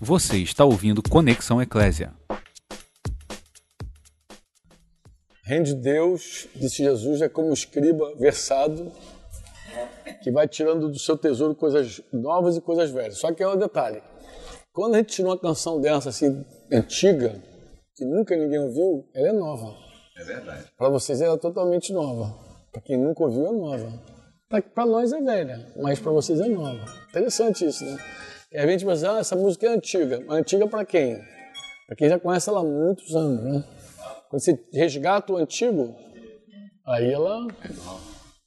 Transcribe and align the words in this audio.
Você 0.00 0.36
está 0.36 0.62
ouvindo 0.62 1.02
Conexão 1.02 1.60
Eclésia. 1.62 2.12
Reino 5.42 5.64
de 5.64 5.74
Deus, 5.74 6.46
disse 6.54 6.84
Jesus, 6.84 7.22
é 7.22 7.30
como 7.30 7.48
um 7.48 7.54
escriba 7.54 8.14
versado 8.16 8.92
que 10.22 10.30
vai 10.30 10.46
tirando 10.46 10.90
do 10.90 10.98
seu 10.98 11.16
tesouro 11.16 11.54
coisas 11.54 12.02
novas 12.12 12.58
e 12.58 12.60
coisas 12.60 12.90
velhas. 12.90 13.16
Só 13.16 13.32
que 13.32 13.42
é 13.42 13.48
um 13.48 13.56
detalhe. 13.56 14.02
Quando 14.70 14.96
a 14.96 14.98
gente 14.98 15.14
tira 15.14 15.28
uma 15.28 15.38
canção 15.38 15.80
dessa, 15.80 16.10
assim, 16.10 16.44
antiga, 16.70 17.40
que 17.94 18.04
nunca 18.04 18.36
ninguém 18.36 18.58
ouviu, 18.58 19.08
ela 19.14 19.28
é 19.28 19.32
nova. 19.32 19.74
É 20.18 20.24
verdade. 20.24 20.64
Para 20.76 20.90
vocês 20.90 21.22
ela 21.22 21.36
é 21.36 21.38
totalmente 21.38 21.94
nova. 21.94 22.36
Para 22.70 22.82
quem 22.82 22.98
nunca 22.98 23.24
ouviu, 23.24 23.46
é 23.46 23.52
nova. 23.52 24.02
Para 24.74 24.84
nós 24.84 25.10
é 25.10 25.22
velha, 25.22 25.72
mas 25.80 25.98
para 25.98 26.12
vocês 26.12 26.38
é 26.38 26.48
nova. 26.48 26.84
Interessante 27.08 27.64
isso, 27.64 27.82
né? 27.82 27.96
E 28.56 28.58
a 28.58 28.66
gente 28.66 28.86
pensa, 28.86 29.12
ah, 29.12 29.18
essa 29.18 29.36
música 29.36 29.66
é 29.66 29.68
antiga. 29.68 30.24
Mas 30.26 30.38
antiga 30.38 30.66
para 30.66 30.82
quem? 30.82 31.22
Para 31.86 31.94
quem 31.94 32.08
já 32.08 32.18
conhece 32.18 32.48
ela 32.48 32.60
há 32.60 32.64
muitos 32.64 33.14
anos, 33.14 33.44
né? 33.44 33.62
Quando 34.30 34.40
você 34.40 34.58
resgata 34.72 35.30
o 35.30 35.36
antigo, 35.36 35.94
aí 36.86 37.12
ela 37.12 37.46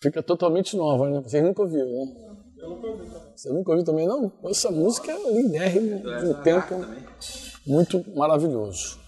fica 0.02 0.24
totalmente 0.24 0.76
nova, 0.76 1.08
né? 1.12 1.22
Vocês 1.22 1.44
nunca 1.44 1.62
ouviram, 1.62 1.86
né? 1.86 2.16
Eu 2.58 2.70
nunca 2.70 2.88
ouvi. 2.88 3.08
Você 3.36 3.50
nunca 3.54 3.70
ouviu 3.70 3.86
também, 3.86 4.08
não? 4.08 4.34
Essa 4.46 4.72
música 4.72 5.12
é 5.12 5.32
lindérrima, 5.32 6.00
de 6.00 6.26
um 6.26 6.42
tempo 6.42 6.74
muito 7.68 8.04
maravilhoso. 8.18 9.00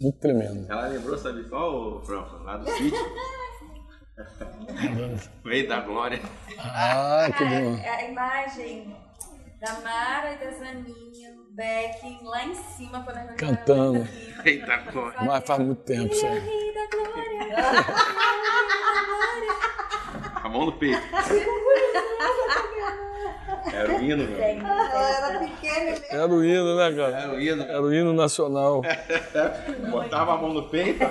Muito 0.00 0.18
tremendo. 0.18 0.68
Ela 0.68 0.88
lembrou, 0.88 1.16
sabe 1.16 1.48
qual, 1.48 2.02
Franco? 2.04 2.42
Lá 2.42 2.56
do 2.56 2.68
sítio. 2.68 2.98
Veio 5.44 5.68
da 5.68 5.82
glória. 5.82 6.20
Ah, 6.58 7.28
que 7.30 7.44
bom. 7.44 7.76
É 7.76 7.90
a 7.90 8.10
imagem 8.10 9.05
da 9.60 9.80
Mara 9.80 10.32
e 10.32 10.36
da 10.38 10.50
Zaninha 10.50 11.34
no 11.34 11.50
backing 11.54 12.18
lá 12.22 12.44
em 12.44 12.54
cima 12.54 13.02
quando 13.02 13.16
a 13.16 13.20
gente 13.26 13.36
Cantando. 13.36 14.06
Veio 14.42 14.66
da 14.66 14.76
glória. 14.78 15.20
Mas 15.22 15.44
faz 15.46 15.60
muito 15.60 15.82
tempo 15.82 16.12
isso 16.12 16.26
aí. 16.26 16.38
Rei 16.38 16.74
da 16.74 16.86
glória. 16.90 17.56
A 20.34 20.48
mão 20.48 20.66
no 20.66 20.72
peito. 20.72 21.00
Era 23.72 23.96
o 23.96 24.02
hino, 24.02 24.28
meu. 24.28 24.42
Ela 24.42 25.28
era 25.28 25.38
pequena 25.38 25.90
e 25.90 26.14
Era 26.14 26.28
o 26.28 26.44
hino, 26.44 26.76
né, 26.76 26.92
cara? 26.96 27.18
Era 27.18 27.32
o 27.34 27.40
hino. 27.40 27.62
Era 27.62 27.82
o 27.82 27.94
hino 27.94 28.12
nacional. 28.12 28.82
Botava 29.90 30.34
a 30.34 30.36
mão 30.36 30.52
no 30.52 30.68
peito, 30.68 31.04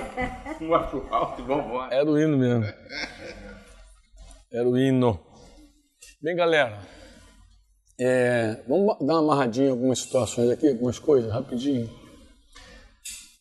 uma 0.60 0.84
pro 0.84 1.06
alto 1.12 1.42
e 1.42 1.44
vambora. 1.44 1.94
Era 1.94 2.10
o 2.10 2.18
hino 2.18 2.36
mesmo. 2.36 2.64
Era 4.50 4.68
o 4.68 4.78
hino. 4.78 5.20
Bem, 6.22 6.34
galera, 6.34 6.78
é, 7.98 8.62
vamos 8.68 8.98
dar 8.98 9.14
uma 9.14 9.18
amarradinha 9.18 9.68
em 9.68 9.70
algumas 9.70 10.00
situações 10.00 10.50
aqui, 10.50 10.68
algumas 10.68 10.98
coisas, 10.98 11.32
rapidinho. 11.32 11.90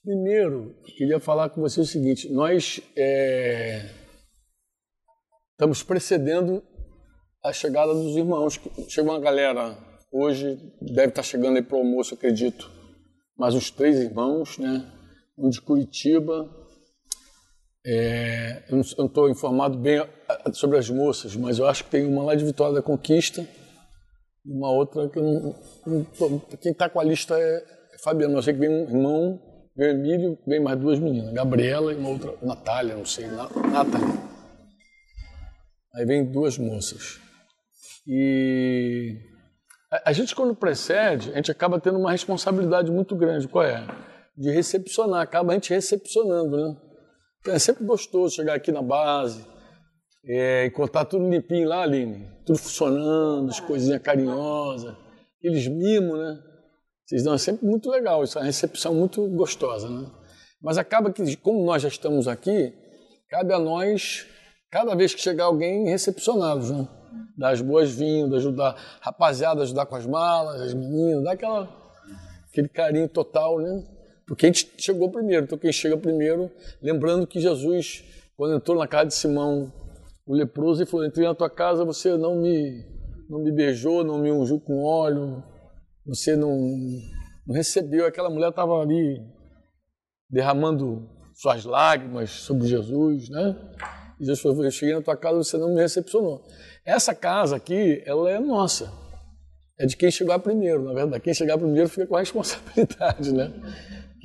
Primeiro, 0.03 0.75
queria 0.97 1.19
falar 1.19 1.49
com 1.49 1.61
você 1.61 1.81
o 1.81 1.85
seguinte: 1.85 2.31
nós 2.31 2.79
é, 2.95 3.89
estamos 5.51 5.83
precedendo 5.83 6.63
a 7.43 7.51
chegada 7.51 7.93
dos 7.93 8.15
irmãos. 8.15 8.59
Chegou 8.87 9.13
uma 9.13 9.19
galera 9.19 9.77
hoje, 10.11 10.57
deve 10.81 11.09
estar 11.09 11.23
chegando 11.23 11.57
aí 11.57 11.63
para 11.63 11.75
o 11.75 11.79
almoço, 11.79 12.13
acredito. 12.13 12.71
Mais 13.37 13.53
uns 13.53 13.69
três 13.69 13.97
irmãos, 13.99 14.57
né? 14.57 14.89
Um 15.37 15.49
de 15.49 15.59
Curitiba, 15.59 16.49
é, 17.85 18.63
eu 18.69 18.77
não 18.77 19.05
estou 19.05 19.29
informado 19.29 19.77
bem 19.77 20.01
sobre 20.53 20.77
as 20.77 20.89
moças, 20.89 21.35
mas 21.35 21.59
eu 21.59 21.67
acho 21.67 21.83
que 21.83 21.89
tem 21.89 22.05
uma 22.05 22.23
lá 22.23 22.35
de 22.35 22.45
Vitória 22.45 22.73
da 22.73 22.81
Conquista 22.81 23.45
uma 24.45 24.71
outra 24.71 25.09
que 25.09 25.19
não, 25.19 25.55
não 25.85 26.39
quem 26.61 26.71
está 26.71 26.89
com 26.89 26.99
a 26.99 27.03
lista 27.03 27.37
é, 27.37 27.63
é 27.93 27.97
Fabiano. 28.03 28.37
Eu 28.37 28.41
sei 28.41 28.53
que 28.53 28.59
vem 28.59 28.69
um 28.69 28.83
irmão, 28.83 29.39
o 29.77 29.83
Emílio, 29.83 30.37
vem 30.47 30.59
mais 30.59 30.79
duas 30.79 30.99
meninas, 30.99 31.33
Gabriela 31.33 31.91
e 31.93 31.95
uma 31.97 32.09
outra, 32.09 32.33
Natália, 32.41 32.95
não 32.95 33.05
sei, 33.05 33.27
Na- 33.27 33.49
Nathalie. 33.49 34.19
Aí 35.95 36.05
vem 36.05 36.25
duas 36.31 36.57
moças. 36.57 37.19
E 38.07 39.17
a, 39.91 40.09
a 40.09 40.13
gente 40.13 40.35
quando 40.35 40.55
precede, 40.55 41.31
a 41.31 41.35
gente 41.35 41.51
acaba 41.51 41.79
tendo 41.79 41.97
uma 41.97 42.11
responsabilidade 42.11 42.91
muito 42.91 43.15
grande. 43.15 43.47
Qual 43.47 43.63
é? 43.63 43.85
De 44.37 44.51
recepcionar, 44.51 45.21
acaba 45.21 45.51
a 45.51 45.55
gente 45.55 45.73
recepcionando, 45.73 46.57
né? 46.57 46.77
Então, 47.39 47.53
é 47.53 47.59
sempre 47.59 47.85
gostoso 47.85 48.35
chegar 48.35 48.55
aqui 48.55 48.71
na 48.71 48.81
base, 48.81 49.45
é, 50.27 50.65
encontrar 50.65 51.05
tudo 51.05 51.29
limpinho 51.29 51.67
lá, 51.67 51.83
Aline. 51.83 52.27
Tudo 52.45 52.57
funcionando, 52.57 53.49
as 53.49 53.59
coisinhas 53.59 54.01
carinhosas, 54.01 54.95
aqueles 55.37 55.67
mimos, 55.67 56.17
né? 56.17 56.39
Vocês 57.05 57.23
dão, 57.23 57.35
é 57.35 57.37
sempre 57.37 57.65
muito 57.65 57.89
legal, 57.89 58.23
isso 58.23 58.37
é 58.37 58.41
uma 58.41 58.45
recepção 58.45 58.93
muito 58.93 59.27
gostosa, 59.29 59.87
né? 59.87 60.09
Mas 60.61 60.77
acaba 60.77 61.11
que, 61.11 61.35
como 61.37 61.63
nós 61.63 61.81
já 61.81 61.87
estamos 61.87 62.27
aqui, 62.27 62.73
cabe 63.29 63.53
a 63.53 63.59
nós, 63.59 64.25
cada 64.71 64.95
vez 64.95 65.13
que 65.13 65.21
chegar 65.21 65.45
alguém, 65.45 65.87
recepcioná-los, 65.87 66.71
né? 66.71 66.87
Dar 67.37 67.51
as 67.51 67.61
boas-vindas, 67.61 68.39
ajudar 68.39 68.75
rapaziada, 69.01 69.61
a 69.61 69.63
ajudar 69.63 69.85
com 69.85 69.95
as 69.95 70.07
malas, 70.07 70.61
as 70.61 70.73
meninas, 70.73 71.23
dar 71.23 71.33
aquela, 71.33 71.69
aquele 72.49 72.67
carinho 72.67 73.07
total, 73.07 73.59
né? 73.59 73.83
Porque 74.27 74.47
a 74.47 74.49
gente 74.49 74.71
chegou 74.79 75.11
primeiro, 75.11 75.45
então 75.45 75.57
quem 75.57 75.71
chega 75.71 75.95
primeiro, 75.95 76.49
lembrando 76.81 77.27
que 77.27 77.39
Jesus, 77.39 78.03
quando 78.35 78.55
entrou 78.55 78.75
na 78.75 78.87
casa 78.87 79.05
de 79.05 79.13
Simão, 79.13 79.71
o 80.25 80.33
leproso, 80.33 80.81
ele 80.81 80.89
falou: 80.89 81.05
entrei 81.05 81.27
na 81.27 81.35
tua 81.35 81.49
casa, 81.49 81.85
você 81.85 82.17
não 82.17 82.41
me, 82.41 82.83
não 83.29 83.43
me 83.43 83.51
beijou, 83.51 84.03
não 84.03 84.17
me 84.17 84.31
ungiu 84.31 84.59
com 84.59 84.83
óleo, 84.83 85.43
você 86.05 86.35
não, 86.35 86.57
não 87.45 87.55
recebeu. 87.55 88.05
Aquela 88.05 88.29
mulher 88.29 88.49
estava 88.49 88.81
ali 88.81 89.21
derramando 90.29 91.07
suas 91.33 91.65
lágrimas 91.65 92.31
sobre 92.31 92.67
Jesus, 92.67 93.29
né? 93.29 93.55
E 94.19 94.25
Jesus 94.25 94.41
falou: 94.41 94.63
eu 94.63 94.71
cheguei 94.71 94.95
na 94.95 95.01
tua 95.01 95.15
casa, 95.15 95.37
você 95.37 95.57
não 95.57 95.73
me 95.73 95.81
recepcionou. 95.81 96.43
Essa 96.85 97.13
casa 97.13 97.55
aqui, 97.55 98.01
ela 98.05 98.29
é 98.31 98.39
nossa. 98.39 98.91
É 99.77 99.85
de 99.85 99.97
quem 99.97 100.09
chegar 100.09 100.39
primeiro, 100.39 100.83
na 100.83 100.93
verdade. 100.93 101.21
Quem 101.21 101.33
chegar 101.33 101.57
primeiro 101.57 101.89
fica 101.89 102.07
com 102.07 102.15
a 102.15 102.19
responsabilidade, 102.21 103.33
né? 103.33 103.51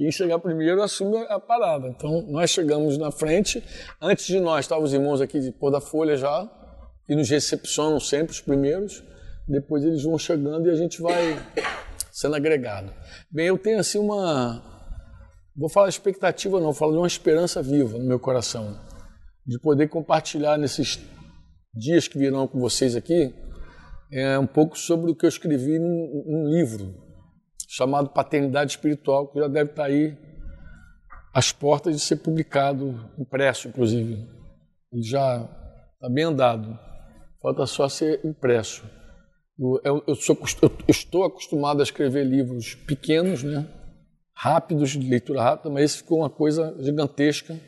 Quem 0.00 0.10
chegar 0.10 0.38
primeiro 0.38 0.82
assume 0.82 1.18
a 1.28 1.38
parada. 1.38 1.86
Então, 1.88 2.22
nós 2.22 2.48
chegamos 2.48 2.96
na 2.96 3.10
frente. 3.10 3.62
Antes 4.00 4.24
de 4.24 4.40
nós, 4.40 4.64
estavam 4.64 4.82
os 4.82 4.94
irmãos 4.94 5.20
aqui 5.20 5.38
de 5.38 5.52
Pôr 5.52 5.70
da 5.70 5.78
Folha 5.78 6.16
já, 6.16 6.50
que 7.04 7.14
nos 7.14 7.28
recepcionam 7.28 8.00
sempre 8.00 8.32
os 8.32 8.40
primeiros. 8.40 9.04
Depois 9.46 9.84
eles 9.84 10.02
vão 10.02 10.16
chegando 10.16 10.66
e 10.66 10.70
a 10.70 10.74
gente 10.74 11.02
vai 11.02 11.38
sendo 12.10 12.34
agregado. 12.34 12.90
Bem, 13.30 13.48
eu 13.48 13.58
tenho 13.58 13.78
assim 13.78 13.98
uma. 13.98 14.62
Vou 15.54 15.68
falar 15.68 15.90
expectativa, 15.90 16.56
não, 16.56 16.72
vou 16.72 16.72
falar 16.72 16.92
de 16.92 16.98
uma 16.98 17.06
esperança 17.06 17.62
viva 17.62 17.98
no 17.98 18.06
meu 18.06 18.18
coração. 18.18 18.80
De 19.46 19.60
poder 19.60 19.88
compartilhar 19.88 20.56
nesses 20.56 20.98
dias 21.74 22.08
que 22.08 22.16
virão 22.16 22.48
com 22.48 22.58
vocês 22.58 22.96
aqui 22.96 23.34
é 24.10 24.38
um 24.38 24.46
pouco 24.46 24.78
sobre 24.78 25.10
o 25.10 25.14
que 25.14 25.26
eu 25.26 25.28
escrevi 25.28 25.78
num, 25.78 26.24
num 26.26 26.48
livro 26.48 27.09
chamado 27.72 28.10
Paternidade 28.10 28.72
Espiritual, 28.72 29.28
que 29.28 29.38
já 29.38 29.46
deve 29.46 29.70
estar 29.70 29.84
aí 29.84 30.18
às 31.32 31.52
portas 31.52 31.94
de 31.94 32.00
ser 32.00 32.16
publicado, 32.16 33.08
impresso, 33.16 33.68
inclusive. 33.68 34.26
Ele 34.92 35.02
já 35.02 35.36
está 35.94 36.08
bem 36.08 36.24
andado. 36.24 36.76
Falta 37.40 37.64
só 37.66 37.88
ser 37.88 38.20
impresso. 38.24 38.84
Eu, 39.84 40.02
eu- 40.06 40.14
sou 40.16 40.36
eu 40.62 40.70
estou 40.88 41.22
acostumado 41.24 41.80
a 41.80 41.82
escrever 41.84 42.24
livros 42.24 42.74
pequenos, 42.74 43.42
né? 43.44 43.68
rápidos, 44.34 44.90
de 44.90 45.06
leitura 45.06 45.42
rápida, 45.42 45.68
mas 45.68 45.84
esse 45.84 45.98
ficou 45.98 46.20
uma 46.20 46.30
coisa 46.30 46.74
gigantesca. 46.80 47.60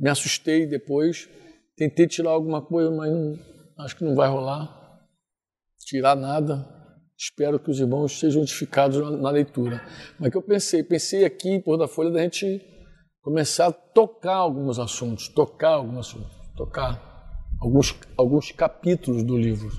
Me 0.00 0.08
assustei 0.08 0.66
depois. 0.66 1.28
Tentei 1.76 2.06
tirar 2.06 2.30
alguma 2.30 2.62
coisa, 2.62 2.90
mas 2.90 3.12
não- 3.12 3.38
acho 3.84 3.94
que 3.96 4.02
não 4.04 4.14
vai 4.14 4.26
rolar. 4.28 4.98
Tirar 5.84 6.16
nada. 6.16 6.66
Espero 7.18 7.58
que 7.58 7.70
os 7.70 7.80
irmãos 7.80 8.18
sejam 8.18 8.42
edificados 8.42 8.98
na, 8.98 9.10
na 9.10 9.30
leitura. 9.30 9.82
Mas 10.18 10.30
que 10.30 10.36
eu 10.36 10.42
pensei, 10.42 10.82
pensei 10.82 11.24
aqui, 11.24 11.58
por 11.60 11.78
da 11.78 11.88
folha, 11.88 12.10
da 12.10 12.22
gente 12.22 12.60
começar 13.22 13.68
a 13.68 13.72
tocar 13.72 14.36
alguns 14.36 14.78
assuntos, 14.78 15.28
tocar 15.28 15.70
alguns 15.70 15.98
assuntos, 15.98 16.36
tocar 16.56 17.02
alguns, 17.60 17.94
alguns 18.16 18.52
capítulos 18.52 19.24
do 19.24 19.36
livro, 19.36 19.70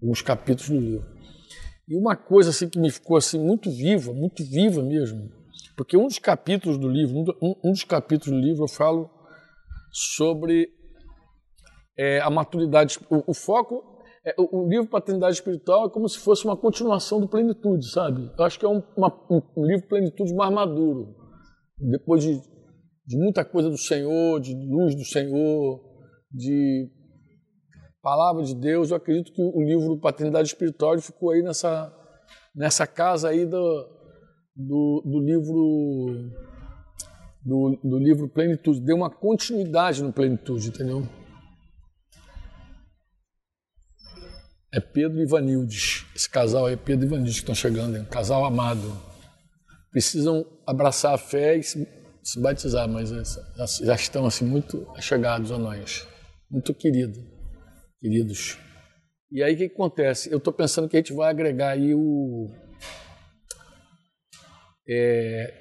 alguns 0.00 0.22
capítulos 0.22 0.70
do 0.70 0.80
livro. 0.80 1.06
E 1.88 1.96
uma 1.96 2.14
coisa 2.14 2.50
assim 2.50 2.68
que 2.68 2.78
me 2.78 2.90
ficou 2.90 3.16
assim 3.16 3.38
muito 3.38 3.68
viva, 3.68 4.12
muito 4.12 4.44
viva 4.44 4.80
mesmo, 4.80 5.28
porque 5.76 5.96
um 5.96 6.06
dos 6.06 6.20
capítulos 6.20 6.78
do 6.78 6.88
livro, 6.88 7.18
um, 7.18 7.24
um- 7.48 7.56
um 7.64 7.72
dos 7.72 7.82
capítulos 7.82 8.40
do 8.40 8.46
livro 8.46 8.62
eu 8.64 8.68
falo 8.68 9.10
sobre 9.92 10.68
é, 11.98 12.20
a 12.20 12.30
maturidade, 12.30 12.96
o, 13.10 13.32
o 13.32 13.34
foco 13.34 13.89
é, 14.24 14.34
o, 14.38 14.64
o 14.64 14.68
livro 14.68 14.88
Paternidade 14.88 15.34
Espiritual 15.34 15.86
é 15.86 15.90
como 15.90 16.08
se 16.08 16.18
fosse 16.18 16.44
uma 16.44 16.56
continuação 16.56 17.20
do 17.20 17.28
Plenitude, 17.28 17.90
sabe? 17.90 18.30
Eu 18.38 18.44
acho 18.44 18.58
que 18.58 18.66
é 18.66 18.68
um, 18.68 18.82
uma- 18.96 19.14
um- 19.30 19.42
um 19.56 19.64
livro 19.66 19.86
Plenitude 19.88 20.34
mais 20.34 20.52
maduro, 20.52 21.14
depois 21.78 22.22
de, 22.22 22.38
de 23.06 23.16
muita 23.18 23.44
coisa 23.44 23.70
do 23.70 23.78
Senhor, 23.78 24.40
de 24.40 24.54
luz 24.54 24.94
do 24.94 25.04
Senhor, 25.04 25.80
de 26.32 26.88
palavra 28.02 28.42
de 28.42 28.54
Deus. 28.54 28.90
Eu 28.90 28.96
acredito 28.96 29.32
que 29.32 29.42
o 29.42 29.62
livro 29.62 29.98
Paternidade 29.98 30.48
Espiritual 30.48 30.98
ficou 30.98 31.30
aí 31.30 31.42
nessa 31.42 31.96
nessa 32.54 32.84
casa 32.86 33.28
aí 33.28 33.46
do, 33.46 33.86
do, 34.56 35.02
do 35.06 35.20
livro 35.20 36.30
do, 37.44 37.78
do 37.82 37.98
livro 37.98 38.28
Plenitude, 38.28 38.80
deu 38.80 38.96
uma 38.96 39.08
continuidade 39.10 40.02
no 40.02 40.12
Plenitude, 40.12 40.68
entendeu? 40.68 41.02
É 44.72 44.80
Pedro 44.80 45.18
e 45.18 45.22
Ivanildes. 45.22 46.06
Esse 46.14 46.28
casal 46.28 46.66
aí 46.66 46.74
é 46.74 46.76
Pedro 46.76 47.04
e 47.04 47.08
Ivanildes 47.08 47.34
que 47.34 47.40
estão 47.40 47.54
chegando, 47.54 47.98
um 47.98 48.04
casal 48.04 48.44
amado. 48.44 48.92
Precisam 49.90 50.46
abraçar 50.66 51.14
a 51.14 51.18
fé 51.18 51.56
e 51.56 51.62
se, 51.62 51.88
se 52.22 52.40
batizar, 52.40 52.88
mas 52.88 53.10
já, 53.10 53.66
já 53.66 53.94
estão 53.94 54.24
assim 54.26 54.44
muito 54.44 54.86
chegados 55.00 55.50
a 55.50 55.58
nós, 55.58 56.06
muito 56.48 56.72
querido, 56.72 57.20
queridos. 57.98 58.56
E 59.32 59.42
aí 59.42 59.54
o 59.54 59.58
que, 59.58 59.68
que 59.68 59.74
acontece? 59.74 60.30
Eu 60.30 60.38
estou 60.38 60.52
pensando 60.52 60.88
que 60.88 60.96
a 60.96 61.00
gente 61.00 61.12
vai 61.12 61.30
agregar 61.30 61.70
aí 61.70 61.92
o 61.94 62.48
é, 64.88 65.54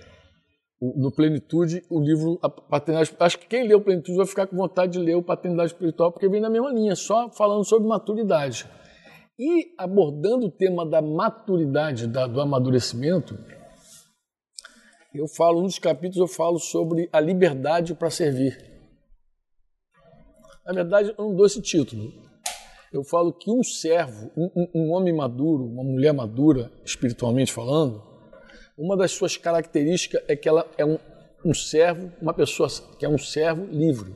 no 0.82 1.12
Plenitude, 1.12 1.84
o 1.90 2.00
livro 2.00 2.40
a 2.42 2.50
Paternidade 2.50 3.16
Acho 3.20 3.38
que 3.38 3.48
quem 3.48 3.68
lê 3.68 3.76
o 3.76 3.82
Plenitude 3.82 4.18
vai 4.18 4.26
ficar 4.26 4.48
com 4.48 4.56
vontade 4.56 4.94
de 4.94 5.00
ler 5.00 5.16
o 5.16 5.24
Paternidade 5.24 5.72
Espiritual, 5.72 6.12
porque 6.12 6.30
vem 6.30 6.42
na 6.42 6.50
mesma 6.50 6.72
linha, 6.72 6.96
só 6.96 7.30
falando 7.32 7.64
sobre 7.66 7.88
maturidade. 7.88 8.66
E 9.40 9.74
abordando 9.78 10.48
o 10.48 10.52
tema 10.52 10.86
da 10.86 11.02
maturidade, 11.02 12.08
da, 12.08 12.28
do 12.28 12.42
amadurecimento, 12.42 13.40
eu 15.14 15.30
falo, 15.30 15.62
um 15.62 15.64
dos 15.64 15.80
capítulos 15.80 16.18
eu 16.18 16.28
falo 16.28 16.60
sobre 16.60 17.08
a 17.14 17.22
liberdade 17.22 17.96
para 17.96 18.10
servir. 18.10 18.58
Na 20.66 20.74
verdade, 20.74 21.16
eu 21.18 21.26
não 21.26 21.34
dou 21.34 21.46
esse 21.46 21.62
título. 21.62 22.12
Eu 22.92 23.02
falo 23.04 23.32
que 23.32 23.50
um 23.50 23.64
servo, 23.64 24.30
um, 24.36 24.68
um 24.76 24.92
homem 24.92 25.16
maduro, 25.16 25.64
uma 25.64 25.84
mulher 25.86 26.12
madura, 26.12 26.70
espiritualmente 26.84 27.54
falando, 27.54 28.04
uma 28.78 28.98
das 28.98 29.12
suas 29.12 29.38
características 29.38 30.22
é 30.28 30.36
que 30.36 30.50
ela 30.50 30.70
é 30.78 30.84
um, 30.84 30.98
um 31.46 31.54
servo, 31.54 32.12
uma 32.22 32.34
pessoa 32.34 32.68
que 32.98 33.06
é 33.06 33.10
um 33.10 33.18
servo 33.18 33.66
livre. 33.68 34.14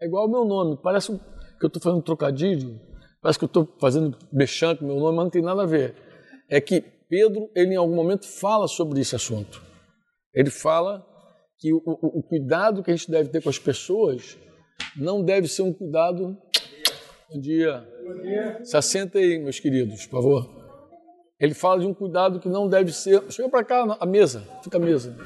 É 0.00 0.06
igual 0.06 0.26
o 0.26 0.30
meu 0.30 0.44
nome, 0.44 0.78
parece 0.82 1.12
que 1.12 1.64
eu 1.64 1.68
estou 1.68 1.80
fazendo 1.80 2.00
um 2.00 2.02
trocadilho, 2.02 2.80
parece 3.26 3.40
que 3.40 3.44
eu 3.44 3.48
estou 3.48 3.68
fazendo 3.80 4.16
mexendo 4.32 4.78
com 4.78 4.84
meu 4.84 5.00
nome, 5.00 5.16
mas 5.16 5.24
não 5.24 5.30
tem 5.30 5.42
nada 5.42 5.64
a 5.64 5.66
ver. 5.66 5.96
É 6.48 6.60
que 6.60 6.80
Pedro, 7.08 7.50
ele 7.56 7.74
em 7.74 7.76
algum 7.76 7.94
momento 7.96 8.24
fala 8.24 8.68
sobre 8.68 9.00
esse 9.00 9.16
assunto. 9.16 9.60
Ele 10.32 10.48
fala 10.48 11.04
que 11.58 11.72
o, 11.72 11.78
o, 11.84 12.20
o 12.20 12.22
cuidado 12.22 12.84
que 12.84 12.90
a 12.92 12.94
gente 12.94 13.10
deve 13.10 13.28
ter 13.30 13.42
com 13.42 13.48
as 13.48 13.58
pessoas 13.58 14.38
não 14.96 15.24
deve 15.24 15.48
ser 15.48 15.62
um 15.62 15.72
cuidado. 15.72 16.38
Bom 17.28 17.40
dia. 17.40 17.84
Bom 18.06 18.22
dia. 18.22 18.60
Se 18.62 18.76
assenta 18.76 19.18
aí, 19.18 19.40
meus 19.40 19.58
queridos, 19.58 20.06
por 20.06 20.22
favor. 20.22 20.48
Ele 21.40 21.52
fala 21.52 21.80
de 21.80 21.86
um 21.86 21.94
cuidado 21.94 22.38
que 22.38 22.48
não 22.48 22.68
deve 22.68 22.92
ser. 22.92 23.24
Chega 23.28 23.48
para 23.48 23.64
cá, 23.64 23.96
a 23.98 24.06
mesa, 24.06 24.44
fica 24.62 24.76
a 24.76 24.80
mesa. 24.80 25.16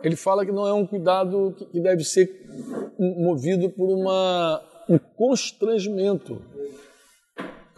Ele 0.00 0.14
fala 0.14 0.46
que 0.46 0.52
não 0.52 0.64
é 0.64 0.72
um 0.72 0.86
cuidado 0.86 1.56
que 1.72 1.80
deve 1.80 2.04
ser 2.04 2.30
movido 2.96 3.68
por 3.68 3.90
uma, 3.90 4.62
um 4.88 4.96
constrangimento. 4.96 6.40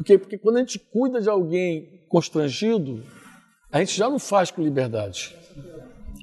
Porque, 0.03 0.19
porque 0.19 0.37
quando 0.37 0.57
a 0.57 0.61
gente 0.61 0.81
cuida 0.81 1.21
de 1.21 1.29
alguém 1.29 2.05
constrangido, 2.09 3.05
a 3.71 3.79
gente 3.79 3.97
já 3.97 4.11
não 4.11 4.19
faz 4.19 4.51
com 4.51 4.61
liberdade. 4.61 5.37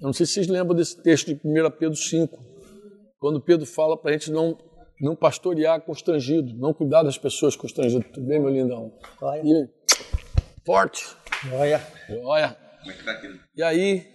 Eu 0.01 0.07
não 0.07 0.13
sei 0.13 0.25
se 0.25 0.33
vocês 0.33 0.47
lembram 0.47 0.75
desse 0.75 1.01
texto 1.01 1.27
de 1.27 1.39
1 1.43 1.71
Pedro 1.71 1.95
5, 1.95 2.37
quando 3.19 3.39
Pedro 3.39 3.65
fala 3.65 3.97
para 3.97 4.11
a 4.11 4.13
gente 4.13 4.31
não, 4.31 4.57
não 4.99 5.15
pastorear 5.15 5.79
constrangido, 5.81 6.53
não 6.57 6.73
cuidar 6.73 7.03
das 7.03 7.17
pessoas 7.17 7.55
constrangidas. 7.55 8.05
Tudo 8.11 8.27
bem, 8.27 8.39
meu 8.39 8.49
lindão? 8.49 8.91
E, 9.43 9.69
Forte. 10.65 11.07
Olha. 11.53 11.81
Olha. 12.23 12.57
E 13.55 13.63
aí, 13.63 14.11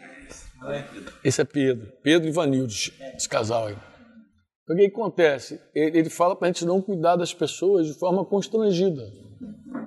esse 1.25 1.41
é 1.41 1.45
Pedro, 1.45 1.91
Pedro 2.03 2.29
e 2.29 2.33
Vanildes, 2.33 2.93
esse 3.17 3.29
casal 3.29 3.69
aí. 3.69 3.77
O 4.69 4.75
que 4.75 4.87
acontece? 4.87 5.61
Ele, 5.75 5.99
ele 5.99 6.11
fala 6.11 6.35
para 6.35 6.49
a 6.49 6.51
gente 6.51 6.65
não 6.65 6.81
cuidar 6.81 7.17
das 7.17 7.35
pessoas 7.35 7.87
de 7.87 7.95
forma 7.95 8.25
constrangida, 8.25 9.03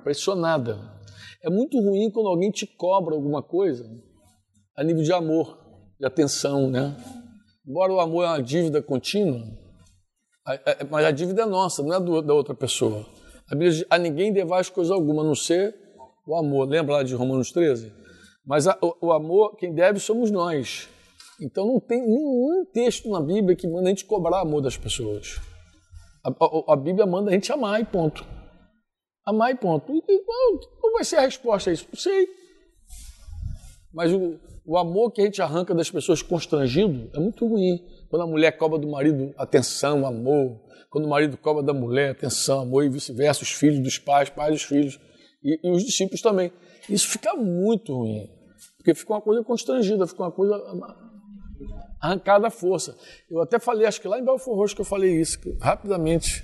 pressionada. 0.03 0.79
É 1.44 1.50
muito 1.50 1.79
ruim 1.79 2.12
quando 2.12 2.27
alguém 2.27 2.51
te 2.51 2.65
cobra 2.65 3.15
alguma 3.15 3.41
coisa 3.41 3.89
a 4.75 4.83
nível 4.83 5.03
de 5.03 5.12
amor, 5.12 5.57
de 6.00 6.06
atenção, 6.06 6.69
né? 6.69 6.95
Embora 7.68 7.91
o 7.91 8.00
amor 8.00 8.24
é 8.24 8.27
uma 8.27 8.44
dívida 8.44 8.81
contínua, 8.81 9.41
mas 10.89 11.06
a 11.06 11.12
dívida 11.12 11.41
é 11.41 11.45
nossa, 11.45 11.83
não 11.83 11.95
é 11.95 12.00
do, 12.00 12.21
da 12.21 12.33
outra 12.33 12.53
pessoa. 12.53 13.06
A, 13.50 13.56
Bíblia 13.56 13.71
diz, 13.71 13.85
a 13.89 13.97
ninguém 13.97 14.31
devais 14.31 14.69
coisa 14.69 14.94
alguma, 14.94 15.21
a 15.21 15.25
não 15.25 15.35
ser 15.35 15.75
o 16.25 16.35
amor. 16.35 16.68
Lembra 16.68 16.95
lá 16.95 17.03
de 17.03 17.15
Romanos 17.15 17.51
13? 17.51 17.91
Mas 18.45 18.68
a, 18.68 18.77
o, 18.81 19.07
o, 19.07 19.12
amor, 19.12 19.56
quem 19.57 19.73
deve 19.73 20.00
somos 20.00 20.31
nós. 20.31 20.89
Então 21.42 21.68
não 21.68 21.80
tem 21.80 22.01
nenhum 22.01 22.66
texto 22.74 23.10
na 23.10 23.22
Bíblia 23.22 23.56
que 23.56 23.68
manda 23.68 23.88
a 23.88 23.89
gente 23.89 24.06
cobrar 24.06 24.42
amor 24.42 24.62
das 24.62 24.75
pessoas. 24.75 25.39
A, 26.24 26.30
a, 26.30 26.74
a 26.74 26.75
Bíblia 26.75 27.06
manda 27.06 27.30
a 27.30 27.34
gente 27.34 27.51
amar 27.51 27.80
e 27.80 27.86
ponto. 27.86 28.25
Amar 29.25 29.51
e 29.51 29.56
ponto. 29.56 29.92
E, 29.94 29.98
e, 29.98 30.24
qual 30.80 30.94
vai 30.94 31.04
ser 31.04 31.18
a 31.18 31.22
resposta 31.22 31.69
a 31.69 31.74
isso? 31.74 31.88
Não 31.92 32.00
sei. 32.00 32.28
Mas 33.94 34.12
o, 34.12 34.39
o 34.66 34.78
amor 34.78 35.12
que 35.12 35.22
a 35.22 35.25
gente 35.25 35.42
arranca 35.42 35.75
das 35.75 35.92
pessoas 35.92 36.22
constrangido 36.22 37.10
é 37.13 37.19
muito 37.19 37.45
ruim. 37.48 37.80
Quando 38.10 38.24
a 38.24 38.28
mulher 38.28 38.57
cobra 38.57 38.80
do 38.80 38.88
marido 38.88 39.33
atenção, 39.38 40.06
amor. 40.06 40.60
Quando 40.90 41.06
o 41.06 41.10
marido 41.10 41.38
cobra 41.38 41.62
da 41.62 41.74
mulher 41.74 42.12
atenção, 42.12 42.62
amor 42.62 42.83
e 42.83 42.90
vice-versa. 42.90 43.44
Os 43.44 43.51
filhos 43.51 43.80
dos 43.80 44.00
pais, 44.00 44.30
pais 44.30 44.54
dos 44.54 44.63
filhos 44.63 45.00
e, 45.44 45.60
e 45.63 45.72
os 45.72 45.83
discípulos 45.83 46.22
também. 46.22 46.51
Isso 46.90 47.07
fica 47.07 47.33
muito 47.36 47.94
ruim, 47.94 48.30
porque 48.78 48.94
fica 48.94 49.13
uma 49.13 49.22
coisa 49.22 49.44
constrangida, 49.44 50.07
fica 50.07 50.24
uma 50.24 50.31
coisa 50.31 50.56
arrancada 52.00 52.48
à 52.48 52.50
força. 52.50 52.95
Eu 53.30 53.42
até 53.42 53.59
falei, 53.59 53.86
acho 53.86 54.01
que 54.01 54.07
lá 54.07 54.19
em 54.19 54.25
Belfor 54.25 54.56
Roxo 54.56 54.75
que 54.75 54.81
eu 54.81 54.86
falei 54.86 55.19
isso, 55.19 55.39
rapidamente, 55.59 56.44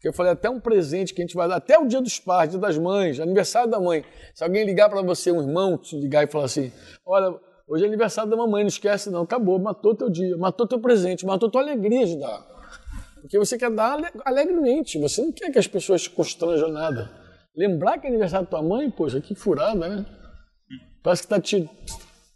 que 0.00 0.08
eu 0.08 0.12
falei 0.12 0.32
até 0.32 0.50
um 0.50 0.60
presente 0.60 1.14
que 1.14 1.22
a 1.22 1.24
gente 1.24 1.34
vai 1.34 1.48
dar, 1.48 1.56
até 1.56 1.78
o 1.78 1.86
dia 1.86 2.00
dos 2.00 2.18
pais, 2.18 2.50
dia 2.50 2.58
das 2.58 2.76
mães, 2.76 3.20
aniversário 3.20 3.70
da 3.70 3.80
mãe. 3.80 4.04
Se 4.34 4.44
alguém 4.44 4.64
ligar 4.64 4.88
para 4.88 5.02
você, 5.02 5.32
um 5.32 5.40
irmão, 5.40 5.78
te 5.78 5.96
ligar 5.96 6.24
e 6.24 6.26
falar 6.26 6.46
assim, 6.46 6.72
olha, 7.06 7.34
hoje 7.66 7.84
é 7.84 7.88
aniversário 7.88 8.30
da 8.30 8.36
mamãe, 8.36 8.62
não 8.62 8.68
esquece 8.68 9.10
não, 9.10 9.22
acabou, 9.22 9.58
matou 9.58 9.94
teu 9.94 10.10
dia, 10.10 10.36
matou 10.36 10.66
teu 10.66 10.80
presente, 10.80 11.24
matou 11.24 11.50
tua 11.50 11.62
alegria 11.62 12.06
de 12.06 12.18
dar. 12.18 12.54
Porque 13.20 13.38
você 13.38 13.56
quer 13.56 13.70
dar 13.70 13.98
alegremente, 14.22 14.98
você 15.00 15.22
não 15.22 15.32
quer 15.32 15.50
que 15.50 15.58
as 15.58 15.66
pessoas 15.66 16.02
te 16.02 16.10
constranjam 16.10 16.68
nada. 16.68 17.10
Lembrar 17.56 17.98
que 17.98 18.06
é 18.06 18.10
aniversário 18.10 18.44
da 18.44 18.50
tua 18.50 18.62
mãe, 18.62 18.90
poxa, 18.90 19.18
que 19.20 19.34
furada, 19.34 19.88
né? 19.88 20.04
Parece 21.02 21.22
que 21.22 21.26
está 21.26 21.40
te. 21.40 21.66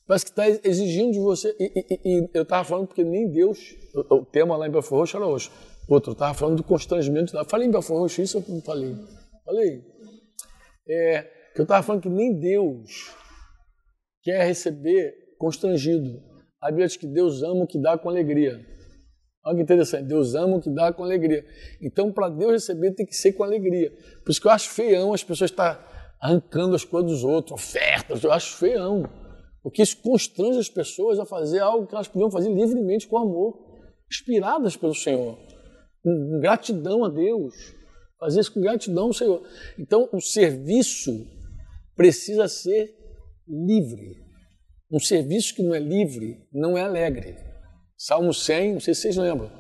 Parece 0.08 0.24
que 0.24 0.30
está 0.30 0.48
exigindo 0.48 1.12
de 1.12 1.20
você. 1.20 1.54
E, 1.60 1.70
e, 1.76 2.00
e 2.02 2.30
eu 2.32 2.42
estava 2.42 2.64
falando 2.64 2.86
porque 2.86 3.04
nem 3.04 3.30
Deus. 3.30 3.76
O, 3.94 4.16
o, 4.16 4.24
tema 4.24 4.56
lá 4.56 4.66
em 4.66 4.70
Belfor 4.70 5.00
Roxo 5.00 5.18
era 5.18 5.26
hoje. 5.26 5.50
Outro, 5.86 6.12
eu 6.12 6.14
estava 6.14 6.32
falando 6.32 6.56
do 6.56 6.64
constrangimento. 6.64 7.32
Falei 7.44 7.68
em 7.68 7.70
Belfor 7.70 7.98
Roxo, 7.98 8.22
isso 8.22 8.38
eu 8.38 8.44
não 8.48 8.62
falei. 8.62 8.96
Falei. 9.44 9.82
É, 10.88 11.22
que 11.54 11.60
eu 11.60 11.64
estava 11.64 11.82
falando 11.82 12.02
que 12.02 12.08
nem 12.08 12.40
Deus 12.40 13.14
quer 14.22 14.46
receber 14.46 15.14
constrangido. 15.38 16.22
A 16.58 16.68
Bíblia 16.68 16.86
diz 16.86 16.96
que 16.96 17.06
Deus 17.06 17.42
ama 17.42 17.64
o 17.64 17.66
que 17.66 17.78
dá 17.78 17.98
com 17.98 18.08
alegria. 18.08 18.64
Olha 19.44 19.56
que 19.56 19.62
interessante, 19.62 20.08
Deus 20.08 20.34
ama 20.34 20.56
o 20.56 20.60
que 20.60 20.70
dá 20.70 20.90
com 20.90 21.04
alegria. 21.04 21.44
Então, 21.82 22.10
para 22.10 22.30
Deus 22.30 22.52
receber, 22.52 22.92
tem 22.92 23.04
que 23.04 23.14
ser 23.14 23.32
com 23.34 23.44
alegria. 23.44 23.90
Por 24.24 24.30
isso 24.30 24.40
que 24.40 24.46
eu 24.46 24.50
acho 24.52 24.70
feião 24.70 25.12
as 25.12 25.22
pessoas 25.22 25.50
estar 25.50 25.74
tá 25.74 26.16
arrancando 26.20 26.74
as 26.74 26.84
coisas 26.84 27.10
dos 27.10 27.24
outros, 27.24 27.52
ofertas, 27.52 28.24
eu 28.24 28.32
acho 28.32 28.56
feião. 28.56 29.27
Porque 29.68 29.82
isso 29.82 29.98
constrange 29.98 30.58
as 30.58 30.70
pessoas 30.70 31.18
a 31.18 31.26
fazer 31.26 31.58
algo 31.58 31.87
que 31.87 31.94
elas 31.94 32.08
podiam 32.08 32.30
fazer 32.30 32.48
livremente 32.48 33.06
com 33.06 33.18
amor, 33.18 33.54
inspiradas 34.10 34.78
pelo 34.78 34.94
Senhor, 34.94 35.38
com 36.02 36.40
gratidão 36.40 37.04
a 37.04 37.10
Deus. 37.10 37.54
Fazer 38.18 38.40
isso 38.40 38.54
com 38.54 38.62
gratidão 38.62 39.08
ao 39.08 39.12
Senhor. 39.12 39.46
Então, 39.78 40.08
o 40.10 40.22
serviço 40.22 41.26
precisa 41.94 42.48
ser 42.48 42.96
livre. 43.46 44.16
Um 44.90 44.98
serviço 44.98 45.54
que 45.54 45.62
não 45.62 45.75
é 45.75 45.78
livre 45.78 46.48
não 46.50 46.78
é 46.78 46.80
alegre. 46.80 47.37
Salmo 47.94 48.32
100, 48.32 48.72
não 48.72 48.80
sei 48.80 48.94
se 48.94 49.02
vocês 49.02 49.18
lembram, 49.18 49.52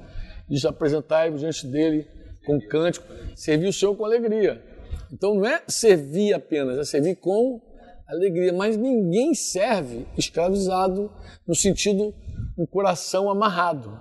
diz 0.48 0.64
apresentai-vos 0.64 1.40
diante 1.40 1.66
dele 1.66 2.08
com 2.46 2.58
cântico, 2.66 3.06
servir 3.36 3.66
o 3.66 3.72
Senhor 3.74 3.94
com 3.94 4.06
alegria. 4.06 4.64
Então 5.12 5.34
não 5.34 5.44
é 5.44 5.62
servir 5.68 6.32
apenas, 6.32 6.78
é 6.78 6.84
servir 6.84 7.16
com 7.16 7.60
alegria. 8.08 8.52
Mas 8.52 8.76
ninguém 8.76 9.34
serve 9.34 10.06
escravizado 10.16 11.12
no 11.46 11.54
sentido 11.54 12.14
um 12.56 12.66
coração 12.66 13.30
amarrado. 13.30 13.98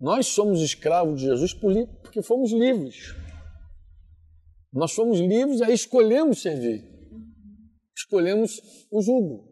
Nós 0.00 0.26
somos 0.26 0.60
escravos 0.60 1.20
de 1.20 1.26
Jesus 1.26 1.52
porque 1.52 2.22
fomos 2.22 2.52
livres. 2.52 3.14
Nós 4.72 4.92
fomos 4.92 5.18
livres, 5.20 5.60
aí 5.60 5.74
escolhemos 5.74 6.40
servir. 6.40 6.84
Escolhemos 7.96 8.86
o 8.90 9.02
jugo. 9.02 9.50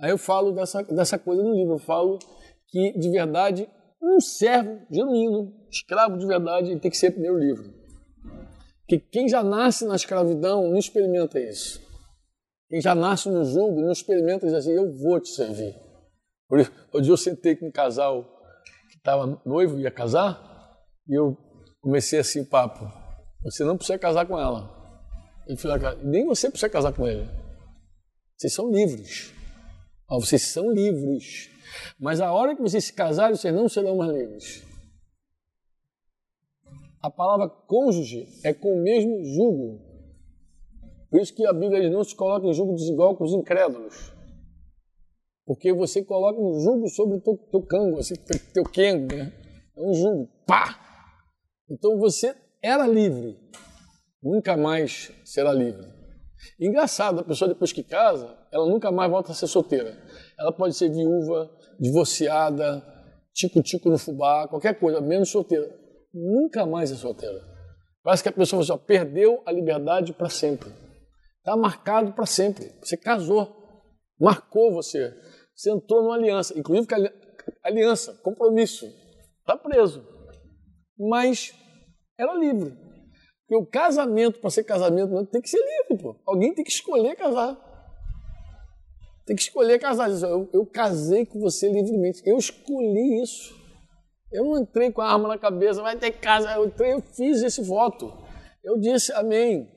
Aí 0.00 0.10
eu 0.10 0.18
falo 0.18 0.52
dessa, 0.52 0.82
dessa 0.82 1.18
coisa 1.18 1.42
no 1.42 1.54
livro, 1.54 1.74
eu 1.74 1.78
falo 1.78 2.18
que, 2.68 2.98
de 2.98 3.10
verdade, 3.10 3.68
um 4.02 4.20
servo 4.20 4.80
genuíno, 4.90 5.54
escravo 5.70 6.18
de 6.18 6.26
verdade, 6.26 6.78
tem 6.78 6.90
que 6.90 6.96
ser 6.96 7.12
primeiro 7.12 7.38
livre. 7.38 7.74
Que 8.88 8.98
quem 8.98 9.28
já 9.28 9.42
nasce 9.42 9.86
na 9.86 9.96
escravidão 9.96 10.68
não 10.68 10.78
experimenta 10.78 11.40
isso. 11.40 11.85
Quem 12.68 12.80
já 12.80 12.94
nasce 12.94 13.28
no 13.28 13.44
jugo 13.44 13.80
não 13.80 13.92
experimenta 13.92 14.46
dizer 14.46 14.56
assim, 14.58 14.72
eu 14.72 14.92
vou 14.96 15.20
te 15.20 15.28
servir. 15.28 15.74
Por 16.48 16.60
isso, 16.60 16.72
eu 16.92 17.16
sentei 17.16 17.56
com 17.56 17.68
um 17.68 17.72
casal 17.72 18.24
que 18.90 18.98
estava 18.98 19.40
noivo, 19.44 19.78
ia 19.78 19.90
casar, 19.90 20.40
e 21.08 21.14
eu 21.14 21.36
comecei 21.80 22.18
assim 22.18 22.40
o 22.40 22.46
papo. 22.46 22.90
Você 23.44 23.64
não 23.64 23.76
precisa 23.76 23.98
casar 23.98 24.26
com 24.26 24.38
ela. 24.38 24.74
Ele 25.46 25.56
falou, 25.56 25.78
nem 26.02 26.26
você 26.26 26.50
precisa 26.50 26.68
casar 26.68 26.92
com 26.92 27.06
ele. 27.06 27.28
Vocês 28.36 28.52
são 28.52 28.70
livres. 28.70 29.32
vocês 30.08 30.42
são 30.42 30.70
livres. 30.72 31.50
Mas 31.98 32.20
a 32.20 32.32
hora 32.32 32.56
que 32.56 32.62
vocês 32.62 32.84
se 32.84 32.92
casarem, 32.92 33.36
vocês 33.36 33.54
não 33.54 33.68
serão 33.68 33.96
mais 33.96 34.12
livres. 34.12 34.64
A 37.00 37.10
palavra 37.10 37.48
cônjuge 37.48 38.26
é 38.42 38.52
com 38.52 38.74
o 38.74 38.82
mesmo 38.82 39.24
jugo. 39.24 39.85
Por 41.10 41.20
isso 41.20 41.34
que 41.34 41.46
a 41.46 41.52
Bíblia 41.52 41.88
não 41.90 42.02
se 42.02 42.14
coloca 42.14 42.46
em 42.46 42.52
jugo 42.52 42.74
desigual 42.74 43.16
com 43.16 43.24
os 43.24 43.32
incrédulos. 43.32 44.12
Porque 45.44 45.72
você 45.72 46.04
coloca 46.04 46.40
um 46.40 46.60
jugo 46.60 46.88
sobre 46.88 47.18
o 47.18 47.20
teu, 47.20 47.36
teu 47.50 47.62
cango, 47.62 47.98
assim, 47.98 48.14
teu 48.52 48.64
kengo, 48.64 49.14
né? 49.14 49.32
É 49.76 49.80
um 49.80 49.94
jugo. 49.94 50.28
Pá! 50.46 50.80
Então 51.70 51.98
você 51.98 52.34
era 52.62 52.86
livre, 52.86 53.38
nunca 54.22 54.56
mais 54.56 55.12
será 55.24 55.52
livre. 55.52 55.86
Engraçado, 56.60 57.20
a 57.20 57.24
pessoa 57.24 57.48
depois 57.48 57.72
que 57.72 57.82
casa, 57.82 58.36
ela 58.52 58.66
nunca 58.66 58.90
mais 58.90 59.10
volta 59.10 59.32
a 59.32 59.34
ser 59.34 59.46
solteira. 59.46 59.96
Ela 60.38 60.52
pode 60.52 60.74
ser 60.76 60.90
viúva, 60.90 61.50
divorciada, 61.78 62.84
tico-tico 63.32 63.88
no 63.88 63.98
fubá, 63.98 64.48
qualquer 64.48 64.78
coisa, 64.78 65.00
menos 65.00 65.30
solteira. 65.30 65.68
Nunca 66.12 66.64
mais 66.64 66.90
é 66.90 66.94
solteira. 66.94 67.40
Parece 68.02 68.22
que 68.22 68.28
a 68.28 68.32
pessoa 68.32 68.62
assim, 68.62 68.78
perdeu 68.86 69.42
a 69.44 69.52
liberdade 69.52 70.12
para 70.12 70.28
sempre. 70.28 70.70
Está 71.46 71.56
marcado 71.56 72.12
para 72.12 72.26
sempre. 72.26 72.72
Você 72.82 72.96
casou, 72.96 73.56
marcou 74.18 74.72
você. 74.72 75.14
Você 75.54 75.70
entrou 75.70 76.02
numa 76.02 76.16
aliança, 76.16 76.58
inclusive 76.58 76.88
aliança, 77.62 78.12
compromisso. 78.14 78.84
Está 79.38 79.56
preso. 79.56 80.04
Mas 80.98 81.54
era 82.18 82.34
livre. 82.34 82.76
Porque 83.46 83.62
o 83.62 83.64
casamento, 83.64 84.40
para 84.40 84.50
ser 84.50 84.64
casamento, 84.64 85.24
tem 85.26 85.40
que 85.40 85.48
ser 85.48 85.60
livre, 85.60 86.02
pô. 86.02 86.20
Alguém 86.26 86.52
tem 86.52 86.64
que 86.64 86.72
escolher 86.72 87.14
casar. 87.14 87.56
Tem 89.24 89.36
que 89.36 89.42
escolher 89.42 89.78
casar. 89.78 90.10
Eu, 90.10 90.50
eu 90.52 90.66
casei 90.66 91.24
com 91.26 91.38
você 91.38 91.70
livremente. 91.70 92.22
Eu 92.26 92.38
escolhi 92.38 93.22
isso. 93.22 93.54
Eu 94.32 94.46
não 94.46 94.58
entrei 94.58 94.90
com 94.90 95.00
a 95.00 95.12
arma 95.12 95.28
na 95.28 95.38
cabeça, 95.38 95.80
vai 95.80 95.96
ter 95.96 96.10
casa. 96.10 96.52
Eu, 96.54 96.66
entrei, 96.66 96.92
eu 96.92 97.00
fiz 97.00 97.40
esse 97.40 97.62
voto. 97.62 98.12
Eu 98.64 98.80
disse 98.80 99.12
amém. 99.12 99.75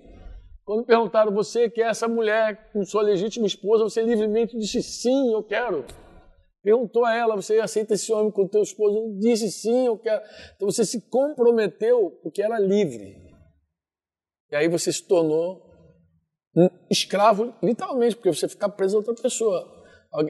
Quando 0.69 0.85
perguntaram, 0.85 1.33
você 1.33 1.67
quer 1.67 1.89
essa 1.89 2.07
mulher 2.07 2.69
com 2.71 2.85
sua 2.85 3.01
legítima 3.01 3.47
esposa, 3.47 3.85
você 3.85 4.03
livremente 4.03 4.55
disse 4.55 4.83
sim, 4.83 5.33
eu 5.33 5.41
quero. 5.41 5.83
Perguntou 6.61 7.05
a 7.05 7.15
ela, 7.15 7.35
você 7.35 7.57
aceita 7.57 7.95
esse 7.95 8.13
homem 8.13 8.31
com 8.31 8.47
teu 8.47 8.61
esposo? 8.61 9.17
Disse 9.17 9.49
sim, 9.49 9.88
eu 9.88 9.97
quero. 9.97 10.21
Então 10.55 10.69
você 10.69 10.85
se 10.85 11.09
comprometeu 11.09 12.11
porque 12.21 12.43
era 12.43 12.59
livre. 12.59 13.15
E 14.51 14.55
aí 14.55 14.67
você 14.67 14.93
se 14.93 15.07
tornou 15.07 15.59
um 16.55 16.69
escravo, 16.88 17.51
literalmente, 17.63 18.15
porque 18.15 18.31
você 18.31 18.47
fica 18.47 18.69
preso 18.69 18.97
a 18.97 18.99
outra 18.99 19.15
pessoa. 19.15 19.67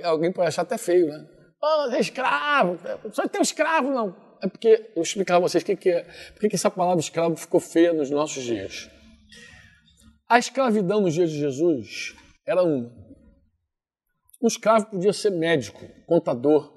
Alguém 0.05 0.31
pode 0.31 0.48
achar 0.48 0.62
até 0.62 0.77
feio, 0.77 1.08
né? 1.08 1.27
Oh, 1.62 1.89
você 1.89 1.98
é 1.98 2.00
escravo, 2.00 2.79
só 3.12 3.27
tem 3.27 3.41
um 3.41 3.43
escravo, 3.43 3.91
não. 3.91 4.15
É 4.41 4.48
porque, 4.48 4.69
eu 4.69 4.96
vou 4.96 5.03
explicar 5.03 5.36
a 5.36 5.39
vocês 5.39 5.62
o 5.62 5.65
que, 5.65 5.75
que 5.75 5.89
é, 5.89 6.03
por 6.31 6.48
que 6.48 6.55
essa 6.55 6.72
palavra 6.72 7.01
escravo 7.01 7.36
ficou 7.36 7.60
feia 7.60 7.91
nos 7.91 8.10
nossos 8.10 8.41
dias. 8.41 8.89
A 10.30 10.38
escravidão 10.38 11.02
nos 11.02 11.16
dias 11.16 11.32
de 11.32 11.40
Jesus 11.40 12.16
era 12.46 12.62
uma. 12.62 12.88
Um 14.40 14.48
escravo 14.48 14.92
podia 14.92 15.12
ser 15.12 15.32
médico, 15.32 15.80
contador, 16.06 16.72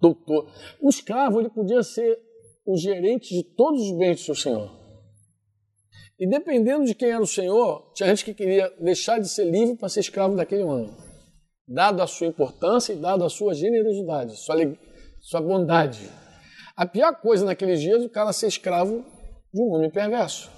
doutor. 0.00 0.48
Um 0.80 0.88
escravo 0.88 1.40
ele 1.40 1.50
podia 1.50 1.82
ser 1.82 2.16
o 2.64 2.76
gerente 2.76 3.34
de 3.34 3.42
todos 3.56 3.82
os 3.82 3.98
bens 3.98 4.20
do 4.20 4.24
seu 4.26 4.34
senhor. 4.36 4.70
E 6.20 6.28
dependendo 6.28 6.84
de 6.84 6.94
quem 6.94 7.10
era 7.10 7.20
o 7.20 7.26
senhor, 7.26 7.92
tinha 7.94 8.08
gente 8.10 8.24
que 8.24 8.32
queria 8.32 8.70
deixar 8.80 9.18
de 9.18 9.28
ser 9.28 9.50
livre 9.50 9.76
para 9.76 9.88
ser 9.88 9.98
escravo 9.98 10.36
daquele 10.36 10.62
homem. 10.62 10.96
Dado 11.66 12.00
a 12.00 12.06
sua 12.06 12.28
importância 12.28 12.92
e 12.92 12.96
dado 12.96 13.24
a 13.24 13.28
sua 13.28 13.54
generosidade, 13.54 14.36
sua, 14.36 14.54
sua 15.20 15.40
bondade. 15.40 16.08
A 16.76 16.86
pior 16.86 17.20
coisa 17.20 17.44
naqueles 17.44 17.80
dias 17.80 18.04
o 18.04 18.08
cara 18.08 18.32
ser 18.32 18.46
escravo 18.46 19.04
de 19.52 19.60
um 19.60 19.74
homem 19.74 19.90
perverso. 19.90 20.53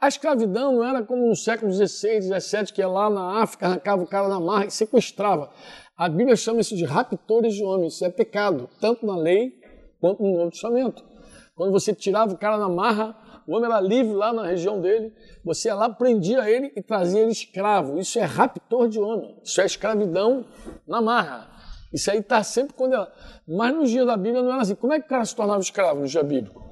A 0.00 0.08
escravidão 0.08 0.72
não 0.72 0.84
era 0.84 1.02
como 1.02 1.26
no 1.26 1.36
século 1.36 1.72
XVI, 1.72 2.20
XVII, 2.22 2.72
que 2.72 2.80
ia 2.80 2.88
lá 2.88 3.08
na 3.08 3.42
África, 3.42 3.66
arrancava 3.66 4.02
o 4.02 4.06
cara 4.06 4.28
na 4.28 4.38
marra 4.38 4.66
e 4.66 4.70
sequestrava. 4.70 5.50
A 5.96 6.08
Bíblia 6.08 6.36
chama 6.36 6.60
isso 6.60 6.76
de 6.76 6.84
raptores 6.84 7.54
de 7.54 7.64
homens. 7.64 7.94
Isso 7.94 8.04
é 8.04 8.10
pecado, 8.10 8.68
tanto 8.80 9.06
na 9.06 9.16
lei 9.16 9.58
quanto 10.00 10.22
no 10.22 10.36
Novo 10.36 10.50
Testamento. 10.50 11.02
Quando 11.54 11.72
você 11.72 11.94
tirava 11.94 12.34
o 12.34 12.38
cara 12.38 12.58
na 12.58 12.68
marra, 12.68 13.16
o 13.46 13.54
homem 13.54 13.70
era 13.70 13.80
livre 13.80 14.12
lá 14.12 14.32
na 14.32 14.46
região 14.46 14.80
dele, 14.80 15.12
você 15.44 15.68
ia 15.68 15.74
lá, 15.74 15.88
prendia 15.88 16.50
ele 16.50 16.72
e 16.76 16.82
trazia 16.82 17.20
ele 17.20 17.30
escravo. 17.30 17.98
Isso 17.98 18.18
é 18.18 18.22
raptor 18.22 18.88
de 18.88 18.98
homem, 18.98 19.38
isso 19.42 19.60
é 19.60 19.64
escravidão 19.64 20.44
na 20.86 21.00
marra. 21.00 21.48
Isso 21.92 22.10
aí 22.10 22.18
está 22.18 22.42
sempre 22.42 22.74
condenado. 22.74 23.10
Mas 23.48 23.74
nos 23.74 23.90
dias 23.90 24.04
da 24.04 24.16
Bíblia 24.16 24.42
não 24.42 24.52
era 24.52 24.62
assim. 24.62 24.74
Como 24.74 24.92
é 24.92 25.00
que 25.00 25.06
o 25.06 25.08
cara 25.08 25.24
se 25.24 25.34
tornava 25.34 25.60
escravo 25.60 26.00
no 26.00 26.06
dia 26.06 26.22
bíblico? 26.22 26.62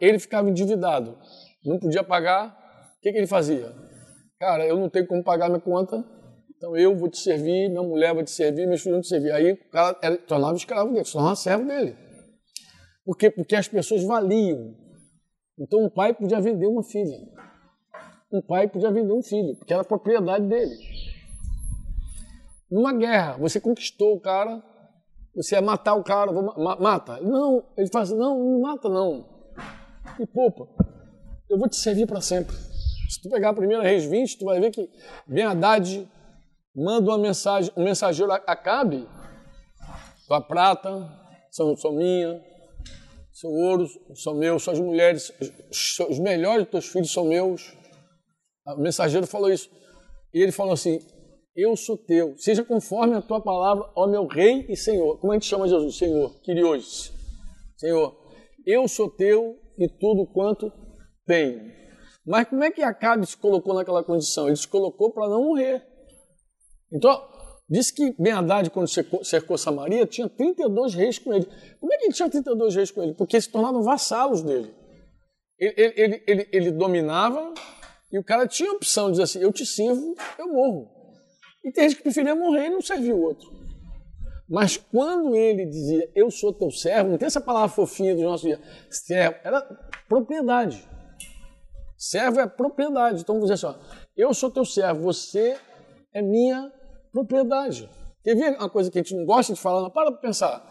Ele 0.00 0.18
ficava 0.18 0.48
endividado, 0.48 1.18
não 1.64 1.78
podia 1.78 2.02
pagar. 2.04 2.48
O 2.98 3.00
que, 3.00 3.12
que 3.12 3.18
ele 3.18 3.26
fazia? 3.26 3.72
Cara, 4.38 4.66
eu 4.66 4.76
não 4.76 4.88
tenho 4.88 5.06
como 5.06 5.22
pagar 5.22 5.48
minha 5.48 5.60
conta, 5.60 6.04
então 6.56 6.76
eu 6.76 6.96
vou 6.96 7.08
te 7.08 7.18
servir, 7.18 7.68
minha 7.68 7.82
mulher 7.82 8.14
vai 8.14 8.24
te 8.24 8.30
servir, 8.30 8.66
meus 8.66 8.82
filhos 8.82 8.96
vão 8.96 9.02
te 9.02 9.08
servir. 9.08 9.32
Aí 9.32 9.52
o 9.52 9.70
cara 9.70 9.98
era, 10.02 10.16
tornava 10.16 10.56
escravo 10.56 10.92
dele, 10.92 11.04
se 11.04 11.12
tornava 11.12 11.36
servo 11.36 11.66
dele. 11.66 11.96
Por 13.04 13.16
quê? 13.16 13.30
Porque 13.30 13.56
as 13.56 13.66
pessoas 13.66 14.04
valiam 14.04 14.82
então 15.58 15.84
um 15.84 15.90
pai 15.90 16.14
podia 16.14 16.40
vender 16.40 16.66
uma 16.66 16.82
filha. 16.82 17.18
Um 18.32 18.40
pai 18.40 18.68
podia 18.68 18.90
vender 18.90 19.12
um 19.12 19.22
filho, 19.22 19.56
porque 19.56 19.72
era 19.72 19.84
propriedade 19.84 20.46
dele. 20.46 20.74
Numa 22.70 22.92
guerra, 22.92 23.36
você 23.36 23.60
conquistou 23.60 24.16
o 24.16 24.20
cara, 24.20 24.62
você 25.34 25.54
ia 25.54 25.62
matar 25.62 25.94
o 25.94 26.02
cara, 26.02 26.32
ma 26.32 26.76
mata. 26.76 27.20
Não, 27.20 27.64
ele 27.76 27.88
fala 27.88 28.04
assim, 28.04 28.16
não, 28.16 28.38
não 28.38 28.60
mata 28.60 28.88
não. 28.88 29.24
E 30.18 30.26
poupa. 30.26 30.66
Eu 31.52 31.58
vou 31.58 31.68
te 31.68 31.76
servir 31.76 32.06
para 32.06 32.22
sempre. 32.22 32.56
Se 33.10 33.20
tu 33.20 33.28
pegar 33.28 33.50
a 33.50 33.54
primeira 33.54 33.82
Reis 33.82 34.06
20, 34.06 34.38
tu 34.38 34.46
vai 34.46 34.58
ver 34.58 34.70
que 34.70 34.88
Ben 35.26 35.44
Haddad 35.44 36.08
manda 36.74 37.10
uma 37.10 37.18
mensagem, 37.18 37.70
um 37.76 37.84
mensageiro 37.84 38.32
acabe, 38.32 39.06
tua 40.26 40.40
prata 40.40 41.06
são, 41.50 41.76
são 41.76 41.92
minha, 41.92 42.42
seu 43.30 43.50
ouro 43.50 43.86
são 44.14 44.34
meus, 44.34 44.62
suas 44.62 44.80
mulheres, 44.80 45.30
os 46.08 46.18
melhores 46.18 46.62
dos 46.64 46.70
teus 46.70 46.86
filhos 46.86 47.12
são 47.12 47.26
meus. 47.26 47.76
O 48.66 48.80
mensageiro 48.80 49.26
falou 49.26 49.52
isso. 49.52 49.68
E 50.32 50.40
ele 50.40 50.52
falou 50.52 50.72
assim: 50.72 51.00
Eu 51.54 51.76
sou 51.76 51.98
teu, 51.98 52.34
seja 52.38 52.64
conforme 52.64 53.14
a 53.14 53.20
tua 53.20 53.42
palavra, 53.42 53.92
ó 53.94 54.06
meu 54.06 54.26
rei 54.26 54.64
e 54.70 54.74
senhor. 54.74 55.18
Como 55.18 55.30
a 55.30 55.36
gente 55.36 55.44
chama 55.44 55.68
Jesus? 55.68 55.98
Senhor, 55.98 56.32
Kyrios. 56.40 57.12
Senhor, 57.76 58.16
eu 58.64 58.88
sou 58.88 59.10
teu 59.10 59.58
e 59.76 59.86
tudo 59.86 60.26
quanto 60.32 60.72
Mas 62.26 62.48
como 62.48 62.62
é 62.62 62.70
que 62.70 62.82
Acabe 62.82 63.26
se 63.26 63.36
colocou 63.36 63.74
naquela 63.74 64.04
condição? 64.04 64.46
Ele 64.46 64.56
se 64.56 64.68
colocou 64.68 65.12
para 65.12 65.28
não 65.28 65.44
morrer. 65.44 65.82
Então, 66.92 67.32
Diz 67.72 67.90
que 67.90 68.14
Ben 68.18 68.34
Haddad, 68.34 68.68
quando 68.68 68.86
cercou 68.86 69.56
Samaria, 69.56 70.04
tinha 70.04 70.28
32 70.28 70.94
reis 70.94 71.18
com 71.18 71.32
ele. 71.32 71.46
Como 71.80 71.90
é 71.90 71.96
que 71.96 72.04
ele 72.04 72.12
tinha 72.12 72.28
32 72.28 72.74
reis 72.74 72.90
com 72.90 73.02
ele? 73.02 73.14
Porque 73.14 73.40
se 73.40 73.48
tornavam 73.48 73.82
vassalos 73.82 74.42
dele. 74.42 74.70
Ele, 75.58 75.94
ele, 75.96 76.24
ele, 76.26 76.48
ele 76.52 76.70
dominava 76.70 77.54
e 78.12 78.18
o 78.18 78.22
cara 78.22 78.46
tinha 78.46 78.68
a 78.68 78.74
opção 78.74 79.06
de 79.06 79.12
dizer 79.12 79.22
assim: 79.22 79.38
eu 79.38 79.50
te 79.50 79.64
sirvo, 79.64 80.14
eu 80.38 80.48
morro. 80.48 80.90
E 81.64 81.72
tem 81.72 81.84
gente 81.84 81.96
que 81.96 82.02
preferia 82.02 82.34
morrer 82.34 82.66
e 82.66 82.70
não 82.70 82.82
servir 82.82 83.14
o 83.14 83.22
outro. 83.22 83.48
Mas 84.50 84.76
quando 84.76 85.34
ele 85.34 85.64
dizia, 85.64 86.10
eu 86.14 86.30
sou 86.30 86.52
teu 86.52 86.70
servo, 86.70 87.12
não 87.12 87.16
tem 87.16 87.26
essa 87.26 87.40
palavra 87.40 87.70
fofinha 87.70 88.14
do 88.14 88.20
nosso 88.20 88.44
dia, 88.44 88.60
servo, 88.90 89.38
era 89.42 89.62
propriedade. 90.06 90.86
Servo 92.02 92.40
é 92.40 92.48
propriedade. 92.48 93.20
Então, 93.20 93.36
vamos 93.36 93.48
dizer 93.48 93.64
assim, 93.64 93.78
ó, 93.78 94.08
eu 94.16 94.34
sou 94.34 94.50
teu 94.50 94.64
servo, 94.64 95.02
você 95.02 95.56
é 96.12 96.20
minha 96.20 96.68
propriedade. 97.12 97.88
Quer 98.24 98.34
ver 98.34 98.56
uma 98.56 98.68
coisa 98.68 98.90
que 98.90 98.98
a 98.98 99.02
gente 99.02 99.14
não 99.14 99.24
gosta 99.24 99.54
de 99.54 99.60
falar? 99.60 99.88
Para 99.90 100.10
para 100.10 100.20
pensar. 100.20 100.68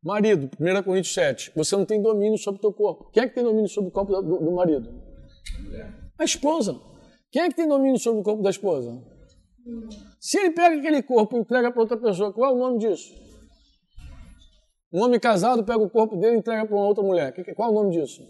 Marido, 0.00 0.48
1 0.60 0.82
Coríntios 0.84 1.12
7, 1.14 1.50
você 1.52 1.76
não 1.76 1.84
tem 1.84 2.00
domínio 2.00 2.38
sobre 2.38 2.58
o 2.58 2.60
teu 2.60 2.72
corpo. 2.72 3.10
Quem 3.10 3.24
é 3.24 3.28
que 3.28 3.34
tem 3.34 3.42
domínio 3.42 3.68
sobre 3.68 3.90
o 3.90 3.92
corpo 3.92 4.22
do, 4.22 4.38
do 4.38 4.52
marido? 4.52 4.88
A 6.16 6.22
esposa. 6.22 6.80
Quem 7.32 7.42
é 7.42 7.48
que 7.48 7.56
tem 7.56 7.66
domínio 7.66 7.98
sobre 7.98 8.20
o 8.20 8.22
corpo 8.22 8.40
da 8.40 8.50
esposa? 8.50 9.02
Se 10.20 10.38
ele 10.38 10.52
pega 10.52 10.78
aquele 10.78 11.02
corpo 11.02 11.36
e 11.36 11.40
entrega 11.40 11.72
para 11.72 11.80
outra 11.80 11.96
pessoa, 11.96 12.32
qual 12.32 12.52
é 12.52 12.54
o 12.54 12.56
nome 12.56 12.78
disso? 12.78 13.12
Um 14.92 15.02
homem 15.02 15.18
casado 15.18 15.64
pega 15.64 15.82
o 15.82 15.90
corpo 15.90 16.16
dele 16.16 16.36
e 16.36 16.38
entrega 16.38 16.64
para 16.64 16.76
uma 16.76 16.86
outra 16.86 17.02
mulher. 17.02 17.34
Qual 17.56 17.68
é 17.68 17.72
o 17.72 17.74
nome 17.74 17.90
disso? 17.90 18.22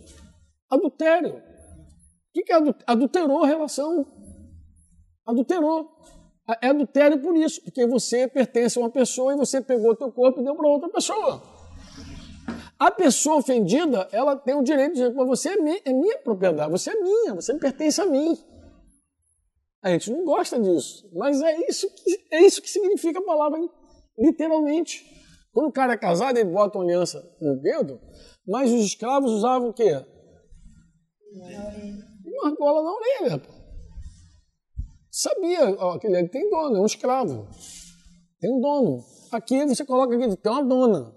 Adultério. 0.71 1.43
O 2.37 2.45
que 2.45 2.53
é 2.53 2.57
adulterou 2.87 3.45
a 3.45 3.47
relação? 3.47 4.07
Adulterou. 5.25 5.89
É 6.63 6.69
adultério 6.69 7.21
por 7.21 7.37
isso, 7.37 7.63
porque 7.63 7.87
você 7.87 8.29
pertence 8.29 8.79
a 8.79 8.83
uma 8.83 8.91
pessoa 8.91 9.33
e 9.33 9.37
você 9.37 9.61
pegou 9.61 9.91
o 9.91 9.97
teu 9.97 10.13
corpo 10.13 10.41
e 10.41 10.45
deu 10.45 10.55
para 10.55 10.69
outra 10.69 10.89
pessoa. 10.89 11.43
A 12.79 12.91
pessoa 12.91 13.39
ofendida, 13.39 14.07
ela 14.13 14.37
tem 14.37 14.55
o 14.55 14.63
direito 14.63 14.93
de 14.93 15.01
dizer, 15.01 15.15
mas 15.15 15.27
você 15.27 15.49
é 15.49 15.57
minha, 15.57 15.81
é 15.85 15.93
minha 15.93 16.19
propriedade, 16.19 16.71
você 16.71 16.91
é 16.91 17.01
minha, 17.01 17.35
você 17.35 17.55
pertence 17.59 18.01
a 18.01 18.07
mim. 18.07 18.37
A 19.83 19.91
gente 19.91 20.13
não 20.13 20.25
gosta 20.25 20.61
disso, 20.61 21.09
mas 21.15 21.41
é 21.41 21.69
isso 21.69 21.89
que, 21.95 22.27
é 22.31 22.45
isso 22.45 22.61
que 22.61 22.69
significa 22.69 23.19
a 23.19 23.25
palavra 23.25 23.59
literalmente. 24.19 25.05
Quando 25.53 25.69
o 25.69 25.73
cara 25.73 25.95
é 25.95 25.97
casado, 25.97 26.37
ele 26.37 26.51
bota 26.51 26.79
uma 26.79 26.85
aliança 26.85 27.27
no 27.41 27.61
dedo, 27.61 27.99
mas 28.47 28.71
os 28.71 28.85
escravos 28.85 29.33
usavam 29.33 29.71
o 29.71 29.73
quê? 29.73 30.05
Uma 31.33 32.06
argola 32.45 32.83
na 32.83 32.93
orelha. 32.93 33.43
Sabia, 35.11 35.75
ó, 35.79 35.93
aquele 35.93 36.17
ali 36.17 36.29
tem 36.29 36.49
dono, 36.51 36.77
é 36.77 36.81
um 36.81 36.87
escravo. 36.87 37.49
Tem 38.39 38.53
um 38.53 38.61
dono. 38.61 39.03
Aqui 39.33 39.65
você 39.65 39.85
coloca 39.85 40.15
aqui, 40.15 40.37
tem 40.37 40.53
uma 40.53 40.65
dona. 40.65 41.17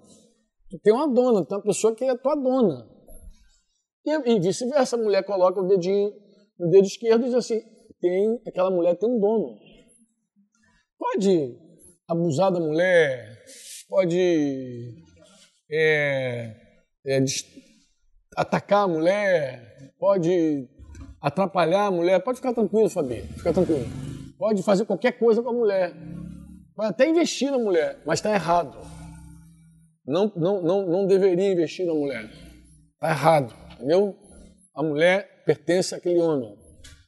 Tem 0.83 0.93
uma 0.93 1.07
dona, 1.07 1.45
tem 1.45 1.57
uma 1.57 1.63
pessoa 1.63 1.93
que 1.95 2.05
é 2.05 2.15
tua 2.15 2.35
dona. 2.35 2.87
E, 4.05 4.31
e 4.31 4.39
vice-versa, 4.39 4.95
a 4.95 4.99
mulher 4.99 5.23
coloca 5.25 5.59
o 5.59 5.67
dedinho 5.67 6.13
no 6.57 6.69
dedo 6.69 6.85
esquerdo 6.85 7.23
e 7.23 7.25
diz 7.25 7.33
assim, 7.33 7.59
tem, 7.99 8.41
aquela 8.47 8.71
mulher 8.71 8.95
tem 8.97 9.09
um 9.09 9.19
dono. 9.19 9.57
Pode 10.97 11.57
abusar 12.07 12.51
da 12.51 12.59
mulher, 12.59 13.43
pode 13.87 14.95
é, 15.71 16.55
é, 17.05 17.23
atacar 18.35 18.85
a 18.85 18.87
mulher, 18.87 19.93
pode 19.99 20.67
atrapalhar 21.21 21.87
a 21.87 21.91
mulher, 21.91 22.19
pode 22.23 22.37
ficar 22.37 22.53
tranquilo, 22.53 22.89
Fabi, 22.89 23.21
fica 23.37 23.53
tranquilo. 23.53 23.85
Pode 24.37 24.63
fazer 24.63 24.85
qualquer 24.85 25.13
coisa 25.13 25.43
com 25.43 25.49
a 25.49 25.53
mulher. 25.53 25.93
Pode 26.75 26.89
até 26.89 27.09
investir 27.09 27.51
na 27.51 27.57
mulher, 27.57 28.01
mas 28.05 28.19
está 28.19 28.33
errado. 28.33 28.77
Não, 30.05 30.31
não, 30.35 30.61
não, 30.61 30.87
não 30.87 31.05
deveria 31.05 31.51
investir 31.51 31.85
na 31.85 31.93
mulher. 31.93 32.29
Está 32.93 33.09
errado, 33.09 33.53
entendeu? 33.73 34.15
A 34.73 34.81
mulher 34.81 35.43
pertence 35.45 35.93
àquele 35.93 36.19
homem. 36.19 36.57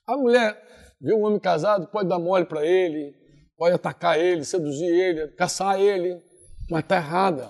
A 0.05 0.17
mulher 0.17 0.61
vê 0.99 1.13
um 1.13 1.23
homem 1.23 1.39
casado, 1.39 1.87
pode 1.87 2.09
dar 2.09 2.19
mole 2.19 2.45
para 2.45 2.65
ele, 2.65 3.13
pode 3.57 3.73
atacar 3.73 4.19
ele, 4.19 4.43
seduzir 4.43 4.89
ele, 4.89 5.27
caçar 5.29 5.79
ele, 5.79 6.21
mas 6.69 6.83
está 6.83 6.97
errada. 6.97 7.49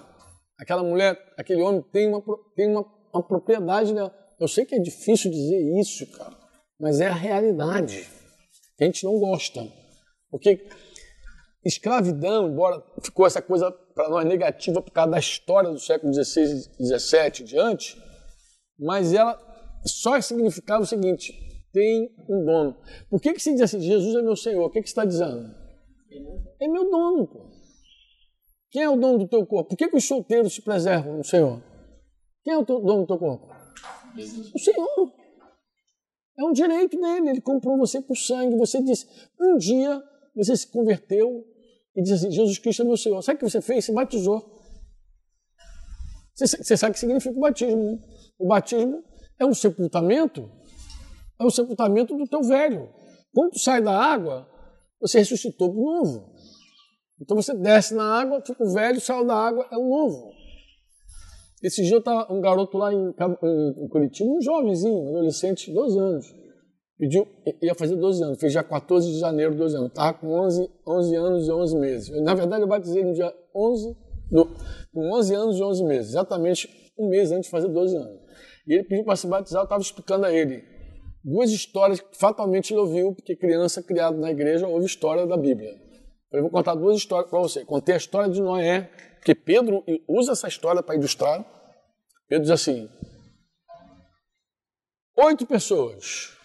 Aquela 0.60 0.84
mulher, 0.84 1.18
aquele 1.38 1.62
homem 1.63 1.82
tem 1.91 2.08
uma, 2.08 2.24
tem 2.56 2.70
uma, 2.70 2.86
uma 3.12 3.27
propriedade 3.27 3.96
dela. 3.96 4.13
Eu 4.39 4.48
sei 4.48 4.63
que 4.63 4.75
é 4.75 4.80
difícil 4.80 5.32
dizer 5.32 5.80
isso, 5.80 6.06
cara 6.12 6.41
mas 6.82 7.00
é 7.00 7.08
a 7.08 7.14
realidade. 7.14 8.10
A 8.80 8.84
gente 8.84 9.04
não 9.04 9.20
gosta. 9.20 9.72
Porque 10.32 10.68
escravidão, 11.64 12.50
embora 12.50 12.84
ficou 13.04 13.28
essa 13.28 13.40
coisa 13.40 13.72
para 13.72 14.10
nós 14.10 14.26
negativa 14.26 14.82
por 14.82 14.92
causa 14.92 15.12
da 15.12 15.20
história 15.20 15.70
do 15.70 15.80
século 15.80 16.12
XVI 16.12 16.70
e 16.80 16.86
XVII 16.86 17.46
diante, 17.46 18.02
mas 18.80 19.14
ela 19.14 19.40
só 19.86 20.20
significava 20.20 20.82
o 20.82 20.88
seguinte: 20.88 21.32
tem 21.72 22.10
um 22.28 22.44
dono. 22.44 22.76
Por 23.12 23.22
que, 23.22 23.34
que 23.34 23.44
se 23.44 23.52
diz 23.52 23.62
assim, 23.62 23.80
Jesus 23.80 24.16
é 24.16 24.22
meu 24.24 24.36
Senhor? 24.36 24.66
O 24.66 24.72
que, 24.72 24.82
que 24.82 24.88
você 24.88 24.94
está 24.94 25.06
dizendo? 25.06 25.54
É 26.60 26.68
meu 26.68 26.90
dono, 26.90 27.28
pô. 27.28 27.52
Quem 28.72 28.82
é 28.82 28.90
o 28.90 28.96
dono 28.96 29.20
do 29.20 29.28
teu 29.28 29.46
corpo? 29.46 29.70
Por 29.70 29.78
que, 29.78 29.88
que 29.88 29.98
os 29.98 30.08
solteiros 30.08 30.56
se 30.56 30.64
preservam 30.64 31.18
no 31.18 31.24
Senhor? 31.24 31.62
Quem 32.44 32.54
é 32.54 32.58
o 32.58 32.64
dono 32.64 33.02
do 33.02 33.08
teu 33.08 33.20
corpo? 33.20 33.48
O 34.56 34.60
Senhor. 34.60 35.21
É 36.42 36.44
um 36.44 36.52
direito 36.52 37.00
dele, 37.00 37.30
ele 37.30 37.42
comprou 37.42 37.78
você 37.78 38.02
por 38.02 38.18
sangue. 38.18 38.58
Você 38.58 38.82
disse, 38.82 39.06
um 39.40 39.58
dia 39.58 40.02
você 40.36 40.56
se 40.58 40.66
converteu 40.68 41.46
e 41.96 42.02
disse 42.02 42.16
assim: 42.16 42.32
Jesus 42.32 42.58
Cristo 42.58 42.82
é 42.82 42.86
meu 42.86 42.98
Senhor. 42.98 43.22
Sabe 43.22 43.36
o 43.36 43.40
que 43.40 43.50
você 43.50 43.62
fez? 43.62 43.86
Você 43.86 43.94
batizou. 43.94 44.60
Você, 46.34 46.58
você 46.58 46.75
sabe 46.75 46.92
o 46.92 46.94
que 46.94 47.00
significa 47.00 47.38
o 47.38 47.40
batismo. 47.40 47.84
Né? 47.84 48.00
O 48.40 48.48
batismo 48.48 49.04
é 49.38 49.46
um 49.46 49.54
sepultamento, 49.54 50.50
é 51.40 51.44
o 51.44 51.48
um 51.48 51.51
sepultamento 51.51 52.18
do 52.18 52.25
teu 52.27 52.42
velho. 52.42 52.90
Quando 53.32 53.60
sai 53.60 53.80
da 53.80 53.96
água, 53.96 54.50
você 55.00 55.20
ressuscitou 55.20 55.72
o 55.72 55.84
novo. 55.84 56.34
Então 57.20 57.38
você 57.38 57.54
desce 57.54 57.94
na 57.94 58.20
água, 58.20 58.42
fica 58.44 58.64
o 58.64 58.74
velho, 58.74 59.00
sai 59.00 59.24
da 59.25 59.36
água, 59.36 59.68
é 59.72 59.77
o 59.77 59.88
novo. 59.88 60.32
Esse 61.62 61.84
dia 61.84 61.98
estava 61.98 62.32
um 62.34 62.42
garoto 62.42 62.78
lá 62.78 62.94
em, 62.94 63.10
em, 63.10 63.88
Curitiba, 63.88 64.30
um 64.30 64.42
jovenzinho, 64.42 65.10
adolescente, 65.10 65.72
12 65.72 66.00
anos. 66.00 66.36
Pediu, 66.98 67.28
ia 67.62 67.74
fazer 67.76 67.96
12 67.96 68.24
anos, 68.24 68.40
fez 68.40 68.54
já 68.54 68.64
14 68.64 69.12
de 69.12 69.20
janeiro, 69.20 69.56
12 69.56 69.76
anos. 69.76 69.90
Estava 69.90 70.14
com 70.14 70.28
11, 70.28 70.70
11 70.88 71.16
anos 71.16 71.48
e 71.48 71.52
11 71.52 71.80
meses. 71.80 72.24
Na 72.24 72.34
verdade, 72.34 72.64
eu 72.64 72.68
batizei 72.68 73.04
no 73.04 73.14
dia 73.14 73.34
11, 73.56 73.96
no, 74.32 74.46
com 74.94 75.12
11 75.18 75.36
anos 75.36 75.58
e 75.58 75.64
11 75.64 75.84
meses, 75.84 76.10
exatamente 76.12 76.70
um 76.98 77.10
mês 77.10 77.32
antes 77.32 77.46
de 77.46 77.52
fazer 77.52 77.68
12 77.68 77.96
anos. 77.96 78.20
E 78.68 78.74
ele 78.74 78.84
pediu 78.84 79.04
para 79.04 79.16
se 79.16 79.28
batizar, 79.28 79.62
eu 79.62 79.66
estava 79.66 79.82
explicando 79.82 80.26
a 80.26 80.34
ele 80.34 80.64
duas 81.24 81.52
histórias 81.52 82.00
que 82.00 82.18
fatalmente 82.18 82.74
ele 82.74 82.80
ouviu, 82.80 83.14
porque 83.14 83.36
criança 83.36 83.82
criada 83.82 84.18
na 84.18 84.32
igreja 84.32 84.68
ouve 84.68 84.86
história 84.86 85.26
da 85.26 85.38
Bíblia. 85.38 85.76
Eu 86.32 86.44
vou 86.44 86.52
contar 86.52 86.76
duas 86.76 86.98
histórias 86.98 87.30
para 87.30 87.40
você. 87.40 87.66
Contei 87.66 87.94
a 87.94 87.98
história 87.98 88.30
de 88.30 88.42
Noé, 88.42 88.90
porque 89.22 89.36
Pedro 89.36 89.84
usa 90.07 90.31
essa 90.31 90.48
história 90.48 90.81
para 90.81 90.96
ilustrar. 90.96 91.46
Pedro 92.27 92.44
diz 92.44 92.51
assim: 92.51 92.90
oito 95.16 95.46
pessoas, 95.46 96.36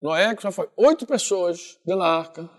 Noé 0.00 0.36
que 0.36 0.42
já 0.42 0.52
foi, 0.52 0.68
oito 0.76 1.06
pessoas 1.06 1.78
dentro 1.86 2.02
da 2.02 2.06
arca 2.06 2.50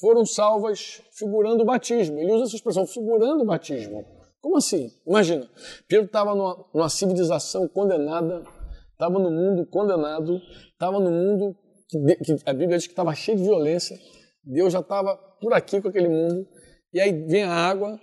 foram 0.00 0.26
salvas 0.26 1.00
figurando 1.16 1.62
o 1.62 1.66
batismo. 1.66 2.18
Ele 2.18 2.32
usa 2.32 2.46
essa 2.46 2.56
expressão, 2.56 2.84
figurando 2.84 3.44
o 3.44 3.46
batismo. 3.46 4.04
Como 4.40 4.56
assim? 4.56 4.90
Imagina, 5.06 5.48
Pedro 5.88 6.06
estava 6.06 6.34
numa, 6.34 6.66
numa 6.74 6.88
civilização 6.88 7.68
condenada, 7.68 8.44
estava 8.90 9.16
no 9.20 9.30
mundo 9.30 9.64
condenado, 9.66 10.40
estava 10.72 10.98
no 10.98 11.10
mundo 11.10 11.56
que, 11.88 11.98
que 12.16 12.36
a 12.44 12.52
Bíblia 12.52 12.78
diz 12.78 12.88
que 12.88 12.92
estava 12.92 13.14
cheio 13.14 13.38
de 13.38 13.44
violência, 13.44 13.96
Deus 14.42 14.72
já 14.72 14.80
estava 14.80 15.16
por 15.40 15.54
aqui 15.54 15.80
com 15.80 15.88
aquele 15.88 16.08
mundo, 16.08 16.46
e 16.92 17.00
aí 17.00 17.12
vem 17.26 17.44
a 17.44 17.52
água, 17.52 17.98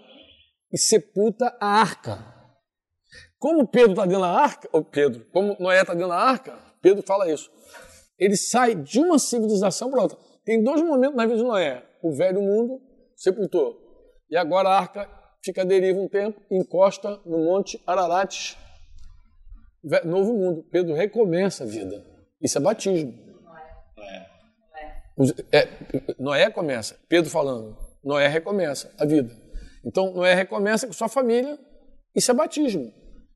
e 0.72 0.78
sepulta 0.78 1.56
a 1.60 1.68
arca. 1.68 2.32
Como 3.38 3.68
Pedro 3.68 3.92
está 3.92 4.06
dentro 4.06 4.22
da 4.22 4.30
arca, 4.30 4.70
ou 4.72 4.84
Pedro, 4.84 5.26
como 5.32 5.58
Noé 5.60 5.82
está 5.82 5.94
dentro 5.94 6.10
da 6.10 6.18
arca, 6.18 6.58
Pedro 6.82 7.04
fala 7.04 7.32
isso. 7.32 7.50
Ele 8.18 8.38
sai 8.38 8.76
de 8.76 9.00
uma 9.00 9.18
civilização 9.18 9.90
para 9.90 10.04
outra. 10.04 10.18
Tem 10.46 10.64
dois 10.64 10.82
momentos 10.82 11.16
na 11.16 11.26
vida 11.26 11.38
de 11.38 11.44
Noé. 11.44 11.84
O 12.04 12.14
velho 12.14 12.42
mundo 12.42 12.80
sepultou. 13.16 13.80
E 14.30 14.38
agora 14.38 14.70
a 14.70 14.78
arca 14.78 15.10
fica 15.44 15.64
à 15.64 15.66
deriva 15.66 16.00
um 16.00 16.08
tempo, 16.08 16.40
encosta 16.52 17.20
no 17.26 17.40
monte 17.40 17.82
Ararat. 17.86 18.56
Novo 20.06 20.34
mundo. 20.34 20.64
Pedro 20.72 20.94
recomeça 20.94 21.64
a 21.64 21.68
vida. 21.68 22.06
Isso 22.40 22.58
é 22.60 22.62
batismo. 22.62 23.14
É. 25.52 25.60
É, 25.60 25.68
Noé 26.20 26.50
começa. 26.52 27.00
Pedro 27.10 27.30
falando. 27.30 27.76
Noé 28.04 28.28
recomeça 28.28 28.94
a 29.00 29.06
vida. 29.06 29.36
Então, 29.86 30.13
Noé 30.13 30.34
recomeça 30.34 30.86
com 30.86 30.94
sua 30.94 31.10
família, 31.10 31.58
isso 32.15 32.30
é 32.30 32.34
batismo. 32.34 32.91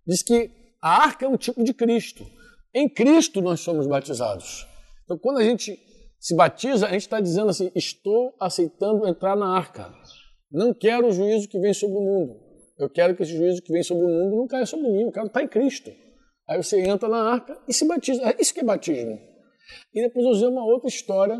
Diz 0.05 0.21
que 0.21 0.51
a 0.81 1.03
arca 1.03 1.25
é 1.25 1.27
um 1.27 1.37
tipo 1.37 1.63
de 1.63 1.73
Cristo. 1.73 2.25
Em 2.73 2.87
Cristo 2.87 3.41
nós 3.41 3.61
somos 3.61 3.87
batizados. 3.87 4.67
Então, 5.03 5.17
quando 5.17 5.39
a 5.39 5.43
gente 5.43 5.79
se 6.19 6.35
batiza, 6.35 6.87
a 6.87 6.91
gente 6.91 7.01
está 7.01 7.19
dizendo 7.19 7.49
assim: 7.49 7.71
estou 7.73 8.35
aceitando 8.39 9.07
entrar 9.07 9.35
na 9.35 9.55
arca. 9.55 9.91
Não 10.51 10.73
quero 10.73 11.07
o 11.07 11.11
juízo 11.11 11.47
que 11.47 11.59
vem 11.59 11.73
sobre 11.73 11.97
o 11.97 12.01
mundo. 12.01 12.39
Eu 12.77 12.89
quero 12.89 13.15
que 13.15 13.23
esse 13.23 13.35
juízo 13.35 13.61
que 13.61 13.71
vem 13.71 13.81
sobre 13.81 14.05
o 14.05 14.09
mundo 14.09 14.35
não 14.35 14.47
caia 14.47 14.65
sobre 14.65 14.89
mim. 14.91 15.03
Eu 15.03 15.11
quero 15.11 15.27
estar 15.27 15.41
em 15.41 15.47
Cristo. 15.47 15.91
Aí 16.47 16.61
você 16.61 16.79
entra 16.81 17.09
na 17.09 17.31
arca 17.31 17.57
e 17.67 17.73
se 17.73 17.87
batiza. 17.87 18.21
É 18.21 18.35
isso 18.39 18.53
que 18.53 18.59
é 18.59 18.63
batismo. 18.63 19.19
E 19.93 20.01
depois 20.01 20.25
usei 20.27 20.47
uma 20.47 20.63
outra 20.63 20.87
história. 20.87 21.39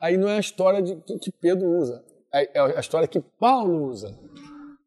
Aí 0.00 0.16
não 0.16 0.28
é 0.28 0.36
a 0.36 0.40
história 0.40 0.80
de, 0.80 0.96
que 1.18 1.30
Pedro 1.32 1.66
usa 1.78 2.13
é 2.34 2.60
a 2.76 2.80
história 2.80 3.06
que 3.06 3.20
Paulo 3.38 3.84
usa. 3.84 4.18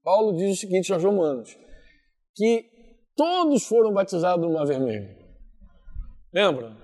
Paulo 0.03 0.36
diz 0.36 0.57
o 0.57 0.60
seguinte 0.60 0.91
aos 0.91 1.01
romanos, 1.01 1.57
que 2.36 2.65
todos 3.15 3.65
foram 3.65 3.93
batizados 3.93 4.45
no 4.45 4.53
Mar 4.53 4.65
Vermelho. 4.65 5.15
Lembra? 6.33 6.75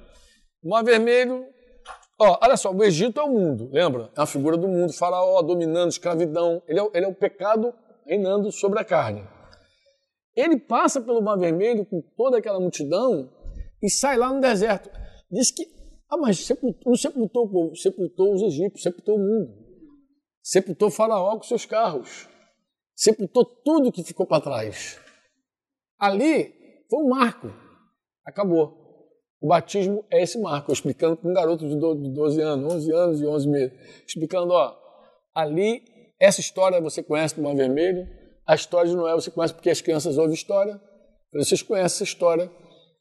O 0.64 0.70
Mar 0.70 0.84
Vermelho, 0.84 1.46
ó, 2.20 2.40
olha 2.42 2.56
só, 2.56 2.72
o 2.72 2.84
Egito 2.84 3.20
é 3.20 3.24
o 3.24 3.30
mundo, 3.30 3.70
lembra? 3.74 4.10
É 4.18 4.22
a 4.22 4.26
figura 4.26 4.56
do 4.56 4.68
mundo, 4.68 4.94
faraó 4.94 5.42
dominando, 5.42 5.92
escravidão, 5.92 6.62
ele 6.66 6.80
é, 6.80 6.90
ele 6.94 7.06
é 7.06 7.10
o 7.10 7.16
pecado 7.16 7.74
reinando 8.06 8.50
sobre 8.52 8.80
a 8.80 8.86
carne. 8.86 9.28
Ele 10.34 10.58
passa 10.58 11.02
pelo 11.02 11.22
Mar 11.22 11.38
Vermelho 11.38 11.86
com 11.86 12.02
toda 12.16 12.38
aquela 12.38 12.60
multidão 12.60 13.30
e 13.82 13.90
sai 13.90 14.18
lá 14.18 14.34
no 14.34 14.40
deserto. 14.40 14.90
Diz 15.30 15.52
que, 15.52 15.64
ah, 16.10 16.18
mas 16.18 16.40
sepultou, 16.40 16.82
não 16.86 16.96
sepultou 16.96 17.46
o 17.46 17.50
povo, 17.50 17.76
sepultou 17.76 18.34
os 18.34 18.42
egípcios, 18.42 18.82
sepultou 18.82 19.18
o 19.18 19.20
mundo 19.20 19.63
sepultou 20.44 20.92
Faraó 20.92 21.38
com 21.38 21.44
seus 21.44 21.66
carros, 21.66 22.28
sepultou 22.94 23.46
tudo 23.46 23.92
que 23.92 24.04
ficou 24.04 24.28
para 24.28 24.44
trás. 24.44 25.00
Ali 25.98 26.54
foi 26.90 27.00
um 27.00 27.10
marco, 27.10 27.52
acabou. 28.26 28.84
O 29.42 29.48
batismo 29.48 30.06
é 30.12 30.22
esse 30.22 30.40
marco, 30.40 30.72
eu 30.72 30.74
explicando 30.74 31.18
para 31.18 31.30
um 31.30 31.34
garoto 31.34 31.68
de 31.68 31.76
12 31.76 32.42
anos, 32.42 32.74
11 32.74 32.94
anos 32.94 33.22
e 33.22 33.26
11 33.26 33.50
meses, 33.50 34.04
explicando, 34.08 34.54
ó, 34.54 34.74
ali, 35.34 35.84
essa 36.20 36.40
história 36.40 36.80
você 36.80 37.04
conhece 37.04 37.36
do 37.36 37.42
Mar 37.42 37.56
Vermelho, 37.56 38.08
a 38.48 38.56
história 38.56 38.90
de 38.90 38.96
Noé 38.96 39.14
você 39.14 39.32
conhece 39.32 39.54
porque 39.54 39.70
as 39.70 39.82
crianças 39.82 40.18
ouvem 40.18 40.34
história, 40.34 40.80
vocês 41.34 41.62
conhecem 41.62 41.86
essa 41.86 42.04
história, 42.04 42.50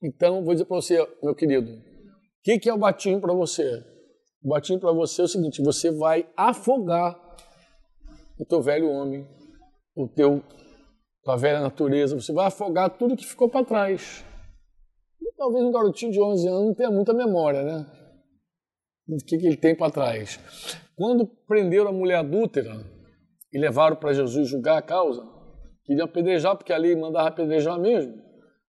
então 0.03 0.43
vou 0.45 0.53
dizer 0.55 0.65
para 0.65 0.77
você, 0.77 1.07
meu 1.23 1.35
querido, 1.35 1.71
o 1.71 2.43
que, 2.43 2.59
que 2.59 2.69
é 2.69 2.75
o 2.75 2.79
batismo 2.79 3.21
para 3.21 3.33
você? 3.35 3.85
O 4.43 4.49
batismo 4.49 4.81
para 4.81 4.93
você 4.93 5.23
é 5.23 5.25
o 5.25 5.29
seguinte, 5.29 5.63
você 5.63 5.93
vai 5.93 6.29
afogar 6.37 7.17
o 8.39 8.45
teu 8.45 8.63
velho 8.63 8.89
homem, 8.91 9.27
o 9.95 10.09
teu 10.09 10.43
tua 11.23 11.37
velha 11.37 11.61
natureza, 11.61 12.21
você 12.21 12.33
vai 12.33 12.47
afogar 12.47 12.91
tudo 12.91 13.17
que 13.17 13.27
ficou 13.27 13.49
para 13.49 13.65
trás. 13.65 14.25
E 15.21 15.33
talvez 15.37 15.65
um 15.65 15.71
garotinho 15.71 16.11
de 16.11 16.21
11 16.21 16.49
anos 16.49 16.67
não 16.67 16.75
tenha 16.75 16.91
muita 16.91 17.15
memória, 17.15 17.63
né? 17.63 17.87
Do 19.07 19.17
que, 19.25 19.39
que 19.39 19.47
ele 19.47 19.57
tem 19.57 19.77
para 19.77 19.93
trás. 19.93 20.41
Quando 20.97 21.27
prenderam 21.47 21.89
a 21.89 21.93
mulher 21.93 22.17
adúltera 22.17 22.85
e 23.53 23.59
levaram 23.59 23.97
para 23.97 24.13
Jesus 24.13 24.49
julgar 24.49 24.79
a 24.79 24.83
causa, 24.83 25.25
queriam 25.85 26.07
apedrejar, 26.07 26.57
porque 26.57 26.73
ali 26.73 26.95
mandava 26.97 27.29
apedrejar 27.29 27.79
mesmo. 27.79 28.15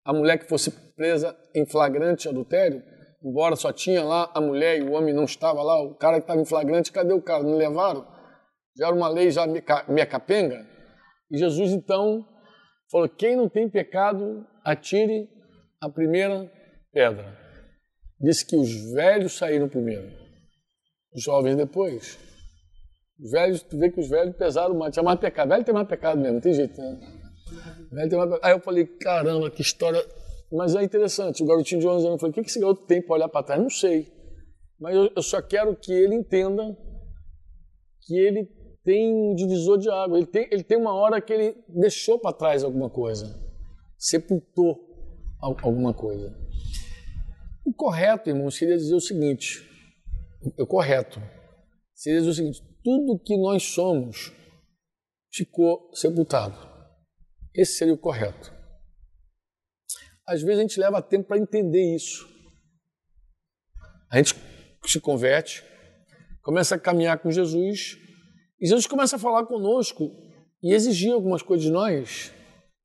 A 0.06 0.14
mulher 0.14 0.38
que 0.38 0.48
fosse 0.48 0.70
presa 0.96 1.36
em 1.56 1.66
flagrante 1.66 2.28
adultério, 2.28 2.84
embora 3.24 3.56
só 3.56 3.72
tinha 3.72 4.04
lá 4.04 4.30
a 4.34 4.42
mulher 4.42 4.78
e 4.78 4.84
o 4.84 4.92
homem 4.92 5.14
não 5.14 5.24
estava 5.24 5.64
lá, 5.64 5.82
o 5.82 5.96
cara 5.96 6.18
que 6.18 6.24
estava 6.24 6.42
em 6.42 6.46
flagrante, 6.46 6.92
cadê 6.92 7.14
o 7.14 7.22
cara? 7.22 7.42
Não 7.42 7.56
levaram? 7.56 8.06
Já 8.78 8.88
era 8.88 8.96
uma 8.96 9.08
lei 9.08 9.30
já 9.30 9.46
meia 9.88 10.06
capenga. 10.06 10.66
E 11.32 11.38
Jesus 11.38 11.72
então 11.72 12.26
falou: 12.92 13.08
quem 13.08 13.36
não 13.36 13.48
tem 13.48 13.70
pecado, 13.70 14.46
atire 14.64 15.30
a 15.82 15.90
primeira 15.90 16.52
pedra. 16.92 17.38
Disse 18.20 18.46
que 18.46 18.56
os 18.56 18.92
velhos 18.94 19.34
saíram 19.34 19.68
primeiro, 19.68 20.10
os 21.14 21.24
jovens 21.24 21.56
depois. 21.56 22.18
Os 23.20 23.32
velhos, 23.32 23.62
tu 23.62 23.78
vê 23.78 23.92
que 23.92 24.00
os 24.00 24.10
velhos 24.10 24.36
pesaram 24.36 24.76
mais, 24.76 24.94
tinha 24.94 25.04
mais 25.04 25.20
pecado. 25.20 25.50
Velho 25.50 25.64
tem 25.64 25.74
mais 25.74 25.88
pecado 25.88 26.20
mesmo, 26.20 26.36
não 26.36 26.42
tem 26.42 26.54
jeito, 26.54 26.80
né? 26.80 27.00
Velho 27.92 28.10
tem 28.10 28.18
mais 28.18 28.40
Aí 28.42 28.52
eu 28.54 28.60
falei, 28.60 28.86
caramba, 28.86 29.52
que 29.52 29.62
história. 29.62 30.04
Mas 30.52 30.76
é 30.76 30.84
interessante, 30.84 31.44
o 31.44 31.48
garotinho 31.48 31.82
de 31.82 31.88
11 31.88 32.08
anos, 32.08 32.22
falei, 32.22 32.32
o 32.32 32.34
que 32.34 32.42
esse 32.42 32.60
garoto 32.60 32.86
tem 32.86 33.02
para 33.02 33.16
olhar 33.16 33.30
para 33.30 33.44
trás? 33.44 33.62
Não 33.62 33.70
sei. 33.70 34.12
Mas 34.80 34.96
eu 34.96 35.22
só 35.22 35.42
quero 35.42 35.76
que 35.76 35.92
ele 35.92 36.16
entenda 36.16 36.78
que 38.06 38.18
ele 38.18 38.48
tem 38.84 39.14
um 39.14 39.34
divisor 39.34 39.78
de 39.78 39.90
água. 39.90 40.18
Ele 40.18 40.28
tem, 40.28 40.48
ele 40.52 40.64
tem 40.64 40.78
uma 40.78 40.94
hora 40.94 41.22
que 41.22 41.32
ele 41.32 41.64
deixou 41.68 42.20
para 42.20 42.36
trás 42.36 42.64
alguma 42.64 42.90
coisa, 42.90 43.40
sepultou 43.98 44.78
alguma 45.40 45.94
coisa. 45.94 46.36
O 47.66 47.74
correto, 47.74 48.30
irmão, 48.30 48.52
seria 48.52 48.78
dizer 48.78 48.96
o 48.96 49.00
seguinte: 49.00 49.68
o 50.58 50.68
correto 50.68 51.22
seria 51.94 52.20
dizer 52.20 52.32
o 52.32 52.34
seguinte: 52.34 52.62
tudo 52.84 53.20
que 53.20 53.38
nós 53.38 53.64
somos 53.64 54.32
ficou 55.32 55.90
sepultado. 55.94 56.56
Esse 57.54 57.74
seria 57.74 57.94
o 57.94 57.98
correto. 57.98 58.54
Às 60.28 60.42
vezes 60.42 60.60
a 60.60 60.62
gente 60.62 60.80
leva 60.80 61.02
tempo 61.02 61.28
para 61.28 61.38
entender 61.38 61.96
isso. 61.96 62.28
A 64.10 64.18
gente 64.18 64.36
se 64.86 65.00
converte, 65.00 65.64
começa 66.42 66.76
a 66.76 66.80
caminhar 66.80 67.18
com 67.20 67.32
Jesus 67.32 67.98
e 68.64 68.68
Jesus 68.68 68.88
começa 68.88 69.18
a 69.18 69.20
falar 69.20 69.46
conosco 69.46 70.10
e 70.64 70.74
exigir 70.74 71.12
algumas 71.12 71.42
coisas 71.42 71.66
de 71.66 71.70
nós 71.70 72.34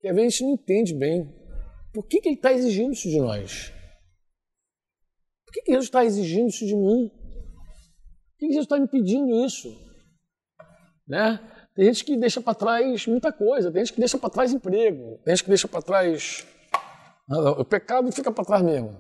que 0.00 0.08
às 0.08 0.14
vezes 0.14 0.26
a 0.26 0.30
gente 0.30 0.44
não 0.44 0.54
entende 0.54 0.92
bem. 0.92 1.32
Por 1.94 2.04
que, 2.04 2.20
que 2.20 2.28
ele 2.28 2.34
está 2.34 2.52
exigindo 2.52 2.92
isso 2.92 3.08
de 3.08 3.20
nós? 3.20 3.72
Por 5.46 5.52
que, 5.52 5.62
que 5.62 5.70
Jesus 5.70 5.84
está 5.84 6.04
exigindo 6.04 6.48
isso 6.48 6.66
de 6.66 6.74
mim? 6.74 7.08
Por 7.08 8.38
que, 8.38 8.46
que 8.46 8.52
Jesus 8.54 8.64
está 8.64 8.76
me 8.76 8.88
pedindo 8.88 9.46
isso? 9.46 9.72
Né? 11.06 11.38
Tem 11.76 11.84
gente 11.84 12.04
que 12.04 12.16
deixa 12.16 12.40
para 12.40 12.56
trás 12.56 13.06
muita 13.06 13.32
coisa, 13.32 13.70
tem 13.70 13.84
gente 13.84 13.94
que 13.94 14.00
deixa 14.00 14.18
para 14.18 14.30
trás 14.30 14.52
emprego, 14.52 15.20
tem 15.24 15.36
gente 15.36 15.44
que 15.44 15.48
deixa 15.48 15.68
para 15.68 15.80
trás. 15.80 16.44
O 17.56 17.64
pecado 17.64 18.10
fica 18.10 18.32
para 18.32 18.44
trás 18.44 18.64
mesmo. 18.64 18.98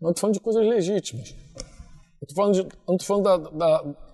Não 0.00 0.10
estou 0.10 0.22
falando 0.22 0.34
de 0.34 0.40
coisas 0.40 0.66
legítimas. 0.66 1.36
Estou 2.20 2.34
falando, 2.34 2.54
de, 2.54 2.62
não 2.62 2.96
estou 2.96 3.06
falando 3.22 3.22
da, 3.22 3.36
da 3.50 4.05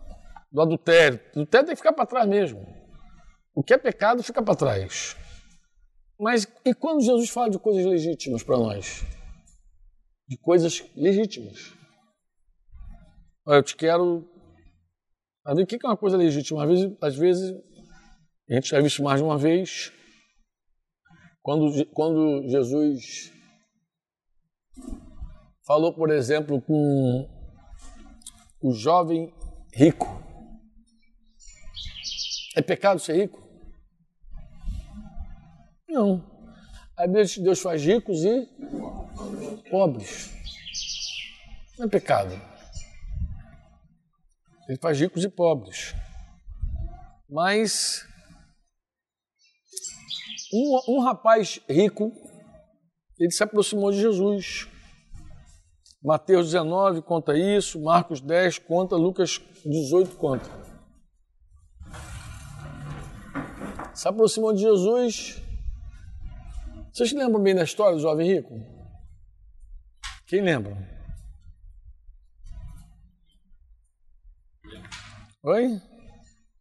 do 0.53 0.61
adultério. 0.61 1.19
O 1.35 1.41
adultério 1.41 1.67
tem 1.67 1.75
que 1.75 1.81
ficar 1.81 1.93
para 1.93 2.07
trás 2.07 2.29
mesmo. 2.29 2.67
O 3.55 3.62
que 3.62 3.73
é 3.73 3.79
pecado 3.79 4.23
fica 4.23 4.43
para 4.43 4.55
trás. 4.55 5.17
Mas 6.19 6.47
e 6.65 6.75
quando 6.75 7.03
Jesus 7.03 7.31
fala 7.31 7.51
de 7.51 7.59
coisas 7.59 7.85
legítimas 7.85 8.43
para 8.43 8.59
nós? 8.59 9.05
De 10.29 10.37
coisas 10.38 10.85
legítimas. 10.95 11.73
Eu 13.47 13.62
te 13.62 13.75
quero. 13.75 14.29
O 15.45 15.67
que 15.67 15.75
é 15.75 15.88
uma 15.88 15.97
coisa 15.97 16.17
legítima? 16.17 16.62
Às 16.62 16.69
vezes, 16.69 16.97
às 17.03 17.17
vezes, 17.17 17.51
a 18.49 18.55
gente 18.55 18.69
já 18.69 18.81
viu 18.81 19.05
mais 19.05 19.21
de 19.21 19.25
uma 19.25 19.37
vez. 19.37 19.93
Quando, 21.43 21.85
quando 21.87 22.49
Jesus 22.49 23.33
falou, 25.67 25.93
por 25.93 26.11
exemplo, 26.11 26.62
com 26.62 27.29
o 28.62 28.73
jovem 28.73 29.35
rico. 29.75 30.32
É 32.55 32.61
pecado 32.61 33.01
ser 33.01 33.17
rico? 33.17 33.43
Não. 35.88 36.23
A 36.97 37.07
Bíblia 37.07 37.25
diz 37.25 37.35
que 37.35 37.43
Deus 37.43 37.61
faz 37.61 37.83
ricos 37.83 38.25
e 38.25 38.47
pobres. 39.71 40.31
Não 41.79 41.87
é 41.87 41.88
pecado. 41.88 42.35
Ele 44.69 44.79
faz 44.79 45.01
ricos 45.01 45.25
e 45.25 45.29
pobres. 45.29 45.95
Mas 47.29 48.07
um, 50.53 50.97
um 50.97 51.01
rapaz 51.01 51.61
rico, 51.69 52.12
ele 53.19 53.31
se 53.31 53.43
aproximou 53.43 53.91
de 53.91 54.01
Jesus. 54.01 54.69
Mateus 56.05 56.47
19 56.47 57.01
conta 57.03 57.37
isso, 57.37 57.81
Marcos 57.81 58.21
10 58.21 58.59
conta, 58.59 58.97
Lucas 58.97 59.41
18 59.65 60.17
conta. 60.17 60.62
Se 63.94 64.09
aproximou 64.09 64.52
de 64.52 64.61
Jesus. 64.61 65.42
Vocês 66.92 67.12
lembram 67.12 67.42
bem 67.42 67.55
da 67.55 67.64
história 67.64 67.96
do 67.96 68.02
jovem 68.02 68.35
rico? 68.35 68.61
Quem 70.26 70.42
lembra? 70.42 70.76
Oi? 75.42 75.81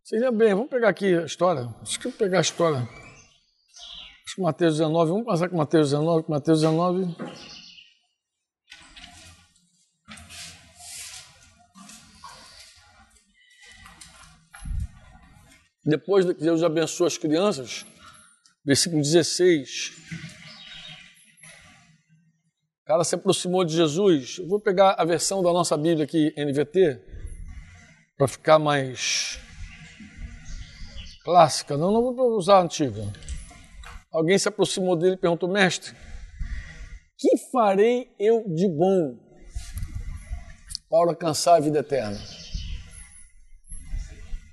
Vocês 0.04 0.22
lembram 0.22 0.38
bem? 0.38 0.54
Vamos 0.54 0.70
pegar 0.70 0.90
aqui 0.90 1.16
a 1.16 1.26
história. 1.26 1.74
Acho 1.82 2.00
que 2.00 2.08
eu 2.08 2.12
vou 2.12 2.18
pegar 2.18 2.40
a 2.40 2.42
história. 2.42 2.80
Acho 2.80 4.36
que 4.36 4.42
Mateus 4.42 4.78
19. 4.78 5.12
Vamos 5.12 5.26
passar 5.26 5.50
com 5.50 5.58
Mateus 5.58 5.92
19. 5.92 6.26
Mateus 6.28 6.62
19. 6.62 7.16
Depois 15.84 16.26
que 16.26 16.34
Deus 16.36 16.62
abençoa 16.62 17.08
as 17.08 17.18
crianças, 17.18 17.86
versículo 18.64 19.02
16. 19.02 19.92
O 22.82 22.86
cara 22.86 23.04
se 23.04 23.16
aproximou 23.16 23.66
de 23.66 23.76
Jesus. 23.76 24.38
Eu 24.38 24.48
vou 24.48 24.60
pegar 24.60 24.96
a 24.98 25.04
versão 25.04 25.42
da 25.42 25.52
nossa 25.52 25.76
Bíblia 25.76 26.04
aqui, 26.04 26.32
NVT, 26.38 27.02
para 28.16 28.28
ficar 28.28 28.60
mais 28.60 29.40
clássica. 31.24 31.76
Não, 31.76 31.92
não 31.92 32.16
vou 32.16 32.38
usar 32.38 32.58
a 32.58 32.62
antiga. 32.62 33.12
Alguém 34.12 34.38
se 34.38 34.48
aproximou 34.48 34.96
dele 34.96 35.16
e 35.16 35.18
perguntou: 35.18 35.50
Mestre, 35.50 35.96
que 37.18 37.38
farei 37.52 38.14
eu 38.20 38.44
de 38.48 38.68
bom 38.68 39.18
para 40.88 41.10
alcançar 41.10 41.56
a 41.56 41.60
vida 41.60 41.80
eterna? 41.80 42.20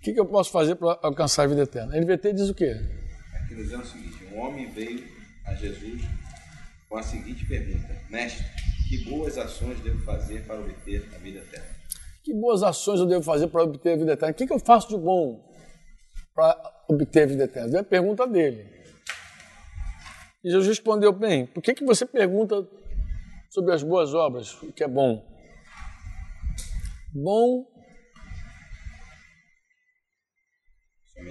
O 0.08 0.10
que, 0.10 0.14
que 0.14 0.20
eu 0.20 0.26
posso 0.26 0.50
fazer 0.50 0.74
para 0.74 0.98
alcançar 1.02 1.42
a 1.42 1.46
vida 1.46 1.64
eterna? 1.64 1.94
A 1.94 2.00
NVT 2.00 2.32
diz 2.32 2.48
o 2.48 2.54
quê? 2.54 2.80
Aqui 3.34 3.54
nos 3.54 3.70
anos 3.74 3.90
seguinte, 3.90 4.24
um 4.32 4.40
homem 4.40 4.66
veio 4.70 5.04
a 5.44 5.52
Jesus 5.52 6.00
com 6.88 6.96
a 6.96 7.02
seguinte 7.02 7.44
pergunta: 7.44 7.94
Mestre, 8.08 8.42
que 8.88 9.04
boas 9.04 9.36
ações 9.36 9.78
devo 9.80 10.02
fazer 10.04 10.46
para 10.46 10.60
obter 10.60 11.06
a 11.14 11.18
vida 11.18 11.40
eterna? 11.40 11.68
Que 12.24 12.32
boas 12.32 12.62
ações 12.62 13.00
eu 13.00 13.04
devo 13.04 13.22
fazer 13.22 13.48
para 13.48 13.62
obter 13.62 13.92
a 13.92 13.96
vida 13.96 14.12
eterna? 14.14 14.32
O 14.32 14.34
que, 14.34 14.46
que 14.46 14.52
eu 14.54 14.58
faço 14.58 14.88
de 14.88 14.96
bom 14.96 15.46
para 16.34 16.56
obter 16.88 17.24
a 17.24 17.26
vida 17.26 17.44
eterna? 17.44 17.76
É 17.76 17.80
a 17.82 17.84
pergunta 17.84 18.26
dele. 18.26 18.66
E 20.42 20.50
Jesus 20.50 20.68
respondeu: 20.68 21.12
Bem, 21.12 21.44
por 21.44 21.62
que, 21.62 21.74
que 21.74 21.84
você 21.84 22.06
pergunta 22.06 22.66
sobre 23.50 23.74
as 23.74 23.82
boas 23.82 24.14
obras, 24.14 24.54
o 24.62 24.72
que 24.72 24.82
é 24.82 24.88
bom? 24.88 25.22
Bom 27.12 27.77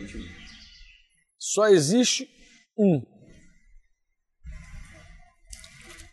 Somente 0.07 0.17
um. 0.17 0.47
Só 1.37 1.67
existe 1.67 2.29
um. 2.77 3.01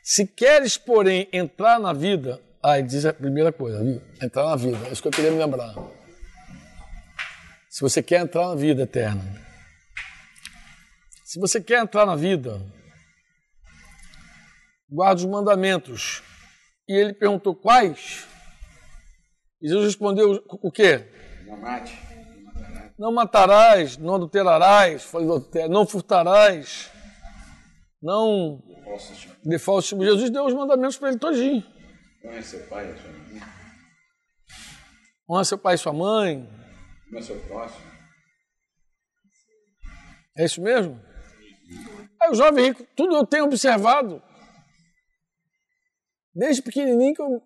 Se 0.02 0.26
queres, 0.26 0.76
porém, 0.76 1.28
entrar 1.32 1.80
na 1.80 1.92
vida, 1.92 2.42
ele 2.64 2.82
diz 2.82 3.06
a 3.06 3.12
primeira 3.12 3.52
coisa, 3.52 3.82
viu? 3.82 4.02
entrar 4.22 4.44
na 4.44 4.56
vida. 4.56 4.76
É 4.88 4.92
isso 4.92 5.00
que 5.00 5.08
eu 5.08 5.12
queria 5.12 5.30
me 5.30 5.38
lembrar. 5.38 5.74
Se 7.70 7.80
você 7.80 8.02
quer 8.02 8.20
entrar 8.20 8.48
na 8.48 8.54
vida 8.54 8.82
eterna, 8.82 9.22
se 11.24 11.40
você 11.40 11.60
quer 11.60 11.82
entrar 11.82 12.06
na 12.06 12.14
vida, 12.14 12.60
guarde 14.88 15.24
os 15.24 15.30
mandamentos. 15.30 16.22
E 16.86 16.92
ele 16.92 17.14
perguntou 17.14 17.56
quais? 17.56 18.28
E 19.60 19.68
Jesus 19.68 19.86
respondeu 19.86 20.44
o 20.46 20.70
quê? 20.70 21.08
Não 21.46 21.56
mate. 21.56 22.13
Não 22.98 23.12
matarás, 23.12 23.96
não 23.96 24.14
adulterarás, 24.14 25.10
não 25.68 25.86
furtarás, 25.86 26.90
não 28.00 28.62
de 29.44 29.58
falso 29.58 29.98
Jesus 30.00 30.30
deu 30.30 30.44
os 30.44 30.54
mandamentos 30.54 30.96
para 30.96 31.08
ele 31.08 31.18
todinho. 31.18 31.64
Honra 32.24 32.42
seu 32.42 32.66
pai 32.68 32.92
e 32.92 32.98
sua 32.98 33.12
mãe. 33.12 33.42
Honra 35.28 35.44
seu 35.44 35.58
pai 35.58 35.74
e 35.74 35.78
sua 35.78 35.92
mãe. 35.92 36.48
Honra 37.12 37.22
seu 37.22 37.40
próximo. 37.40 37.94
É 40.36 40.44
isso 40.44 40.62
mesmo? 40.62 41.00
Aí 42.20 42.30
o 42.30 42.34
jovem 42.34 42.66
rico, 42.66 42.84
tudo 42.96 43.16
eu 43.16 43.26
tenho 43.26 43.44
observado. 43.44 44.22
Desde 46.34 46.62
pequenininho 46.62 47.14
que 47.14 47.22
eu 47.22 47.42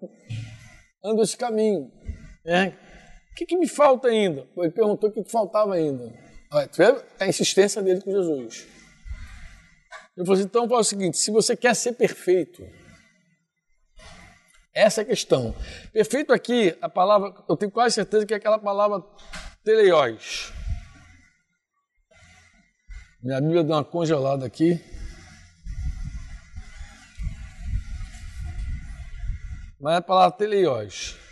ando 1.05 1.23
esse 1.23 1.37
caminho. 1.37 1.91
É. 2.47 2.88
Que, 3.38 3.46
que 3.46 3.57
me 3.57 3.68
falta 3.68 4.09
ainda? 4.09 4.48
Ele 4.57 4.72
perguntou 4.72 5.09
o 5.09 5.12
que, 5.12 5.22
que 5.22 5.31
faltava 5.31 5.74
ainda. 5.74 6.12
Olha, 6.51 6.68
a 7.20 7.29
insistência 7.29 7.81
dele 7.81 8.01
com 8.01 8.11
Jesus. 8.11 8.66
Eu 10.16 10.27
falei 10.27 10.40
assim, 10.40 10.48
então 10.48 10.68
fala 10.68 10.81
o 10.81 10.85
seguinte, 10.85 11.16
se 11.16 11.31
você 11.31 11.57
quer 11.57 11.77
ser 11.77 11.92
perfeito, 11.92 12.68
essa 14.74 15.03
é 15.03 15.05
a 15.05 15.05
questão. 15.05 15.55
Perfeito 15.92 16.33
aqui, 16.33 16.77
a 16.83 16.88
palavra, 16.88 17.33
eu 17.48 17.57
tenho 17.57 17.70
quase 17.70 17.94
certeza 17.94 18.27
que 18.27 18.35
é 18.35 18.37
aquela 18.38 18.59
palavra 18.59 19.05
teleios. 19.62 20.53
Minha 23.22 23.40
Bíblia 23.40 23.62
deu 23.62 23.77
uma 23.77 23.85
congelada 23.85 24.44
aqui. 24.44 24.81
Mas 29.81 29.94
é 29.94 29.96
a 29.98 30.03
palavra 30.03 30.37
teleios. 30.37 31.28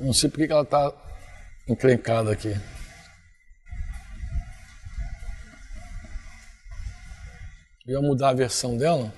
Não 0.00 0.12
sei 0.12 0.28
por 0.28 0.46
que 0.46 0.52
ela 0.52 0.62
está 0.62 0.92
encrencada 1.68 2.32
aqui. 2.32 2.54
Eu 7.86 8.00
ia 8.00 8.02
mudar 8.02 8.30
a 8.30 8.34
versão 8.34 8.76
dela. 8.76 9.12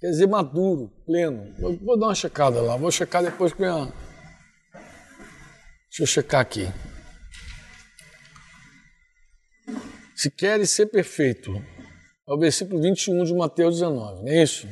Quer 0.00 0.10
dizer, 0.10 0.26
maduro, 0.26 0.88
pleno. 1.06 1.54
Vou 1.80 1.98
dar 1.98 2.06
uma 2.06 2.14
checada 2.14 2.60
lá, 2.60 2.76
vou 2.76 2.90
checar 2.90 3.22
depois 3.22 3.52
que 3.52 3.62
eu... 3.62 3.92
Deixa 5.88 6.02
eu 6.02 6.06
checar 6.06 6.40
aqui. 6.40 6.68
Se 10.16 10.30
queres 10.30 10.70
ser 10.70 10.86
perfeito, 10.86 11.54
é 12.28 12.32
o 12.32 12.38
versículo 12.38 12.80
21 12.82 13.24
de 13.24 13.34
Mateus 13.34 13.74
19, 13.78 14.22
não 14.22 14.28
é 14.28 14.42
isso? 14.42 14.68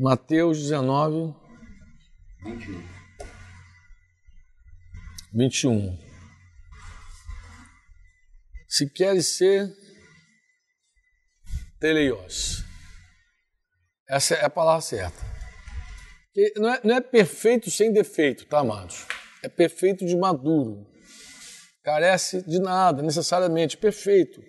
Mateus 0.00 0.58
19, 0.58 1.34
21. 2.44 2.88
21. 5.34 5.98
Se 8.68 8.88
queres 8.88 9.26
ser 9.26 9.74
teleios. 11.80 12.64
Essa 14.08 14.36
é 14.36 14.44
a 14.44 14.48
palavra 14.48 14.82
certa. 14.82 15.18
Não 16.56 16.72
é, 16.72 16.80
não 16.84 16.94
é 16.94 17.00
perfeito 17.00 17.68
sem 17.68 17.92
defeito, 17.92 18.46
tá, 18.46 18.60
amados? 18.60 19.04
É 19.42 19.48
perfeito 19.48 20.06
de 20.06 20.16
maduro. 20.16 20.86
Carece 21.82 22.48
de 22.48 22.60
nada, 22.60 23.02
necessariamente. 23.02 23.76
Perfeito. 23.76 24.40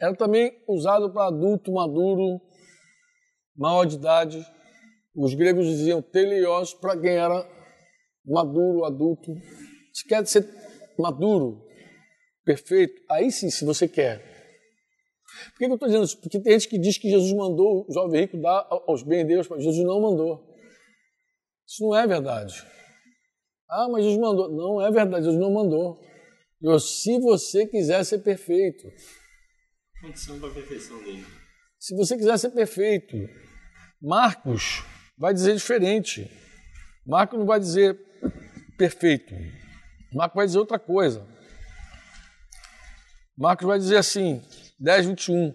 Era 0.00 0.16
também 0.16 0.60
usado 0.66 1.12
para 1.12 1.28
adulto 1.28 1.72
maduro, 1.72 2.40
maior 3.56 3.84
de 3.84 3.94
idade. 3.94 4.57
Os 5.20 5.34
gregos 5.34 5.66
diziam 5.66 6.00
teleios 6.00 6.72
para 6.74 6.96
quem 6.96 7.10
era 7.10 7.44
maduro, 8.24 8.84
adulto. 8.84 9.34
Se 9.92 10.06
quer 10.06 10.24
ser 10.24 10.48
maduro, 10.96 11.60
perfeito, 12.44 13.02
aí 13.10 13.32
sim, 13.32 13.50
se 13.50 13.64
você 13.64 13.88
quer. 13.88 14.22
Por 15.50 15.58
que, 15.58 15.64
eu 15.64 15.74
estou 15.74 15.88
dizendo 15.88 16.04
isso? 16.04 16.20
Porque 16.20 16.38
tem 16.40 16.52
gente 16.52 16.68
que 16.68 16.78
diz 16.78 16.98
que 16.98 17.10
Jesus 17.10 17.32
mandou 17.32 17.84
o 17.88 17.92
jovem 17.92 18.20
rico 18.20 18.40
dar 18.40 18.64
aos 18.70 19.02
bens 19.02 19.22
de 19.22 19.34
Deus, 19.34 19.48
mas 19.48 19.64
Jesus 19.64 19.84
não 19.84 20.00
mandou. 20.00 20.40
Isso 21.66 21.82
não 21.82 21.96
é 21.96 22.06
verdade. 22.06 22.54
Ah, 23.68 23.88
mas 23.90 24.04
Jesus 24.04 24.20
mandou. 24.20 24.48
Não 24.50 24.80
é 24.80 24.90
verdade, 24.92 25.24
Jesus 25.24 25.40
não 25.40 25.52
mandou. 25.52 26.00
Deus, 26.60 27.02
se 27.02 27.18
você 27.18 27.66
quiser 27.66 28.04
ser 28.04 28.20
perfeito. 28.20 28.88
Condição 30.00 30.38
para 30.38 30.48
a 30.48 30.54
perfeição 30.54 30.96
dele. 31.02 31.26
Se 31.76 31.96
você 31.96 32.16
quiser 32.16 32.38
ser 32.38 32.50
perfeito. 32.50 33.16
Marcos 34.00 34.84
vai 35.18 35.34
dizer 35.34 35.54
diferente. 35.54 36.30
Marcos 37.04 37.38
não 37.38 37.46
vai 37.46 37.58
dizer 37.58 37.98
perfeito. 38.76 39.34
Marcos 40.12 40.36
vai 40.36 40.46
dizer 40.46 40.58
outra 40.58 40.78
coisa. 40.78 41.26
Marcos 43.36 43.66
vai 43.66 43.78
dizer 43.78 43.96
assim, 43.96 44.42
10, 44.78 45.06
21. 45.06 45.54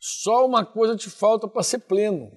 Só 0.00 0.46
uma 0.46 0.66
coisa 0.66 0.96
te 0.96 1.08
falta 1.08 1.48
para 1.48 1.62
ser 1.62 1.78
pleno. 1.80 2.30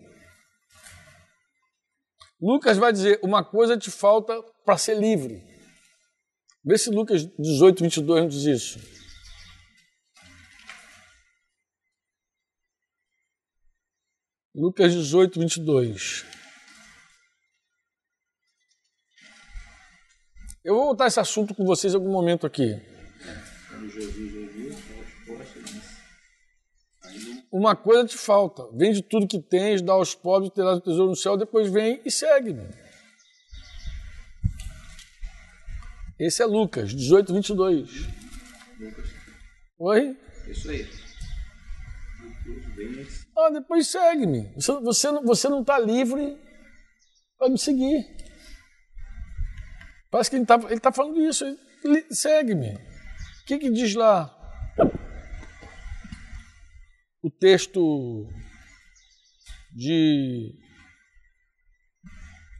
Lucas 2.39 2.77
vai 2.77 2.93
dizer, 2.93 3.19
uma 3.23 3.43
coisa 3.43 3.77
te 3.77 3.89
falta 3.89 4.41
para 4.63 4.77
ser 4.77 4.97
livre. 4.99 5.43
Vê 6.63 6.77
se 6.77 6.89
Lucas 6.89 7.25
18, 7.39 7.83
22 7.83 8.21
não 8.21 8.27
diz 8.27 8.43
isso. 8.43 8.79
Lucas 14.53 14.93
18, 14.93 15.39
22. 15.39 16.36
Eu 20.67 20.75
vou 20.75 20.85
voltar 20.87 21.07
esse 21.07 21.17
assunto 21.17 21.55
com 21.55 21.63
vocês 21.63 21.93
em 21.93 21.95
algum 21.95 22.11
momento 22.11 22.45
aqui. 22.45 22.77
Uma 27.49 27.73
coisa 27.73 28.05
te 28.05 28.17
falta: 28.17 28.67
vende 28.73 29.01
tudo 29.01 29.29
que 29.29 29.41
tens, 29.41 29.81
dá 29.81 29.93
aos 29.93 30.13
pobres, 30.13 30.51
terás 30.53 30.79
o 30.79 30.81
tesouro 30.81 31.11
no 31.11 31.15
céu, 31.15 31.37
depois 31.37 31.71
vem 31.71 32.01
e 32.03 32.11
segue-me. 32.11 32.67
Esse 36.19 36.43
é 36.43 36.45
Lucas 36.45 36.93
18, 36.93 37.33
22. 37.33 37.89
Oi? 39.79 40.17
Isso 40.49 40.69
aí. 40.69 40.85
Ah, 43.37 43.49
depois 43.51 43.87
segue-me. 43.87 44.51
Você, 44.55 44.73
você, 44.81 45.11
você 45.21 45.47
não 45.47 45.61
está 45.61 45.79
livre 45.79 46.37
para 47.37 47.47
me 47.47 47.57
seguir. 47.57 48.16
Parece 50.09 50.29
que 50.29 50.35
ele 50.37 50.43
está 50.43 50.55
ele 50.69 50.79
tá 50.79 50.91
falando 50.91 51.21
isso. 51.21 51.45
Segue-me. 52.09 52.75
O 52.75 53.45
que, 53.45 53.57
que 53.57 53.69
diz 53.69 53.93
lá? 53.93 54.33
O 57.21 57.29
texto 57.29 58.27
de 59.73 60.53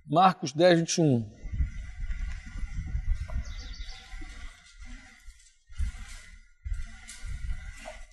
Marcos 0.05 0.53
10, 0.53 0.79
21. 0.79 1.19
O 1.19 1.25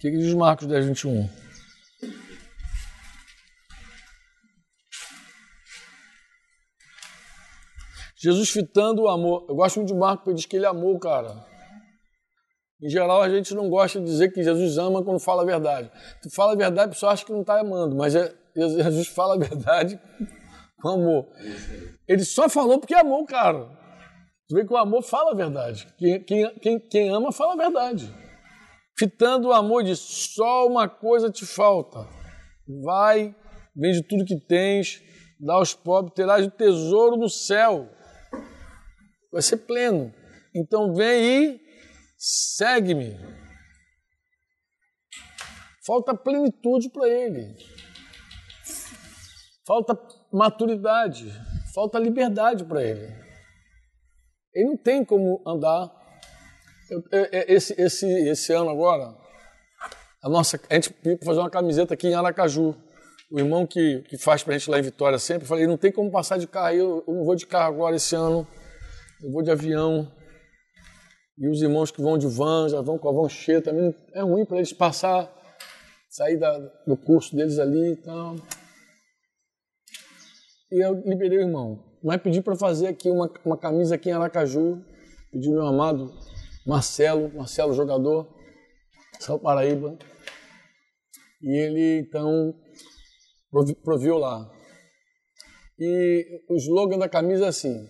que, 0.01 0.11
que 0.11 0.19
diz 0.19 0.35
Marcos 0.35 0.67
10, 0.67 0.87
21? 0.87 1.44
Jesus 8.25 8.49
fitando 8.49 9.03
o 9.03 9.09
amor. 9.09 9.45
Eu 9.47 9.55
gosto 9.55 9.77
muito 9.77 9.93
de 9.93 9.95
Marco, 9.95 10.25
porque 10.25 10.37
diz 10.37 10.47
que 10.47 10.57
ele 10.57 10.65
amou 10.65 10.99
cara. 10.99 11.45
Em 12.83 12.89
geral, 12.89 13.21
a 13.21 13.29
gente 13.29 13.55
não 13.55 13.69
gosta 13.69 14.01
de 14.01 14.07
dizer 14.07 14.33
que 14.33 14.43
Jesus 14.43 14.79
ama 14.79 15.05
quando 15.05 15.21
fala 15.21 15.43
a 15.43 15.45
verdade. 15.45 15.91
Tu 16.23 16.35
fala 16.35 16.55
a 16.55 16.57
verdade, 16.57 16.89
a 16.89 16.93
pessoa 16.93 17.13
acha 17.13 17.25
que 17.25 17.33
não 17.33 17.43
está 17.43 17.61
amando, 17.61 17.95
mas 17.95 18.15
é, 18.15 18.35
Jesus 18.57 19.09
fala 19.09 19.35
a 19.35 19.39
verdade 19.39 20.01
com 20.81 20.89
amor. 20.89 21.27
Ele 22.09 22.25
só 22.25 22.49
falou 22.49 22.81
porque 22.81 22.95
amou 22.95 23.27
cara. 23.27 23.69
Tu 24.49 24.55
vê 24.55 24.65
que 24.65 24.73
o 24.73 24.77
amor 24.79 25.03
fala 25.03 25.33
a 25.33 25.35
verdade. 25.35 25.87
Quem, 25.99 26.25
quem, 26.25 26.81
quem 26.89 27.11
ama 27.11 27.31
fala 27.31 27.53
a 27.53 27.57
verdade. 27.57 28.11
Fitando 28.99 29.49
o 29.49 29.53
amor, 29.53 29.85
diz: 29.85 29.99
só 29.99 30.67
uma 30.67 30.89
coisa 30.89 31.31
te 31.31 31.45
falta. 31.45 32.09
Vai, 32.83 33.37
vende 33.77 34.03
tudo 34.03 34.25
que 34.25 34.41
tens, 34.41 35.03
dá 35.39 35.55
aos 35.55 35.75
pobres, 35.75 36.15
terás 36.15 36.47
o 36.47 36.51
tesouro 36.51 37.19
no 37.19 37.29
céu 37.29 37.91
vai 39.35 39.43
ser 39.43 39.59
pleno. 39.59 40.15
Então 40.55 40.95
vem 40.95 41.57
e 41.57 41.61
segue-me. 42.17 43.19
Falta 45.85 46.15
plenitude 46.15 46.89
para 46.89 47.09
ele. 47.09 47.57
Falta 49.67 49.99
maturidade, 50.33 51.33
falta 51.75 51.99
liberdade 51.99 52.65
para 52.65 52.83
ele. 52.83 53.13
Ele 54.55 54.67
não 54.67 54.77
tem 54.77 55.05
como 55.05 55.43
andar. 55.47 55.91
Eu, 56.89 57.03
esse, 57.49 57.75
esse, 57.81 58.07
esse 58.29 58.53
ano 58.53 58.71
agora, 58.71 59.17
a 60.23 60.29
nossa, 60.29 60.61
a 60.71 60.75
gente 60.75 60.93
pediu 60.93 61.19
para 61.19 61.27
fazer 61.27 61.41
uma 61.41 61.51
camiseta 61.51 61.95
aqui 61.95 62.07
em 62.09 62.15
Aracaju. 62.15 62.77
O 63.33 63.39
irmão 63.39 63.67
que, 63.67 64.03
que 64.03 64.17
faz 64.17 64.45
para 64.45 64.55
a 64.55 64.59
gente 64.59 64.71
lá 64.71 64.79
em 64.79 64.83
Vitória 64.83 65.19
sempre, 65.19 65.45
eu 65.45 65.49
falei, 65.49 65.67
não 65.67 65.79
tem 65.79 65.91
como 65.91 66.11
passar 66.11 66.39
de 66.39 66.47
carro, 66.47 66.75
eu, 66.75 67.05
eu 67.09 67.15
não 67.15 67.25
vou 67.25 67.35
de 67.35 67.47
carro 67.47 67.75
agora 67.75 67.97
esse 67.97 68.15
ano, 68.15 68.47
eu 69.25 69.33
vou 69.33 69.43
de 69.43 69.51
avião. 69.51 70.13
E 71.39 71.49
os 71.49 71.63
irmãos 71.63 71.91
que 71.91 72.03
vão 72.03 72.19
de 72.19 72.29
van, 72.29 72.69
já 72.69 72.81
vão 72.83 72.99
com 72.99 73.09
a 73.09 73.13
van 73.13 73.29
cheia, 73.29 73.61
também 73.61 73.95
é 74.13 74.21
ruim 74.21 74.45
para 74.45 74.59
eles 74.59 74.73
passar, 74.73 75.33
sair 76.11 76.37
da, 76.37 76.59
do 76.87 76.97
curso 76.97 77.35
deles 77.35 77.59
ali 77.59 77.93
e 77.93 77.97
tal. 77.97 78.37
E 80.71 80.85
eu 80.85 81.03
liberei 81.07 81.39
o 81.39 81.41
irmão. 81.41 81.83
Mas 82.03 82.21
pedi 82.21 82.43
para 82.43 82.55
fazer 82.55 82.87
aqui 82.87 83.11
uma, 83.11 83.33
uma 83.45 83.57
camisa 83.57 83.95
aqui 83.95 84.11
em 84.11 84.13
Aracaju. 84.13 84.85
Pedi 85.33 85.51
meu 85.51 85.67
amado 85.67 86.13
Marcelo, 86.67 87.35
Marcelo 87.35 87.73
jogador, 87.73 88.29
São 89.19 89.39
Paraíba. 89.39 89.99
E 91.43 91.59
ele 91.59 92.01
então 92.01 92.55
proviu 93.83 94.19
lá. 94.19 94.51
E 95.79 96.43
o 96.49 96.57
slogan 96.57 96.99
da 96.99 97.09
camisa 97.09 97.47
é 97.47 97.49
assim: 97.49 97.89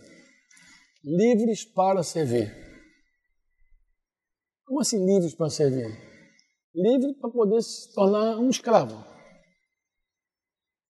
livres 1.04 1.64
para 1.64 2.02
servir. 2.02 2.52
Como 4.64 4.80
assim 4.80 5.04
livres 5.04 5.34
para 5.34 5.50
servir? 5.50 5.96
Livre 6.74 7.14
para 7.20 7.30
poder 7.30 7.62
se 7.62 7.92
tornar 7.94 8.38
um 8.38 8.48
escravo 8.48 9.14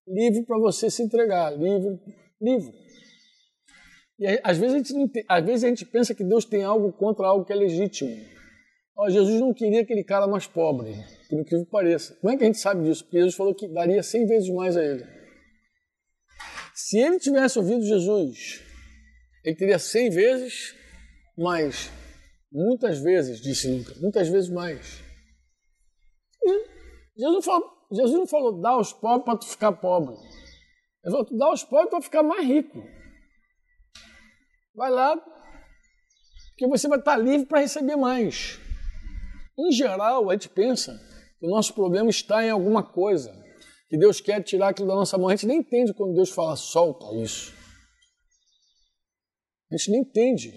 livre 0.07 0.43
para 0.43 0.57
você 0.59 0.89
se 0.89 1.03
entregar, 1.03 1.51
livre, 1.51 1.99
livre. 2.41 2.73
E 4.17 4.39
às 4.43 4.57
vezes, 4.57 4.75
a 4.75 4.77
gente, 4.77 5.25
às 5.27 5.45
vezes 5.45 5.63
a 5.63 5.67
gente 5.67 5.85
pensa 5.85 6.15
que 6.15 6.23
Deus 6.23 6.45
tem 6.45 6.63
algo 6.63 6.93
contra 6.93 7.27
algo 7.27 7.43
que 7.43 7.51
é 7.51 7.55
legítimo. 7.55 8.15
Jesus 9.09 9.41
não 9.41 9.53
queria 9.53 9.81
aquele 9.81 10.05
cara 10.05 10.25
mais 10.25 10.47
pobre, 10.47 10.93
por 11.29 11.37
incrível 11.37 11.65
que 11.65 11.71
pareça. 11.71 12.15
Como 12.21 12.31
é 12.31 12.37
que 12.37 12.43
a 12.43 12.47
gente 12.47 12.59
sabe 12.59 12.83
disso? 12.83 13.03
Porque 13.03 13.17
Jesus 13.17 13.35
falou 13.35 13.53
que 13.53 13.67
daria 13.67 14.01
100 14.01 14.25
vezes 14.25 14.49
mais 14.49 14.77
a 14.77 14.83
ele. 14.83 15.05
Se 16.73 16.97
ele 16.99 17.19
tivesse 17.19 17.59
ouvido 17.59 17.81
Jesus, 17.81 18.61
ele 19.45 19.55
teria 19.55 19.77
100 19.77 20.09
vezes 20.09 20.75
mais. 21.37 21.91
Muitas 22.51 22.99
vezes, 22.99 23.39
disse 23.39 23.69
Lucas, 23.69 24.01
muitas 24.01 24.27
vezes 24.27 24.49
mais. 24.49 25.03
Jesus 27.15 27.33
não 27.33 27.41
falou, 27.41 27.71
Jesus 27.91 28.19
não 28.19 28.27
falou, 28.27 28.59
dá 28.59 28.71
aos 28.71 28.91
pobres 28.91 29.23
para 29.23 29.37
tu 29.37 29.45
ficar 29.45 29.71
pobre. 29.73 30.15
Ele 31.03 31.11
falou, 31.11 31.37
dá 31.37 31.45
aos 31.45 31.63
pobres 31.63 31.89
para 31.91 32.01
ficar 32.01 32.23
mais 32.23 32.45
rico. 32.45 32.83
Vai 34.73 34.89
lá, 34.89 35.15
que 36.57 36.67
você 36.67 36.87
vai 36.87 36.97
estar 36.97 37.15
livre 37.15 37.45
para 37.45 37.59
receber 37.59 37.95
mais. 37.95 38.59
Em 39.57 39.71
geral, 39.71 40.29
a 40.29 40.33
gente 40.33 40.49
pensa 40.49 40.99
que 41.39 41.45
o 41.45 41.49
nosso 41.49 41.73
problema 41.73 42.09
está 42.09 42.43
em 42.43 42.49
alguma 42.49 42.83
coisa, 42.83 43.31
que 43.89 43.97
Deus 43.97 44.19
quer 44.19 44.41
tirar 44.41 44.69
aquilo 44.69 44.87
da 44.87 44.95
nossa 44.95 45.17
mão. 45.17 45.29
A 45.29 45.35
gente 45.35 45.45
nem 45.45 45.59
entende 45.59 45.93
quando 45.93 46.15
Deus 46.15 46.31
fala, 46.31 46.55
solta 46.55 47.13
isso. 47.15 47.53
A 49.71 49.77
gente 49.77 49.91
nem 49.91 50.01
entende. 50.01 50.53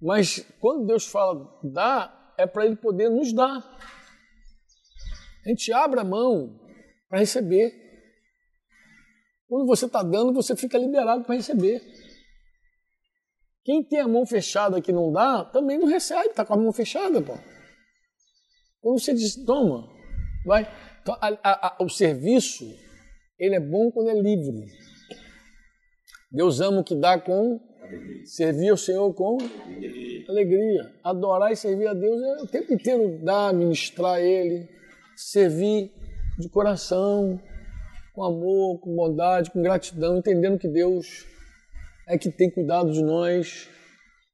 Mas 0.00 0.40
quando 0.60 0.86
Deus 0.86 1.06
fala, 1.06 1.58
dá, 1.62 2.34
é 2.38 2.46
para 2.46 2.64
Ele 2.66 2.76
poder 2.76 3.10
nos 3.10 3.32
dar. 3.32 3.58
A 5.44 5.48
gente 5.48 5.72
abre 5.72 6.00
a 6.00 6.04
mão 6.04 6.58
para 7.08 7.18
receber. 7.18 7.74
Quando 9.48 9.66
você 9.66 9.86
está 9.86 10.02
dando, 10.02 10.32
você 10.32 10.54
fica 10.56 10.78
liberado 10.78 11.24
para 11.24 11.34
receber. 11.34 11.82
Quem 13.64 13.82
tem 13.84 14.00
a 14.00 14.08
mão 14.08 14.24
fechada 14.24 14.80
que 14.80 14.92
não 14.92 15.12
dá, 15.12 15.44
também 15.44 15.78
não 15.78 15.86
recebe, 15.86 16.28
está 16.28 16.44
com 16.44 16.54
a 16.54 16.56
mão 16.56 16.72
fechada, 16.72 17.20
pô. 17.20 17.34
Quando 18.80 18.98
você 18.98 19.12
diz, 19.12 19.36
toma, 19.44 19.86
vai. 20.46 20.62
Então, 21.02 21.14
a, 21.20 21.28
a, 21.42 21.66
a, 21.68 21.84
o 21.84 21.88
serviço, 21.88 22.64
ele 23.38 23.56
é 23.56 23.60
bom 23.60 23.90
quando 23.90 24.08
é 24.08 24.14
livre. 24.14 24.66
Deus 26.30 26.60
ama 26.60 26.80
o 26.80 26.84
que 26.84 26.94
dá 26.94 27.18
com 27.18 27.60
servir 28.24 28.70
ao 28.70 28.76
Senhor 28.76 29.12
com 29.14 29.38
alegria. 30.28 30.92
Adorar 31.02 31.52
e 31.52 31.56
servir 31.56 31.86
a 31.86 31.94
Deus 31.94 32.22
é 32.22 32.42
o 32.42 32.46
tempo 32.46 32.72
inteiro 32.72 33.18
dar, 33.22 33.52
ministrar 33.52 34.14
a 34.14 34.20
Ele 34.20 34.68
servir 35.20 35.92
de 36.38 36.48
coração, 36.48 37.40
com 38.14 38.24
amor, 38.24 38.80
com 38.80 38.94
bondade, 38.94 39.50
com 39.50 39.62
gratidão, 39.62 40.18
entendendo 40.18 40.58
que 40.58 40.68
Deus 40.68 41.26
é 42.08 42.16
que 42.16 42.30
tem 42.30 42.50
cuidado 42.50 42.90
de 42.90 43.02
nós. 43.02 43.68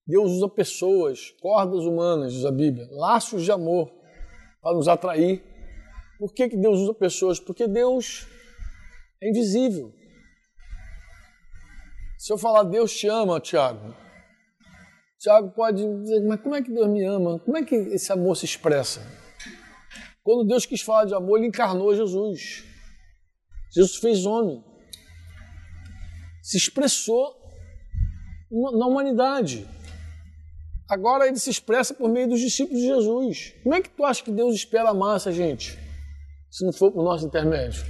Deus 0.07 0.31
usa 0.33 0.49
pessoas, 0.49 1.33
cordas 1.41 1.85
humanas, 1.85 2.33
diz 2.33 2.45
a 2.45 2.53
Bíblia, 2.53 2.87
laços 2.93 3.45
de 3.45 3.51
amor 3.51 3.93
para 4.63 4.77
nos 4.77 4.87
atrair. 4.87 5.43
Por 6.19 6.33
que, 6.33 6.49
que 6.49 6.57
Deus 6.57 6.79
usa 6.79 6.95
pessoas? 6.95 7.41
Porque 7.41 7.67
Deus 7.67 8.27
é 9.21 9.29
invisível. 9.29 9.93
Se 12.19 12.33
eu 12.33 12.39
falar 12.39 12.63
Deus 12.65 12.97
te 12.97 13.07
ama, 13.07 13.41
Tiago, 13.41 13.95
Tiago 15.19 15.51
pode 15.51 15.83
dizer, 16.03 16.21
mas 16.27 16.41
como 16.41 16.55
é 16.55 16.63
que 16.63 16.73
Deus 16.73 16.89
me 16.89 17.05
ama? 17.05 17.39
Como 17.41 17.57
é 17.57 17.65
que 17.65 17.75
esse 17.75 18.13
amor 18.13 18.37
se 18.37 18.45
expressa? 18.45 19.01
Quando 20.23 20.47
Deus 20.47 20.67
quis 20.67 20.83
falar 20.83 21.05
de 21.05 21.15
amor, 21.15 21.39
ele 21.39 21.49
encarnou 21.49 21.95
Jesus. 21.95 22.65
Jesus 23.75 23.97
fez 23.97 24.27
homem. 24.27 24.63
Se 26.43 26.57
expressou 26.57 27.35
na 28.51 28.87
humanidade. 28.87 29.69
Agora 30.89 31.27
ele 31.27 31.39
se 31.39 31.51
expressa 31.51 31.95
por 31.95 32.09
meio 32.09 32.29
dos 32.29 32.41
discípulos 32.41 32.81
de 32.81 32.87
Jesus. 32.87 33.55
Como 33.63 33.75
é 33.75 33.81
que 33.81 33.91
tu 33.91 34.05
acha 34.05 34.23
que 34.23 34.31
Deus 34.31 34.55
espera 34.55 34.91
amar 34.91 35.17
essa 35.17 35.33
gente? 35.33 35.79
Se 36.51 36.65
não 36.65 36.73
for 36.73 36.93
por 36.93 37.03
nosso 37.03 37.27
intermédio. 37.27 37.85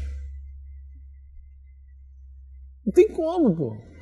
Não 2.84 2.92
tem 2.92 3.08
como, 3.12 3.54
pô. 3.54 3.95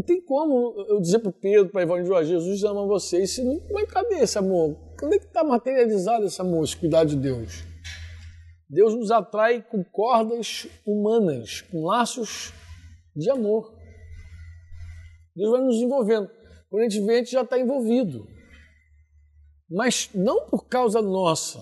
Não 0.00 0.02
tem 0.06 0.18
como 0.18 0.82
eu 0.88 0.98
dizer 0.98 1.18
para 1.18 1.30
Pedro, 1.30 1.70
para 1.70 1.82
Evangelho, 1.82 2.24
Jesus 2.24 2.64
ama 2.64 2.86
vocês. 2.86 3.32
Se 3.32 3.44
não, 3.44 3.60
que 3.60 3.86
cadê 3.86 4.20
esse 4.20 4.38
amor? 4.38 4.74
Como 4.98 5.12
é 5.12 5.18
que 5.18 5.26
está 5.26 5.44
materializado 5.44 6.24
esse 6.24 6.40
amor, 6.40 6.64
esse 6.64 6.74
cuidado 6.74 7.10
de 7.10 7.16
Deus? 7.16 7.62
Deus 8.66 8.94
nos 8.94 9.10
atrai 9.10 9.60
com 9.60 9.84
cordas 9.84 10.66
humanas, 10.86 11.60
com 11.60 11.84
laços 11.84 12.50
de 13.14 13.28
amor. 13.28 13.76
Deus 15.36 15.50
vai 15.50 15.60
nos 15.60 15.76
envolvendo. 15.76 16.30
Quando 16.70 16.80
a 16.80 16.88
gente 16.88 17.04
vê, 17.04 17.12
a 17.12 17.18
gente 17.18 17.32
já 17.32 17.42
está 17.42 17.58
envolvido. 17.58 18.26
Mas 19.68 20.08
não 20.14 20.46
por 20.46 20.66
causa 20.66 21.02
nossa. 21.02 21.60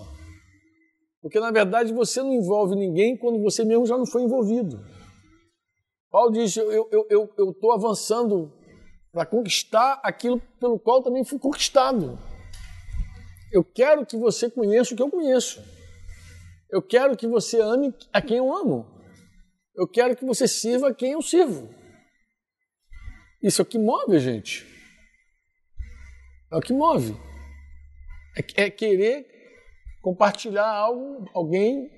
Porque, 1.21 1.41
na 1.41 1.51
verdade, 1.51 1.91
você 1.91 2.21
não 2.21 2.31
envolve 2.31 2.73
ninguém 2.73 3.17
quando 3.17 3.43
você 3.43 3.65
mesmo 3.65 3.85
já 3.85 3.97
não 3.97 4.05
foi 4.05 4.23
envolvido. 4.23 4.79
Paulo 6.11 6.31
diz: 6.31 6.55
Eu 6.57 6.83
estou 6.83 7.05
eu, 7.37 7.55
eu, 7.61 7.71
avançando 7.71 8.51
para 9.11 9.25
conquistar 9.25 9.99
aquilo 10.03 10.39
pelo 10.59 10.79
qual 10.79 11.03
também 11.03 11.23
fui 11.23 11.39
conquistado. 11.39 12.17
Eu 13.51 13.63
quero 13.63 14.05
que 14.05 14.17
você 14.17 14.49
conheça 14.49 14.93
o 14.93 14.97
que 14.97 15.03
eu 15.03 15.09
conheço. 15.09 15.63
Eu 16.69 16.81
quero 16.81 17.17
que 17.17 17.27
você 17.27 17.59
ame 17.59 17.93
a 18.13 18.21
quem 18.21 18.37
eu 18.37 18.55
amo. 18.55 18.85
Eu 19.75 19.87
quero 19.87 20.15
que 20.15 20.25
você 20.25 20.47
sirva 20.47 20.89
a 20.89 20.93
quem 20.93 21.13
eu 21.13 21.21
sirvo. 21.21 21.73
Isso 23.41 23.61
é 23.61 23.63
o 23.63 23.65
que 23.65 23.79
move 23.79 24.15
a 24.15 24.19
gente. 24.19 24.67
É 26.51 26.57
o 26.57 26.61
que 26.61 26.73
move. 26.73 27.15
É, 28.37 28.65
é 28.65 28.69
querer 28.69 29.25
compartilhar 30.01 30.67
algo, 30.67 31.29
alguém, 31.33 31.89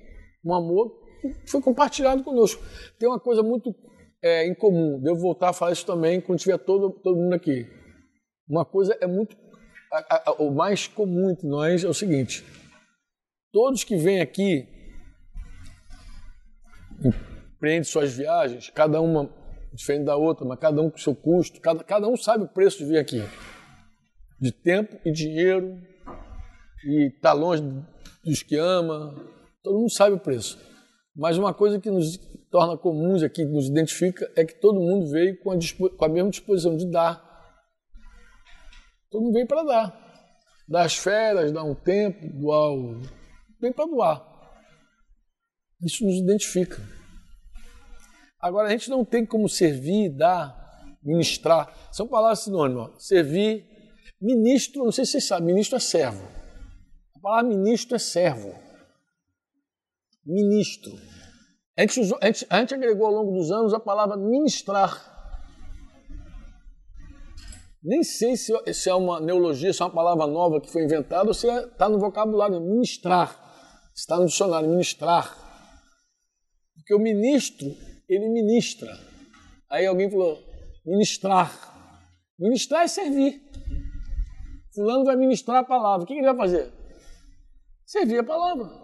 um 0.44 0.54
amor 0.54 0.90
que 1.20 1.50
foi 1.50 1.60
compartilhado 1.60 2.22
conosco. 2.22 2.62
Tem 2.98 3.08
uma 3.08 3.20
coisa 3.20 3.42
muito 3.42 3.74
é, 4.22 4.46
incomum, 4.46 5.00
devo 5.00 5.18
voltar 5.18 5.50
a 5.50 5.52
falar 5.52 5.72
isso 5.72 5.84
também 5.84 6.20
quando 6.20 6.38
tiver 6.38 6.58
todo, 6.58 6.90
todo 6.90 7.16
mundo 7.16 7.34
aqui. 7.34 7.66
Uma 8.48 8.64
coisa 8.64 8.96
é 9.00 9.06
muito 9.06 9.36
a, 9.92 10.30
a, 10.30 10.32
o 10.34 10.50
mais 10.50 10.86
comum 10.86 11.30
entre 11.30 11.46
nós 11.46 11.84
é 11.84 11.88
o 11.88 11.94
seguinte: 11.94 12.44
todos 13.52 13.84
que 13.84 13.96
vêm 13.96 14.20
aqui 14.20 14.66
empreendem 17.04 17.84
suas 17.84 18.14
viagens, 18.16 18.70
cada 18.70 19.00
uma 19.00 19.28
diferente 19.72 20.04
da 20.04 20.16
outra, 20.16 20.46
mas 20.46 20.58
cada 20.58 20.80
um 20.80 20.90
com 20.90 20.98
seu 20.98 21.14
custo, 21.14 21.60
cada, 21.60 21.82
cada 21.84 22.08
um 22.08 22.16
sabe 22.16 22.44
o 22.44 22.48
preço 22.48 22.78
de 22.78 22.86
vir 22.86 22.98
aqui, 22.98 23.22
de 24.40 24.52
tempo 24.52 24.98
e 25.04 25.12
dinheiro, 25.12 25.78
e 26.84 27.08
está 27.14 27.32
longe 27.32 27.62
dos 28.24 28.42
que 28.42 28.56
ama, 28.56 29.14
todo 29.62 29.78
mundo 29.78 29.90
sabe 29.90 30.14
o 30.16 30.20
preço. 30.20 30.58
Mas 31.14 31.36
uma 31.36 31.52
coisa 31.52 31.78
que 31.78 31.90
nos 31.90 32.18
torna 32.52 32.78
comuns 32.78 33.24
aqui, 33.24 33.44
nos 33.44 33.66
identifica, 33.66 34.30
é 34.36 34.44
que 34.44 34.54
todo 34.54 34.78
mundo 34.78 35.10
veio 35.10 35.36
com 35.40 35.50
a, 35.50 35.56
com 35.96 36.04
a 36.04 36.08
mesma 36.08 36.30
disposição 36.30 36.76
de 36.76 36.88
dar 36.88 37.32
Todo 39.12 39.24
mundo 39.24 39.34
veio 39.34 39.46
para 39.46 39.62
dar. 39.62 40.64
dar 40.66 40.84
as 40.86 40.96
férias, 40.96 41.52
dar 41.52 41.62
um 41.64 41.74
tempo, 41.74 42.26
doar 42.32 42.72
o. 42.72 43.02
Vem 43.60 43.70
para 43.70 43.84
doar. 43.84 44.26
Isso 45.82 46.02
nos 46.04 46.16
identifica. 46.16 46.80
Agora, 48.40 48.68
a 48.68 48.70
gente 48.70 48.88
não 48.88 49.04
tem 49.04 49.26
como 49.26 49.48
servir, 49.48 50.08
dar, 50.08 50.56
ministrar. 51.02 51.70
São 51.92 52.08
palavras 52.08 52.40
sinônimas. 52.40 53.06
Servir, 53.06 53.66
ministro, 54.20 54.82
não 54.82 54.90
sei 54.90 55.04
se 55.04 55.12
vocês 55.12 55.26
sabem, 55.26 55.48
ministro 55.48 55.76
é 55.76 55.80
servo. 55.80 56.26
A 57.14 57.20
palavra 57.20 57.50
ministro 57.50 57.94
é 57.94 57.98
servo. 57.98 58.58
Ministro. 60.24 60.92
A 61.76 61.80
gente, 61.80 62.00
usou, 62.00 62.18
a, 62.20 62.26
gente, 62.26 62.46
a 62.50 62.60
gente 62.60 62.74
agregou 62.74 63.06
ao 63.06 63.12
longo 63.12 63.32
dos 63.32 63.50
anos 63.50 63.72
a 63.72 63.80
palavra 63.80 64.16
ministrar. 64.16 65.10
Nem 67.82 68.04
sei 68.04 68.36
se, 68.36 68.52
se 68.74 68.90
é 68.90 68.94
uma 68.94 69.18
neologia, 69.18 69.72
se 69.72 69.82
é 69.82 69.84
uma 69.84 69.90
palavra 69.90 70.26
nova 70.26 70.60
que 70.60 70.70
foi 70.70 70.84
inventada 70.84 71.28
ou 71.28 71.34
se 71.34 71.48
está 71.48 71.88
no 71.88 71.98
vocabulário. 71.98 72.60
Ministrar. 72.60 73.40
Está 73.94 74.18
no 74.18 74.26
dicionário, 74.26 74.68
ministrar. 74.68 75.34
Porque 76.74 76.94
o 76.94 76.98
ministro, 76.98 77.66
ele 78.08 78.28
ministra. 78.28 78.92
Aí 79.70 79.86
alguém 79.86 80.10
falou, 80.10 80.38
ministrar. 80.84 81.50
Ministrar 82.38 82.82
é 82.82 82.88
servir. 82.88 83.42
Fulano 84.74 85.04
vai 85.04 85.16
ministrar 85.16 85.58
a 85.58 85.64
palavra. 85.64 86.04
O 86.04 86.06
que 86.06 86.14
ele 86.14 86.22
vai 86.22 86.36
fazer? 86.36 86.72
Servir 87.84 88.18
a 88.18 88.24
palavra. 88.24 88.81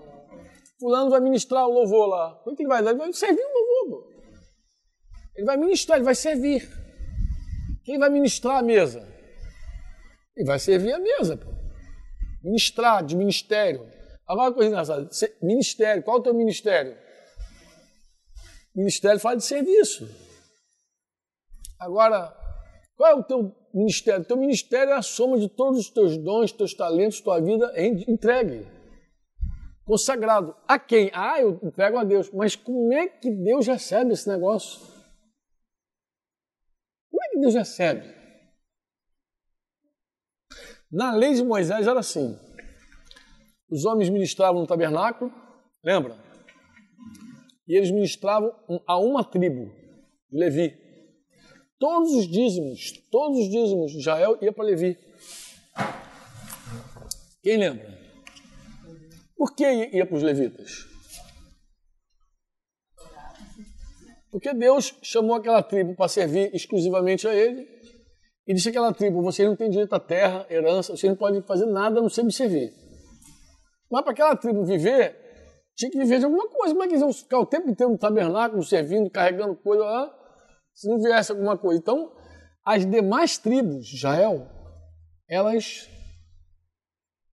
Fulano 0.79 1.11
vai 1.11 1.21
ministrar 1.21 1.67
o 1.67 1.73
louvor 1.73 2.07
lá. 2.07 2.41
O 2.47 2.55
que 2.55 2.63
ele 2.63 2.69
vai? 2.69 2.81
Ele 2.81 2.95
vai 2.95 3.13
servir 3.13 3.43
o 3.43 3.85
louvor. 3.85 4.13
Ele 5.35 5.47
vai 5.47 5.57
ministrar, 5.57 5.99
ele 5.99 6.05
vai 6.05 6.15
servir. 6.15 6.69
Quem 7.85 7.99
vai 7.99 8.11
ministrar 8.11 8.59
a 8.59 8.63
mesa? 8.63 9.01
Ele 10.37 10.47
vai 10.47 10.59
servir 10.59 10.93
a 10.93 10.99
mesa. 10.99 11.37
Pô. 11.37 11.51
Ministrar, 12.45 13.05
de 13.05 13.17
ministério. 13.17 13.91
Agora 14.27 14.53
coisa 14.53 14.69
engraçada. 14.69 15.09
Ministério, 15.43 16.03
qual 16.03 16.19
é 16.19 16.21
o 16.21 16.23
teu 16.23 16.35
ministério? 16.35 16.97
Ministério 18.75 19.19
fala 19.19 19.37
de 19.37 19.45
serviço. 19.45 20.09
Agora, 21.81 22.33
qual 22.97 23.11
é 23.11 23.15
o 23.15 23.23
teu 23.23 23.53
ministério? 23.75 24.25
Teu 24.25 24.37
ministério 24.37 24.93
é 24.93 24.97
a 24.97 25.03
soma 25.03 25.39
de 25.39 25.49
todos 25.49 25.81
os 25.81 25.91
teus 25.91 26.17
dons, 26.17 26.53
teus 26.53 26.75
talentos, 26.75 27.21
tua 27.21 27.41
vida 27.41 27.73
entregue. 28.07 28.78
Consagrado. 29.89 30.55
A 30.69 30.79
quem? 30.79 31.11
Ah, 31.15 31.41
eu 31.41 31.59
entrego 31.63 31.97
a 31.97 32.05
Deus. 32.05 32.31
Mas 32.31 32.55
como 32.55 32.93
é 32.93 33.09
que 33.09 33.31
Deus 33.31 33.67
recebe 33.67 34.13
esse 34.13 34.29
negócio? 34.29 34.81
Como 37.11 37.25
é 37.25 37.29
que 37.31 37.41
Deus 37.41 37.55
recebe? 37.55 38.15
Na 40.93 41.15
lei 41.15 41.33
de 41.33 41.43
Moisés 41.43 41.87
era 41.87 42.01
assim. 42.01 42.39
Os 43.71 43.87
homens 43.87 44.11
ministravam 44.11 44.61
no 44.61 44.67
tabernáculo, 44.67 45.33
lembra? 45.83 46.19
E 47.67 47.75
eles 47.75 47.91
ministravam 47.91 48.55
a 48.87 48.99
uma 48.99 49.25
tribo, 49.25 49.73
Levi. 50.31 50.77
Todos 51.79 52.13
os 52.13 52.27
dízimos, 52.29 52.93
todos 53.11 53.39
os 53.39 53.49
dízimos 53.49 53.93
de 53.93 53.99
Israel 54.01 54.37
ia 54.43 54.53
para 54.53 54.65
Levi. 54.65 54.99
Quem 57.43 57.57
lembra? 57.57 57.98
Por 59.39 59.55
que 59.55 59.65
ia 59.65 60.05
para 60.05 60.17
os 60.17 60.23
levitas? 60.23 60.85
Porque 64.33 64.53
Deus 64.53 64.95
chamou 65.01 65.37
aquela 65.37 65.63
tribo 65.63 65.95
para 65.95 66.09
servir 66.09 66.53
exclusivamente 66.53 67.27
a 67.27 67.33
ele 67.33 67.67
e 68.47 68.53
disse 68.53 68.69
àquela 68.69 68.93
tribo: 68.93 69.23
você 69.23 69.47
não 69.47 69.55
tem 69.55 69.71
direito 69.71 69.93
à 69.95 70.01
terra, 70.01 70.45
herança, 70.51 70.97
você 70.97 71.09
não 71.09 71.15
pode 71.15 71.41
fazer 71.43 71.67
nada 71.67 72.01
a 72.01 72.03
não 72.03 72.11
ser 72.11 72.25
me 72.25 72.33
servir. 72.33 72.75
Mas 73.89 74.03
para 74.03 74.13
aquela 74.13 74.37
tribo 74.37 74.65
viver, 74.65 75.17
tinha 75.77 75.91
que 75.91 75.99
viver 75.99 76.19
de 76.19 76.25
alguma 76.25 76.49
coisa. 76.49 76.75
Como 76.75 76.83
é 76.83 76.89
que 76.89 76.95
eles 76.95 77.03
iam 77.03 77.13
ficar 77.13 77.39
o 77.39 77.47
tempo 77.47 77.71
inteiro 77.71 77.93
no 77.93 77.99
tabernáculo, 77.99 78.63
servindo, 78.65 79.09
carregando 79.09 79.55
coisa 79.55 79.85
lá, 79.85 80.15
se 80.75 80.89
não 80.89 80.99
viesse 81.01 81.31
alguma 81.31 81.57
coisa? 81.57 81.79
Então, 81.79 82.13
as 82.65 82.85
demais 82.85 83.39
tribos 83.39 83.87
de 83.87 83.97
Israel, 83.97 84.47
elas 85.29 85.89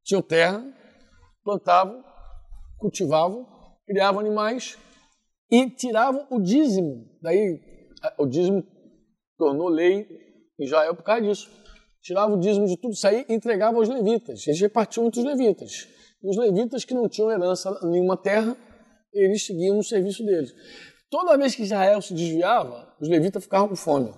tinham 0.04 0.22
terra, 0.22 0.64
plantavam, 1.46 2.04
cultivavam, 2.80 3.48
criavam 3.86 4.20
animais 4.20 4.78
e 5.50 5.70
tiravam 5.70 6.26
o 6.32 6.42
dízimo. 6.42 7.08
Daí, 7.22 7.62
o 8.18 8.26
dízimo 8.26 8.66
tornou 9.38 9.70
lei 9.70 10.08
em 10.60 10.66
Israel 10.66 10.96
por 10.96 11.04
causa 11.04 11.22
disso. 11.22 11.50
Tiravam 12.02 12.38
o 12.38 12.40
dízimo 12.40 12.68
de 12.68 12.76
tudo 12.78 12.94
isso 12.94 13.08
aí 13.08 13.26
e 13.30 13.34
entregavam 13.34 13.80
aos 13.80 13.88
levitas. 13.88 14.46
Eles 14.48 14.60
repartiam 14.60 15.06
entre 15.06 15.20
os 15.20 15.26
levitas. 15.26 15.88
Os 16.24 16.36
levitas 16.38 16.84
que 16.84 16.94
não 16.94 17.08
tinham 17.08 17.32
herança 17.32 17.80
em 17.84 17.92
nenhuma 17.92 18.18
terra, 18.18 18.58
eles 19.14 19.46
seguiam 19.46 19.78
o 19.78 19.84
serviço 19.84 20.26
deles. 20.26 20.54
Toda 21.10 21.38
vez 21.38 21.56
que 21.56 21.62
Israel 21.62 22.02
se 22.02 22.14
desviava, 22.14 22.92
os 23.00 23.08
levitas 23.08 23.44
ficavam 23.44 23.70
com 23.70 23.76
fome. 23.76 24.12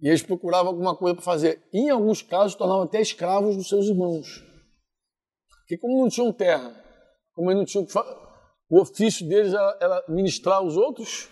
E 0.00 0.08
eles 0.08 0.22
procuravam 0.22 0.72
alguma 0.72 0.96
coisa 0.96 1.14
para 1.14 1.24
fazer. 1.24 1.62
E, 1.72 1.80
em 1.80 1.90
alguns 1.90 2.22
casos, 2.22 2.56
tornavam 2.56 2.84
até 2.84 3.00
escravos 3.00 3.56
dos 3.56 3.68
seus 3.68 3.86
irmãos. 3.86 4.51
Porque 5.72 5.78
como 5.78 6.02
não 6.02 6.08
tinham 6.10 6.30
terra, 6.30 6.70
como 7.34 7.50
eles 7.50 7.60
não 7.60 7.64
tinham 7.64 7.86
o 8.68 8.80
ofício 8.82 9.26
deles 9.26 9.54
era, 9.54 9.78
era 9.80 10.04
ministrar 10.06 10.58
aos 10.58 10.76
outros, 10.76 11.30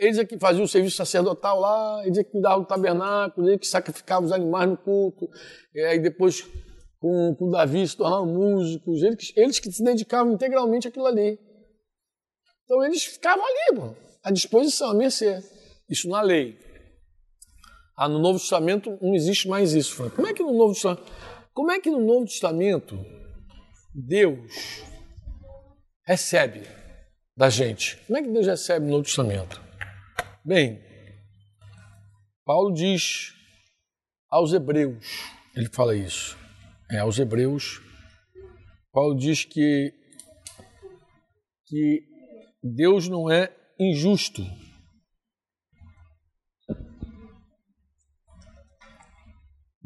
eles 0.00 0.18
é 0.18 0.24
que 0.24 0.36
faziam 0.36 0.64
o 0.64 0.68
serviço 0.68 0.96
sacerdotal 0.96 1.60
lá, 1.60 2.02
eles 2.04 2.18
é 2.18 2.24
que 2.24 2.32
cuidavam 2.32 2.62
do 2.62 2.66
tabernáculo, 2.66 3.46
eles 3.46 3.54
é 3.54 3.58
que 3.60 3.66
sacrificavam 3.68 4.24
os 4.24 4.32
animais 4.32 4.68
no 4.68 4.76
culto, 4.76 5.28
e 5.72 5.80
aí 5.80 6.00
depois 6.00 6.44
com, 6.98 7.36
com 7.36 7.50
Davi, 7.50 7.86
se 7.86 7.96
tornaram 7.96 8.26
músicos, 8.26 9.00
eles, 9.04 9.32
eles 9.36 9.60
que 9.60 9.70
se 9.70 9.84
dedicavam 9.84 10.32
integralmente 10.32 10.88
àquilo 10.88 11.06
ali. 11.06 11.38
Então 12.64 12.84
eles 12.84 13.04
ficavam 13.04 13.44
ali, 13.44 13.78
pô, 13.78 13.94
à 14.24 14.32
disposição, 14.32 14.90
à 14.90 14.94
mercê. 14.94 15.40
Isso 15.88 16.08
na 16.08 16.20
lei. 16.20 16.58
Ah, 17.96 18.08
no 18.08 18.18
Novo 18.18 18.40
Testamento 18.40 18.98
não 19.00 19.14
existe 19.14 19.48
mais 19.48 19.72
isso. 19.72 20.10
Como 20.10 20.26
é 20.26 20.34
que 20.34 20.42
no 20.42 20.52
Novo 20.52 20.72
Testamento, 20.72 21.04
como 21.58 21.72
é 21.72 21.80
que 21.80 21.90
no 21.90 21.98
Novo 21.98 22.24
Testamento 22.24 23.04
Deus 23.92 24.80
recebe 26.06 26.62
da 27.36 27.50
gente? 27.50 27.96
Como 28.06 28.16
é 28.16 28.22
que 28.22 28.30
Deus 28.30 28.46
recebe 28.46 28.86
no 28.86 28.92
Novo 28.92 29.02
Testamento? 29.02 29.60
Bem, 30.44 30.80
Paulo 32.44 32.72
diz 32.72 33.34
aos 34.30 34.52
Hebreus, 34.52 35.04
ele 35.56 35.68
fala 35.68 35.96
isso 35.96 36.38
é, 36.88 37.00
aos 37.00 37.18
Hebreus, 37.18 37.82
Paulo 38.92 39.16
diz 39.16 39.44
que, 39.44 39.92
que 41.66 42.04
Deus 42.62 43.08
não 43.08 43.28
é 43.28 43.52
injusto. 43.80 44.44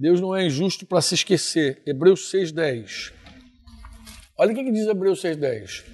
Deus 0.03 0.21
não 0.21 0.35
é 0.35 0.45
injusto 0.45 0.85
para 0.85 1.01
se 1.01 1.15
esquecer. 1.15 1.81
Hebreus 1.87 2.29
6,10. 2.33 3.13
Olha 4.37 4.51
o 4.51 4.55
que, 4.57 4.73
diz 4.73 4.85
Hebreus 4.85 5.23
6,10. 5.23 5.85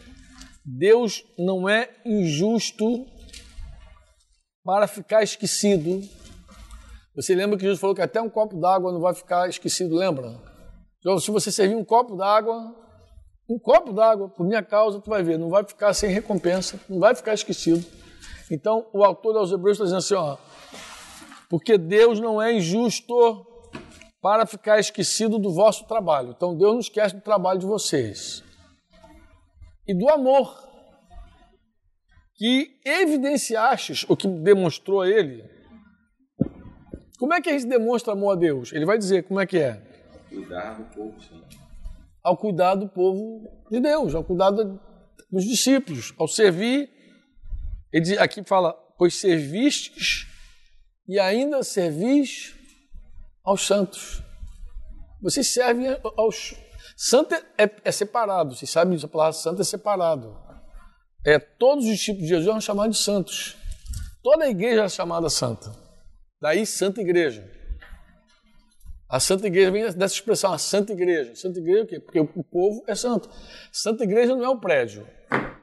Deus 0.65 1.23
não 1.39 1.69
é 1.69 1.91
injusto 2.07 3.05
para 4.65 4.89
ficar 4.89 5.23
esquecido. 5.23 6.01
Você 7.15 7.35
lembra 7.35 7.59
que 7.59 7.65
Jesus 7.65 7.79
falou 7.79 7.95
que 7.95 8.01
até 8.01 8.19
um 8.19 8.31
copo 8.31 8.59
d'água 8.59 8.91
não 8.91 9.01
vai 9.03 9.13
ficar 9.13 9.47
esquecido, 9.47 9.95
lembra? 9.95 10.41
Então, 11.01 11.19
se 11.19 11.31
você 11.31 11.53
servir 11.53 11.77
um 11.77 11.85
copo 11.85 12.17
d'água, 12.17 12.75
um 13.47 13.59
copo 13.59 13.93
d'água 13.93 14.31
por 14.31 14.47
minha 14.47 14.63
causa, 14.63 15.03
tu 15.03 15.11
vai 15.11 15.23
ver, 15.23 15.39
não 15.39 15.51
vai 15.51 15.65
ficar 15.65 15.93
sem 15.93 16.09
recompensa, 16.09 16.81
não 16.89 16.99
vai 16.99 17.15
ficar 17.15 17.35
esquecido. 17.35 17.85
Então, 18.51 18.89
o 18.95 19.05
autor 19.05 19.37
aos 19.37 19.53
Hebreus 19.53 19.77
está 19.77 19.85
dizendo 19.85 19.99
assim, 19.99 20.15
ó, 20.15 20.39
porque 21.51 21.77
Deus 21.77 22.19
não 22.19 22.41
é 22.41 22.55
injusto 22.55 23.47
para 24.21 24.47
ficar 24.47 24.79
esquecido 24.79 25.39
do 25.39 25.53
vosso 25.53 25.87
trabalho. 25.87 26.35
Então, 26.37 26.57
Deus 26.57 26.73
não 26.73 26.81
esquece 26.81 27.14
do 27.14 27.21
trabalho 27.21 27.59
de 27.59 27.66
vocês. 27.66 28.43
E 29.87 29.95
do 29.95 30.09
amor 30.09 30.69
que 32.35 32.81
evidenciastes, 32.85 34.05
o 34.09 34.16
que 34.16 34.29
demonstrou 34.29 35.03
a 35.03 35.09
ele. 35.09 35.45
Como 37.19 37.35
é 37.35 37.41
que 37.41 37.51
a 37.51 37.53
gente 37.53 37.66
demonstra 37.66 38.12
amor 38.12 38.33
a 38.33 38.37
Deus? 38.37 38.73
Ele 38.73 38.87
vai 38.87 38.97
dizer 38.97 39.25
como 39.25 39.41
é 39.41 39.47
que 39.47 39.59
é. 39.59 39.83
Cuidar 40.29 40.75
do 40.75 40.85
povo 40.95 41.21
santo. 41.21 41.59
Ao 42.23 42.37
cuidar 42.37 42.75
do 42.77 42.89
povo 42.89 43.49
de 43.71 43.81
Deus, 43.81 44.14
ao 44.14 44.23
cuidar 44.23 44.51
dos 44.51 45.45
discípulos, 45.45 46.12
ao 46.16 46.29
servir. 46.29 46.89
Ele 47.93 48.19
aqui 48.19 48.45
fala, 48.45 48.73
pois 48.97 49.14
servistes 49.14 50.27
e 51.09 51.19
ainda 51.19 51.62
servis 51.62 52.55
aos 53.49 53.66
santos. 53.66 54.22
Vocês 55.22 55.49
servem 55.49 55.99
aos. 56.16 56.55
Santo 56.96 57.34
é, 57.34 57.70
é 57.84 57.92
separado, 57.92 58.55
vocês 58.55 58.70
sabem 58.70 58.94
disso, 58.94 59.07
a 59.07 59.09
palavra 59.09 59.32
santo 59.32 59.62
é 59.62 59.64
separado. 59.64 60.36
É, 61.24 61.38
todos 61.38 61.84
os 61.84 61.90
discípulos 61.90 62.28
de 62.28 62.34
Jesus 62.34 62.46
são 62.46 62.61
chamados 62.61 62.96
de 62.96 63.03
santos. 63.03 63.57
Toda 64.22 64.44
a 64.44 64.49
igreja 64.49 64.84
é 64.84 64.88
chamada 64.88 65.28
santa. 65.28 65.72
Daí, 66.40 66.64
Santa 66.64 67.01
Igreja. 67.01 67.49
A 69.09 69.18
Santa 69.18 69.46
Igreja 69.46 69.70
vem 69.70 69.82
dessa 69.92 70.14
expressão, 70.14 70.53
a 70.53 70.59
Santa 70.59 70.92
Igreja. 70.92 71.34
Santa 71.34 71.59
Igreja 71.59 71.80
é 71.80 71.82
o 71.82 71.86
quê? 71.86 72.01
Porque 72.01 72.20
o 72.20 72.44
povo 72.44 72.84
é 72.86 72.94
santo. 72.94 73.28
Santa 73.72 74.05
Igreja 74.05 74.36
não 74.36 74.44
é 74.44 74.49
um 74.49 74.59
prédio. 74.59 75.07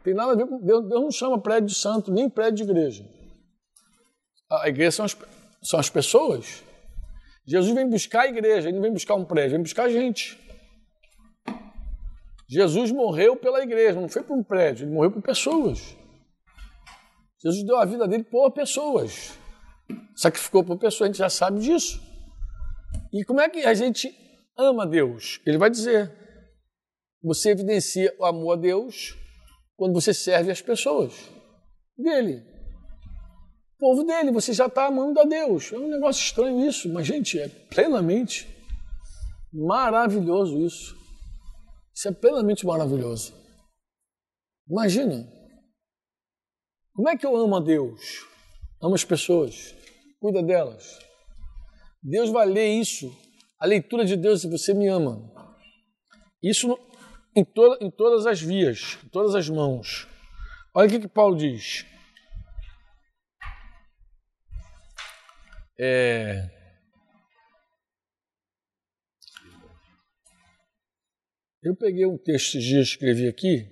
Tem 0.03 0.13
nada 0.13 0.33
a 0.33 0.35
ver 0.35 0.47
com 0.47 0.59
Deus. 0.59 0.87
Deus 0.87 1.01
não 1.01 1.11
chama 1.11 1.39
prédio 1.39 1.69
de 1.69 1.75
santo, 1.75 2.11
nem 2.11 2.29
prédio 2.29 2.65
de 2.65 2.71
igreja. 2.71 3.05
A 4.51 4.67
igreja 4.67 4.91
são 4.91 5.05
as, 5.05 5.17
são 5.63 5.79
as 5.79 5.89
pessoas. 5.89 6.64
Jesus 7.47 7.73
vem 7.73 7.87
buscar 7.87 8.21
a 8.21 8.27
igreja, 8.27 8.67
ele 8.67 8.75
não 8.75 8.81
vem 8.81 8.93
buscar 8.93 9.15
um 9.15 9.23
prédio, 9.23 9.51
vem 9.51 9.61
buscar 9.61 9.83
a 9.83 9.89
gente. 9.89 10.39
Jesus 12.47 12.91
morreu 12.91 13.35
pela 13.35 13.61
igreja, 13.61 13.99
não 13.99 14.09
foi 14.09 14.23
por 14.23 14.37
um 14.37 14.43
prédio, 14.43 14.85
ele 14.85 14.93
morreu 14.93 15.11
por 15.11 15.21
pessoas. 15.21 15.95
Jesus 17.43 17.63
deu 17.63 17.77
a 17.77 17.85
vida 17.85 18.07
dele 18.07 18.23
por 18.23 18.51
pessoas. 18.51 19.37
Sacrificou 20.15 20.63
por 20.63 20.77
pessoas, 20.77 21.09
a 21.09 21.11
gente 21.11 21.19
já 21.19 21.29
sabe 21.29 21.59
disso. 21.59 22.01
E 23.13 23.23
como 23.23 23.41
é 23.41 23.49
que 23.49 23.59
a 23.59 23.73
gente 23.73 24.11
ama 24.57 24.85
Deus? 24.87 25.39
Ele 25.45 25.57
vai 25.57 25.69
dizer: 25.69 26.11
você 27.21 27.51
evidencia 27.51 28.15
o 28.17 28.25
amor 28.25 28.53
a 28.53 28.55
Deus 28.55 29.15
quando 29.75 29.93
você 29.93 30.13
serve 30.13 30.51
as 30.51 30.61
pessoas 30.61 31.13
dele. 31.97 32.54
Povo 33.85 34.03
dele, 34.03 34.31
você 34.31 34.51
já 34.51 34.65
está 34.65 34.87
amando 34.87 35.19
a 35.19 35.25
Deus. 35.25 35.71
É 35.71 35.77
um 35.77 35.87
negócio 35.87 36.19
estranho 36.19 36.67
isso, 36.67 36.91
mas, 36.91 37.05
gente, 37.05 37.39
é 37.39 37.47
plenamente 37.47 38.47
maravilhoso 39.53 40.59
isso. 40.59 40.97
Isso 41.93 42.07
é 42.07 42.11
plenamente 42.11 42.65
maravilhoso. 42.65 43.31
Imagina. 44.67 45.31
Como 46.95 47.09
é 47.09 47.15
que 47.15 47.27
eu 47.27 47.37
amo 47.37 47.57
a 47.57 47.59
Deus? 47.59 48.25
Amo 48.81 48.95
as 48.95 49.05
pessoas, 49.05 49.75
cuida 50.19 50.41
delas. 50.41 50.97
Deus 52.01 52.31
vai 52.31 52.47
ler 52.47 52.79
isso, 52.79 53.15
a 53.59 53.67
leitura 53.67 54.03
de 54.03 54.15
Deus, 54.15 54.41
se 54.41 54.49
você 54.49 54.73
me 54.73 54.87
ama. 54.87 55.31
Isso 56.41 56.75
em, 57.35 57.45
to 57.45 57.77
em 57.79 57.91
todas 57.91 58.25
as 58.25 58.41
vias, 58.41 58.97
em 59.05 59.09
todas 59.09 59.35
as 59.35 59.47
mãos. 59.47 60.07
Olha 60.73 60.87
o 60.87 60.89
que, 60.89 61.01
que 61.01 61.07
Paulo 61.07 61.37
diz. 61.37 61.85
É... 65.79 66.49
Eu 71.63 71.75
peguei 71.75 72.05
um 72.05 72.17
texto 72.17 72.59
dias, 72.59 72.89
escrevi 72.89 73.27
aqui, 73.27 73.67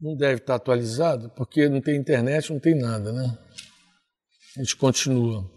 não 0.00 0.16
deve 0.16 0.40
estar 0.40 0.54
atualizado, 0.54 1.30
porque 1.30 1.68
não 1.68 1.80
tem 1.80 1.96
internet, 1.96 2.52
não 2.52 2.60
tem 2.60 2.76
nada, 2.76 3.12
né? 3.12 3.36
A 4.56 4.60
gente 4.60 4.76
continua. 4.76 5.50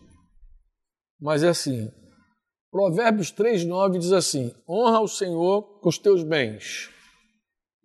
Mas 1.19 1.43
é 1.43 1.49
assim, 1.49 1.91
Provérbios 2.71 3.32
3,9 3.32 3.99
diz 3.99 4.11
assim: 4.11 4.53
honra 4.67 4.99
o 5.01 5.07
Senhor 5.07 5.80
com 5.80 5.89
os 5.89 5.97
teus 5.97 6.23
bens 6.23 6.89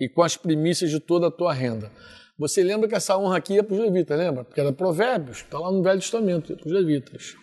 e 0.01 0.09
com 0.09 0.23
as 0.23 0.37
primícias 0.37 0.91
de 0.91 1.01
toda 1.01 1.29
a 1.29 1.31
tua 1.31 1.53
renda. 1.53 1.91
Você 2.39 2.63
lembra 2.65 2.89
que 2.89 2.95
essa 2.95 3.17
honra 3.17 3.39
aqui 3.39 3.59
é 3.59 3.63
para 3.63 3.75
os 3.75 3.81
levitas, 3.81 4.19
lembra? 4.19 4.45
Porque 4.45 4.61
era 4.61 4.73
Provérbios, 4.73 5.39
está 5.39 5.59
lá 5.59 5.71
no 5.71 5.83
Velho 5.83 6.01
Testamento, 6.01 6.53
é 6.53 6.57
para 6.57 6.67
os 6.67 6.73
levitas. 6.73 7.35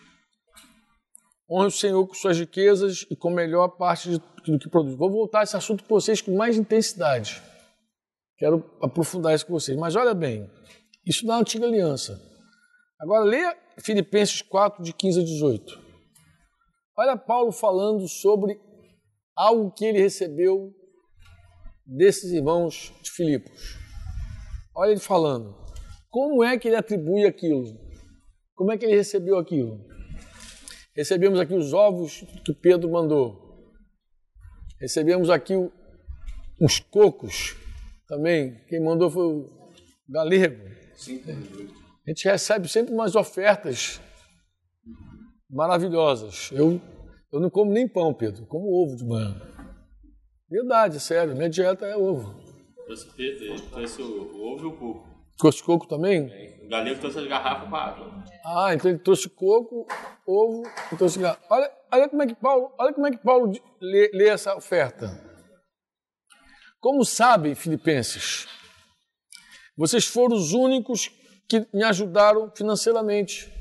Honre 1.51 1.67
o 1.67 1.71
Senhor 1.71 2.07
com 2.07 2.13
suas 2.13 2.39
riquezas 2.39 3.05
e 3.11 3.15
com 3.15 3.27
a 3.27 3.33
melhor 3.33 3.67
parte 3.69 4.09
do 4.09 4.57
que 4.57 4.69
produz. 4.69 4.95
Vou 4.95 5.11
voltar 5.11 5.41
a 5.41 5.43
esse 5.43 5.57
assunto 5.57 5.83
com 5.83 5.93
vocês 5.95 6.21
com 6.21 6.33
mais 6.33 6.57
intensidade. 6.57 7.41
Quero 8.37 8.63
aprofundar 8.81 9.35
isso 9.35 9.45
com 9.45 9.51
vocês. 9.51 9.77
Mas 9.77 9.97
olha 9.97 10.13
bem, 10.13 10.49
isso 11.05 11.27
na 11.27 11.37
antiga 11.37 11.65
aliança. 11.65 12.17
Agora 12.97 13.25
leia 13.25 13.57
Filipenses 13.79 14.41
4, 14.41 14.81
de 14.81 14.93
15 14.93 15.19
a 15.19 15.23
18. 15.23 15.81
Olha 16.97 17.17
Paulo 17.17 17.51
falando 17.51 18.07
sobre 18.07 18.57
algo 19.35 19.71
que 19.71 19.83
ele 19.83 19.99
recebeu 19.99 20.73
desses 21.85 22.31
irmãos 22.31 22.93
de 23.01 23.11
Filipos. 23.11 23.77
Olha 24.73 24.91
ele 24.91 24.99
falando. 25.01 25.53
Como 26.09 26.43
é 26.43 26.57
que 26.57 26.69
ele 26.69 26.77
atribui 26.77 27.25
aquilo? 27.25 27.65
Como 28.55 28.71
é 28.71 28.77
que 28.77 28.85
ele 28.85 28.95
recebeu 28.95 29.37
aquilo? 29.37 29.90
Recebemos 30.95 31.39
aqui 31.39 31.53
os 31.53 31.73
ovos 31.73 32.25
que 32.43 32.53
Pedro 32.53 32.89
mandou. 32.91 33.73
Recebemos 34.79 35.29
aqui 35.29 35.53
uns 36.59 36.79
cocos 36.79 37.55
também. 38.07 38.55
Quem 38.67 38.83
mandou 38.83 39.09
foi 39.09 39.23
o 39.23 39.49
galego. 40.09 40.61
A 42.05 42.09
gente 42.09 42.25
recebe 42.25 42.67
sempre 42.67 42.93
umas 42.93 43.15
ofertas 43.15 44.01
maravilhosas. 45.49 46.49
Eu, 46.51 46.81
eu 47.31 47.39
não 47.39 47.49
como 47.49 47.71
nem 47.71 47.87
pão, 47.87 48.13
Pedro, 48.13 48.45
como 48.45 48.67
ovo 48.67 48.95
de 48.97 49.05
manhã. 49.05 49.39
Verdade, 50.49 50.99
sério, 50.99 51.35
minha 51.35 51.49
dieta 51.49 51.85
é 51.85 51.95
ovo. 51.95 52.35
Trouxe, 52.85 53.07
trouxe 53.71 54.01
o 54.01 54.53
ovo 54.53 54.63
e 54.63 54.67
o 54.67 54.77
coco. 54.77 55.10
Trouxe 55.37 55.63
coco 55.63 55.87
também? 55.87 56.27
O 56.63 56.69
galego 56.69 56.99
trouxe 56.99 57.19
as 57.19 57.27
garrafas 57.27 57.69
com 57.69 57.75
água. 57.75 58.23
Ah, 58.45 58.73
então 58.73 58.91
ele 58.91 58.99
trouxe 58.99 59.29
coco, 59.29 59.87
ovo 60.25 60.63
e 60.91 60.95
trouxe 60.95 61.19
garrafa. 61.19 61.41
Olha, 61.49 61.71
olha 61.91 62.09
como 62.09 62.23
é 62.23 62.27
que 62.27 62.35
Paulo, 62.35 62.73
olha 62.77 62.93
como 62.93 63.07
é 63.07 63.11
que 63.11 63.17
Paulo 63.17 63.51
lê, 63.81 64.11
lê 64.13 64.29
essa 64.29 64.55
oferta. 64.55 65.09
Como 66.79 67.05
sabem, 67.05 67.53
filipenses, 67.53 68.47
vocês 69.77 70.05
foram 70.05 70.35
os 70.35 70.53
únicos 70.53 71.09
que 71.47 71.67
me 71.73 71.83
ajudaram 71.83 72.51
financeiramente. 72.55 73.51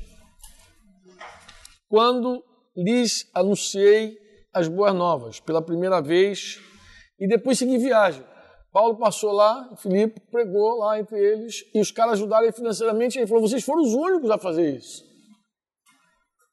Quando 1.87 2.43
lhes 2.75 3.29
anunciei 3.33 4.17
as 4.53 4.67
boas 4.67 4.93
novas 4.93 5.39
pela 5.39 5.61
primeira 5.61 6.01
vez 6.01 6.59
e 7.19 7.27
depois 7.27 7.57
segui 7.57 7.77
viagem. 7.77 8.23
Paulo 8.71 8.97
passou 8.97 9.31
lá, 9.31 9.75
Filipe 9.77 10.19
pregou 10.31 10.77
lá 10.77 10.99
entre 10.99 11.19
eles 11.19 11.65
e 11.73 11.79
os 11.79 11.91
caras 11.91 12.13
ajudaram 12.13 12.45
ele 12.45 12.53
financeiramente. 12.53 13.17
Ele 13.17 13.27
falou: 13.27 13.47
vocês 13.47 13.63
foram 13.63 13.81
os 13.81 13.93
únicos 13.93 14.29
a 14.29 14.37
fazer 14.37 14.75
isso. 14.75 15.03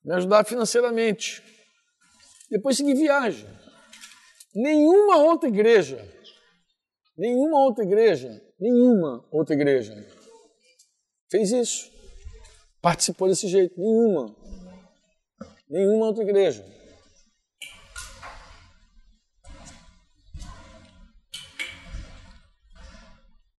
Me 0.04 0.14
ajudar 0.14 0.44
financeiramente. 0.44 1.42
Depois 2.50 2.76
segui 2.76 2.94
viagem. 2.94 3.48
Nenhuma 4.54 5.18
outra 5.18 5.48
igreja, 5.48 6.04
nenhuma 7.16 7.60
outra 7.60 7.84
igreja, 7.84 8.42
nenhuma 8.58 9.24
outra 9.30 9.54
igreja 9.54 9.94
fez 11.30 11.52
isso. 11.52 11.90
Participou 12.80 13.28
desse 13.28 13.48
jeito. 13.48 13.78
Nenhuma. 13.78 14.34
Nenhuma 15.68 16.06
outra 16.06 16.22
igreja. 16.22 16.64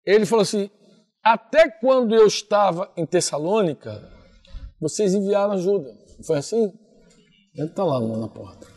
Ele 0.06 0.26
falou 0.26 0.44
assim: 0.44 0.70
até 1.24 1.70
quando 1.70 2.16
eu 2.16 2.26
estava 2.28 2.92
em 2.96 3.06
Tessalônica, 3.06 4.10
vocês 4.80 5.14
enviaram 5.14 5.54
ajuda. 5.54 5.94
Foi 6.26 6.38
assim? 6.38 6.72
Ele 7.56 7.68
está 7.68 7.84
lá 7.84 8.00
na 8.00 8.28
porta. 8.28 8.68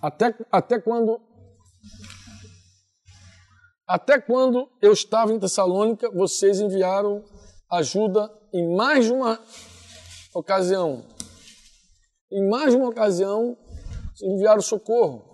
Até, 0.00 0.34
até 0.50 0.80
quando. 0.80 1.20
Até 3.86 4.20
quando 4.20 4.70
eu 4.80 4.92
estava 4.92 5.32
em 5.32 5.38
Tessalônica, 5.38 6.10
vocês 6.10 6.60
enviaram 6.60 7.24
ajuda 7.70 8.30
em 8.52 8.74
mais 8.74 9.06
de 9.06 9.12
uma 9.12 9.40
ocasião. 10.34 11.04
Em 12.30 12.48
mais 12.48 12.70
de 12.70 12.76
uma 12.76 12.88
ocasião, 12.88 13.56
enviaram 14.22 14.60
socorro. 14.62 15.31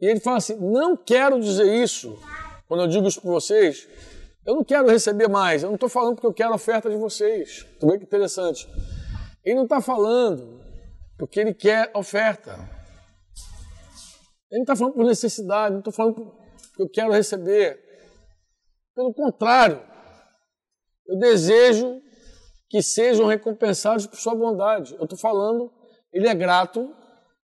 E 0.00 0.06
ele 0.06 0.20
fala 0.20 0.38
assim: 0.38 0.56
não 0.56 0.96
quero 0.96 1.40
dizer 1.40 1.66
isso, 1.82 2.18
quando 2.66 2.82
eu 2.82 2.88
digo 2.88 3.06
isso 3.06 3.20
para 3.20 3.30
vocês, 3.30 3.88
eu 4.46 4.54
não 4.54 4.64
quero 4.64 4.88
receber 4.88 5.28
mais, 5.28 5.62
eu 5.62 5.68
não 5.68 5.74
estou 5.74 5.88
falando 5.88 6.14
porque 6.14 6.26
eu 6.26 6.34
quero 6.34 6.52
a 6.52 6.56
oferta 6.56 6.88
de 6.88 6.96
vocês. 6.96 7.66
Tu 7.78 7.86
vê 7.86 7.98
que 7.98 8.04
interessante. 8.04 8.68
Ele 9.44 9.56
não 9.56 9.64
está 9.64 9.80
falando 9.80 10.60
porque 11.18 11.40
ele 11.40 11.52
quer 11.52 11.90
oferta. 11.94 12.52
Ele 14.50 14.60
não 14.60 14.62
está 14.62 14.76
falando 14.76 14.94
por 14.94 15.04
necessidade, 15.04 15.72
não 15.72 15.80
estou 15.80 15.92
falando 15.92 16.14
porque 16.14 16.82
eu 16.82 16.88
quero 16.88 17.12
receber. 17.12 17.78
Pelo 18.94 19.12
contrário, 19.12 19.82
eu 21.06 21.18
desejo 21.18 22.00
que 22.68 22.82
sejam 22.82 23.26
recompensados 23.26 24.06
por 24.06 24.18
sua 24.18 24.34
bondade. 24.34 24.94
Eu 24.94 25.04
estou 25.04 25.18
falando, 25.18 25.72
ele 26.12 26.28
é 26.28 26.34
grato 26.34 26.94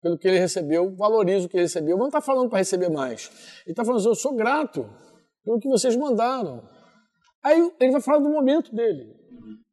pelo 0.03 0.19
que 0.19 0.27
ele 0.27 0.39
recebeu, 0.39 0.95
valoriza 0.97 1.47
o 1.47 1.49
que 1.49 1.57
ele 1.57 1.65
recebeu, 1.65 1.97
mas 1.97 2.01
não 2.01 2.09
está 2.09 2.21
falando 2.21 2.49
para 2.49 2.59
receber 2.59 2.89
mais. 2.89 3.31
Ele 3.65 3.73
está 3.73 3.85
falando 3.85 4.01
assim, 4.01 4.09
eu 4.09 4.15
sou 4.15 4.35
grato 4.35 4.89
pelo 5.45 5.61
que 5.61 5.69
vocês 5.69 5.95
mandaram. 5.97 6.63
Aí 7.43 7.73
ele 7.81 7.93
vai 7.93 8.01
falar 8.01 8.19
do 8.19 8.29
momento 8.29 8.75
dele. 8.75 9.15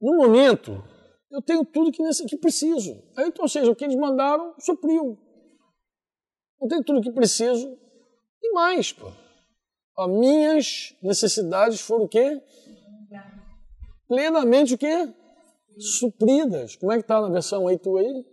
No 0.01 0.15
momento, 0.17 0.83
eu 1.31 1.41
tenho 1.41 1.65
tudo 1.65 1.91
que, 1.91 2.01
nesse, 2.03 2.25
que 2.25 2.37
preciso. 2.37 2.91
Aí, 3.17 3.27
então, 3.27 3.43
ou 3.43 3.49
seja, 3.49 3.71
o 3.71 3.75
que 3.75 3.83
eles 3.83 3.95
mandaram 3.95 4.53
supriu. 4.59 5.17
Eu 6.61 6.67
tenho 6.67 6.83
tudo 6.83 7.01
que 7.01 7.11
preciso 7.11 7.77
e 8.41 8.51
mais, 8.53 8.91
pô. 8.91 9.11
As 9.97 10.09
minhas 10.09 10.95
necessidades 11.01 11.81
foram 11.81 12.05
o 12.05 12.07
quê? 12.07 12.41
Plenamente 14.07 14.75
o 14.75 14.77
quê? 14.77 15.13
Supridas. 15.79 16.75
Como 16.75 16.91
é 16.91 16.97
que 16.97 17.07
tá 17.07 17.19
na 17.19 17.29
versão 17.29 17.67
aí 17.67 17.77
tu 17.77 17.97
aí? 17.97 18.25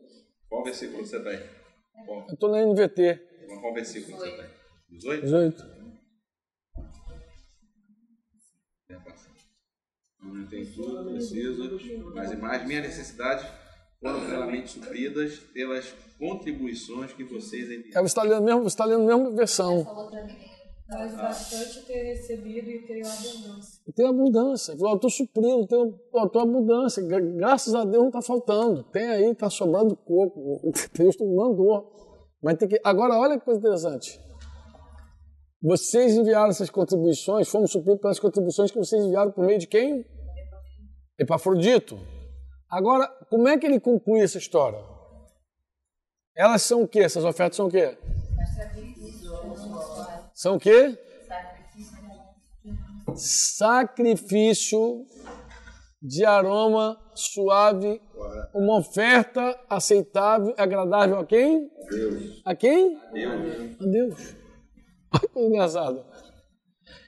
Qual 0.48 0.62
versículo 0.62 1.04
você 1.04 1.16
está 1.16 1.30
Qual, 2.06 2.26
Eu 2.28 2.36
tô 2.36 2.48
na 2.48 2.58
NVT. 2.62 3.16
qual 3.60 3.74
versículo 3.74 4.16
você 4.18 4.24
aí? 4.28 4.50
18? 4.90 5.22
18. 5.22 5.62
É. 8.90 8.96
Não 10.22 10.46
tem 10.46 10.64
tudo, 10.66 11.10
preciso. 11.12 12.12
Mas 12.14 12.32
e 12.32 12.36
mais 12.36 12.66
minhas 12.66 12.84
necessidades 12.84 13.46
foram 14.00 14.20
plenamente 14.20 14.70
supridas 14.70 15.38
pelas 15.38 15.94
contribuições 16.18 17.12
que 17.12 17.24
vocês 17.24 17.70
É, 17.70 17.74
enviaram. 17.74 18.02
você 18.02 18.06
está 18.06 18.22
lendo 18.22 18.42
mesmo, 18.42 18.62
você 18.62 18.68
está 18.68 18.84
lendo 18.84 19.02
a 19.02 19.16
mesma 19.16 19.30
versão. 19.36 20.10
Mas 20.86 21.16
bastante 21.16 21.86
ter 21.86 22.02
recebido 22.02 22.68
e 22.70 22.86
tenho 22.86 23.06
abundância. 23.06 23.82
Tem 23.96 24.06
abundância. 24.06 24.72
Eu 24.78 24.94
estou 24.94 25.10
suprindo, 25.10 25.66
tenho, 25.66 25.98
eu 26.12 26.24
estou 26.26 26.42
abundância. 26.42 27.02
Gra- 27.02 27.20
Graças 27.20 27.74
a 27.74 27.84
Deus 27.84 28.02
não 28.02 28.08
está 28.08 28.20
faltando. 28.20 28.82
Tem 28.84 29.06
aí, 29.08 29.30
está 29.30 29.48
sobrando 29.48 29.96
coco. 29.96 30.60
Deus 30.94 31.16
mandou. 31.20 31.90
Mas 32.42 32.58
tem 32.58 32.68
que. 32.68 32.78
Agora, 32.84 33.18
olha 33.18 33.38
que 33.38 33.44
coisa 33.44 33.58
interessante. 33.60 34.20
Vocês 35.62 36.14
enviaram 36.14 36.50
essas 36.50 36.68
contribuições, 36.68 37.48
fomos 37.48 37.72
supridos 37.72 38.02
pelas 38.02 38.20
contribuições 38.20 38.70
que 38.70 38.76
vocês 38.78 39.02
enviaram 39.02 39.32
por 39.32 39.46
meio 39.46 39.58
de 39.58 39.66
quem? 39.66 40.04
Epafrodito. 41.18 41.98
Agora, 42.68 43.08
como 43.30 43.48
é 43.48 43.56
que 43.56 43.64
ele 43.64 43.80
conclui 43.80 44.20
essa 44.20 44.36
história? 44.36 44.78
Elas 46.36 46.60
são 46.60 46.82
o 46.82 46.88
quê? 46.88 46.98
Essas 47.00 47.24
ofertas 47.24 47.56
são 47.56 47.68
o 47.68 47.70
quê? 47.70 47.96
São 50.44 50.56
o 50.56 50.60
quê? 50.60 50.94
Sacrifício 53.16 55.06
de 56.02 56.22
aroma 56.22 57.00
suave, 57.14 57.98
uma 58.54 58.76
oferta 58.76 59.58
aceitável, 59.70 60.54
agradável 60.58 61.18
a 61.18 61.24
quem? 61.24 61.70
Deus. 61.88 62.42
A 62.44 62.54
quem? 62.54 63.00
Deus. 63.14 63.80
A 63.80 63.84
Deus. 63.86 64.36
Olha 65.14 65.28
que 65.32 65.40
engraçado. 65.40 66.04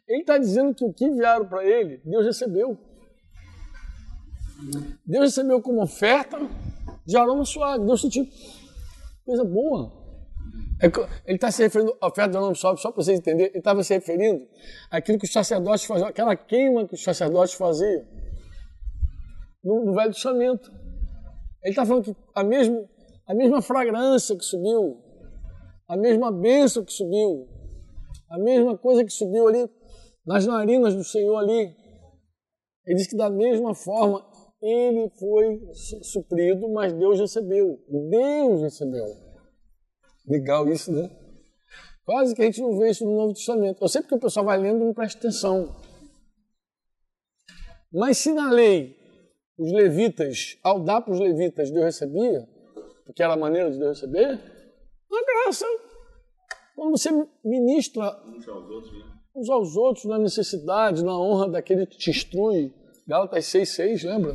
Ele 0.09 0.21
está 0.21 0.39
dizendo 0.39 0.75
que 0.75 0.87
o 0.87 0.95
que 0.95 1.05
enviaram 1.05 1.47
para 1.47 1.63
ele, 1.63 2.01
Deus 2.07 2.25
recebeu. 2.25 2.79
Deus 5.05 5.25
recebeu 5.27 5.61
como 5.61 5.83
oferta 5.83 6.39
de 7.05 7.19
aroma 7.19 7.45
suave. 7.45 7.85
Deus 7.85 8.01
sentiu 8.01 8.27
coisa 9.27 9.45
boa. 9.45 10.06
É 10.83 10.87
ele 11.27 11.37
está 11.37 11.51
se 11.51 11.63
referindo 11.63 11.97
à 12.01 12.07
oferta 12.09 12.37
aroma 12.37 12.55
suave, 12.55 12.81
só 12.81 12.93
para 12.93 13.03
vocês 13.03 13.19
entenderem. 13.19 13.51
Ele 13.51 13.59
estava 13.59 13.83
se 13.83 13.95
referindo 13.95 14.47
àquilo 14.91 15.19
que 15.19 15.25
os 15.25 15.33
sacerdotes 15.33 15.85
faziam, 15.85 16.09
aquela 16.09 16.37
queima 16.37 16.87
que 16.87 16.95
os 16.95 17.03
sacerdotes 17.03 17.55
faziam 17.55 18.05
no, 19.65 19.87
no 19.87 19.95
Velho 19.95 20.13
Testamento. 20.13 20.71
Ele 21.63 21.71
está 21.71 21.87
falando 21.87 22.05
que 22.05 22.17
a 22.35 22.45
mesma, 22.45 22.85
a 23.27 23.35
mesma 23.35 23.63
fragrância 23.63 24.37
que 24.37 24.45
subiu, 24.45 25.03
a 25.89 25.97
mesma 25.97 26.31
bênção 26.31 26.85
que 26.85 26.93
subiu, 26.93 27.49
a 28.31 28.39
mesma 28.39 28.77
coisa 28.77 29.05
que 29.05 29.13
subiu 29.13 29.49
ali 29.49 29.69
nas 30.27 30.47
narinas 30.47 30.95
do 30.95 31.05
Senhor 31.05 31.37
ali. 31.37 31.75
Ele 32.87 32.97
diz 32.97 33.09
que 33.09 33.17
da 33.17 33.31
mesma 33.31 33.75
forma 33.75 34.25
ele 34.63 35.11
foi 35.19 35.59
su- 35.73 36.05
suprido, 36.05 36.69
mas 36.73 36.93
Deus 36.93 37.19
recebeu. 37.19 37.79
Deus 38.11 38.63
recebeu. 38.63 39.26
Legal 40.27 40.69
isso, 40.69 40.93
né? 40.93 41.11
Quase 42.05 42.35
que 42.35 42.43
a 42.43 42.45
gente 42.45 42.61
não 42.61 42.79
vê 42.79 42.91
isso 42.91 43.05
no 43.05 43.17
Novo 43.17 43.35
Testamento. 43.35 43.83
Eu 43.83 43.89
sei 43.89 44.01
porque 44.01 44.15
o 44.15 44.21
pessoal 44.21 44.47
vai 44.47 44.59
lendo 44.59 44.83
e 44.83 44.87
não 44.87 44.95
presta 44.95 45.19
atenção. 45.19 45.75
Mas 47.93 48.19
se 48.19 48.33
na 48.33 48.51
lei 48.51 48.97
os 49.59 49.73
levitas, 49.73 50.59
ao 50.63 50.81
dar 50.81 51.01
para 51.01 51.13
os 51.13 51.21
levitas, 51.21 51.71
Deus 51.71 51.85
recebia, 51.85 52.47
porque 53.05 53.23
era 53.23 53.35
a 53.35 53.37
maneira 53.37 53.71
de 53.71 53.79
Deus 53.79 54.01
receber, 54.01 54.39
na 55.11 55.23
graça. 55.25 55.65
Quando 56.75 56.91
você 56.91 57.11
ministra 57.43 58.05
Uns 58.27 58.47
aos 58.49 58.69
outros, 58.69 58.93
né? 58.93 59.17
uns 59.35 59.51
aos 59.51 59.77
outros 59.77 60.05
na 60.05 60.19
necessidade, 60.19 61.05
na 61.05 61.19
honra 61.19 61.49
daquele 61.49 61.87
que 61.87 61.97
te 61.97 62.11
instrui. 62.11 62.73
Gálatas 63.09 63.47
6,6, 63.47 64.05
lembra? 64.07 64.35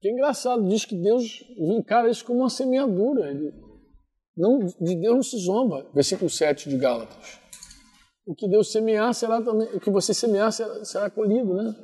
Que 0.00 0.08
é 0.08 0.12
engraçado, 0.12 0.66
diz 0.68 0.84
que 0.84 0.96
Deus 0.96 1.44
encara 1.56 2.10
isso 2.10 2.24
como 2.24 2.40
uma 2.40 2.50
semeadura. 2.50 3.30
Ele, 3.30 3.52
não, 4.36 4.58
de 4.58 4.94
Deus 4.96 5.14
não 5.14 5.22
se 5.22 5.38
zomba. 5.38 5.86
Versículo 5.94 6.28
7 6.28 6.68
de 6.68 6.76
Gálatas. 6.76 7.40
O 8.26 8.34
que 8.34 8.48
Deus 8.48 8.70
semear 8.70 9.14
será 9.14 9.40
também, 9.40 9.68
o 9.68 9.80
que 9.80 9.90
você 9.90 10.12
semear 10.12 10.52
será, 10.52 10.84
será 10.84 11.08
colhido, 11.08 11.54
né? 11.54 11.74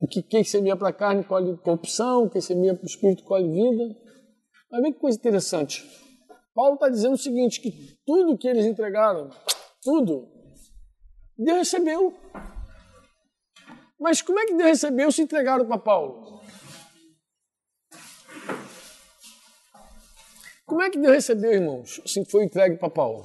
O 0.00 0.06
que 0.06 0.22
quem 0.22 0.44
semeia 0.44 0.76
para 0.76 0.88
a 0.88 0.92
carne 0.92 1.24
colhe 1.24 1.56
corrupção, 1.58 2.28
quem 2.28 2.40
semeia 2.40 2.74
para 2.74 2.84
o 2.84 2.86
espírito 2.86 3.24
colhe 3.24 3.48
vida. 3.48 3.96
Mas 4.70 4.82
vê 4.82 4.92
que 4.92 4.98
coisa 4.98 5.16
interessante. 5.16 5.84
Paulo 6.54 6.74
está 6.74 6.88
dizendo 6.88 7.14
o 7.14 7.18
seguinte, 7.18 7.60
que 7.60 7.96
tudo 8.04 8.36
que 8.36 8.48
eles 8.48 8.66
entregaram, 8.66 9.30
tudo, 9.82 10.28
Deus 11.36 11.58
recebeu. 11.58 12.12
Mas 13.98 14.20
como 14.20 14.38
é 14.40 14.46
que 14.46 14.54
Deus 14.54 14.68
recebeu 14.68 15.10
se 15.10 15.22
entregaram 15.22 15.66
para 15.66 15.78
Paulo? 15.78 16.37
Como 20.68 20.82
é 20.82 20.90
que 20.90 20.98
Deus 20.98 21.14
recebeu, 21.14 21.50
irmãos, 21.50 21.98
se 22.04 22.22
foi 22.26 22.44
entregue 22.44 22.76
para 22.76 22.90
Paulo? 22.90 23.24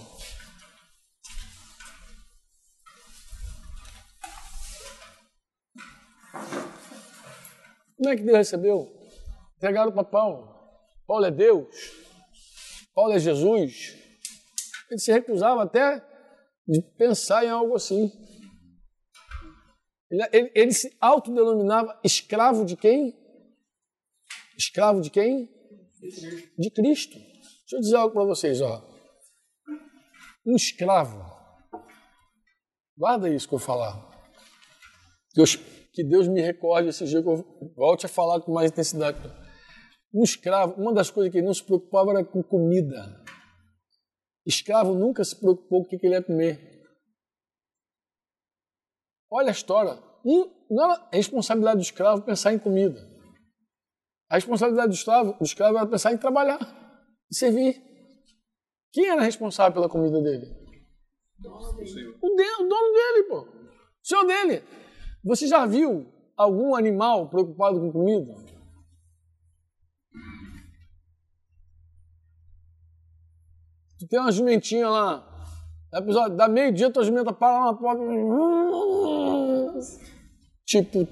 Como 7.98 8.10
é 8.10 8.16
que 8.16 8.24
Deus 8.24 8.38
recebeu? 8.38 8.90
Entregaram 9.58 9.92
para 9.92 10.06
Paulo. 10.06 10.56
Paulo 11.06 11.26
é 11.26 11.32
Deus. 11.32 11.68
Paulo 12.96 13.12
é 13.12 13.20
Jesus. 13.20 13.94
Ele 14.90 15.00
se 15.00 15.12
recusava 15.12 15.64
até 15.64 16.00
de 16.66 16.82
pensar 16.98 17.44
em 17.44 17.50
algo 17.50 17.76
assim. 17.76 18.10
Ele, 20.10 20.30
ele, 20.32 20.52
ele 20.56 20.72
se 20.72 20.96
autodenominava 20.98 22.00
escravo 22.06 22.64
de 22.64 22.78
quem? 22.78 23.14
Escravo 24.58 25.02
de 25.02 25.10
quem? 25.10 25.50
De 26.58 26.72
Cristo. 26.72 27.33
Deixa 27.64 27.78
eu 27.78 27.80
dizer 27.80 27.96
algo 27.96 28.14
para 28.14 28.26
vocês, 28.26 28.62
ó. 28.62 28.84
Um 30.46 30.56
escravo. 30.56 31.24
Guarda 32.98 33.30
isso 33.30 33.48
que 33.48 33.56
eu 33.56 33.60
falar. 33.60 34.12
Deus, 35.34 35.56
que 35.94 36.04
Deus 36.04 36.28
me 36.28 36.42
recorde 36.42 36.90
esse 36.90 37.06
dia 37.06 37.24
que 37.24 37.30
eu 37.30 37.72
volte 37.76 38.06
a 38.06 38.10
falar 38.10 38.42
com 38.42 38.52
mais 38.52 38.70
intensidade. 38.70 39.18
Um 40.14 40.24
escravo, 40.24 40.80
uma 40.80 40.94
das 40.94 41.10
coisas 41.10 41.32
que 41.32 41.40
ele 41.40 41.48
não 41.48 41.54
se 41.54 41.64
preocupava 41.64 42.12
era 42.12 42.26
com 42.26 42.44
comida. 42.44 43.24
Escravo 44.46 44.94
nunca 44.94 45.24
se 45.24 45.40
preocupou 45.40 45.86
com 45.86 45.96
o 45.96 46.00
que 46.00 46.06
ele 46.06 46.16
ia 46.16 46.22
comer. 46.22 46.84
Olha 49.32 49.48
a 49.48 49.52
história. 49.52 49.98
E 50.26 50.46
não 50.70 50.84
era 50.84 51.02
a 51.02 51.16
responsabilidade 51.16 51.78
do 51.78 51.84
escravo 51.84 52.22
pensar 52.22 52.54
em 52.54 52.60
comida. 52.60 53.10
A 54.30 54.36
responsabilidade 54.36 54.90
do 54.90 54.96
escravo, 54.96 55.34
do 55.34 55.46
escravo 55.46 55.78
era 55.78 55.88
pensar 55.88 56.12
em 56.12 56.18
trabalhar 56.18 56.83
e 57.34 57.36
servir. 57.36 57.84
Quem 58.92 59.10
era 59.10 59.24
responsável 59.24 59.74
pela 59.74 59.90
comida 59.90 60.22
dele? 60.22 60.56
O, 61.44 62.36
de, 62.36 62.44
o 62.62 62.70
dono 62.70 62.94
dele, 62.94 63.24
pô. 63.28 63.40
O 63.42 63.50
senhor 64.04 64.26
dele. 64.26 64.64
Você 65.24 65.48
já 65.48 65.66
viu 65.66 66.06
algum 66.38 66.76
animal 66.76 67.28
preocupado 67.30 67.80
com 67.80 67.92
comida? 67.92 68.36
Tu 74.00 74.08
tem 74.08 74.20
uma 74.20 74.32
jumentinha 74.32 74.88
lá. 74.88 75.30
Episódio, 75.92 76.38
dá 76.38 76.48
meio-dia, 76.48 76.92
tua 76.92 77.04
jumenta 77.04 77.34
para 77.34 77.60
lá 77.60 77.66
na 77.72 77.78
porta. 77.78 78.04
Tipo, 80.66 81.02
o 81.02 81.08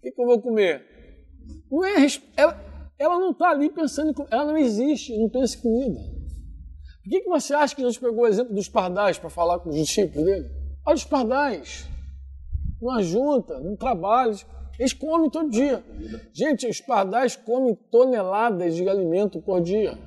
que, 0.00 0.12
que 0.12 0.22
eu 0.22 0.26
vou 0.26 0.40
comer? 0.40 0.86
Não 1.70 1.84
é, 1.84 2.06
ela, 2.36 2.71
ela 3.02 3.18
não 3.18 3.32
está 3.32 3.50
ali 3.50 3.68
pensando. 3.68 4.14
Ela 4.30 4.44
não 4.44 4.56
existe, 4.56 5.16
não 5.18 5.28
pensa 5.28 5.56
em 5.56 5.60
comida. 5.60 6.00
Por 7.02 7.10
que, 7.10 7.20
que 7.20 7.28
você 7.28 7.52
acha 7.52 7.74
que 7.74 7.82
Deus 7.82 7.98
pegou 7.98 8.22
o 8.24 8.28
exemplo 8.28 8.54
dos 8.54 8.68
pardais 8.68 9.18
para 9.18 9.28
falar 9.28 9.58
com 9.58 9.70
os 9.70 9.76
discípulos 9.76 10.24
dele? 10.24 10.48
Olha 10.86 10.94
os 10.94 11.04
pardais. 11.04 11.88
Numa 12.80 13.02
junta, 13.02 13.58
num 13.58 13.74
trabalho. 13.74 14.36
Eles 14.78 14.92
comem 14.92 15.28
todo 15.28 15.50
dia. 15.50 15.84
Gente, 16.32 16.66
os 16.66 16.80
pardais 16.80 17.34
comem 17.34 17.74
toneladas 17.90 18.76
de 18.76 18.88
alimento 18.88 19.40
por 19.42 19.60
dia. 19.60 19.98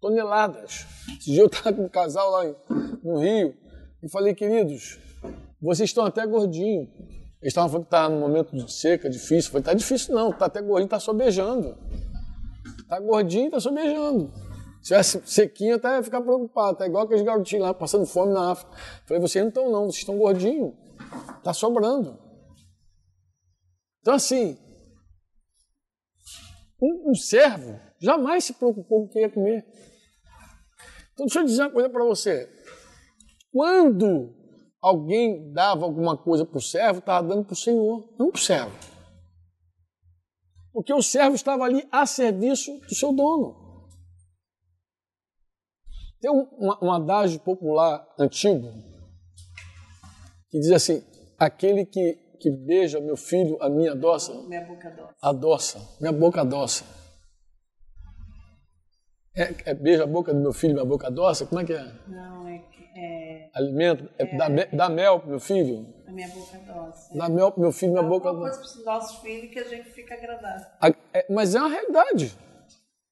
Toneladas. 0.00 0.86
Esse 1.18 1.30
dia 1.30 1.42
eu 1.42 1.46
estava 1.46 1.72
com 1.72 1.84
um 1.84 1.88
casal 1.88 2.30
lá 2.30 2.54
no 3.02 3.18
Rio 3.18 3.54
e 4.02 4.08
falei, 4.08 4.34
queridos, 4.34 4.98
vocês 5.62 5.90
estão 5.90 6.04
até 6.04 6.26
gordinhos. 6.26 6.88
Eles 7.40 7.52
estavam 7.52 7.68
falando 7.68 7.84
que 7.84 7.94
está 7.94 8.08
num 8.08 8.20
momento 8.20 8.56
de 8.56 8.72
seca, 8.72 9.08
difícil. 9.08 9.52
Falei, 9.52 9.64
tá 9.64 9.74
difícil 9.74 10.14
não, 10.14 10.32
tá 10.32 10.46
até 10.46 10.60
gordinho, 10.60 10.88
tá 10.88 10.98
sobejando. 10.98 11.76
Tá 12.94 13.00
gordinho, 13.00 13.50
tá 13.50 13.58
sobejando. 13.58 14.32
Se 14.80 14.88
tivesse 14.88 15.22
sequinho, 15.26 15.76
até 15.76 15.96
ia 15.96 16.02
ficar 16.02 16.20
preocupado. 16.20 16.78
Tá 16.78 16.86
igual 16.86 17.04
aqueles 17.04 17.24
garotinhos 17.24 17.64
lá 17.64 17.74
passando 17.74 18.06
fome 18.06 18.32
na 18.32 18.52
África. 18.52 18.72
Falei, 19.06 19.20
vocês 19.20 19.42
não 19.42 19.48
estão 19.48 19.70
não, 19.70 19.84
vocês 19.86 19.98
estão 19.98 20.16
gordinhos. 20.16 20.72
Tá 21.42 21.52
sobrando. 21.52 22.18
Então 24.00 24.14
assim, 24.14 24.58
Um, 26.80 27.12
um 27.12 27.14
servo 27.14 27.80
jamais 27.98 28.44
se 28.44 28.52
preocupou 28.52 29.00
com 29.00 29.06
o 29.06 29.08
que 29.08 29.20
ia 29.20 29.30
comer. 29.30 29.64
Então, 31.14 31.24
deixa 31.26 31.40
eu 31.40 31.44
dizer 31.44 31.62
uma 31.62 31.70
coisa 31.70 31.88
para 31.88 32.04
você. 32.04 32.48
Quando 33.50 34.34
alguém 34.82 35.52
dava 35.52 35.84
alguma 35.84 36.16
coisa 36.16 36.44
para 36.44 36.58
o 36.58 36.60
servo, 36.60 36.98
estava 36.98 37.26
dando 37.26 37.44
para 37.44 37.54
o 37.54 37.56
Senhor, 37.56 38.14
não 38.18 38.30
para 38.30 38.38
o 38.38 38.42
servo. 38.42 38.93
Porque 40.74 40.92
o 40.92 41.00
servo 41.00 41.36
estava 41.36 41.62
ali 41.62 41.88
a 41.92 42.04
serviço 42.04 42.76
do 42.80 42.94
seu 42.96 43.12
dono. 43.12 43.88
Tem 46.20 46.28
um, 46.30 46.48
um, 46.58 46.86
um 46.86 46.92
adágio 46.92 47.38
popular 47.38 48.04
antigo 48.18 48.72
que 50.50 50.58
diz 50.58 50.72
assim: 50.72 51.00
aquele 51.38 51.86
que, 51.86 52.14
que 52.40 52.50
beija 52.50 53.00
meu 53.00 53.16
filho, 53.16 53.56
a 53.62 53.70
minha 53.70 53.92
adoça. 53.92 54.34
Minha 54.48 54.66
boca 54.66 54.90
doce. 54.90 55.14
Adoça, 55.22 55.96
minha 56.00 56.12
boca 56.12 56.40
adoça. 56.40 56.84
É, 59.36 59.70
é, 59.70 59.74
beija 59.74 60.02
a 60.02 60.06
boca 60.08 60.34
do 60.34 60.40
meu 60.40 60.52
filho, 60.52 60.74
minha 60.74 60.84
boca 60.84 61.06
adoça? 61.06 61.46
Como 61.46 61.60
é 61.60 61.64
que 61.64 61.72
é? 61.72 61.84
Não, 62.08 62.48
é 62.48 62.64
é, 62.96 63.50
Alimento? 63.54 64.08
É, 64.18 64.36
dá, 64.36 64.48
me- 64.48 64.66
dá 64.66 64.88
mel 64.88 65.20
pro 65.20 65.30
meu 65.30 65.40
filho? 65.40 65.93
Minha 66.14 66.28
boca 66.28 66.58
doce. 66.58 67.16
Mel 67.32 67.52
pro 67.52 67.60
meu 67.60 67.72
filho, 67.72 67.92
minha 67.92 68.02
boca 68.04 68.28
Alguma 68.28 68.48
adoça. 68.48 68.60
coisa 68.60 68.72
para 68.72 68.80
os 68.80 68.86
nossos 68.86 69.18
filhos 69.18 69.52
que 69.52 69.58
a 69.58 69.64
gente 69.64 69.90
fica 69.90 70.14
agradável. 70.14 70.66
É, 71.12 71.26
mas 71.32 71.54
é 71.54 71.58
uma 71.60 71.68
realidade. 71.68 72.36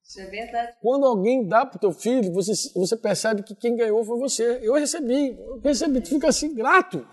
Isso 0.02 0.20
é 0.20 0.26
verdade. 0.26 0.76
Quando 0.80 1.06
alguém 1.06 1.46
dá 1.46 1.64
pro 1.64 1.78
teu 1.78 1.92
filho, 1.92 2.32
você, 2.32 2.52
você 2.74 2.96
percebe 2.96 3.42
que 3.42 3.54
quem 3.54 3.74
ganhou 3.76 4.04
foi 4.04 4.18
você. 4.18 4.60
Eu 4.62 4.74
recebi, 4.74 5.36
eu 5.38 5.58
recebi, 5.60 6.00
tu 6.00 6.10
fica 6.10 6.28
assim, 6.28 6.54
grato. 6.54 7.06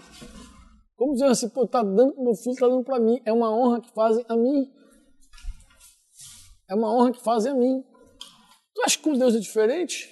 Como 0.96 1.14
dizendo 1.14 1.32
assim, 1.32 1.50
pô, 1.50 1.66
tá 1.66 1.82
dando 1.82 2.14
pro 2.14 2.24
meu 2.24 2.36
filho, 2.36 2.56
tá 2.56 2.68
dando 2.68 2.84
para 2.84 3.00
mim. 3.00 3.22
É 3.26 3.32
uma 3.32 3.50
honra 3.56 3.82
que 3.82 3.90
fazem 3.94 4.26
a 4.28 4.36
mim. 4.36 4.70
É 6.70 6.76
uma 6.76 6.94
honra 6.94 7.14
que 7.14 7.24
fazem 7.24 7.52
a 7.52 7.56
mim. 7.56 7.84
Tu 8.76 8.82
acha 8.84 8.98
que 8.98 9.04
com 9.04 9.14
Deus 9.18 9.34
é 9.34 9.40
diferente? 9.40 10.10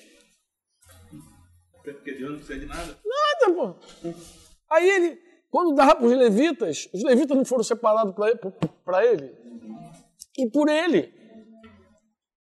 Porque 1.84 2.14
Deus 2.14 2.32
não 2.32 2.38
precisa 2.38 2.60
de 2.60 2.66
nada. 2.66 2.98
Nada, 3.06 3.54
pô. 3.54 3.76
Aí 4.70 4.90
ele, 4.90 5.20
quando 5.50 5.74
dava 5.76 5.96
para 5.96 6.06
os 6.06 6.14
levitas, 6.14 6.90
os 6.94 7.04
levitas 7.04 7.36
não 7.38 7.46
foram 7.46 7.64
separados 7.64 8.14
para 8.84 9.06
ele? 9.06 9.34
E 10.38 10.50
por 10.50 10.70
ele. 10.70 11.14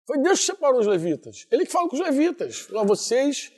Foi 0.05 0.19
Deus 0.21 0.39
que 0.39 0.45
separou 0.45 0.79
os 0.79 0.87
levitas. 0.87 1.45
Ele 1.51 1.65
que 1.65 1.71
fala 1.71 1.89
com 1.89 1.95
os 1.95 2.01
levitas. 2.01 2.59
Falou, 2.61 2.85
vocês. 2.85 3.51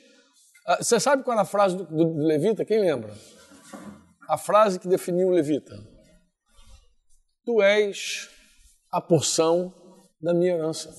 Ah, 0.66 0.78
Você 0.82 0.98
sabe 0.98 1.22
qual 1.22 1.32
era 1.34 1.42
a 1.42 1.46
frase 1.46 1.76
do, 1.76 1.84
do- 1.84 2.14
do 2.14 2.26
levita? 2.26 2.64
Quem 2.64 2.80
lembra? 2.80 3.14
A 4.28 4.36
frase 4.38 4.78
que 4.80 4.88
definiu 4.88 5.28
o 5.28 5.30
levita. 5.30 5.76
Tu 7.44 7.60
és 7.62 8.28
a 8.92 9.00
porção 9.00 9.72
da 10.20 10.32
minha 10.34 10.54
herança. 10.54 10.92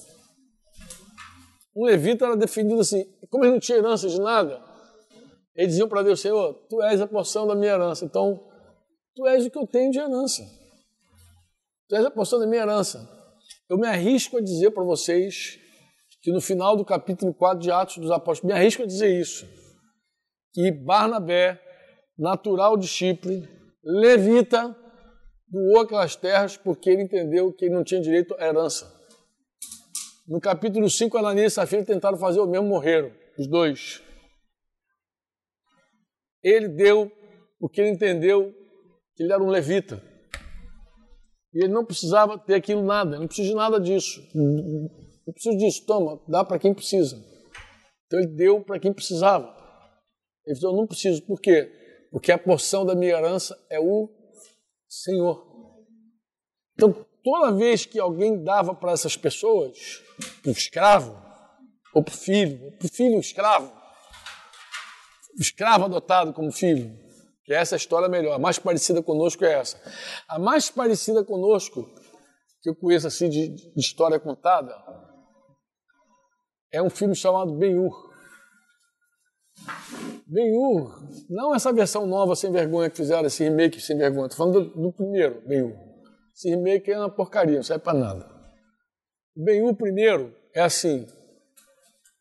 Um 1.75 1.85
levita 1.85 2.25
era 2.25 2.35
definido 2.37 2.79
assim, 2.81 3.03
como 3.29 3.43
ele 3.45 3.53
não 3.53 3.59
tinha 3.59 3.77
herança 3.77 4.07
de 4.07 4.19
nada, 4.19 4.61
eles 5.55 5.71
diziam 5.71 5.87
para 5.87 6.03
Deus, 6.03 6.21
Senhor, 6.21 6.53
tu 6.69 6.81
és 6.81 7.01
a 7.01 7.07
porção 7.07 7.45
da 7.45 7.55
minha 7.55 7.73
herança, 7.73 8.05
então 8.05 8.41
tu 9.15 9.27
és 9.27 9.45
o 9.45 9.49
que 9.49 9.57
eu 9.57 9.67
tenho 9.67 9.91
de 9.91 9.99
herança. 9.99 10.43
Tu 11.89 11.95
és 11.95 12.05
a 12.05 12.11
porção 12.11 12.39
da 12.39 12.47
minha 12.47 12.61
herança. 12.61 13.09
Eu 13.69 13.77
me 13.77 13.87
arrisco 13.87 14.37
a 14.37 14.41
dizer 14.41 14.71
para 14.71 14.83
vocês 14.83 15.59
que 16.21 16.31
no 16.31 16.39
final 16.39 16.77
do 16.77 16.85
capítulo 16.85 17.33
4 17.33 17.59
de 17.59 17.71
Atos 17.71 17.97
dos 17.97 18.11
Apóstolos, 18.11 18.53
me 18.53 18.57
arrisco 18.57 18.83
a 18.83 18.85
dizer 18.85 19.19
isso, 19.19 19.45
que 20.53 20.71
Barnabé, 20.71 21.59
natural 22.17 22.77
de 22.77 22.87
Chipre, 22.87 23.47
levita, 23.83 24.75
doou 25.49 25.81
aquelas 25.81 26.15
terras 26.15 26.55
porque 26.55 26.89
ele 26.89 27.03
entendeu 27.03 27.51
que 27.51 27.65
ele 27.65 27.73
não 27.73 27.83
tinha 27.83 27.99
direito 27.99 28.35
à 28.35 28.45
herança. 28.45 28.91
No 30.27 30.39
capítulo 30.39 30.89
5, 30.89 31.17
Ananias 31.17 31.53
e 31.53 31.55
Safira 31.55 31.83
tentaram 31.83 32.17
fazer 32.17 32.39
o 32.39 32.47
mesmo, 32.47 32.67
morreram, 32.67 33.11
os 33.37 33.47
dois. 33.47 34.01
Ele 36.43 36.67
deu 36.67 37.11
porque 37.59 37.79
ele 37.79 37.91
entendeu 37.91 38.51
que 39.15 39.23
ele 39.23 39.31
era 39.31 39.43
um 39.43 39.49
levita. 39.49 40.01
E 41.53 41.63
ele 41.63 41.73
não 41.73 41.85
precisava 41.85 42.39
ter 42.39 42.55
aquilo 42.55 42.83
nada, 42.83 43.19
não 43.19 43.27
precisa 43.27 43.49
de 43.49 43.55
nada 43.55 43.79
disso. 43.79 44.21
Não 44.33 45.33
precisa 45.33 45.57
disso, 45.57 45.85
toma, 45.85 46.21
dá 46.27 46.43
para 46.43 46.57
quem 46.57 46.73
precisa. 46.73 47.17
Então 48.05 48.19
ele 48.19 48.35
deu 48.35 48.63
para 48.63 48.79
quem 48.79 48.93
precisava. 48.93 49.55
Ele 50.45 50.59
falou, 50.59 50.75
eu 50.75 50.81
não 50.81 50.87
preciso, 50.87 51.21
por 51.25 51.39
quê? 51.39 51.71
Porque 52.11 52.31
a 52.31 52.37
porção 52.37 52.85
da 52.85 52.95
minha 52.95 53.11
herança 53.11 53.57
é 53.69 53.79
o 53.79 54.09
Senhor. 54.87 55.51
Então, 56.73 57.05
toda 57.23 57.55
vez 57.55 57.85
que 57.85 57.99
alguém 57.99 58.43
dava 58.43 58.73
para 58.73 58.91
essas 58.91 59.15
pessoas, 59.15 60.01
para 60.41 60.49
o 60.49 60.51
escravo, 60.51 61.15
ou 61.93 62.03
para 62.03 62.13
o 62.13 62.17
filho, 62.17 62.71
para 62.77 62.85
o 62.85 62.89
filho 62.89 63.19
escravo, 63.19 63.71
o 63.71 63.80
escravo 65.39 65.85
adotado 65.85 66.33
como 66.33 66.51
filho, 66.51 66.91
que 67.43 67.53
essa 67.53 67.75
é 67.75 67.77
a 67.77 67.77
história 67.77 68.07
melhor, 68.07 68.33
a 68.33 68.39
mais 68.39 68.59
parecida 68.59 69.01
conosco 69.01 69.43
é 69.45 69.53
essa. 69.53 69.79
A 70.27 70.37
mais 70.37 70.69
parecida 70.69 71.23
conosco, 71.23 71.89
que 72.61 72.69
eu 72.69 72.75
conheço 72.75 73.07
assim 73.07 73.29
de, 73.29 73.49
de 73.49 73.79
história 73.79 74.19
contada, 74.19 74.75
é 76.71 76.81
um 76.81 76.89
filme 76.89 77.15
chamado 77.15 77.57
Ben-Hur. 77.57 78.11
Ben-Hur, 80.27 81.09
não 81.29 81.53
essa 81.53 81.73
versão 81.73 82.05
nova 82.07 82.35
sem 82.35 82.51
vergonha 82.51 82.89
que 82.89 82.97
fizeram, 82.97 83.25
esse 83.25 83.43
remake 83.43 83.81
sem 83.81 83.97
vergonha, 83.97 84.27
estou 84.27 84.37
falando 84.37 84.69
do, 84.69 84.81
do 84.81 84.93
primeiro 84.93 85.41
Ben-Hur. 85.47 85.75
Esse 86.33 86.49
remake 86.49 86.89
é 86.91 86.97
uma 86.97 87.13
porcaria, 87.13 87.57
não 87.57 87.63
serve 87.63 87.83
para 87.83 87.97
nada. 87.97 88.31
Ben-Hur 89.35 89.75
primeiro 89.75 90.35
é 90.55 90.61
assim, 90.61 91.05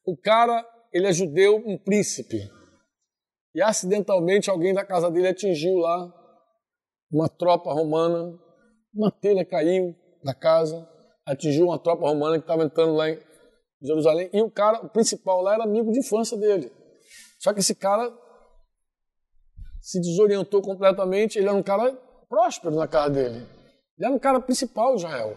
o 0.04 0.16
cara, 0.16 0.66
ele 0.92 1.06
é 1.06 1.12
judeu, 1.12 1.62
um 1.64 1.78
príncipe, 1.78 2.50
e 3.54 3.62
acidentalmente 3.62 4.50
alguém 4.50 4.72
da 4.72 4.84
casa 4.84 5.10
dele 5.10 5.28
atingiu 5.28 5.76
lá 5.78 6.12
uma 7.10 7.28
tropa 7.28 7.72
romana, 7.72 8.38
uma 8.94 9.10
telha 9.10 9.44
caiu 9.44 9.94
da 10.22 10.32
casa, 10.32 10.88
atingiu 11.26 11.66
uma 11.66 11.78
tropa 11.78 12.06
romana 12.06 12.36
que 12.36 12.44
estava 12.44 12.64
entrando 12.64 12.94
lá 12.94 13.10
em 13.10 13.18
Jerusalém, 13.82 14.30
e 14.32 14.40
o 14.42 14.50
cara, 14.50 14.84
o 14.84 14.88
principal 14.88 15.42
lá 15.42 15.54
era 15.54 15.64
amigo 15.64 15.90
de 15.90 15.98
infância 15.98 16.36
dele. 16.36 16.70
Só 17.38 17.52
que 17.52 17.60
esse 17.60 17.74
cara 17.74 18.12
se 19.80 20.00
desorientou 20.00 20.60
completamente, 20.60 21.38
ele 21.38 21.48
era 21.48 21.56
um 21.56 21.62
cara 21.62 21.92
próspero 22.28 22.76
na 22.76 22.86
casa 22.86 23.10
dele. 23.10 23.46
Ele 23.98 24.06
era 24.06 24.14
um 24.14 24.18
cara 24.18 24.40
principal 24.40 24.94
de 24.94 25.04
Israel. 25.04 25.36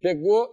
Pegou 0.00 0.48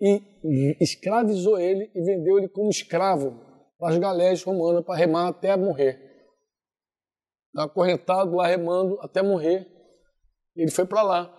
e 0.00 0.76
escravizou 0.80 1.60
ele 1.60 1.90
e 1.94 2.02
vendeu 2.02 2.38
ele 2.38 2.48
como 2.48 2.70
escravo 2.70 3.38
para 3.78 3.90
as 3.92 3.98
galés 3.98 4.42
romanas 4.42 4.84
para 4.84 4.96
remar 4.96 5.28
até 5.28 5.56
morrer. 5.56 6.11
Estava 7.52 7.66
acorrentado 7.66 8.34
lá 8.34 8.46
remando 8.46 8.98
até 9.02 9.22
morrer. 9.22 9.70
Ele 10.56 10.70
foi 10.70 10.86
para 10.86 11.02
lá. 11.02 11.38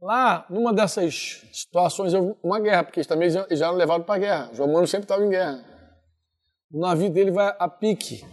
Lá, 0.00 0.46
numa 0.48 0.72
dessas 0.72 1.44
situações, 1.52 2.14
houve 2.14 2.38
uma 2.42 2.60
guerra, 2.60 2.84
porque 2.84 3.00
eles 3.00 3.06
também 3.06 3.28
já 3.28 3.46
já 3.50 3.66
eram 3.66 3.76
levados 3.76 4.06
para 4.06 4.14
a 4.14 4.18
guerra. 4.18 4.50
Os 4.52 4.58
romanos 4.58 4.88
sempre 4.88 5.04
estavam 5.04 5.26
em 5.26 5.30
guerra. 5.30 5.62
O 6.72 6.78
navio 6.78 7.10
dele 7.10 7.32
vai 7.32 7.54
a 7.58 7.68
pique. 7.68 8.24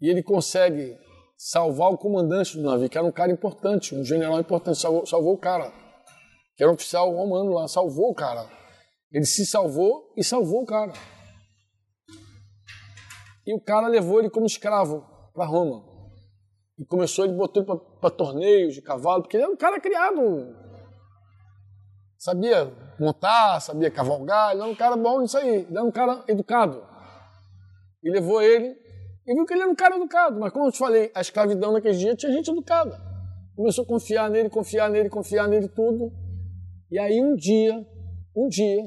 E 0.00 0.10
ele 0.10 0.22
consegue 0.22 0.98
salvar 1.38 1.90
o 1.90 1.96
comandante 1.96 2.56
do 2.56 2.64
navio, 2.64 2.90
que 2.90 2.98
era 2.98 3.06
um 3.06 3.12
cara 3.12 3.30
importante, 3.30 3.94
um 3.94 4.04
general 4.04 4.38
importante, 4.40 4.78
salvou, 4.78 5.06
salvou 5.06 5.34
o 5.34 5.38
cara. 5.38 5.72
Que 6.56 6.64
era 6.64 6.70
um 6.70 6.74
oficial 6.74 7.10
romano 7.14 7.52
lá, 7.52 7.68
salvou 7.68 8.10
o 8.10 8.14
cara. 8.14 8.50
Ele 9.12 9.24
se 9.24 9.46
salvou 9.46 10.12
e 10.16 10.24
salvou 10.24 10.62
o 10.62 10.66
cara. 10.66 10.92
E 13.46 13.54
o 13.54 13.60
cara 13.60 13.86
levou 13.86 14.18
ele 14.18 14.28
como 14.28 14.44
escravo 14.44 15.09
para 15.32 15.46
Roma. 15.46 15.84
E 16.78 16.84
começou, 16.84 17.24
ele 17.24 17.34
botou 17.34 17.62
ele 17.62 17.80
para 18.00 18.10
torneios 18.10 18.74
de 18.74 18.82
cavalo, 18.82 19.22
porque 19.22 19.36
ele 19.36 19.44
era 19.44 19.52
um 19.52 19.56
cara 19.56 19.80
criado. 19.80 20.56
Sabia 22.16 22.72
montar, 22.98 23.60
sabia 23.60 23.90
cavalgar, 23.90 24.52
ele 24.52 24.60
era 24.60 24.70
um 24.70 24.74
cara 24.74 24.96
bom 24.96 25.20
nisso 25.20 25.38
aí, 25.38 25.56
ele 25.56 25.66
era 25.70 25.84
um 25.84 25.90
cara 25.90 26.24
educado. 26.28 26.82
E 28.02 28.10
levou 28.10 28.42
ele, 28.42 28.76
e 29.26 29.34
viu 29.34 29.44
que 29.44 29.54
ele 29.54 29.62
era 29.62 29.70
um 29.70 29.74
cara 29.74 29.96
educado, 29.96 30.38
mas 30.40 30.52
como 30.52 30.66
eu 30.66 30.72
te 30.72 30.78
falei, 30.78 31.10
a 31.14 31.20
escravidão 31.20 31.72
naqueles 31.72 31.98
dias 31.98 32.16
tinha 32.16 32.32
gente 32.32 32.50
educada. 32.50 33.00
Começou 33.54 33.84
a 33.84 33.86
confiar 33.86 34.30
nele, 34.30 34.48
confiar 34.48 34.90
nele, 34.90 35.10
confiar 35.10 35.46
nele 35.46 35.68
tudo. 35.68 36.10
E 36.90 36.98
aí 36.98 37.22
um 37.22 37.36
dia, 37.36 37.86
um 38.34 38.48
dia, 38.48 38.82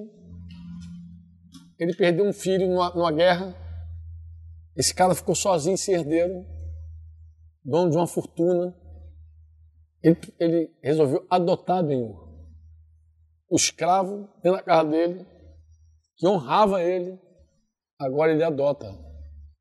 ele 1.80 1.94
perdeu 1.96 2.26
um 2.26 2.34
filho 2.34 2.68
numa, 2.68 2.90
numa 2.90 3.12
guerra. 3.12 3.56
Esse 4.76 4.94
cara 4.94 5.14
ficou 5.14 5.36
sozinho, 5.36 5.78
sem 5.78 5.96
herdeiro, 5.96 6.46
dono 7.64 7.92
de 7.92 7.98
uma 7.98 8.08
fortuna. 8.08 8.76
Ele, 10.02 10.18
ele 10.40 10.72
resolveu 10.82 11.26
adotar 11.30 11.84
Ben-Hur. 11.84 12.24
O 13.50 13.56
escravo 13.56 14.28
da 14.44 14.62
casa 14.62 14.90
dele, 14.90 15.26
que 16.18 16.28
honrava 16.28 16.82
ele, 16.82 17.20
agora 18.00 18.32
ele 18.32 18.44
adota. 18.44 18.94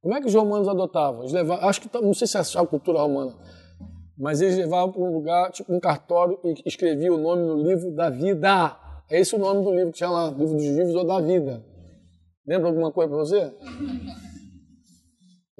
Como 0.00 0.14
é 0.16 0.20
que 0.20 0.26
os 0.26 0.34
romanos 0.34 0.66
adotavam? 0.66 1.20
Eles 1.20 1.32
levavam, 1.32 1.68
acho 1.68 1.80
que 1.80 2.00
não 2.00 2.14
sei 2.14 2.26
se 2.26 2.36
é 2.36 2.60
a 2.60 2.66
cultura 2.66 3.00
romana, 3.00 3.38
mas 4.18 4.40
eles 4.40 4.56
levavam 4.56 4.92
para 4.92 5.02
um 5.02 5.12
lugar, 5.12 5.52
tipo 5.52 5.72
um 5.72 5.78
cartório, 5.78 6.40
e 6.42 6.54
escreviam 6.66 7.16
o 7.16 7.18
nome 7.18 7.42
no 7.42 7.62
livro 7.62 7.94
da 7.94 8.10
vida. 8.10 8.76
É 9.10 9.20
esse 9.20 9.36
o 9.36 9.38
nome 9.38 9.62
do 9.62 9.72
livro 9.72 9.92
que 9.92 9.98
tinha 9.98 10.10
lá, 10.10 10.30
livro 10.30 10.56
dos 10.56 10.66
vivos 10.66 10.94
ou 10.94 11.06
da 11.06 11.20
vida. 11.20 11.64
Lembra 12.46 12.68
alguma 12.68 12.90
coisa 12.90 13.10
para 13.10 13.18
você? 13.18 13.52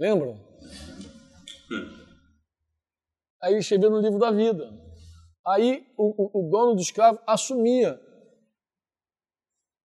Lembra? 0.02 0.36
Aí 3.40 3.56
escreveu 3.56 3.88
no 3.88 4.00
livro 4.00 4.18
da 4.18 4.32
vida. 4.32 4.68
Aí 5.46 5.86
o, 5.96 6.40
o, 6.40 6.40
o 6.40 6.50
dono 6.50 6.74
do 6.74 6.80
escravo 6.80 7.20
assumia 7.24 8.00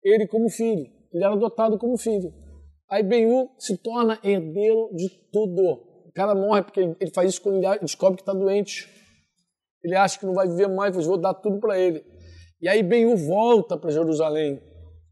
ele 0.03 0.27
como 0.27 0.49
filho. 0.49 0.91
Ele 1.13 1.23
era 1.23 1.33
adotado 1.33 1.77
como 1.77 1.95
filho. 1.95 2.33
Aí 2.89 3.03
Benhu 3.03 3.51
se 3.59 3.77
torna 3.77 4.19
herdeiro 4.23 4.89
de 4.95 5.09
tudo. 5.31 5.61
O 6.07 6.11
cara 6.11 6.33
morre 6.33 6.63
porque 6.63 6.79
ele, 6.79 6.95
ele 6.99 7.11
faz 7.11 7.29
isso 7.29 7.41
quando 7.43 7.63
ele 7.63 7.79
descobre 7.79 8.15
que 8.15 8.23
está 8.23 8.33
doente. 8.33 8.89
Ele 9.83 9.95
acha 9.95 10.17
que 10.17 10.25
não 10.25 10.33
vai 10.33 10.47
viver 10.47 10.69
mais, 10.69 10.95
mas 10.95 11.05
vou 11.05 11.19
dar 11.19 11.35
tudo 11.35 11.59
para 11.59 11.77
ele. 11.77 12.03
E 12.59 12.67
aí 12.67 12.81
Benhu 12.81 13.15
volta 13.15 13.77
para 13.77 13.91
Jerusalém, 13.91 14.59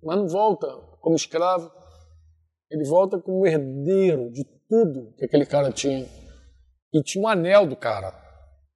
mas 0.02 0.18
não 0.18 0.28
volta 0.28 0.68
como 1.02 1.16
escravo. 1.16 1.72
Ele 2.72 2.84
volta 2.84 3.20
como 3.20 3.46
herdeiro 3.46 4.32
de 4.32 4.57
tudo 4.68 5.14
que 5.18 5.26
aquele 5.26 5.46
cara 5.46 5.72
tinha. 5.72 6.06
E 6.94 7.04
tinha 7.04 7.24
um 7.24 7.28
anel 7.28 7.66
do 7.68 7.76
cara. 7.76 8.14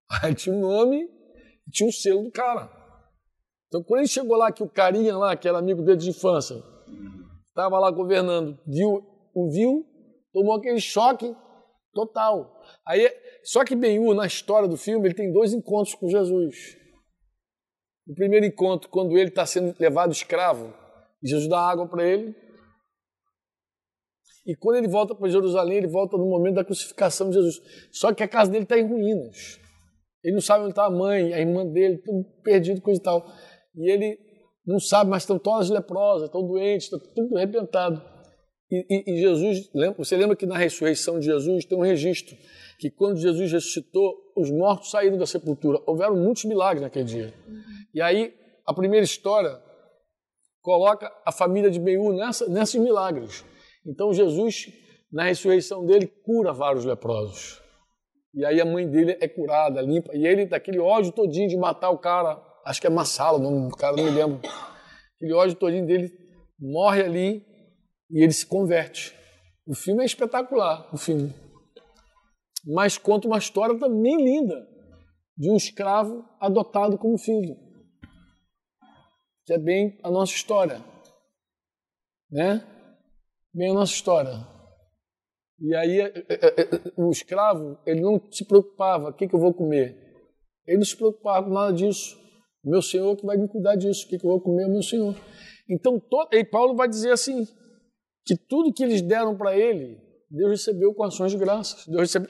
Aí 0.21 0.33
tinha 0.35 0.55
o 0.55 0.57
um 0.57 0.61
nome 0.61 1.03
e 1.67 1.71
tinha 1.71 1.87
o 1.87 1.89
um 1.89 1.93
selo 1.93 2.23
do 2.23 2.31
cara. 2.31 2.69
Então, 3.67 3.81
quando 3.83 4.01
ele 4.01 4.07
chegou 4.07 4.35
lá, 4.35 4.51
que 4.51 4.63
o 4.63 4.69
carinha 4.69 5.17
lá, 5.17 5.35
que 5.35 5.47
era 5.47 5.57
amigo 5.57 5.81
dele 5.81 5.97
de 5.97 6.09
infância, 6.09 6.61
estava 7.47 7.79
lá 7.79 7.89
governando, 7.89 8.59
viu, 8.67 9.01
o 9.33 9.49
viu, 9.49 9.85
tomou 10.33 10.55
aquele 10.55 10.81
choque 10.81 11.33
total. 11.93 12.61
Aí, 12.85 13.09
só 13.43 13.63
que 13.63 13.75
Benhu, 13.75 14.13
na 14.13 14.25
história 14.25 14.67
do 14.67 14.75
filme, 14.75 15.07
ele 15.07 15.15
tem 15.15 15.31
dois 15.31 15.53
encontros 15.53 15.95
com 15.95 16.09
Jesus. 16.09 16.77
O 18.07 18.13
primeiro 18.13 18.45
encontro, 18.45 18.89
quando 18.89 19.17
ele 19.17 19.29
está 19.29 19.45
sendo 19.45 19.73
levado 19.79 20.11
escravo, 20.11 20.73
Jesus 21.23 21.47
dá 21.47 21.59
água 21.59 21.87
para 21.87 22.05
ele. 22.05 22.35
E 24.45 24.55
quando 24.55 24.77
ele 24.77 24.87
volta 24.87 25.13
para 25.13 25.29
Jerusalém, 25.29 25.77
ele 25.77 25.87
volta 25.87 26.17
no 26.17 26.25
momento 26.25 26.55
da 26.55 26.65
crucificação 26.65 27.29
de 27.29 27.35
Jesus. 27.35 27.61
Só 27.91 28.13
que 28.13 28.23
a 28.23 28.27
casa 28.27 28.51
dele 28.51 28.63
está 28.63 28.77
em 28.77 28.87
ruínas. 28.87 29.59
Ele 30.23 30.33
não 30.33 30.41
sabe 30.41 30.63
onde 30.63 30.71
está 30.71 30.85
a 30.85 30.91
mãe, 30.91 31.33
a 31.33 31.39
irmã 31.39 31.65
dele, 31.65 31.97
tudo 31.97 32.23
perdido, 32.43 32.81
coisa 32.81 32.99
e 32.99 33.03
tal. 33.03 33.25
E 33.75 33.91
ele 33.91 34.17
não 34.65 34.79
sabe, 34.79 35.09
mas 35.09 35.23
estão 35.23 35.39
todas 35.39 35.69
leprosas, 35.69 36.27
estão 36.27 36.45
doentes, 36.45 36.91
está 36.91 36.97
tudo 37.15 37.37
arrebentado. 37.37 38.01
E, 38.71 38.85
e, 38.89 39.13
e, 39.13 39.19
Jesus, 39.19 39.69
você 39.97 40.15
lembra 40.15 40.35
que 40.35 40.45
na 40.45 40.57
ressurreição 40.57 41.19
de 41.19 41.25
Jesus 41.25 41.65
tem 41.65 41.77
um 41.77 41.81
registro 41.81 42.37
que 42.79 42.89
quando 42.89 43.17
Jesus 43.17 43.51
ressuscitou, 43.51 44.15
os 44.35 44.49
mortos 44.49 44.89
saíram 44.89 45.17
da 45.17 45.25
sepultura. 45.25 45.79
Houveram 45.85 46.15
muitos 46.15 46.45
milagres 46.45 46.81
naquele 46.81 47.05
dia. 47.05 47.33
E 47.93 48.01
aí, 48.01 48.33
a 48.65 48.73
primeira 48.73 49.03
história 49.03 49.59
coloca 50.61 51.11
a 51.25 51.31
família 51.31 51.69
de 51.69 51.79
Benhu 51.79 52.13
nessa, 52.13 52.47
nesses 52.47 52.79
milagres. 52.79 53.43
Então, 53.85 54.13
Jesus, 54.13 54.67
na 55.11 55.23
ressurreição 55.23 55.85
dele, 55.85 56.07
cura 56.07 56.53
vários 56.53 56.85
leprosos. 56.85 57.61
E 58.33 58.45
aí 58.45 58.61
a 58.61 58.65
mãe 58.65 58.89
dele 58.89 59.17
é 59.19 59.27
curada, 59.27 59.81
limpa. 59.81 60.15
E 60.15 60.25
ele, 60.25 60.45
daquele 60.45 60.79
ódio 60.79 61.11
todinho 61.11 61.49
de 61.49 61.57
matar 61.57 61.89
o 61.89 61.97
cara, 61.97 62.41
acho 62.65 62.79
que 62.79 62.87
é 62.87 62.89
Massala 62.89 63.37
o 63.37 63.69
cara, 63.71 63.95
não 63.95 64.05
me 64.05 64.11
lembro. 64.11 64.39
Aquele 65.15 65.33
ódio 65.33 65.55
todinho 65.55 65.85
dele 65.85 66.11
morre 66.57 67.01
ali 67.01 67.45
e 68.09 68.23
ele 68.23 68.31
se 68.31 68.45
converte. 68.45 69.15
O 69.67 69.75
filme 69.75 70.03
é 70.03 70.05
espetacular, 70.05 70.89
o 70.93 70.97
filme. 70.97 71.33
Mas 72.65 72.97
conta 72.97 73.27
uma 73.27 73.37
história 73.37 73.77
também 73.77 74.15
linda 74.17 74.67
de 75.37 75.49
um 75.49 75.55
escravo 75.55 76.23
adotado 76.39 76.97
como 76.97 77.17
filho. 77.17 77.55
Que 79.45 79.53
é 79.53 79.57
bem 79.57 79.99
a 80.03 80.11
nossa 80.11 80.33
história. 80.33 80.79
Né? 82.29 82.63
Bem 83.53 83.71
a 83.71 83.73
nossa 83.73 83.93
história. 83.93 84.47
E 85.59 85.75
aí 85.75 85.99
o 86.97 87.11
escravo, 87.11 87.77
ele 87.85 88.01
não 88.01 88.19
se 88.31 88.45
preocupava, 88.45 89.09
o 89.09 89.13
que, 89.13 89.27
que 89.27 89.35
eu 89.35 89.39
vou 89.39 89.53
comer? 89.53 89.95
Ele 90.65 90.77
não 90.77 90.85
se 90.85 90.95
preocupava 90.95 91.45
com 91.45 91.53
nada 91.53 91.73
disso. 91.73 92.19
Meu 92.63 92.81
Senhor 92.81 93.15
que 93.15 93.25
vai 93.25 93.37
me 93.37 93.47
cuidar 93.47 93.75
disso, 93.75 94.05
o 94.05 94.09
que, 94.09 94.17
que 94.17 94.25
eu 94.25 94.31
vou 94.31 94.41
comer 94.41 94.63
é 94.63 94.67
meu 94.67 94.81
Senhor. 94.81 95.15
Então, 95.69 95.99
todo, 95.99 96.33
e 96.33 96.43
Paulo 96.43 96.75
vai 96.75 96.87
dizer 96.87 97.11
assim, 97.11 97.47
que 98.25 98.35
tudo 98.35 98.73
que 98.73 98.83
eles 98.83 99.01
deram 99.01 99.37
para 99.37 99.57
ele, 99.57 99.97
Deus 100.29 100.51
recebeu 100.51 100.93
com 100.93 101.03
ações 101.03 101.31
de 101.31 101.37
graças. 101.37 101.85
Deus 101.87 102.01
recebeu, 102.01 102.29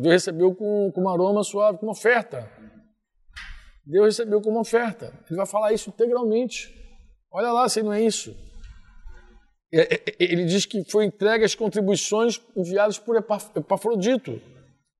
Deus 0.00 0.12
recebeu 0.12 0.54
com, 0.54 0.92
com 0.94 1.02
um 1.02 1.08
aroma 1.08 1.42
suave, 1.42 1.78
com 1.78 1.86
uma 1.86 1.92
oferta. 1.92 2.50
Deus 3.84 4.06
recebeu 4.06 4.40
como 4.40 4.60
oferta. 4.60 5.12
Ele 5.28 5.36
vai 5.36 5.46
falar 5.46 5.72
isso 5.72 5.90
integralmente. 5.90 6.72
Olha 7.30 7.52
lá 7.52 7.68
se 7.68 7.82
não 7.82 7.92
é 7.92 8.02
isso. 8.02 8.34
Ele 10.20 10.44
diz 10.44 10.64
que 10.64 10.84
foi 10.88 11.04
entregue 11.04 11.44
as 11.44 11.54
contribuições 11.54 12.40
enviadas 12.56 12.96
por 12.96 13.16
Epafrodito. 13.16 14.40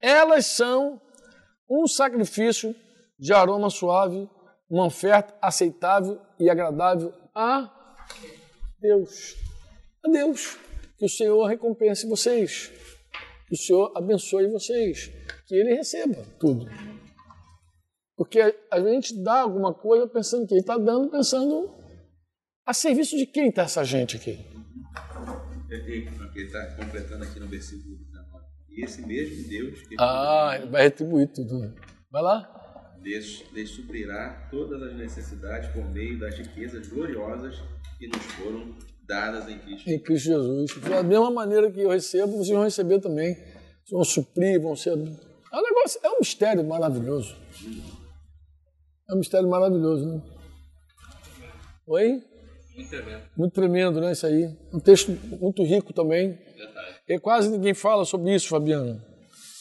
Elas 0.00 0.46
são 0.46 1.00
um 1.70 1.86
sacrifício 1.86 2.74
de 3.16 3.32
aroma 3.32 3.70
suave, 3.70 4.28
uma 4.68 4.86
oferta 4.86 5.32
aceitável 5.40 6.20
e 6.40 6.50
agradável 6.50 7.14
a 7.32 7.70
Deus. 8.80 9.36
A 10.04 10.10
Deus. 10.10 10.58
Que 10.98 11.04
o 11.04 11.08
Senhor 11.08 11.44
recompense 11.46 12.08
vocês. 12.08 12.72
Que 13.46 13.54
o 13.54 13.58
Senhor 13.58 13.92
abençoe 13.94 14.48
vocês. 14.48 15.06
Que 15.46 15.54
Ele 15.54 15.74
receba 15.74 16.20
tudo. 16.40 16.66
Porque 18.16 18.40
a 18.70 18.80
gente 18.80 19.22
dá 19.22 19.40
alguma 19.40 19.72
coisa 19.72 20.08
pensando 20.08 20.48
que 20.48 20.54
Ele 20.54 20.60
está 20.60 20.76
dando, 20.76 21.10
pensando 21.10 21.72
a 22.66 22.74
serviço 22.74 23.16
de 23.16 23.26
quem 23.26 23.50
está 23.50 23.62
essa 23.62 23.84
gente 23.84 24.16
aqui. 24.16 24.53
Ele 25.74 26.08
está 26.36 26.66
completando 26.76 27.24
aqui 27.24 27.40
no 27.40 27.46
versículo 27.46 27.96
19. 27.96 28.44
E 28.70 28.84
esse 28.84 29.06
mesmo 29.06 29.48
Deus 29.48 29.82
que. 29.82 29.96
Ah, 29.98 30.56
ele 30.56 30.70
vai 30.70 30.82
retribuir 30.82 31.28
tudo. 31.28 31.74
Vai 32.10 32.22
lá. 32.22 32.98
Lhes, 33.02 33.44
lhes 33.52 33.70
suprirá 33.70 34.48
todas 34.50 34.82
as 34.82 34.96
necessidades 34.96 35.70
por 35.70 35.84
meio 35.90 36.18
das 36.18 36.38
riquezas 36.38 36.88
gloriosas 36.88 37.62
que 37.98 38.06
nos 38.08 38.22
foram 38.32 38.74
dadas 39.06 39.48
em 39.48 39.58
Cristo. 39.58 39.90
Em 39.90 39.98
Cristo 39.98 40.26
Jesus. 40.26 40.80
Da 40.88 41.02
mesma 41.02 41.30
maneira 41.30 41.70
que 41.70 41.80
eu 41.80 41.90
recebo, 41.90 42.32
vocês 42.38 42.48
vão 42.48 42.64
receber 42.64 43.00
também. 43.00 43.34
Vocês 43.34 43.90
vão 43.90 44.04
suprir, 44.04 44.60
vão 44.60 44.74
ser. 44.74 44.90
É 44.90 45.56
um 45.56 45.62
negócio, 45.62 46.00
é 46.02 46.08
um 46.08 46.18
mistério 46.18 46.64
maravilhoso. 46.64 47.36
É 49.08 49.14
um 49.14 49.18
mistério 49.18 49.48
maravilhoso, 49.48 50.06
né? 50.06 50.22
Oi? 51.86 52.22
Muito 52.74 52.90
tremendo. 52.90 53.22
Muito 53.36 53.54
tremendo, 53.54 54.00
né? 54.00 54.12
Isso 54.12 54.26
aí. 54.26 54.56
Um 54.72 54.80
texto 54.80 55.10
muito 55.40 55.62
rico 55.62 55.92
também. 55.92 56.38
E 57.08 57.18
quase 57.18 57.48
ninguém 57.48 57.74
fala 57.74 58.04
sobre 58.04 58.34
isso, 58.34 58.48
Fabiano. 58.48 59.00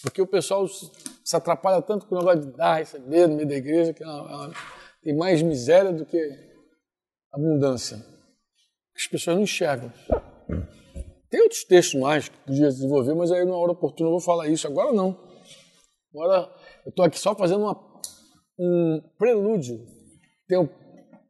Porque 0.01 0.22
o 0.22 0.28
pessoal 0.28 0.68
se 0.68 1.36
atrapalha 1.36 1.82
tanto 1.82 2.05
com 2.05 2.16
o 2.16 2.20
negócio 2.20 2.41
de 2.41 2.57
dar, 2.57 2.76
receber 2.76 3.28
no 3.28 3.36
meio 3.36 3.47
da 3.47 3.55
igreja, 3.55 3.93
que 3.93 4.03
é 4.03 4.07
tem 5.03 5.16
mais 5.16 5.41
miséria 5.41 5.91
do 5.91 6.05
que 6.05 6.18
abundância. 7.32 7.97
As 8.95 9.07
pessoas 9.07 9.36
não 9.36 9.43
enxergam. 9.43 9.91
Tem 11.30 11.41
outros 11.41 11.64
textos 11.64 11.99
mais 11.99 12.30
que 12.30 12.38
podia 12.38 12.68
desenvolver, 12.68 13.14
mas 13.14 13.32
aí 13.32 13.43
numa 13.43 13.57
hora 13.57 13.72
oportuna 13.72 14.07
eu 14.07 14.14
vou 14.14 14.20
falar 14.22 14.47
isso. 14.47 14.68
Agora 14.68 14.93
não. 14.93 15.18
Agora 16.14 16.49
eu 16.86 16.89
estou 16.89 17.03
aqui 17.03 17.20
só 17.20 17.36
fazendo 17.36 17.64
uma, 17.64 18.01
um 18.57 19.01
prelúdio. 19.18 19.86
Tem 20.47 20.57
um, 20.57 20.70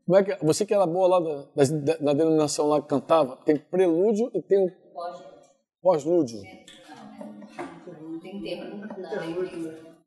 como 0.05 0.17
é 0.17 0.23
que, 0.23 0.45
você 0.45 0.65
que 0.65 0.73
era 0.73 0.85
boa 0.85 1.07
lá 1.07 1.19
da, 1.19 1.63
da, 1.63 1.97
da 1.97 2.13
denominação 2.13 2.67
lá 2.67 2.81
que 2.81 2.87
cantava, 2.87 3.37
tem 3.45 3.57
prelúdio 3.57 4.29
e 4.33 4.41
tem 4.41 4.59
um 4.59 4.69
pós-lúdio. 5.81 6.39
Tem 8.21 8.41
tempo. 8.41 8.87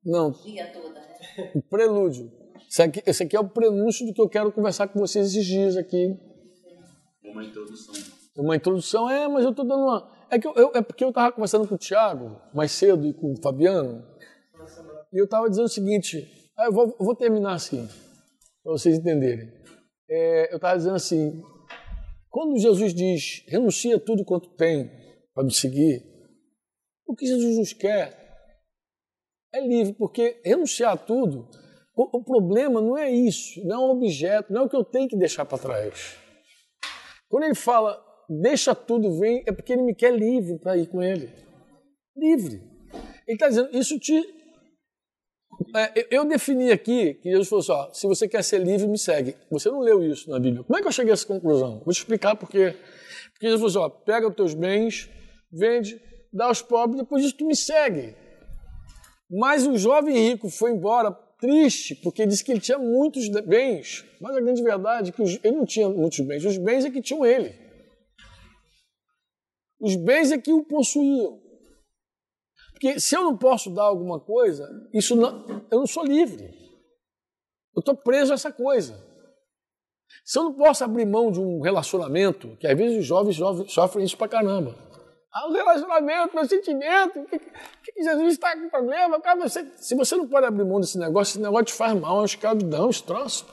Não, 0.04 0.30
né? 0.30 0.36
o 1.54 1.62
prelúdio. 1.62 2.32
Esse 2.68 2.82
aqui, 2.82 3.02
esse 3.06 3.22
aqui 3.22 3.36
é 3.36 3.40
o 3.40 3.48
prenúncio 3.48 4.06
do 4.06 4.12
que 4.12 4.20
eu 4.20 4.28
quero 4.28 4.52
conversar 4.52 4.88
com 4.88 4.98
vocês 4.98 5.26
esses 5.28 5.44
dias 5.46 5.76
aqui. 5.76 6.18
Uma 7.24 7.44
introdução. 7.44 7.94
Uma 8.36 8.56
introdução, 8.56 9.10
é, 9.10 9.26
mas 9.28 9.44
eu 9.44 9.50
estou 9.50 9.66
dando 9.66 9.82
uma. 9.82 10.10
É, 10.30 10.38
que 10.38 10.46
eu, 10.46 10.54
eu- 10.54 10.72
é 10.74 10.82
porque 10.82 11.04
eu 11.04 11.08
estava 11.08 11.32
conversando 11.32 11.66
com 11.66 11.74
o 11.74 11.78
Thiago 11.78 12.40
mais 12.54 12.72
cedo 12.72 13.06
e 13.06 13.14
com 13.14 13.32
o 13.32 13.42
Fabiano, 13.42 14.04
e 15.12 15.18
eu 15.18 15.24
estava 15.24 15.48
dizendo 15.48 15.66
o 15.66 15.70
seguinte: 15.70 16.28
ah, 16.58 16.66
eu, 16.66 16.72
vou, 16.72 16.96
eu 16.98 17.04
vou 17.04 17.14
terminar 17.14 17.54
assim, 17.54 17.88
para 18.62 18.72
vocês 18.72 18.98
entenderem. 18.98 19.52
É, 20.08 20.52
eu 20.52 20.56
estava 20.56 20.76
dizendo 20.76 20.96
assim: 20.96 21.42
quando 22.30 22.58
Jesus 22.58 22.94
diz, 22.94 23.44
renuncia 23.48 23.98
tudo 23.98 24.24
quanto 24.24 24.50
tem 24.56 24.90
para 25.34 25.44
me 25.44 25.52
seguir, 25.52 26.02
o 27.06 27.14
que 27.14 27.26
Jesus 27.26 27.58
nos 27.58 27.72
quer 27.72 28.26
é 29.54 29.66
livre, 29.66 29.94
porque 29.94 30.40
renunciar 30.44 30.92
a 30.92 30.96
tudo, 30.96 31.48
o, 31.94 32.18
o 32.18 32.24
problema 32.24 32.80
não 32.80 32.96
é 32.96 33.10
isso, 33.10 33.64
não 33.66 33.76
é 33.76 33.78
um 33.86 33.90
objeto, 33.90 34.52
não 34.52 34.62
é 34.62 34.64
o 34.64 34.68
que 34.68 34.76
eu 34.76 34.84
tenho 34.84 35.08
que 35.08 35.16
deixar 35.16 35.44
para 35.44 35.58
trás. 35.58 36.16
Quando 37.28 37.44
ele 37.44 37.54
fala, 37.54 37.98
deixa 38.28 38.74
tudo, 38.74 39.18
vem, 39.18 39.42
é 39.46 39.52
porque 39.52 39.72
ele 39.72 39.82
me 39.82 39.94
quer 39.94 40.14
livre 40.14 40.58
para 40.58 40.76
ir 40.76 40.88
com 40.88 41.02
ele. 41.02 41.30
Livre. 42.16 42.62
Ele 43.26 43.34
está 43.34 43.48
dizendo, 43.48 43.76
isso 43.76 43.98
te 43.98 44.22
eu- 45.94 46.06
eu 46.10 46.24
defini 46.24 46.70
aqui 46.70 47.14
que 47.14 47.30
Jesus 47.30 47.48
falou 47.48 47.60
assim: 47.62 47.72
ó, 47.72 47.92
se 47.92 48.06
você 48.06 48.28
quer 48.28 48.42
ser 48.42 48.58
livre, 48.58 48.86
me 48.86 48.98
segue. 48.98 49.36
Você 49.50 49.68
não 49.70 49.80
leu 49.80 50.02
isso 50.04 50.28
na 50.30 50.38
Bíblia. 50.38 50.62
Como 50.64 50.78
é 50.78 50.82
que 50.82 50.88
eu 50.88 50.92
cheguei 50.92 51.12
a 51.12 51.14
essa 51.14 51.26
conclusão? 51.26 51.82
Vou 51.84 51.92
te 51.94 51.98
explicar 51.98 52.34
por 52.36 52.48
quê. 52.50 52.74
Porque 53.32 53.46
Jesus 53.48 53.72
falou 53.72 53.86
assim: 53.86 53.94
ó, 53.94 54.04
pega 54.04 54.28
os 54.28 54.34
teus 54.34 54.54
bens, 54.54 55.10
vende, 55.52 56.00
dá 56.32 56.46
aos 56.46 56.62
pobres, 56.62 57.00
depois 57.00 57.22
disso 57.22 57.36
tu 57.36 57.46
me 57.46 57.56
segue. 57.56 58.14
Mas 59.30 59.66
o 59.66 59.76
jovem 59.76 60.14
rico 60.30 60.48
foi 60.48 60.70
embora 60.70 61.10
triste, 61.40 61.94
porque 61.96 62.26
disse 62.26 62.44
que 62.44 62.52
ele 62.52 62.60
tinha 62.60 62.78
muitos 62.78 63.28
bens. 63.28 64.04
Mas 64.20 64.36
a 64.36 64.40
grande 64.40 64.62
verdade 64.62 65.10
é 65.10 65.12
que 65.12 65.22
ele 65.22 65.56
não 65.56 65.66
tinha 65.66 65.88
muitos 65.88 66.20
bens, 66.20 66.44
os 66.44 66.56
bens 66.56 66.84
é 66.84 66.90
que 66.90 67.02
tinham 67.02 67.26
ele. 67.26 67.52
Os 69.80 69.94
bens 69.96 70.32
é 70.32 70.38
que 70.38 70.52
o 70.52 70.64
possuíam. 70.64 71.38
Porque 72.76 73.00
se 73.00 73.16
eu 73.16 73.22
não 73.22 73.34
posso 73.34 73.70
dar 73.70 73.84
alguma 73.84 74.20
coisa, 74.20 74.68
isso 74.92 75.16
não, 75.16 75.64
eu 75.70 75.78
não 75.78 75.86
sou 75.86 76.04
livre. 76.04 76.44
Eu 77.74 77.80
estou 77.80 77.96
preso 77.96 78.32
a 78.32 78.34
essa 78.34 78.52
coisa. 78.52 79.02
Se 80.22 80.38
eu 80.38 80.44
não 80.44 80.52
posso 80.52 80.84
abrir 80.84 81.06
mão 81.06 81.32
de 81.32 81.40
um 81.40 81.62
relacionamento, 81.62 82.54
que 82.58 82.66
às 82.66 82.76
vezes 82.76 82.98
os 82.98 83.06
jovens, 83.06 83.34
jovens 83.34 83.72
sofrem 83.72 84.04
isso 84.04 84.18
pra 84.18 84.28
caramba. 84.28 84.74
Ah, 85.32 85.48
o 85.48 85.52
relacionamento, 85.52 86.34
meu 86.34 86.46
sentimento, 86.46 87.24
que, 87.24 87.38
que, 87.38 88.02
Jesus 88.02 88.34
está 88.34 88.54
com 88.54 88.68
problema? 88.68 89.18
Cara, 89.22 89.40
você, 89.48 89.66
se 89.76 89.94
você 89.94 90.14
não 90.14 90.28
pode 90.28 90.44
abrir 90.44 90.64
mão 90.64 90.78
desse 90.78 90.98
negócio, 90.98 91.32
esse 91.32 91.40
negócio 91.40 91.66
te 91.66 91.72
faz 91.72 91.98
mal, 91.98 92.16
é 92.16 92.20
uma 92.20 92.26
escravidão, 92.26 92.90
esse 92.90 93.02
troço. 93.02 93.46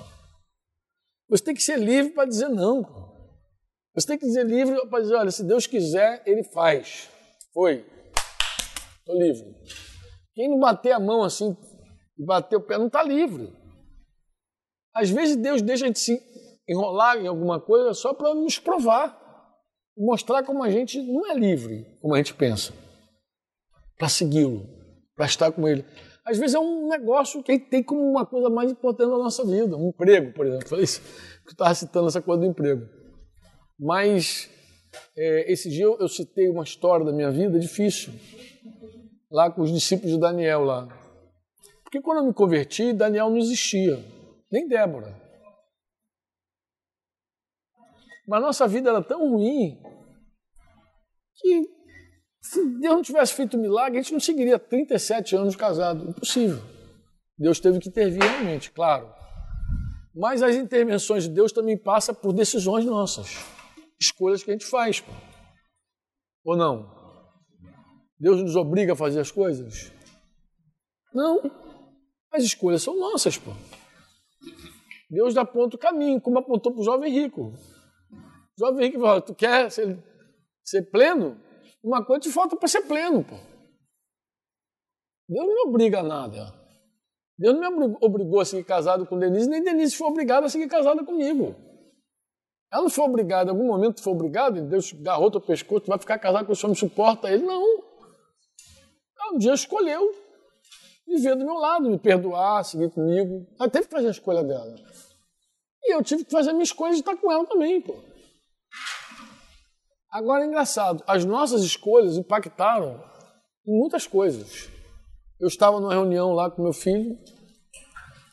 Você 1.30 1.46
tem 1.46 1.56
que 1.56 1.64
ser 1.64 1.80
livre 1.80 2.12
para 2.12 2.28
dizer 2.28 2.50
não. 2.50 2.86
Você 3.96 4.08
tem 4.08 4.18
que 4.18 4.26
dizer 4.26 4.46
livre 4.46 4.86
para 4.90 5.02
dizer, 5.02 5.16
olha, 5.16 5.32
se 5.32 5.46
Deus 5.46 5.66
quiser, 5.66 6.22
Ele 6.26 6.44
faz. 6.44 7.10
Foi. 7.54 7.86
Estou 9.04 9.22
livre. 9.22 9.54
Quem 10.34 10.50
não 10.50 10.60
bater 10.60 10.94
a 10.94 11.00
mão 11.00 11.24
assim, 11.24 11.56
e 12.18 12.26
bater 12.26 12.56
o 12.56 12.62
pé, 12.62 12.78
não 12.78 12.88
está 12.88 13.04
livre. 13.04 13.54
Às 14.96 15.10
vezes 15.10 15.36
Deus 15.36 15.62
deixa 15.62 15.84
a 15.84 15.88
gente 15.88 16.00
se 16.00 16.22
enrolar 16.68 17.18
em 17.18 17.28
alguma 17.28 17.60
coisa 17.60 17.94
só 17.94 18.14
para 18.14 18.34
nos 18.34 18.58
provar. 18.58 19.22
Mostrar 19.98 20.44
como 20.44 20.64
a 20.64 20.72
gente 20.72 21.02
não 21.02 21.30
é 21.30 21.36
livre, 21.36 21.86
como 22.02 22.16
a 22.16 22.18
gente 22.18 22.34
pensa. 22.34 22.74
Para 23.98 24.08
segui-lo, 24.08 24.68
para 25.16 25.26
estar 25.26 25.52
com 25.52 25.68
ele. 25.68 25.86
Às 26.26 26.38
vezes 26.38 26.56
é 26.56 26.60
um 26.60 26.88
negócio 26.88 27.44
que 27.44 27.52
a 27.52 27.56
gente 27.56 27.70
tem 27.70 27.84
como 27.84 28.02
uma 28.02 28.26
coisa 28.26 28.50
mais 28.50 28.72
importante 28.72 29.10
na 29.10 29.18
nossa 29.18 29.46
vida. 29.46 29.76
Um 29.76 29.90
emprego, 29.90 30.34
por 30.34 30.48
exemplo. 30.48 30.70
Falei 30.70 30.86
isso, 30.86 31.02
porque 31.02 31.50
eu 31.50 31.52
estava 31.52 31.76
citando 31.76 32.08
essa 32.08 32.22
coisa 32.22 32.42
do 32.42 32.48
emprego. 32.48 32.88
Mas 33.78 34.50
é, 35.18 35.52
esse 35.52 35.70
dia 35.70 35.84
eu, 35.84 35.98
eu 36.00 36.08
citei 36.08 36.50
uma 36.50 36.64
história 36.64 37.06
da 37.06 37.12
minha 37.12 37.30
vida 37.30 37.60
difícil, 37.60 38.14
lá 39.34 39.50
com 39.50 39.64
os 39.64 39.72
discípulos 39.72 40.14
de 40.14 40.20
Daniel 40.20 40.64
lá. 40.64 40.88
Porque 41.84 42.00
quando 42.00 42.20
eu 42.20 42.26
me 42.26 42.34
converti, 42.34 42.94
Daniel 42.94 43.32
não 43.32 43.38
existia, 43.38 43.98
nem 44.52 44.68
Débora. 44.68 45.20
Mas 48.28 48.42
nossa 48.42 48.68
vida 48.68 48.92
era 48.92 49.02
tão 49.02 49.32
ruim 49.32 49.82
que 51.36 51.64
se 52.40 52.64
Deus 52.80 52.96
não 52.96 53.02
tivesse 53.02 53.34
feito 53.34 53.58
milagre, 53.58 53.98
a 53.98 54.02
gente 54.02 54.14
não 54.14 54.20
seguiria 54.20 54.60
37 54.60 55.36
anos 55.36 55.56
casado. 55.56 56.10
Impossível. 56.10 56.62
Deus 57.38 57.60
teve 57.60 57.80
que 57.80 57.90
intervir 57.90 58.22
realmente, 58.22 58.72
claro. 58.72 59.12
Mas 60.14 60.44
as 60.44 60.56
intervenções 60.56 61.24
de 61.24 61.30
Deus 61.30 61.52
também 61.52 61.78
passam 61.78 62.14
por 62.14 62.34
decisões 62.34 62.86
nossas, 62.86 63.36
escolhas 64.00 64.44
que 64.44 64.52
a 64.52 64.54
gente 64.54 64.66
faz. 64.66 65.02
Pô. 65.02 65.12
Ou 66.46 66.56
não? 66.56 67.03
Deus 68.24 68.42
nos 68.42 68.56
obriga 68.56 68.94
a 68.94 68.96
fazer 68.96 69.20
as 69.20 69.30
coisas? 69.30 69.92
Não. 71.14 71.42
As 72.32 72.42
escolhas 72.42 72.82
são 72.82 72.98
nossas, 72.98 73.38
pô. 73.38 73.52
Deus 75.10 75.36
aponta 75.36 75.76
o 75.76 75.80
caminho, 75.80 76.22
como 76.22 76.40
apontou 76.40 76.72
para 76.72 76.80
o 76.80 76.86
jovem 76.86 77.12
rico. 77.12 77.52
O 78.12 78.60
jovem 78.66 78.88
rico 78.88 79.02
falou, 79.02 79.22
tu 79.22 79.36
quer 79.36 79.70
ser, 79.70 80.02
ser 80.64 80.84
pleno? 80.84 81.38
Uma 81.84 82.06
coisa 82.06 82.22
te 82.22 82.32
falta 82.32 82.56
para 82.56 82.70
ser 82.70 82.84
pleno, 82.84 83.26
pô. 83.26 83.36
Deus 85.28 85.46
não 85.46 85.54
me 85.54 85.70
obriga 85.70 86.00
a 86.00 86.04
nada. 86.04 86.54
Deus 87.38 87.60
não 87.60 87.78
me 87.78 87.98
obrigou 88.00 88.40
a 88.40 88.46
seguir 88.46 88.64
casado 88.64 89.06
com 89.06 89.20
Denise, 89.20 89.50
nem 89.50 89.62
Denise 89.62 89.98
foi 89.98 90.08
obrigada 90.08 90.46
a 90.46 90.50
seguir 90.50 90.70
casada 90.70 91.04
comigo. 91.04 91.54
Ela 92.72 92.84
não 92.84 92.90
foi 92.90 93.04
obrigada, 93.04 93.52
em 93.52 93.54
algum 93.54 93.68
momento 93.68 94.02
foi 94.02 94.14
obrigada, 94.14 94.62
Deus 94.62 94.96
agarrou 94.98 95.30
teu 95.30 95.42
pescoço, 95.42 95.82
tu 95.82 95.88
vai 95.90 96.00
ficar 96.00 96.18
casado 96.20 96.46
com 96.46 96.54
o 96.54 96.56
senhor, 96.56 96.70
me 96.70 96.76
suporta 96.78 97.30
ele. 97.30 97.44
Não. 97.44 97.92
Um 99.32 99.38
dia 99.38 99.54
escolheu 99.54 100.14
viver 101.08 101.36
do 101.36 101.46
meu 101.46 101.56
lado, 101.56 101.90
me 101.90 101.98
perdoar, 101.98 102.64
seguir 102.64 102.90
comigo. 102.90 103.48
Ela 103.60 103.70
teve 103.70 103.86
que 103.86 103.92
fazer 103.92 104.08
a 104.08 104.12
escolha 104.12 104.44
dela. 104.44 104.76
E 105.84 105.94
eu 105.94 106.04
tive 106.04 106.24
que 106.24 106.32
fazer 106.32 106.52
a 106.52 106.54
minha 106.54 106.64
escolha 106.64 106.94
de 106.94 107.00
estar 107.00 107.16
com 107.18 107.32
ela 107.32 107.46
também, 107.46 107.82
pô. 107.82 107.96
Agora 110.10 110.44
é 110.44 110.48
engraçado, 110.48 111.04
as 111.08 111.26
nossas 111.26 111.64
escolhas 111.64 112.18
impactaram 112.18 113.04
em 113.66 113.78
muitas 113.78 114.06
coisas. 114.06 114.70
Eu 115.40 115.48
estava 115.48 115.80
numa 115.80 115.94
reunião 115.94 116.34
lá 116.34 116.50
com 116.50 116.62
meu 116.62 116.74
filho 116.74 117.18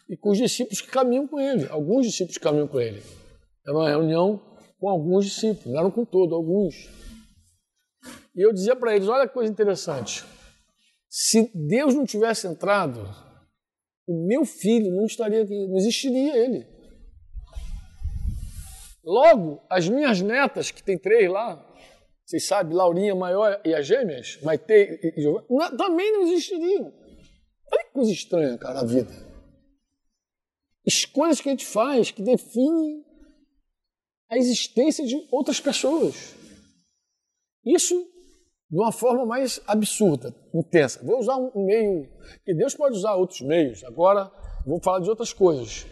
e 0.09 0.17
com 0.17 0.31
os 0.31 0.39
discípulos 0.39 0.81
que 0.81 0.89
caminham 0.89 1.27
com 1.27 1.41
ele. 1.41 1.67
Alguns 1.71 2.07
discípulos 2.07 2.39
caminham 2.39 2.69
com 2.69 2.81
ele. 2.81 3.03
Era 3.67 3.77
uma 3.77 3.89
reunião 3.89 4.41
com 4.79 4.89
alguns 4.89 5.25
discípulos, 5.25 5.67
não 5.67 5.81
eram 5.81 5.91
com 5.91 6.05
todos, 6.05 6.33
alguns. 6.33 6.75
E 8.37 8.45
eu 8.45 8.53
dizia 8.53 8.77
para 8.77 8.95
eles: 8.95 9.09
olha 9.09 9.27
que 9.27 9.35
coisa 9.35 9.51
interessante. 9.51 10.25
Se 11.11 11.51
Deus 11.53 11.93
não 11.93 12.07
tivesse 12.07 12.47
entrado, 12.47 13.03
o 14.07 14.27
meu 14.29 14.45
filho 14.45 14.95
não 14.95 15.07
estaria 15.07 15.43
aqui, 15.43 15.67
não 15.67 15.77
existiria 15.77 16.37
ele. 16.37 16.65
Logo, 19.03 19.61
as 19.69 19.89
minhas 19.89 20.21
netas, 20.21 20.71
que 20.71 20.83
tem 20.83 20.97
três 20.97 21.29
lá, 21.29 21.57
vocês 22.25 22.47
sabem, 22.47 22.77
Laurinha 22.77 23.15
maior 23.15 23.61
e 23.65 23.75
as 23.75 23.87
gêmeas, 23.87 24.39
Maite 24.43 24.73
e 24.73 25.21
Giovana, 25.21 25.47
não- 25.51 25.77
também 25.77 26.13
não 26.13 26.23
existiriam. 26.23 26.93
Olha 27.73 27.85
que 27.85 27.93
coisa 27.93 28.13
estranha, 28.13 28.57
cara, 28.57 28.81
a 28.81 28.85
vida. 28.85 29.11
Escolhas 30.87 31.41
que 31.41 31.49
a 31.49 31.53
gente 31.53 31.67
faz 31.67 32.11
que 32.13 32.23
definem 32.23 33.05
a 34.31 34.37
existência 34.37 35.05
de 35.05 35.17
outras 35.33 35.61
pessoas. 35.61 36.35
Isso 37.65 38.10
de 38.71 38.79
uma 38.79 38.93
forma 38.93 39.27
mais 39.27 39.61
absurda, 39.67 40.33
intensa. 40.55 41.05
Vou 41.05 41.19
usar 41.19 41.37
um 41.37 41.67
meio, 41.67 42.09
que 42.45 42.55
Deus 42.55 42.75
pode 42.75 42.97
usar 42.97 43.15
outros 43.17 43.41
meios. 43.41 43.83
Agora 43.83 44.31
vou 44.65 44.81
falar 44.81 45.01
de 45.01 45.11
outras 45.11 45.33
coisas, 45.33 45.87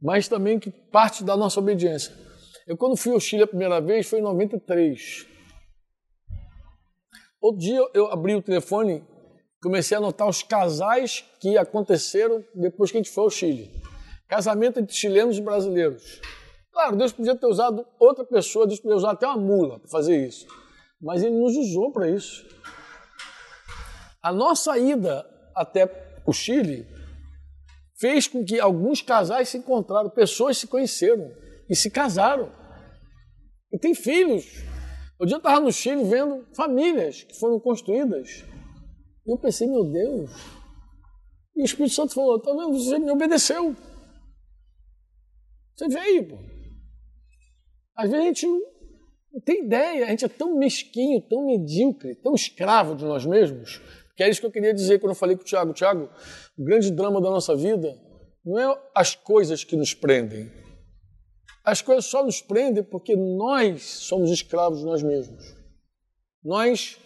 mas 0.00 0.28
também 0.28 0.58
que 0.58 0.70
parte 0.70 1.24
da 1.24 1.36
nossa 1.36 1.58
obediência. 1.58 2.14
Eu 2.66 2.76
quando 2.76 2.96
fui 2.96 3.12
ao 3.12 3.18
Chile 3.18 3.42
a 3.42 3.46
primeira 3.46 3.80
vez 3.80 4.06
foi 4.06 4.20
em 4.20 4.22
93. 4.22 5.26
Outro 7.40 7.60
dia 7.60 7.80
eu 7.92 8.06
abri 8.12 8.36
o 8.36 8.42
telefone, 8.42 9.04
comecei 9.60 9.96
a 9.96 9.98
anotar 9.98 10.28
os 10.28 10.44
casais 10.44 11.24
que 11.40 11.58
aconteceram 11.58 12.44
depois 12.54 12.92
que 12.92 12.98
a 12.98 13.02
gente 13.02 13.10
foi 13.10 13.24
ao 13.24 13.30
Chile. 13.30 13.68
Casamento 14.28 14.78
entre 14.78 14.94
chilenos 14.94 15.36
e 15.38 15.42
brasileiros. 15.42 16.20
Claro, 16.72 16.96
Deus 16.96 17.12
podia 17.12 17.34
ter 17.34 17.46
usado 17.46 17.84
outra 17.98 18.24
pessoa, 18.24 18.66
Deus 18.66 18.78
podia 18.78 18.96
usar 18.96 19.10
até 19.10 19.26
uma 19.26 19.36
mula 19.36 19.80
para 19.80 19.90
fazer 19.90 20.24
isso. 20.24 20.46
Mas 21.02 21.22
Ele 21.22 21.36
nos 21.36 21.56
usou 21.56 21.90
para 21.90 22.08
isso. 22.08 22.46
A 24.22 24.32
nossa 24.32 24.78
ida 24.78 25.28
até 25.54 26.22
o 26.24 26.32
Chile 26.32 26.86
fez 27.98 28.28
com 28.28 28.44
que 28.44 28.60
alguns 28.60 29.02
casais 29.02 29.48
se 29.48 29.58
encontraram, 29.58 30.08
pessoas 30.10 30.58
se 30.58 30.68
conheceram 30.68 31.28
e 31.68 31.74
se 31.74 31.90
casaram. 31.90 32.52
E 33.72 33.78
tem 33.78 33.94
filhos. 33.94 34.44
Um 35.20 35.26
dia 35.26 35.34
eu 35.34 35.38
estava 35.38 35.60
no 35.60 35.72
Chile 35.72 36.04
vendo 36.04 36.46
famílias 36.54 37.24
que 37.24 37.38
foram 37.38 37.58
construídas. 37.58 38.44
E 39.26 39.32
eu 39.32 39.38
pensei, 39.38 39.66
meu 39.66 39.84
Deus. 39.84 40.30
E 41.56 41.62
o 41.62 41.64
Espírito 41.64 41.94
Santo 41.94 42.14
falou: 42.14 42.40
tá 42.40 42.52
vendo? 42.52 42.72
Você 42.72 42.98
me 42.98 43.10
obedeceu. 43.10 43.74
Você 45.74 45.88
veio, 45.88 46.28
pô. 46.28 46.38
Às 47.96 48.10
vezes 48.10 48.24
a 48.24 48.28
gente 48.28 48.46
não 49.32 49.40
tem 49.40 49.64
ideia, 49.64 50.04
a 50.04 50.08
gente 50.08 50.24
é 50.24 50.28
tão 50.28 50.58
mesquinho, 50.58 51.20
tão 51.22 51.46
medíocre, 51.46 52.14
tão 52.16 52.34
escravo 52.34 52.94
de 52.94 53.04
nós 53.04 53.24
mesmos, 53.24 53.80
que 54.14 54.22
é 54.22 54.28
isso 54.28 54.40
que 54.40 54.46
eu 54.46 54.50
queria 54.50 54.74
dizer 54.74 54.98
quando 54.98 55.12
eu 55.12 55.16
falei 55.16 55.36
com 55.36 55.42
o 55.42 55.44
Tiago. 55.44 55.72
Tiago, 55.72 56.10
o 56.58 56.64
grande 56.64 56.90
drama 56.90 57.20
da 57.20 57.30
nossa 57.30 57.56
vida 57.56 57.98
não 58.44 58.58
é 58.58 58.78
as 58.94 59.14
coisas 59.14 59.64
que 59.64 59.74
nos 59.74 59.94
prendem. 59.94 60.50
As 61.64 61.80
coisas 61.80 62.06
só 62.06 62.24
nos 62.24 62.42
prendem 62.42 62.82
porque 62.82 63.16
nós 63.16 63.82
somos 63.82 64.30
escravos 64.30 64.80
de 64.80 64.84
nós 64.84 65.02
mesmos. 65.02 65.54
Nós 66.44 66.98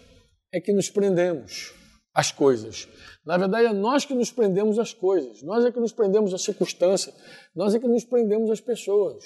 é 0.52 0.60
que 0.60 0.72
nos 0.72 0.90
prendemos 0.90 1.72
às 2.12 2.32
coisas. 2.32 2.88
Na 3.24 3.36
verdade, 3.36 3.66
é 3.66 3.72
nós 3.72 4.04
que 4.04 4.14
nos 4.14 4.32
prendemos 4.32 4.78
às 4.78 4.94
coisas. 4.94 5.42
Nós 5.42 5.64
é 5.64 5.70
que 5.70 5.78
nos 5.78 5.92
prendemos 5.92 6.32
às 6.32 6.42
circunstâncias. 6.42 7.14
Nós 7.54 7.74
é 7.74 7.78
que 7.78 7.86
nos 7.86 8.04
prendemos 8.04 8.50
às 8.50 8.60
pessoas. 8.60 9.22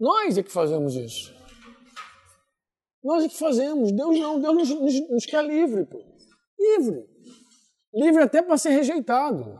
Nós 0.00 0.38
é 0.38 0.42
que 0.42 0.50
fazemos 0.50 0.96
isso. 0.96 1.41
Nós 3.02 3.24
é 3.24 3.28
que 3.28 3.38
fazemos. 3.38 3.92
Deus 3.92 4.18
não. 4.18 4.40
Deus 4.40 4.54
nos, 4.54 4.80
nos, 4.80 5.10
nos 5.10 5.26
quer 5.26 5.44
livre, 5.44 5.84
pô. 5.84 5.98
Livre. 6.58 7.04
Livre 7.94 8.22
até 8.22 8.40
para 8.40 8.56
ser 8.56 8.70
rejeitado. 8.70 9.58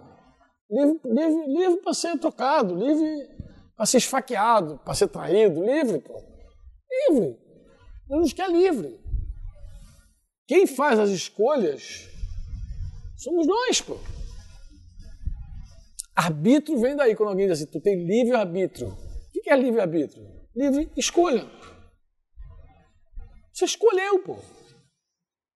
livre, 0.70 1.00
livre, 1.04 1.46
livre 1.46 1.76
para 1.82 1.92
ser 1.92 2.18
trocado, 2.18 2.74
livre 2.74 3.28
para 3.76 3.86
ser 3.86 3.98
esfaqueado, 3.98 4.78
para 4.84 4.94
ser 4.94 5.08
traído, 5.08 5.62
livre, 5.62 6.00
pô. 6.00 6.22
Livre. 7.08 7.38
Deus 8.08 8.20
nos 8.20 8.32
quer 8.32 8.50
livre. 8.50 9.00
Quem 10.46 10.66
faz 10.66 10.98
as 10.98 11.10
escolhas 11.10 12.08
somos 13.16 13.46
nós, 13.46 13.80
pô. 13.80 13.96
Arbítrio 16.14 16.78
vem 16.78 16.94
daí, 16.94 17.16
quando 17.16 17.30
alguém 17.30 17.48
diz 17.48 17.60
assim, 17.60 17.70
tu 17.70 17.80
tem 17.80 18.04
livre-arbítrio. 18.04 18.88
O 18.88 19.42
que 19.42 19.50
é 19.50 19.56
livre-arbítrio? 19.56 20.24
Livre 20.54 20.90
escolha. 20.96 21.46
Você 23.52 23.64
escolheu, 23.64 24.20
pô. 24.20 24.36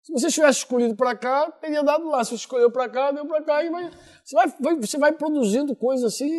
Se 0.05 0.11
você 0.11 0.29
tivesse 0.29 0.59
escolhido 0.59 0.95
para 0.95 1.15
cá, 1.15 1.49
teria 1.49 1.81
dado 1.81 2.07
lá. 2.07 2.23
Se 2.23 2.29
você 2.29 2.35
escolheu 2.35 2.69
para 2.69 2.87
cá, 2.87 3.11
deu 3.11 3.25
para 3.25 3.41
cá. 3.41 3.63
E 3.63 3.71
vai, 3.71 3.89
você, 4.23 4.35
vai, 4.35 4.53
vai, 4.59 4.75
você 4.75 4.97
vai 4.99 5.11
produzindo 5.11 5.75
coisas 5.75 6.13
assim 6.13 6.29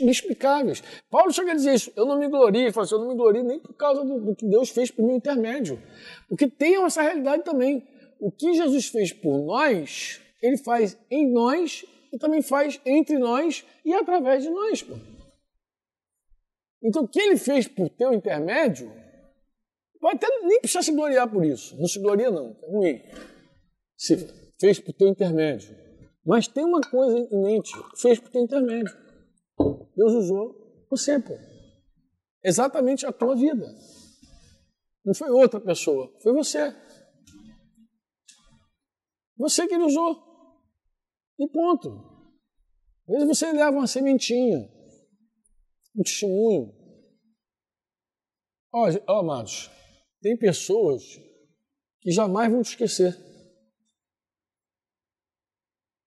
inexplicáveis. 0.00 0.82
Paulo 1.08 1.32
chega 1.32 1.52
a 1.52 1.54
dizer 1.54 1.74
isso. 1.74 1.92
Eu 1.94 2.06
não 2.06 2.18
me 2.18 2.26
glorio. 2.28 2.60
Ele 2.60 2.72
fala 2.72 2.86
assim, 2.86 2.96
eu 2.96 3.00
não 3.00 3.08
me 3.08 3.14
glorio 3.14 3.44
nem 3.44 3.60
por 3.60 3.72
causa 3.74 4.04
do, 4.04 4.18
do 4.18 4.34
que 4.34 4.44
Deus 4.44 4.70
fez 4.70 4.90
por 4.90 5.06
meu 5.06 5.14
intermédio. 5.14 5.80
Porque 6.28 6.48
tem 6.48 6.82
essa 6.84 7.00
realidade 7.00 7.44
também. 7.44 7.86
O 8.18 8.32
que 8.32 8.54
Jesus 8.54 8.88
fez 8.88 9.12
por 9.12 9.38
nós, 9.44 10.20
Ele 10.42 10.56
faz 10.56 10.98
em 11.08 11.30
nós 11.30 11.84
e 12.12 12.18
também 12.18 12.42
faz 12.42 12.80
entre 12.84 13.16
nós 13.16 13.64
e 13.84 13.94
através 13.94 14.42
de 14.42 14.50
nós. 14.50 14.82
Pô. 14.82 14.94
Então, 16.82 17.04
o 17.04 17.08
que 17.08 17.20
Ele 17.20 17.36
fez 17.36 17.68
por 17.68 17.88
teu 17.90 18.12
intermédio, 18.12 18.92
Pode 20.00 20.16
até 20.16 20.28
nem 20.46 20.60
precisar 20.60 20.82
se 20.82 20.92
gloriar 20.92 21.28
por 21.28 21.44
isso. 21.44 21.76
Não 21.76 21.86
se 21.86 21.98
gloria, 21.98 22.30
não. 22.30 22.56
É 22.62 22.70
ruim. 22.70 23.02
Se 23.96 24.16
fez 24.60 24.78
por 24.78 24.92
teu 24.92 25.08
intermédio. 25.08 25.76
Mas 26.24 26.46
tem 26.46 26.64
uma 26.64 26.80
coisa 26.80 27.18
em 27.18 27.42
mente: 27.42 27.72
fez 27.96 28.20
por 28.20 28.30
teu 28.30 28.42
intermédio. 28.42 28.94
Deus 29.96 30.12
usou 30.12 30.86
você, 30.90 31.18
pô. 31.18 31.34
Exatamente 32.44 33.04
a 33.06 33.12
tua 33.12 33.34
vida. 33.34 33.66
Não 35.04 35.14
foi 35.14 35.30
outra 35.30 35.60
pessoa, 35.60 36.12
foi 36.22 36.32
você. 36.32 36.74
Você 39.36 39.66
que 39.66 39.74
ele 39.74 39.84
usou. 39.84 40.28
E 41.38 41.48
ponto. 41.48 41.88
Às 43.08 43.14
vezes 43.14 43.28
você 43.28 43.52
leva 43.52 43.70
uma 43.70 43.86
sementinha, 43.86 44.68
um 45.96 46.02
testemunho. 46.02 46.74
Ó, 48.72 48.86
ó 49.06 49.20
amados, 49.20 49.70
tem 50.20 50.36
pessoas 50.36 51.02
que 52.00 52.10
jamais 52.10 52.50
vão 52.50 52.62
te 52.62 52.70
esquecer. 52.70 53.16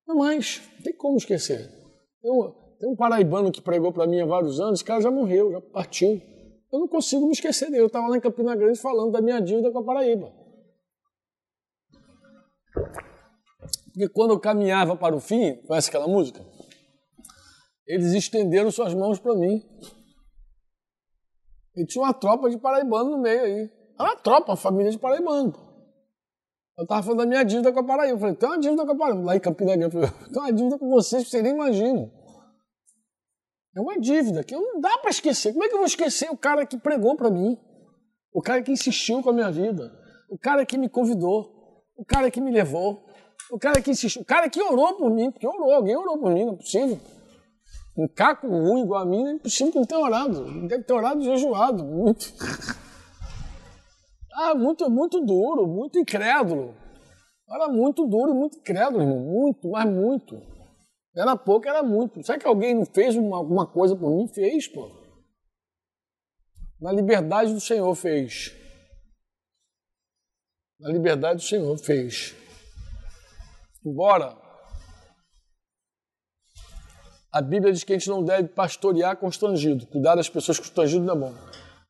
Jamais, 0.07 0.61
não 0.75 0.83
tem 0.83 0.95
como 0.95 1.17
esquecer. 1.17 1.69
tem 2.79 2.89
um 2.89 2.95
paraibano 2.95 3.51
que 3.51 3.61
pregou 3.61 3.93
para 3.93 4.07
mim 4.07 4.19
há 4.19 4.25
vários 4.25 4.59
anos, 4.59 4.79
esse 4.79 4.85
cara 4.85 5.01
já 5.01 5.11
morreu, 5.11 5.51
já 5.51 5.61
partiu. 5.61 6.21
Eu 6.71 6.79
não 6.79 6.87
consigo 6.87 7.25
me 7.25 7.33
esquecer 7.33 7.69
dele. 7.69 7.83
Eu 7.83 7.87
estava 7.87 8.07
lá 8.07 8.17
em 8.17 8.21
Campina 8.21 8.55
Grande 8.55 8.79
falando 8.79 9.11
da 9.11 9.21
minha 9.21 9.41
dívida 9.41 9.71
com 9.71 9.79
a 9.79 9.83
Paraíba. 9.83 10.31
Porque 13.85 14.07
quando 14.09 14.31
eu 14.31 14.39
caminhava 14.39 14.95
para 14.95 15.13
o 15.13 15.19
fim, 15.19 15.55
conhece 15.67 15.89
aquela 15.89 16.07
música? 16.07 16.45
Eles 17.85 18.13
estenderam 18.13 18.71
suas 18.71 18.93
mãos 18.93 19.19
para 19.19 19.35
mim. 19.35 19.61
E 21.75 21.85
tinha 21.85 22.03
uma 22.03 22.13
tropa 22.13 22.49
de 22.49 22.57
paraibano 22.57 23.11
no 23.11 23.21
meio 23.21 23.43
aí. 23.43 23.80
Era 24.01 24.09
uma 24.09 24.17
tropa, 24.17 24.51
uma 24.51 24.57
família 24.57 24.91
de 24.91 24.97
paraibano. 24.97 25.53
Eu 26.75 26.83
estava 26.83 27.03
falando 27.03 27.19
da 27.19 27.25
minha 27.27 27.43
dívida 27.43 27.71
com 27.71 27.79
a 27.79 27.83
Paraíba. 27.83 28.15
Eu 28.15 28.19
falei, 28.19 28.35
tem 28.35 28.49
uma 28.49 28.57
dívida 28.57 28.85
com 28.85 28.91
a 28.91 28.97
Paraíba. 28.97 29.23
Lá 29.23 29.35
em 29.35 29.39
Campina 29.39 29.77
Grande, 29.77 29.95
eu 29.95 30.01
falei, 30.01 30.29
tem 30.33 30.41
uma 30.41 30.51
dívida 30.51 30.79
com 30.79 30.89
vocês 30.89 31.23
que 31.23 31.29
vocês 31.29 31.43
nem 31.43 31.53
imaginam. 31.53 32.11
É 33.75 33.79
uma 33.79 33.99
dívida 33.99 34.43
que 34.43 34.55
não 34.55 34.81
dá 34.81 34.97
para 34.97 35.11
esquecer. 35.11 35.53
Como 35.53 35.63
é 35.63 35.67
que 35.67 35.75
eu 35.75 35.77
vou 35.77 35.85
esquecer 35.85 36.31
o 36.31 36.37
cara 36.37 36.65
que 36.65 36.77
pregou 36.77 37.15
para 37.15 37.29
mim? 37.29 37.55
O 38.33 38.41
cara 38.41 38.63
que 38.63 38.71
insistiu 38.71 39.21
com 39.21 39.29
a 39.29 39.33
minha 39.33 39.51
vida? 39.51 39.93
O 40.29 40.37
cara 40.37 40.65
que 40.65 40.77
me 40.77 40.89
convidou? 40.89 41.83
O 41.95 42.03
cara 42.03 42.31
que 42.31 42.41
me 42.41 42.51
levou? 42.51 43.05
O 43.51 43.59
cara 43.59 43.79
que 43.81 43.91
insistiu? 43.91 44.23
O 44.23 44.25
cara 44.25 44.49
que 44.49 44.61
orou 44.61 44.95
por 44.95 45.11
mim? 45.11 45.29
Porque 45.29 45.45
orou, 45.47 45.71
alguém 45.71 45.95
orou 45.95 46.17
por 46.17 46.31
mim, 46.31 46.45
não 46.45 46.53
é 46.53 46.57
possível. 46.57 46.99
Um 47.95 48.07
caco 48.07 48.47
ruim 48.47 48.81
igual 48.81 49.01
a 49.01 49.05
mim, 49.05 49.27
é 49.27 49.31
impossível 49.33 49.71
que 49.71 49.79
não 49.79 49.85
tenha 49.85 50.01
orado. 50.01 50.67
Deve 50.67 50.83
ter 50.83 50.93
orado 50.93 51.21
e 51.21 51.25
jejuado, 51.25 51.83
muito. 51.83 52.33
Ah, 54.43 54.55
muito, 54.55 54.89
muito 54.89 55.23
duro, 55.23 55.67
muito 55.67 55.99
incrédulo. 55.99 56.75
Era 57.47 57.67
muito 57.67 58.07
duro, 58.07 58.33
muito 58.33 58.57
incrédulo, 58.57 59.03
irmão. 59.03 59.19
Muito, 59.19 59.69
mas 59.69 59.87
muito. 59.87 60.41
Era 61.15 61.35
pouco, 61.35 61.67
era 61.67 61.83
muito. 61.83 62.23
Será 62.23 62.39
que 62.39 62.47
alguém 62.47 62.73
não 62.73 62.85
fez 62.85 63.15
uma, 63.15 63.37
alguma 63.37 63.67
coisa 63.67 63.95
por 63.95 64.09
mim? 64.09 64.27
Fez, 64.27 64.67
pô. 64.67 64.89
Na 66.79 66.91
liberdade 66.91 67.53
do 67.53 67.59
Senhor 67.59 67.93
fez. 67.93 68.51
Na 70.79 70.89
liberdade 70.89 71.35
do 71.35 71.45
Senhor 71.45 71.77
fez. 71.77 72.35
Embora 73.85 74.35
a 77.31 77.41
Bíblia 77.41 77.71
diz 77.71 77.83
que 77.83 77.93
a 77.93 77.97
gente 77.97 78.09
não 78.09 78.23
deve 78.23 78.49
pastorear 78.49 79.15
constrangido, 79.17 79.85
cuidar 79.85 80.15
das 80.15 80.29
pessoas 80.29 80.57
constrangidas 80.57 81.05
não 81.05 81.13
é 81.13 81.29
bom, 81.29 81.33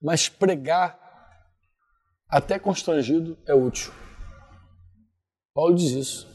mas 0.02 0.28
pregar 0.28 1.01
até 2.32 2.58
constrangido 2.58 3.38
é 3.46 3.54
útil. 3.54 3.92
Paulo 5.54 5.76
diz 5.76 5.92
isso. 5.92 6.32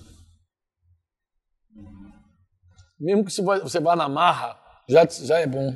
Mesmo 3.01 3.25
que 3.25 3.33
você 3.33 3.81
vá 3.81 3.97
na 3.97 4.09
marra, 4.09 4.59
já, 4.89 5.07
já 5.07 5.39
é 5.39 5.47
bom. 5.47 5.75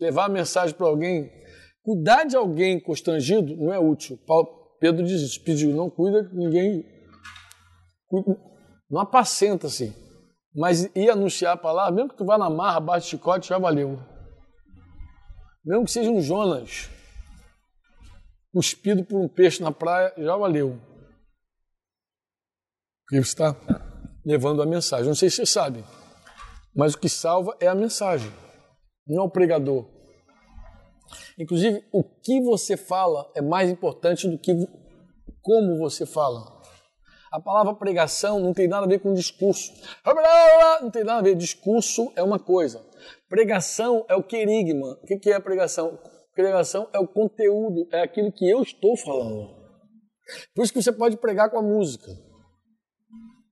Levar 0.00 0.26
a 0.26 0.28
mensagem 0.28 0.74
para 0.74 0.86
alguém, 0.86 1.30
cuidar 1.82 2.24
de 2.24 2.36
alguém 2.36 2.80
constrangido 2.80 3.56
não 3.56 3.72
é 3.72 3.78
útil. 3.78 4.16
Paulo, 4.26 4.76
Pedro 4.78 5.04
diz 5.04 5.20
isso, 5.20 5.42
pediu, 5.42 5.74
não 5.74 5.90
cuida 5.90 6.28
ninguém, 6.32 6.84
não 8.88 9.00
apacenta-se. 9.00 9.94
Mas 10.54 10.84
ir 10.94 11.10
anunciar 11.10 11.54
a 11.54 11.56
palavra, 11.56 11.92
mesmo 11.92 12.10
que 12.10 12.16
tu 12.16 12.24
vá 12.24 12.36
na 12.36 12.50
marra, 12.50 12.78
bate 12.78 13.06
chicote, 13.06 13.48
já 13.48 13.58
valeu. 13.58 13.98
Mesmo 15.64 15.84
que 15.84 15.90
seja 15.90 16.10
um 16.10 16.20
Jonas, 16.20 16.90
cuspido 18.52 19.04
por 19.04 19.20
um 19.20 19.28
peixe 19.28 19.62
na 19.62 19.72
praia, 19.72 20.12
já 20.18 20.36
valeu. 20.36 20.78
Porque 23.04 23.24
você 23.24 23.30
está 23.30 23.56
levando 24.24 24.62
a 24.62 24.66
mensagem. 24.66 25.06
Não 25.06 25.14
sei 25.14 25.30
se 25.30 25.36
você 25.36 25.46
sabe, 25.46 25.84
mas 26.74 26.94
o 26.94 26.98
que 26.98 27.08
salva 27.08 27.56
é 27.60 27.66
a 27.66 27.74
mensagem, 27.74 28.32
não 29.06 29.24
o 29.24 29.30
pregador. 29.30 29.90
Inclusive, 31.38 31.84
o 31.92 32.04
que 32.04 32.40
você 32.42 32.76
fala 32.76 33.30
é 33.34 33.42
mais 33.42 33.70
importante 33.70 34.28
do 34.28 34.38
que 34.38 34.52
como 35.40 35.78
você 35.78 36.06
fala. 36.06 36.62
A 37.32 37.40
palavra 37.40 37.74
pregação 37.74 38.38
não 38.38 38.52
tem 38.52 38.68
nada 38.68 38.84
a 38.84 38.88
ver 38.88 38.98
com 39.00 39.14
discurso. 39.14 39.72
Não 40.82 40.90
tem 40.90 41.02
nada 41.02 41.20
a 41.20 41.22
ver. 41.22 41.34
Discurso 41.34 42.12
é 42.14 42.22
uma 42.22 42.38
coisa. 42.38 42.84
Pregação 43.28 44.04
é 44.08 44.14
o 44.14 44.22
querigma. 44.22 44.98
O 45.02 45.06
que 45.06 45.30
é 45.30 45.34
a 45.34 45.40
pregação? 45.40 45.98
Pregação 46.34 46.88
é 46.92 46.98
o 46.98 47.06
conteúdo, 47.06 47.86
é 47.92 48.00
aquilo 48.00 48.32
que 48.32 48.48
eu 48.48 48.62
estou 48.62 48.96
falando. 48.96 49.54
Por 50.54 50.64
isso 50.64 50.72
que 50.72 50.82
você 50.82 50.92
pode 50.92 51.16
pregar 51.16 51.50
com 51.50 51.58
a 51.58 51.62
música. 51.62 52.10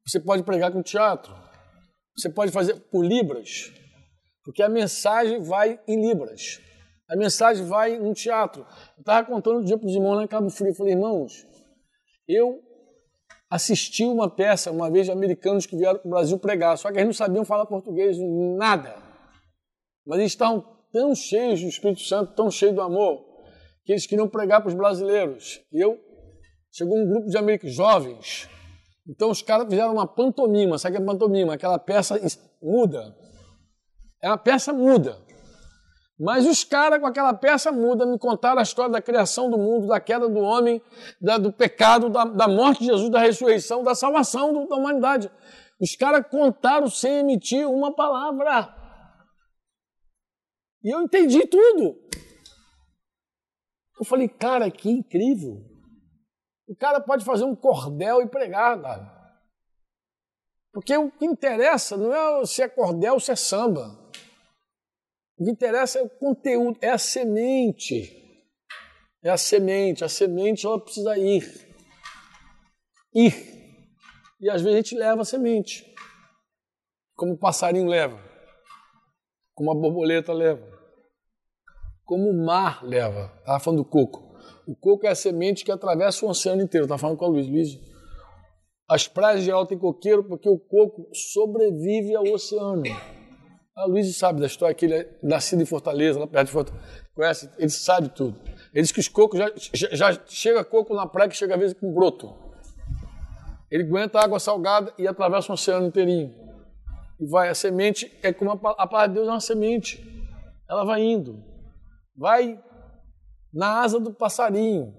Você 0.06 0.18
pode 0.18 0.42
pregar 0.42 0.72
com 0.72 0.80
o 0.80 0.82
teatro. 0.82 1.34
Você 2.16 2.30
pode 2.30 2.50
fazer 2.50 2.74
por 2.90 3.04
libras. 3.04 3.72
Porque 4.44 4.62
a 4.62 4.68
mensagem 4.68 5.42
vai 5.42 5.78
em 5.86 6.00
libras. 6.00 6.60
A 7.08 7.16
mensagem 7.16 7.66
vai 7.66 7.98
no 7.98 8.14
teatro. 8.14 8.66
Eu 8.96 9.00
estava 9.00 9.26
contando 9.26 9.60
um 9.60 9.64
dia 9.64 9.76
para 9.76 9.86
os 9.86 9.94
irmãos 9.94 10.14
lá 10.14 10.24
em 10.24 10.28
Cabo 10.28 10.48
Frio. 10.48 10.70
Eu 10.70 10.74
falei, 10.74 10.94
irmãos, 10.94 11.46
eu 12.26 12.62
assisti 13.50 14.04
uma 14.04 14.30
peça 14.30 14.70
uma 14.70 14.90
vez 14.90 15.06
de 15.06 15.12
americanos 15.12 15.66
que 15.66 15.76
vieram 15.76 15.98
para 15.98 16.06
o 16.06 16.10
Brasil 16.10 16.38
pregar. 16.38 16.78
Só 16.78 16.90
que 16.90 16.98
eles 16.98 17.06
não 17.06 17.12
sabiam 17.12 17.44
falar 17.44 17.66
português, 17.66 18.16
nada. 18.56 18.96
Mas 20.06 20.20
eles 20.20 20.32
estavam 20.32 20.79
tão 20.92 21.14
cheios 21.14 21.60
do 21.60 21.68
Espírito 21.68 22.02
Santo, 22.02 22.34
tão 22.34 22.50
cheios 22.50 22.74
do 22.74 22.80
amor, 22.80 23.24
que 23.84 23.92
eles 23.92 24.06
queriam 24.06 24.28
pregar 24.28 24.60
para 24.60 24.68
os 24.68 24.74
brasileiros. 24.74 25.60
E 25.72 25.80
eu, 25.80 25.98
chegou 26.70 26.98
um 26.98 27.08
grupo 27.08 27.28
de 27.28 27.36
americanos 27.36 27.74
jovens, 27.74 28.48
então 29.08 29.30
os 29.30 29.42
caras 29.42 29.66
fizeram 29.68 29.92
uma 29.92 30.06
pantomima, 30.06 30.78
sabe 30.78 30.96
o 30.96 30.98
que 30.98 31.02
é 31.02 31.06
pantomima? 31.06 31.54
Aquela 31.54 31.78
peça 31.78 32.20
muda. 32.62 33.16
É 34.22 34.28
uma 34.28 34.38
peça 34.38 34.72
muda. 34.72 35.18
Mas 36.18 36.46
os 36.46 36.62
caras 36.62 37.00
com 37.00 37.06
aquela 37.06 37.32
peça 37.32 37.72
muda 37.72 38.04
me 38.04 38.18
contaram 38.18 38.58
a 38.58 38.62
história 38.62 38.92
da 38.92 39.00
criação 39.00 39.50
do 39.50 39.56
mundo, 39.56 39.86
da 39.86 39.98
queda 39.98 40.28
do 40.28 40.38
homem, 40.38 40.82
da, 41.18 41.38
do 41.38 41.50
pecado, 41.50 42.10
da, 42.10 42.24
da, 42.24 42.46
morte 42.46 42.80
de 42.80 42.86
Jesus, 42.86 43.08
da 43.08 43.20
ressurreição, 43.20 43.82
da 43.82 43.94
salvação 43.94 44.52
do, 44.52 44.68
da 44.68 44.76
humanidade. 44.76 45.30
Os 45.80 45.96
caras 45.96 46.26
contaram 46.30 46.88
sem 46.88 47.20
emitir 47.20 47.66
uma 47.66 47.94
palavra. 47.94 48.79
E 50.82 50.94
eu 50.94 51.02
entendi 51.02 51.46
tudo. 51.46 51.98
Eu 53.98 54.04
falei, 54.04 54.28
cara, 54.28 54.70
que 54.70 54.88
incrível. 54.88 55.62
O 56.66 56.74
cara 56.74 57.00
pode 57.00 57.24
fazer 57.24 57.44
um 57.44 57.54
cordel 57.54 58.22
e 58.22 58.28
pregar, 58.28 58.80
cara. 58.80 59.20
Porque 60.72 60.96
o 60.96 61.10
que 61.10 61.26
interessa 61.26 61.96
não 61.96 62.14
é 62.14 62.46
se 62.46 62.62
é 62.62 62.68
cordel 62.68 63.14
ou 63.14 63.20
se 63.20 63.32
é 63.32 63.36
samba. 63.36 63.98
O 65.36 65.44
que 65.44 65.50
interessa 65.50 65.98
é 65.98 66.02
o 66.02 66.08
conteúdo, 66.08 66.78
é 66.80 66.90
a 66.90 66.98
semente. 66.98 68.16
É 69.22 69.30
a 69.30 69.36
semente. 69.36 70.04
A 70.04 70.08
semente 70.08 70.64
ela 70.64 70.80
precisa 70.80 71.18
ir. 71.18 71.44
Ir. 73.12 73.34
E 74.40 74.48
às 74.48 74.62
vezes 74.62 74.74
a 74.74 74.80
gente 74.80 74.94
leva 74.94 75.22
a 75.22 75.24
semente. 75.24 75.94
Como 77.14 77.34
o 77.34 77.38
passarinho 77.38 77.88
leva. 77.88 78.29
Como 79.60 79.72
a 79.72 79.74
borboleta 79.74 80.32
leva. 80.32 80.66
Como 82.06 82.30
o 82.30 82.46
mar 82.46 82.82
leva. 82.82 83.30
Estava 83.40 83.60
falando 83.60 83.82
do 83.82 83.84
coco. 83.84 84.34
O 84.66 84.74
coco 84.74 85.06
é 85.06 85.10
a 85.10 85.14
semente 85.14 85.66
que 85.66 85.70
atravessa 85.70 86.24
o 86.24 86.30
oceano 86.30 86.62
inteiro. 86.62 86.86
Estava 86.86 86.98
falando 86.98 87.18
com 87.18 87.26
a 87.26 87.28
Luiz. 87.28 87.46
Luiz, 87.46 87.78
as 88.88 89.06
praias 89.06 89.44
de 89.44 89.50
alta 89.50 89.68
tem 89.68 89.78
coqueiro 89.78 90.24
porque 90.24 90.48
o 90.48 90.58
coco 90.58 91.10
sobrevive 91.12 92.16
ao 92.16 92.24
oceano. 92.24 92.84
A 93.76 93.84
Luiz 93.84 94.16
sabe 94.16 94.40
da 94.40 94.46
história 94.46 94.74
que 94.74 94.86
ele 94.86 94.94
é 94.94 95.18
nascido 95.22 95.60
em 95.62 95.66
Fortaleza, 95.66 96.18
lá 96.18 96.26
perto 96.26 96.46
de 96.46 96.52
Fortaleza. 96.52 96.84
Conhece? 97.14 97.50
Ele 97.58 97.68
sabe 97.68 98.08
tudo. 98.08 98.40
Ele 98.72 98.80
diz 98.80 98.92
que 98.92 99.00
os 99.00 99.08
cocos 99.08 99.38
já, 99.38 99.52
já, 99.74 99.88
já 99.94 100.22
chega 100.26 100.64
coco 100.64 100.94
na 100.94 101.06
praia 101.06 101.28
que 101.28 101.36
chega 101.36 101.52
às 101.52 101.60
vezes 101.60 101.78
com 101.78 101.92
broto. 101.92 102.34
Ele 103.70 103.82
aguenta 103.82 104.20
água 104.20 104.40
salgada 104.40 104.90
e 104.96 105.06
atravessa 105.06 105.52
o 105.52 105.54
oceano 105.54 105.86
inteirinho. 105.86 106.49
E 107.20 107.26
vai, 107.26 107.50
a 107.50 107.54
semente 107.54 108.10
é 108.22 108.32
como 108.32 108.50
a, 108.50 108.54
a 108.54 108.86
palavra 108.86 109.08
de 109.08 109.14
Deus 109.14 109.28
é 109.28 109.30
uma 109.30 109.40
semente. 109.40 110.02
Ela 110.68 110.84
vai 110.84 111.02
indo. 111.02 111.44
Vai 112.16 112.58
na 113.52 113.80
asa 113.82 114.00
do 114.00 114.12
passarinho. 114.12 114.94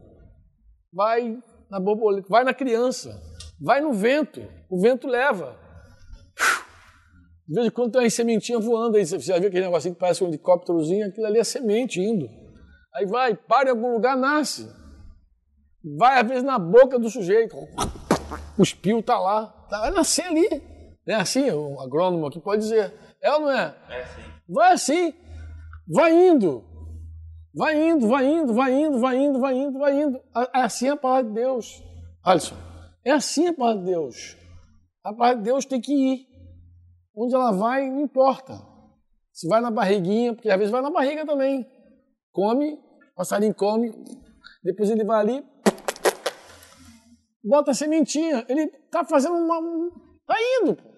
Vai 0.93 1.41
na 1.69 1.79
borboleta, 1.79 2.27
vai 2.29 2.43
na 2.43 2.53
criança, 2.53 3.17
vai 3.59 3.79
no 3.79 3.93
vento. 3.93 4.41
O 4.69 4.79
vento 4.79 5.07
leva. 5.07 5.57
De 7.47 7.55
vez 7.55 7.67
em 7.67 7.71
quando 7.71 7.93
tem 7.93 8.01
uma 8.01 8.09
sementinha 8.09 8.59
voando 8.59 8.97
aí, 8.97 9.05
você 9.05 9.17
já 9.19 9.39
viu 9.39 9.47
aquele 9.47 9.65
negocinho 9.65 9.93
que 9.93 9.99
parece 9.99 10.23
um 10.23 10.27
helicópterozinho, 10.27 11.07
aquilo 11.07 11.25
ali 11.25 11.39
é 11.39 11.43
semente 11.43 11.99
indo. 11.99 12.29
Aí 12.93 13.05
vai, 13.05 13.35
para 13.35 13.69
em 13.69 13.71
algum 13.71 13.93
lugar, 13.93 14.17
nasce. 14.17 14.69
Vai 15.97 16.19
às 16.19 16.27
vezes 16.27 16.43
na 16.43 16.59
boca 16.59 16.99
do 16.99 17.09
sujeito. 17.09 17.55
O 18.57 18.61
espio 18.61 19.01
tá 19.01 19.17
lá. 19.19 19.47
Tá, 19.69 19.79
vai 19.79 19.91
nascer 19.91 20.25
ali. 20.25 20.70
É 21.11 21.15
assim? 21.15 21.51
O 21.51 21.77
agrônomo 21.81 22.25
aqui 22.25 22.39
pode 22.39 22.61
dizer. 22.61 22.93
É 23.21 23.33
ou 23.33 23.41
não 23.41 23.51
é? 23.51 23.75
É 23.89 24.05
sim. 24.05 24.21
Vai 24.47 24.71
assim. 24.71 25.13
Vai 25.93 26.13
indo. 26.13 26.63
Vai 27.53 27.89
indo, 27.89 28.07
vai 28.07 28.25
indo, 28.25 28.53
vai 28.53 28.73
indo, 28.73 28.99
vai 28.99 29.17
indo, 29.17 29.39
vai 29.39 29.57
indo, 29.57 29.77
vai 29.77 30.01
indo. 30.01 30.21
É 30.55 30.61
assim 30.61 30.87
a 30.87 30.95
palavra 30.95 31.25
de 31.25 31.33
Deus. 31.33 31.83
Alisson, 32.23 32.55
é 33.03 33.11
assim 33.11 33.47
a 33.47 33.53
palavra 33.53 33.81
de 33.81 33.91
Deus. 33.91 34.37
A 35.03 35.13
palavra 35.13 35.37
de 35.39 35.43
Deus 35.43 35.65
tem 35.65 35.81
que 35.81 35.91
ir. 35.91 36.27
Onde 37.13 37.35
ela 37.35 37.51
vai, 37.51 37.89
não 37.89 37.99
importa. 37.99 38.53
Se 39.33 39.49
vai 39.49 39.59
na 39.59 39.69
barriguinha, 39.69 40.33
porque 40.33 40.49
às 40.49 40.57
vezes 40.57 40.71
vai 40.71 40.81
na 40.81 40.89
barriga 40.89 41.25
também. 41.25 41.69
Come, 42.31 42.79
passarinho 43.17 43.53
come, 43.53 43.91
depois 44.63 44.89
ele 44.89 45.03
vai 45.03 45.19
ali, 45.19 45.45
bota 47.43 47.71
a 47.71 47.73
sementinha. 47.73 48.45
Ele 48.47 48.61
está 48.61 49.03
fazendo 49.03 49.35
uma. 49.35 49.59
Está 50.21 50.35
indo. 50.61 50.90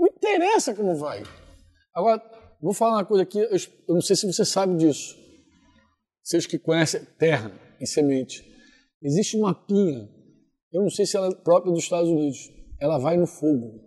Não 0.00 0.08
interessa 0.08 0.74
como 0.74 0.96
vai. 0.96 1.22
Agora, 1.94 2.22
vou 2.62 2.72
falar 2.72 2.96
uma 2.96 3.04
coisa 3.04 3.22
aqui, 3.22 3.38
eu 3.38 3.94
não 3.94 4.00
sei 4.00 4.16
se 4.16 4.26
você 4.26 4.46
sabe 4.46 4.74
disso. 4.78 5.14
Vocês 6.22 6.46
que 6.46 6.58
conhecem 6.58 7.04
terra 7.18 7.52
e 7.78 7.86
semente. 7.86 8.42
Existe 9.02 9.36
uma 9.36 9.54
pinha, 9.54 10.08
eu 10.72 10.82
não 10.82 10.88
sei 10.88 11.04
se 11.04 11.18
ela 11.18 11.28
é 11.28 11.34
própria 11.34 11.72
dos 11.72 11.84
Estados 11.84 12.08
Unidos, 12.08 12.50
ela 12.80 12.98
vai 12.98 13.18
no 13.18 13.26
fogo. 13.26 13.78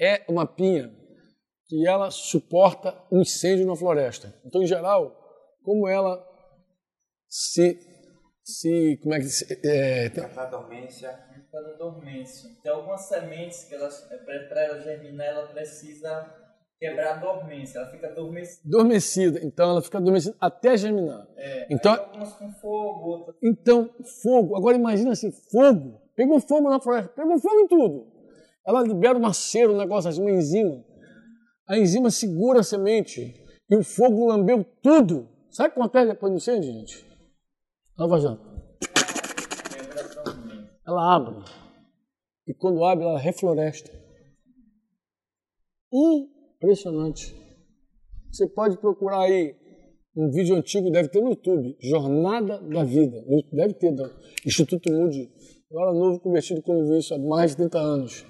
É 0.00 0.24
uma 0.28 0.44
pinha 0.44 0.92
que 1.66 1.86
ela 1.86 2.10
suporta 2.10 3.00
um 3.12 3.20
incêndio 3.20 3.66
na 3.66 3.76
floresta. 3.76 4.34
Então, 4.44 4.60
em 4.60 4.66
geral, 4.66 5.16
como 5.62 5.86
ela 5.88 6.20
se, 7.28 7.78
se 8.44 8.98
como 9.02 9.14
é 9.14 9.18
que 9.18 9.24
se, 9.24 9.60
é, 9.64 10.06
A 10.36 10.44
dormência. 10.46 11.10
Fica 11.34 11.60
no 11.62 11.78
dormência. 11.78 12.50
Tem 12.62 12.70
algumas 12.72 13.02
sementes 13.02 13.64
que 13.64 13.74
elas, 13.74 14.06
para 14.48 14.62
ela 14.64 14.80
germinar, 14.80 15.26
ela 15.26 15.46
precisa 15.48 16.30
quebrar 16.78 17.14
a 17.14 17.16
dormência. 17.16 17.78
Ela 17.78 17.90
fica 17.90 18.08
adormecida. 18.08 18.60
adormecida, 18.68 19.40
então 19.42 19.70
ela 19.70 19.82
fica 19.82 19.98
adormecida 19.98 20.36
até 20.40 20.76
germinar. 20.76 21.26
É, 21.36 21.66
Então- 21.70 21.94
algumas 21.94 22.32
com 22.34 22.52
fogo, 22.52 23.08
outras 23.08 23.36
Então, 23.42 23.88
fogo, 24.22 24.56
agora 24.56 24.76
imagina 24.76 25.12
assim, 25.12 25.32
fogo, 25.50 26.00
pegou 26.14 26.38
fogo 26.40 26.68
na 26.68 26.80
floresta, 26.80 27.08
pegou 27.14 27.38
fogo 27.38 27.60
em 27.60 27.68
tudo. 27.68 28.12
Ela 28.66 28.82
libera 28.82 29.16
uma 29.16 29.32
cera, 29.32 29.70
um 29.72 29.76
negócio 29.76 30.10
assim, 30.10 30.20
uma 30.20 30.30
enzima. 30.30 30.84
A 31.66 31.78
enzima 31.78 32.10
segura 32.10 32.60
a 32.60 32.62
semente 32.62 33.42
e 33.70 33.76
o 33.76 33.82
fogo 33.82 34.26
lambeu 34.26 34.64
tudo. 34.82 35.28
Sabe 35.50 35.70
o 35.70 35.72
que 35.72 35.78
acontece 35.80 36.08
depois 36.08 36.32
do 36.32 36.36
incêndio, 36.36 36.72
gente? 36.72 37.13
Ela 37.96 38.08
vai 38.08 38.20
já. 38.20 38.36
quebra 38.36 40.00
a 40.02 40.24
dormência. 40.24 40.80
Ela 40.86 41.16
abre. 41.16 41.44
E 42.46 42.54
quando 42.54 42.84
abre, 42.84 43.04
ela 43.04 43.18
refloresta. 43.18 43.90
Impressionante. 45.92 47.34
Você 48.32 48.48
pode 48.48 48.76
procurar 48.78 49.20
aí 49.20 49.54
um 50.16 50.28
vídeo 50.30 50.56
antigo, 50.56 50.90
deve 50.90 51.08
ter 51.08 51.20
no 51.20 51.30
YouTube, 51.30 51.76
Jornada 51.80 52.58
da 52.60 52.82
Vida. 52.82 53.24
Deve 53.52 53.74
ter, 53.74 53.92
do 53.92 54.10
Instituto 54.44 54.92
Moody. 54.92 55.30
Era 55.72 55.92
novo 55.92 56.20
convertido 56.20 56.62
quando 56.62 56.88
vi 56.88 56.98
isso 56.98 57.14
há 57.14 57.18
mais 57.18 57.52
de 57.52 57.58
30 57.58 57.78
anos. 57.78 58.26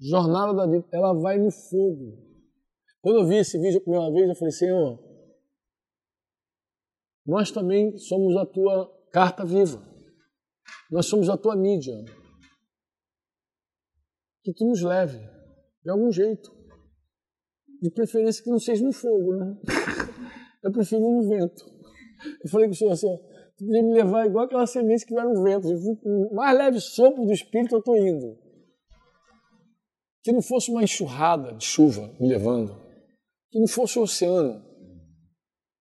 Jornada 0.00 0.54
da 0.54 0.66
Vida. 0.66 0.86
Ela 0.90 1.12
vai 1.12 1.38
no 1.38 1.50
fogo. 1.50 2.18
Quando 3.02 3.20
eu 3.20 3.26
vi 3.26 3.36
esse 3.36 3.58
vídeo 3.58 3.78
a 3.78 3.82
primeira 3.82 4.10
vez, 4.10 4.28
eu 4.28 4.34
falei, 4.36 4.52
Senhor, 4.52 5.11
nós 7.26 7.50
também 7.50 7.96
somos 7.98 8.36
a 8.36 8.44
tua 8.44 8.90
carta 9.12 9.44
viva. 9.44 9.82
Nós 10.90 11.06
somos 11.06 11.28
a 11.28 11.36
tua 11.36 11.56
mídia. 11.56 11.94
Que 14.42 14.52
tu 14.52 14.66
nos 14.66 14.82
leve, 14.82 15.18
de 15.84 15.90
algum 15.90 16.10
jeito. 16.10 16.50
De 17.80 17.90
preferência 17.90 18.42
que 18.42 18.50
não 18.50 18.58
seja 18.58 18.84
no 18.84 18.92
fogo, 18.92 19.36
né? 19.36 19.56
Eu 20.62 20.72
prefiro 20.72 21.00
no 21.00 21.28
vento. 21.28 21.64
Eu 22.44 22.50
falei 22.50 22.68
com 22.68 22.72
o 22.72 22.76
senhor 22.76 22.92
assim, 22.92 23.16
tu 23.56 23.64
podia 23.64 23.82
me 23.82 23.94
levar 23.94 24.26
igual 24.26 24.44
aquela 24.44 24.66
semente 24.66 25.04
que 25.04 25.14
vai 25.14 25.24
no 25.24 25.42
vento. 25.42 25.68
O 26.04 26.34
mais 26.34 26.56
leve 26.56 26.80
sopro 26.80 27.24
do 27.24 27.32
Espírito 27.32 27.74
eu 27.74 27.78
estou 27.80 27.96
indo. 27.96 28.38
Que 30.22 30.32
não 30.32 30.40
fosse 30.40 30.70
uma 30.70 30.84
enxurrada 30.84 31.52
de 31.54 31.64
chuva 31.64 32.14
me 32.20 32.28
levando. 32.28 32.80
Que 33.50 33.58
não 33.58 33.66
fosse 33.66 33.98
o 33.98 34.02
oceano. 34.02 34.64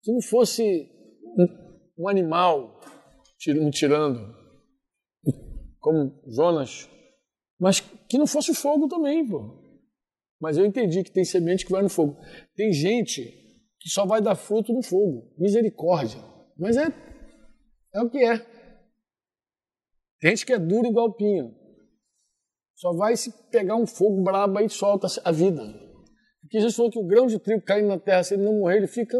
Que 0.04 0.12
não 0.12 0.22
fosse 0.22 0.97
um, 1.36 2.04
um 2.04 2.08
animal 2.08 2.80
me 3.48 3.72
tirando 3.72 4.36
como 5.80 6.22
Jonas, 6.28 6.90
mas 7.60 7.80
que 7.80 8.18
não 8.18 8.28
fosse 8.28 8.54
fogo 8.54 8.88
também, 8.88 9.28
pô. 9.28 9.64
Mas 10.40 10.58
eu 10.58 10.66
entendi 10.66 11.04
que 11.04 11.12
tem 11.12 11.26
semente 11.26 11.66
que 11.66 11.72
vai 11.72 11.82
no 11.82 11.90
fogo. 11.90 12.18
Tem 12.56 12.72
gente 12.72 13.24
que 13.80 13.90
só 13.90 14.06
vai 14.06 14.22
dar 14.22 14.36
fruto 14.36 14.74
no 14.74 14.84
fogo. 14.84 15.34
Misericórdia. 15.38 16.22
Mas 16.58 16.78
é, 16.78 16.88
é 17.94 18.02
o 18.02 18.10
que 18.10 18.24
é. 18.24 18.38
Tem 20.20 20.32
gente 20.32 20.46
que 20.46 20.54
é 20.54 20.60
duro 20.60 20.88
igual 20.88 21.14
pinho. 21.14 21.56
Só 22.76 22.94
vai 22.94 23.16
se 23.16 23.32
pegar 23.50 23.76
um 23.76 23.88
fogo 23.88 24.22
brabo 24.24 24.60
e 24.60 24.70
solta 24.70 25.08
a 25.24 25.32
vida. 25.32 25.64
Porque 26.48 26.62
Jesus 26.62 26.78
falou 26.78 26.90
que 26.90 26.98
o 26.98 27.04
grão 27.04 27.28
de 27.28 27.38
trigo 27.38 27.62
caindo 27.62 27.90
na 27.90 28.00
terra, 28.00 28.24
se 28.24 28.36
ele 28.36 28.44
não 28.44 28.54
morrer, 28.54 28.78
ele 28.78 28.88
fica 28.88 29.18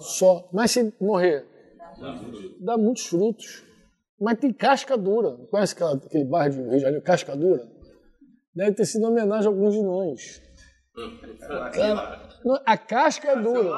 só. 0.00 0.48
Mas 0.52 0.72
se 0.72 0.92
morrer, 1.00 1.46
dá 2.60 2.76
muitos 2.76 3.06
frutos. 3.06 3.64
Mas 4.20 4.36
tem 4.36 4.52
casca 4.52 4.98
dura. 4.98 5.36
Conhece 5.48 5.76
aquele 5.80 6.24
bairro 6.24 6.52
de 6.52 6.60
Rio 6.60 6.70
de 6.70 6.78
Janeiro, 6.80 7.04
casca 7.04 7.36
dura? 7.36 7.70
Deve 8.52 8.72
ter 8.72 8.84
sido 8.84 9.06
homenagem 9.06 9.46
a 9.46 9.48
alguns 9.48 9.74
de 9.74 9.82
nós. 9.82 10.42
A 12.66 12.76
casca 12.76 13.30
é 13.30 13.36
dura. 13.36 13.70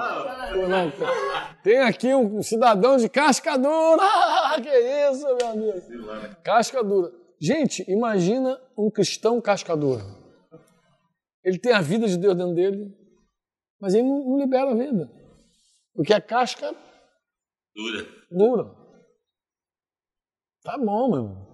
Tem 1.62 1.78
aqui 1.78 2.14
um 2.14 2.42
cidadão 2.42 2.96
de 2.96 3.08
casca 3.08 3.58
dura. 3.58 4.02
Que 4.62 5.10
isso, 5.10 5.26
meu 5.36 5.48
amigo. 5.48 6.36
Casca 6.42 6.82
dura. 6.82 7.12
Gente, 7.38 7.84
imagina 7.90 8.58
um 8.78 8.90
cristão 8.90 9.40
casca 9.42 9.76
dura. 9.76 10.21
Ele 11.44 11.58
tem 11.58 11.72
a 11.72 11.80
vida 11.80 12.06
de 12.06 12.16
Deus 12.16 12.36
dentro 12.36 12.54
dele, 12.54 12.96
mas 13.80 13.94
ele 13.94 14.04
não, 14.04 14.24
não 14.24 14.38
libera 14.38 14.70
a 14.70 14.74
vida. 14.74 15.10
Porque 15.94 16.12
a 16.12 16.20
casca 16.20 16.74
Dura. 17.74 18.06
dura. 18.30 18.82
Tá 20.62 20.78
bom, 20.78 21.10
meu 21.10 21.18
irmão. 21.22 21.52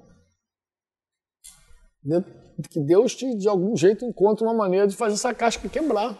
Que 2.70 2.80
Deus 2.80 3.14
te, 3.14 3.36
de 3.36 3.48
algum 3.48 3.76
jeito, 3.76 4.04
encontre 4.04 4.44
uma 4.44 4.54
maneira 4.54 4.86
de 4.86 4.96
fazer 4.96 5.14
essa 5.14 5.34
casca 5.34 5.68
quebrar. 5.68 6.16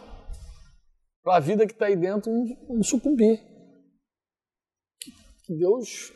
Para 1.23 1.36
a 1.36 1.40
vida 1.40 1.66
que 1.66 1.73
está 1.73 1.86
aí 1.86 1.97
dentro 1.97 2.31
não, 2.69 2.82
sucumbir. 2.82 3.39
Que, 5.01 5.11
que 5.45 5.55
Deus 5.57 6.12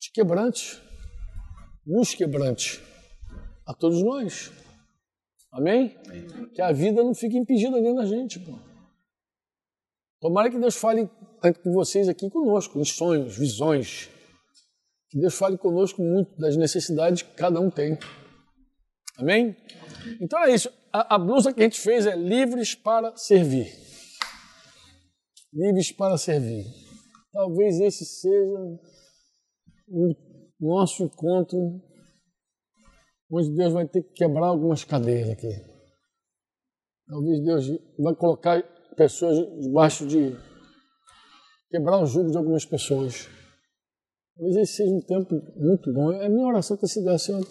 te 0.00 0.12
quebrante. 0.12 0.80
Nos 1.84 2.14
quebrante. 2.14 2.80
a 3.66 3.74
todos 3.74 4.02
nós. 4.02 4.50
Amém? 5.52 5.96
Que 6.54 6.60
a 6.60 6.72
vida 6.72 7.02
não 7.02 7.14
fique 7.14 7.36
impedida 7.36 7.80
dentro 7.80 7.96
da 7.96 8.06
gente. 8.06 8.38
Pô. 8.38 8.58
Tomara 10.20 10.50
que 10.50 10.58
Deus 10.58 10.76
fale 10.76 11.08
com 11.62 11.72
vocês 11.72 12.08
aqui 12.08 12.28
conosco, 12.28 12.78
em 12.78 12.84
sonhos, 12.84 13.36
visões. 13.36 14.10
Que 15.10 15.18
Deus 15.18 15.34
fale 15.34 15.56
conosco 15.56 16.02
muito 16.02 16.36
das 16.36 16.56
necessidades 16.56 17.22
que 17.22 17.34
cada 17.34 17.60
um 17.60 17.70
tem. 17.70 17.98
Amém? 19.16 19.56
Então 20.20 20.38
é 20.44 20.52
isso. 20.52 20.70
A, 20.92 21.14
a 21.14 21.18
blusa 21.18 21.52
que 21.52 21.60
a 21.60 21.64
gente 21.64 21.80
fez 21.80 22.06
é 22.06 22.14
livres 22.14 22.74
para 22.74 23.16
servir. 23.16 23.72
Livres 25.52 25.92
para 25.92 26.18
servir. 26.18 26.66
Talvez 27.32 27.80
esse 27.80 28.04
seja 28.04 28.78
o 29.88 30.14
nosso 30.60 31.04
encontro 31.04 31.80
onde 33.30 33.54
Deus 33.54 33.72
vai 33.72 33.86
ter 33.86 34.02
que 34.02 34.12
quebrar 34.12 34.48
algumas 34.48 34.84
cadeias 34.84 35.30
aqui. 35.30 35.48
Talvez 37.06 37.44
Deus 37.44 37.66
vai 37.98 38.14
colocar 38.14 38.62
pessoas 38.96 39.38
debaixo 39.60 40.06
de 40.06 40.36
quebrar 41.70 42.02
o 42.02 42.06
jugo 42.06 42.30
de 42.30 42.36
algumas 42.36 42.64
pessoas. 42.64 43.28
Talvez 44.36 44.56
esse 44.56 44.76
seja 44.76 44.94
um 44.94 45.00
tempo 45.00 45.34
muito 45.56 45.92
bom. 45.92 46.12
É 46.12 46.28
minha 46.28 46.46
oração 46.46 46.76
que 46.76 46.86
se 46.86 47.02
der, 47.04 47.18
Senhor. 47.18 47.42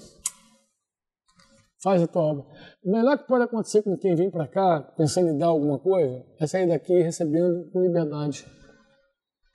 Faz 1.84 2.02
a 2.02 2.08
tua 2.08 2.24
obra. 2.24 2.46
O 2.84 2.92
melhor 2.92 3.18
que 3.18 3.28
pode 3.28 3.44
acontecer 3.44 3.84
com 3.84 3.98
quem 3.98 4.16
vem 4.16 4.32
para 4.32 4.48
cá 4.48 4.82
pensando 4.98 5.30
em 5.30 5.38
dar 5.38 5.48
alguma 5.48 5.80
coisa 5.80 6.26
é 6.40 6.48
sair 6.48 6.68
daqui 6.68 7.02
recebendo 7.02 7.70
com 7.72 7.82
liberdade. 7.82 8.46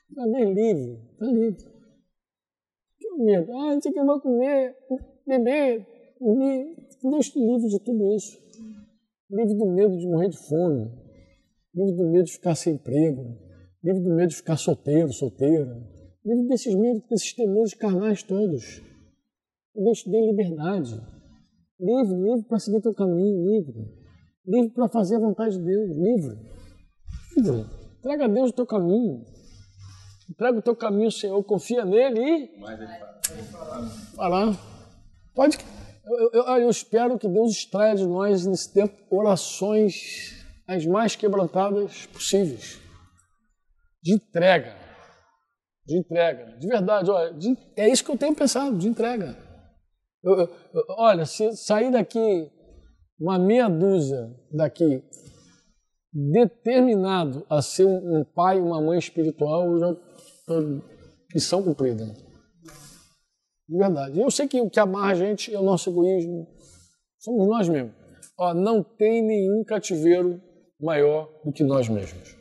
Está 0.08 0.24
bem 0.30 0.52
livre, 0.52 1.02
está 1.12 1.26
livre. 1.26 1.64
Que 2.98 3.24
medo. 3.24 3.52
Ah, 3.52 3.74
não 3.74 3.80
sei 3.80 3.90
o 3.90 3.94
que 3.94 4.00
eu 4.00 4.06
vou 4.06 4.20
comer, 4.20 4.76
beber, 5.26 5.86
dormir. 6.22 6.76
Deus 7.02 7.30
te 7.30 7.38
livre 7.38 7.68
de 7.68 7.78
tudo 7.80 8.14
isso. 8.14 8.38
Livre 9.30 9.54
do 9.54 9.66
medo 9.66 9.98
de 9.98 10.06
morrer 10.06 10.28
de 10.28 10.38
fome. 10.38 10.90
Livre 11.74 11.96
do 11.96 12.10
medo 12.10 12.24
de 12.24 12.32
ficar 12.32 12.54
sem 12.54 12.74
emprego. 12.74 13.36
Livre 13.82 14.02
do 14.02 14.14
medo 14.14 14.28
de 14.28 14.36
ficar 14.36 14.56
solteiro, 14.56 15.12
solteira. 15.12 15.74
Livre 16.24 16.46
desses 16.48 16.74
medos, 16.74 17.02
desses 17.08 17.32
temores 17.32 17.74
carnais 17.74 18.22
todos. 18.22 18.80
Deus 19.74 20.02
te 20.02 20.10
dê 20.10 20.20
liberdade. 20.20 21.00
Livre, 21.80 22.14
livre 22.14 22.44
para 22.46 22.58
seguir 22.58 22.80
teu 22.80 22.94
caminho, 22.94 23.44
livre. 23.44 24.02
Livre 24.46 24.70
para 24.70 24.88
fazer 24.88 25.16
a 25.16 25.20
vontade 25.20 25.58
de 25.58 25.64
Deus, 25.64 25.96
livre. 25.96 26.38
Livre. 27.36 27.66
Entrega 27.98 28.24
a 28.26 28.28
Deus 28.28 28.50
o 28.50 28.52
teu 28.52 28.66
caminho. 28.66 29.24
Entrega 30.30 30.58
o 30.58 30.62
teu 30.62 30.76
caminho, 30.76 31.10
Senhor, 31.10 31.42
confia 31.42 31.84
nele 31.84 32.20
e. 32.20 32.60
Mas 32.60 32.80
ele 32.80 33.42
fala. 33.44 33.86
Falar. 34.14 34.72
Pode. 35.34 35.58
Eu, 36.18 36.30
eu, 36.32 36.42
eu 36.62 36.70
espero 36.70 37.18
que 37.18 37.28
Deus 37.28 37.52
extraia 37.52 37.94
de 37.94 38.06
nós 38.06 38.46
nesse 38.46 38.72
tempo 38.72 38.94
orações 39.10 40.44
as 40.68 40.86
mais 40.86 41.16
quebrantadas 41.16 42.06
possíveis. 42.06 42.78
De 44.02 44.14
entrega. 44.14 44.76
De 45.86 45.98
entrega. 45.98 46.56
De 46.58 46.66
verdade, 46.66 47.10
olha, 47.10 47.32
de- 47.34 47.56
é 47.76 47.88
isso 47.88 48.04
que 48.04 48.10
eu 48.10 48.18
tenho 48.18 48.34
pensado, 48.34 48.76
de 48.76 48.88
entrega. 48.88 49.36
Eu- 50.22 50.48
olha, 50.90 51.26
se 51.26 51.56
sair 51.56 51.90
daqui 51.90 52.50
uma 53.18 53.38
meia 53.38 53.68
dúzia 53.68 54.30
daqui 54.52 55.02
determinado 56.12 57.44
a 57.48 57.62
ser 57.62 57.86
um, 57.86 58.20
um 58.20 58.24
pai 58.24 58.58
e 58.58 58.60
uma 58.60 58.80
mãe 58.80 58.98
espiritual, 58.98 59.64
eu 59.64 59.78
já 59.78 59.90
estou 60.40 60.82
missão 61.34 61.62
cumprida. 61.62 62.04
De 63.68 63.78
verdade. 63.78 64.20
Eu 64.20 64.30
sei 64.30 64.48
que 64.48 64.60
o 64.60 64.68
que 64.68 64.80
amarra 64.80 65.12
a 65.12 65.14
gente 65.14 65.54
é 65.54 65.58
o 65.58 65.62
nosso 65.62 65.90
egoísmo. 65.90 66.46
Somos 67.18 67.48
nós 67.48 67.68
mesmos. 67.68 67.94
Ó, 68.38 68.52
não 68.52 68.82
tem 68.82 69.22
nenhum 69.22 69.64
cativeiro 69.64 70.40
maior 70.80 71.30
do 71.44 71.52
que 71.52 71.62
nós 71.62 71.88
mesmos. 71.88 72.36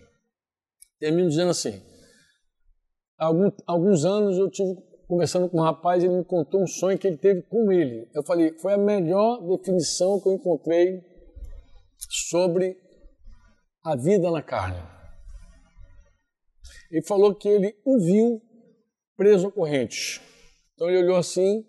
Termino 0.99 1.29
dizendo 1.29 1.51
assim. 1.51 1.81
Alguns 3.67 4.03
anos 4.03 4.37
eu 4.37 4.49
tive 4.49 4.75
conversando 5.07 5.49
com 5.49 5.57
um 5.59 5.63
rapaz, 5.63 6.03
ele 6.03 6.19
me 6.19 6.23
contou 6.23 6.63
um 6.63 6.67
sonho 6.67 6.97
que 6.97 7.05
ele 7.05 7.17
teve 7.17 7.41
com 7.43 7.71
ele. 7.71 8.09
Eu 8.15 8.23
falei, 8.23 8.57
foi 8.59 8.73
a 8.73 8.77
melhor 8.77 9.45
definição 9.45 10.19
que 10.21 10.29
eu 10.29 10.33
encontrei 10.33 11.03
sobre 12.29 12.77
a 13.83 13.95
vida 13.95 14.31
na 14.31 14.41
carne. 14.41 14.81
Ele 16.89 17.05
falou 17.05 17.35
que 17.35 17.47
ele 17.47 17.75
o 17.85 17.99
viu 17.99 18.41
preso 19.17 19.49
a 19.49 19.51
correntes. 19.51 20.21
Então 20.81 20.89
ele 20.89 21.03
olhou 21.03 21.17
assim 21.17 21.63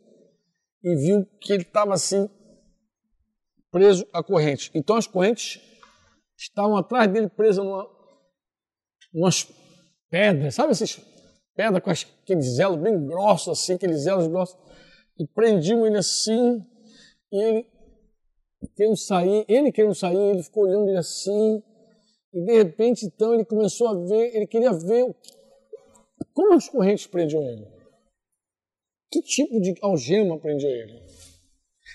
e 0.83 0.97
viu 0.97 1.27
que 1.39 1.53
ele 1.53 1.65
estava 1.65 1.93
assim, 1.93 2.31
preso 3.71 4.09
a 4.11 4.23
correntes. 4.23 4.71
Então 4.75 4.97
as 4.97 5.07
correntes 5.07 5.61
estavam 6.35 6.79
atrás 6.79 7.13
dele 7.13 7.29
presas 7.29 7.63
numa, 7.63 7.87
umas 9.13 9.47
pedras, 10.09 10.55
sabe 10.55 10.71
essas 10.71 10.99
pedras 11.55 11.85
com 11.85 11.91
aqueles 11.91 12.59
elos 12.59 12.79
bem 12.79 13.05
grossos, 13.05 13.61
assim, 13.61 13.75
aqueles 13.75 14.07
elos 14.07 14.29
grossos, 14.29 14.57
e 15.19 15.27
prendiam 15.27 15.87
ele 15.87 15.99
assim, 15.99 16.65
e 17.31 17.37
ele 17.39 17.67
querendo 18.75 18.97
sair, 18.97 19.45
ele 19.47 19.71
querendo 19.71 19.95
sair, 19.95 20.17
ele 20.17 20.43
ficou 20.43 20.65
olhando 20.65 20.89
ele 20.89 20.97
assim, 20.97 21.63
e 22.33 22.43
de 22.47 22.53
repente 22.55 23.05
então 23.05 23.35
ele 23.35 23.45
começou 23.45 23.89
a 23.89 23.95
ver, 24.07 24.35
ele 24.35 24.47
queria 24.47 24.73
ver 24.73 25.15
como 26.33 26.55
as 26.55 26.67
correntes 26.67 27.07
prendiam 27.07 27.43
ele. 27.43 27.72
Que 29.13 29.21
tipo 29.21 29.61
de 29.61 29.75
algema 29.83 30.41
prendia 30.41 30.71
ele? 30.71 30.99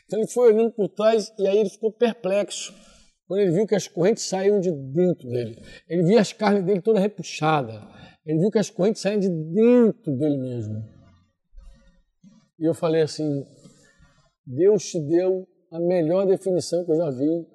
Então 0.06 0.19
ele 0.19 0.27
foi 0.27 0.53
olhando 0.53 0.72
por 0.72 0.88
trás 0.88 1.34
e 1.39 1.48
aí 1.48 1.57
ele 1.57 1.69
ficou 1.69 1.91
perplexo 1.91 2.72
quando 3.27 3.41
ele 3.41 3.52
viu 3.52 3.65
que 3.65 3.73
as 3.73 3.88
correntes 3.88 4.23
saíam 4.23 4.60
de 4.60 4.72
dentro 4.72 5.27
dele. 5.27 5.60
Ele 5.89 6.03
via 6.03 6.22
as 6.22 6.31
carnes 6.31 6.64
dele 6.64 6.80
toda 6.80 6.99
repuxada. 6.99 7.81
Ele 8.23 8.39
viu 8.39 8.52
que 8.52 8.60
as 8.60 8.69
correntes 8.69 9.02
saíam 9.02 9.19
de 9.19 9.30
dentro 9.30 10.15
dele 10.15 10.38
mesmo. 10.38 10.76
E 12.60 12.65
eu 12.69 12.76
falei 12.76 13.02
assim: 13.02 13.44
Deus 14.45 14.85
te 14.85 14.99
deu 14.99 15.48
a 15.72 15.80
melhor 15.80 16.27
definição 16.27 16.85
que 16.85 16.91
eu 16.91 16.98
já 16.98 17.10
vi 17.10 17.48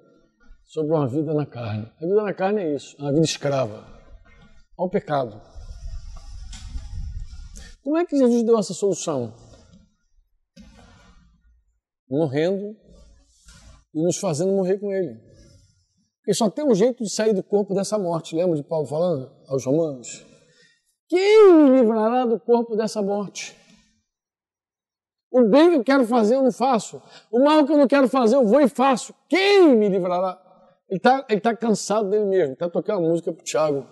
sobre 0.65 0.91
uma 0.91 1.07
vida 1.07 1.33
na 1.33 1.45
carne. 1.45 1.89
A 2.01 2.05
vida 2.05 2.21
na 2.21 2.33
carne 2.33 2.61
é 2.61 2.75
isso, 2.75 2.97
uma 2.99 3.13
vida 3.13 3.25
escrava 3.25 3.87
ao 4.77 4.89
pecado. 4.89 5.41
Como 7.81 7.97
é 7.97 8.05
que 8.05 8.17
Jesus 8.17 8.43
deu 8.43 8.59
essa 8.59 8.73
solução? 8.73 9.33
Morrendo 12.09 12.75
e 13.93 14.03
nos 14.03 14.17
fazendo 14.17 14.51
morrer 14.53 14.79
com 14.79 14.91
Ele. 14.91 15.19
Porque 16.19 16.33
só 16.33 16.49
tem 16.49 16.65
um 16.65 16.73
jeito 16.73 17.03
de 17.03 17.09
sair 17.09 17.33
do 17.33 17.43
corpo 17.43 17.73
dessa 17.73 17.97
morte. 17.99 18.35
Lembra 18.35 18.55
de 18.55 18.63
Paulo 18.63 18.87
falando 18.87 19.29
aos 19.47 19.65
Romanos? 19.65 20.25
Quem 21.09 21.53
me 21.53 21.79
livrará 21.79 22.25
do 22.25 22.39
corpo 22.39 22.75
dessa 22.75 23.01
morte? 23.01 23.55
O 25.31 25.49
bem 25.49 25.71
que 25.71 25.75
eu 25.77 25.83
quero 25.83 26.07
fazer, 26.07 26.35
eu 26.35 26.43
não 26.43 26.51
faço. 26.51 27.01
O 27.31 27.43
mal 27.43 27.65
que 27.65 27.73
eu 27.73 27.77
não 27.77 27.87
quero 27.87 28.07
fazer, 28.07 28.35
eu 28.35 28.45
vou 28.45 28.61
e 28.61 28.69
faço. 28.69 29.13
Quem 29.27 29.75
me 29.75 29.89
livrará? 29.89 30.39
Ele 30.89 30.97
está 30.97 31.25
ele 31.29 31.41
tá 31.41 31.55
cansado 31.55 32.09
dele 32.09 32.25
mesmo. 32.25 32.53
Está 32.53 32.69
tocando 32.69 32.99
uma 32.99 33.09
música 33.09 33.33
para 33.33 33.41
o 33.41 33.43
Tiago, 33.43 33.85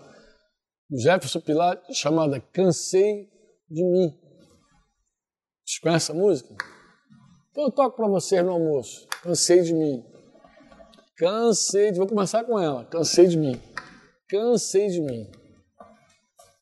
Jefferson 0.90 1.42
Pilar, 1.42 1.82
chamada 1.92 2.40
Cansei 2.40 3.28
de 3.70 3.84
Mim. 3.84 4.18
Vocês 5.66 5.80
conhecem 5.82 5.96
essa 5.96 6.14
música? 6.14 6.56
Então 7.52 7.66
eu 7.66 7.72
toco 7.72 7.98
para 7.98 8.08
vocês 8.08 8.44
no 8.44 8.52
almoço. 8.52 9.08
Cansei 9.22 9.62
de 9.62 9.74
mim. 9.74 10.06
Cansei 11.18 11.92
de. 11.92 11.98
Vou 11.98 12.08
começar 12.08 12.44
com 12.44 12.58
ela. 12.58 12.86
Cansei 12.86 13.28
de 13.28 13.38
mim. 13.38 13.62
Cansei 14.30 14.88
de 14.88 15.02
mim. 15.02 15.30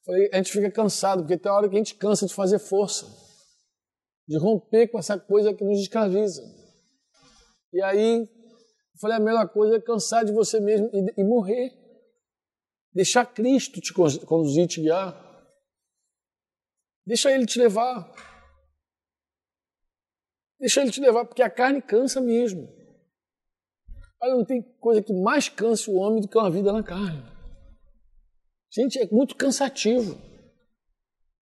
Falei, 0.05 0.29
a 0.33 0.37
gente 0.37 0.51
fica 0.51 0.71
cansado, 0.71 1.21
porque 1.21 1.37
tem 1.37 1.51
hora 1.51 1.69
que 1.69 1.75
a 1.75 1.77
gente 1.77 1.93
cansa 1.93 2.25
de 2.25 2.33
fazer 2.33 2.57
força, 2.57 3.05
de 4.27 4.39
romper 4.39 4.87
com 4.87 4.97
essa 4.97 5.19
coisa 5.19 5.53
que 5.53 5.63
nos 5.63 5.79
escraviza. 5.79 6.41
E 7.71 7.79
aí, 7.83 8.21
eu 8.21 8.99
falei, 8.99 9.17
a 9.17 9.19
melhor 9.19 9.47
coisa 9.49 9.75
é 9.75 9.79
cansar 9.79 10.25
de 10.25 10.31
você 10.31 10.59
mesmo 10.59 10.89
e, 10.91 11.21
e 11.21 11.23
morrer. 11.23 11.71
Deixar 12.91 13.23
Cristo 13.27 13.79
te 13.79 13.93
con- 13.93 14.25
conduzir, 14.25 14.67
te 14.67 14.81
guiar. 14.81 15.15
Deixa 17.05 17.31
Ele 17.31 17.45
te 17.45 17.59
levar. 17.59 18.11
Deixa 20.59 20.81
Ele 20.81 20.91
te 20.91 20.99
levar, 20.99 21.25
porque 21.25 21.41
a 21.41 21.49
carne 21.49 21.81
cansa 21.81 22.19
mesmo. 22.19 22.67
Olha, 24.21 24.35
não 24.35 24.45
tem 24.45 24.61
coisa 24.79 25.01
que 25.01 25.13
mais 25.13 25.47
canse 25.47 25.89
o 25.89 25.95
homem 25.95 26.21
do 26.21 26.27
que 26.27 26.37
uma 26.37 26.51
vida 26.51 26.73
na 26.73 26.83
carne. 26.83 27.23
Gente, 28.71 28.99
é 28.99 29.07
muito 29.09 29.35
cansativo. 29.35 30.17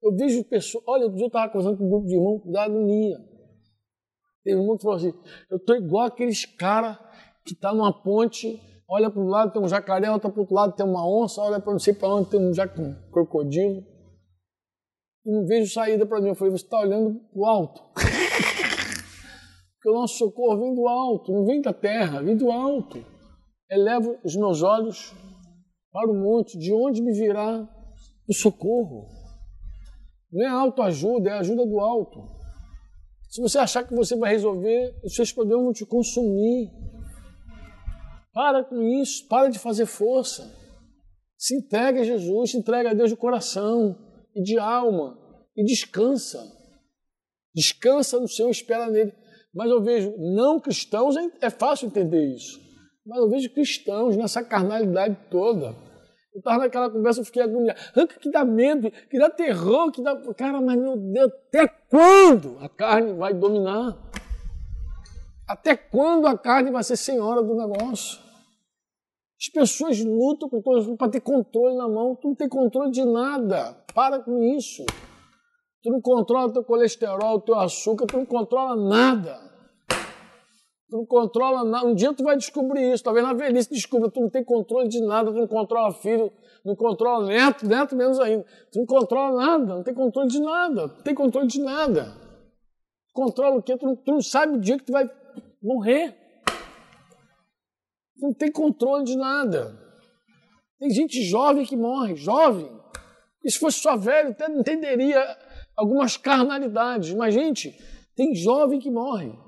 Eu 0.02 0.16
vejo 0.16 0.44
pessoas. 0.44 0.84
Olha, 0.88 1.04
eu 1.04 1.28
estava 1.28 1.52
conversando 1.52 1.78
com 1.78 1.86
um 1.86 1.90
grupo 1.90 2.08
de 2.08 2.16
irmãos 2.16 2.42
da 2.52 2.64
agonia. 2.64 3.18
Tem 4.44 4.56
um 4.56 4.62
irmão 4.62 4.78
que 4.78 4.84
falou 4.84 4.98
assim: 4.98 5.14
eu 5.50 5.58
estou 5.58 5.76
igual 5.76 6.06
aqueles 6.06 6.46
caras 6.46 6.98
que 7.46 7.56
tá 7.56 7.74
numa 7.74 7.92
ponte, 7.92 8.62
olha 8.88 9.10
para 9.10 9.22
um 9.22 9.28
lado 9.28 9.52
tem 9.52 9.62
um 9.62 9.68
jacaré, 9.68 10.10
olha 10.10 10.20
para 10.20 10.30
o 10.30 10.40
outro 10.40 10.56
lado 10.56 10.76
tem 10.76 10.86
uma 10.86 11.06
onça, 11.06 11.42
olha 11.42 11.60
para 11.60 11.72
não 11.72 11.80
sei 11.80 11.94
para 11.94 12.10
onde 12.10 12.30
tem 12.30 12.40
um, 12.40 12.54
jac... 12.54 12.80
um 12.80 12.94
crocodilo. 13.12 13.84
E 15.26 15.32
não 15.32 15.46
vejo 15.46 15.74
saída 15.74 16.06
para 16.06 16.22
mim. 16.22 16.30
Eu 16.30 16.36
falei: 16.36 16.52
você 16.52 16.64
está 16.64 16.80
olhando 16.80 17.20
para 17.32 17.40
o 17.40 17.46
alto. 17.46 17.82
Porque 19.88 19.98
o 19.98 20.02
nosso 20.02 20.18
socorro 20.18 20.60
vem 20.60 20.76
do 20.76 20.86
alto, 20.86 21.32
não 21.32 21.46
vem 21.46 21.62
da 21.62 21.72
terra, 21.72 22.22
vem 22.22 22.36
do 22.36 22.52
alto. 22.52 23.06
Elevo 23.72 24.18
os 24.22 24.36
meus 24.36 24.62
olhos 24.62 25.14
para 25.94 26.12
o 26.12 26.14
monte, 26.14 26.58
de 26.58 26.74
onde 26.74 27.02
me 27.02 27.14
virá 27.14 27.66
o 28.28 28.34
socorro? 28.34 29.08
Não 30.30 30.46
é 30.46 30.50
autoajuda, 30.50 31.30
é 31.30 31.34
ajuda 31.34 31.66
do 31.66 31.80
alto. 31.80 32.22
Se 33.30 33.42
você 33.42 33.60
achar 33.60 33.88
que 33.88 33.96
você 33.96 34.14
vai 34.18 34.32
resolver, 34.32 34.94
os 35.06 35.16
seus 35.16 35.32
problemas 35.32 35.64
vão 35.64 35.74
te 35.74 35.86
consumir. 35.86 36.70
Para 38.34 38.66
com 38.66 38.82
isso, 38.82 39.26
para 39.30 39.48
de 39.48 39.58
fazer 39.58 39.86
força. 39.86 40.54
Se 41.38 41.56
entrega 41.56 42.02
a 42.02 42.04
Jesus, 42.04 42.52
se 42.52 42.58
entrega 42.58 42.92
a 42.92 42.94
Deus 42.94 43.10
de 43.10 43.16
coração 43.16 43.98
e 44.36 44.44
de 44.44 44.60
alma 44.60 45.18
e 45.56 45.64
descansa. 45.64 46.44
Descansa 47.56 48.20
no 48.20 48.28
Senhor, 48.28 48.50
espera 48.50 48.92
nele. 48.92 49.14
Mas 49.58 49.72
eu 49.72 49.82
vejo 49.82 50.14
não 50.20 50.60
cristãos, 50.60 51.16
é 51.42 51.50
fácil 51.50 51.88
entender 51.88 52.36
isso. 52.36 52.62
Mas 53.04 53.18
eu 53.18 53.28
vejo 53.28 53.50
cristãos 53.50 54.16
nessa 54.16 54.44
carnalidade 54.44 55.18
toda. 55.32 55.76
Eu 56.32 56.38
estava 56.38 56.60
naquela 56.60 56.92
conversa, 56.92 57.22
eu 57.22 57.26
fiquei 57.26 57.42
agoniado. 57.42 57.80
Que 58.22 58.30
dá 58.30 58.46
medo, 58.46 58.92
que 58.92 59.18
dá 59.18 59.32
terror, 59.32 59.92
que 59.92 60.04
dá. 60.04 60.16
Cara, 60.36 60.62
mas 60.62 60.78
meu 60.80 60.96
Deus, 60.96 61.32
até 61.48 61.68
quando 61.90 62.60
a 62.60 62.70
carne 62.70 63.14
vai 63.14 63.34
dominar? 63.34 63.98
Até 65.48 65.76
quando 65.76 66.28
a 66.28 66.38
carne 66.38 66.70
vai 66.70 66.84
ser 66.84 66.96
senhora 66.96 67.42
do 67.42 67.56
negócio? 67.56 68.20
As 69.42 69.50
pessoas 69.52 70.00
lutam 70.04 70.48
para 70.96 71.10
ter 71.10 71.22
controle 71.22 71.76
na 71.76 71.88
mão. 71.88 72.16
Tu 72.16 72.28
não 72.28 72.36
tem 72.36 72.48
controle 72.48 72.92
de 72.92 73.04
nada. 73.04 73.76
Para 73.96 74.20
com 74.20 74.44
isso. 74.44 74.86
Tu 75.82 75.90
não 75.90 76.00
controla 76.00 76.54
teu 76.54 76.64
colesterol, 76.64 77.42
teu 77.42 77.56
açúcar, 77.56 78.06
tu 78.06 78.18
não 78.18 78.26
controla 78.26 78.76
nada. 78.76 79.47
Tu 80.90 80.96
não 80.96 81.06
controla 81.06 81.66
nada. 81.66 81.86
Um 81.86 81.94
dia 81.94 82.14
tu 82.14 82.24
vai 82.24 82.38
descobrir 82.38 82.94
isso. 82.94 83.04
Talvez 83.04 83.26
na 83.26 83.34
velhice 83.34 83.70
descubra. 83.70 84.10
Tu 84.10 84.22
não 84.22 84.30
tem 84.30 84.44
controle 84.44 84.88
de 84.88 85.02
nada, 85.02 85.32
tu 85.32 85.38
não 85.38 85.48
controla 85.48 85.94
filho, 85.94 86.32
não 86.64 86.76
controla 86.76 87.28
neto, 87.28 87.68
neto 87.68 87.96
menos 87.96 88.20
ainda. 88.20 88.46
Tu 88.72 88.80
não 88.80 88.86
controla 88.86 89.36
nada, 89.36 89.76
não 89.76 89.84
tem 89.84 89.94
controle 89.94 90.30
de 90.30 90.40
nada. 90.40 90.88
Não 90.88 91.04
tem 91.04 91.14
controle 91.14 91.48
de 91.48 91.62
nada. 91.62 92.16
Controla 93.14 93.58
o 93.58 93.62
quê? 93.62 93.78
Tu 93.78 93.86
não, 93.86 93.96
tu 93.96 94.12
não 94.12 94.22
sabe 94.22 94.58
o 94.58 94.62
dia 94.62 94.78
que 94.78 94.86
tu 94.86 94.94
vai 94.94 95.10
morrer. 95.62 96.16
Tu 98.18 98.22
não 98.22 98.34
tem 98.34 98.52
controle 98.52 99.04
de 99.04 99.18
nada. 99.18 99.78
Tem 100.80 100.90
gente 100.90 101.22
jovem 101.24 101.66
que 101.66 101.76
morre, 101.76 102.16
jovem. 102.16 102.72
E 103.44 103.52
se 103.52 103.60
fosse 103.60 103.80
só 103.80 103.98
velho, 103.98 104.30
até 104.30 104.50
entenderia 104.50 105.38
algumas 105.76 106.16
carnalidades. 106.16 107.14
Mas, 107.14 107.34
gente, 107.34 107.76
tem 108.16 108.34
jovem 108.36 108.80
que 108.80 108.90
morre. 108.90 109.47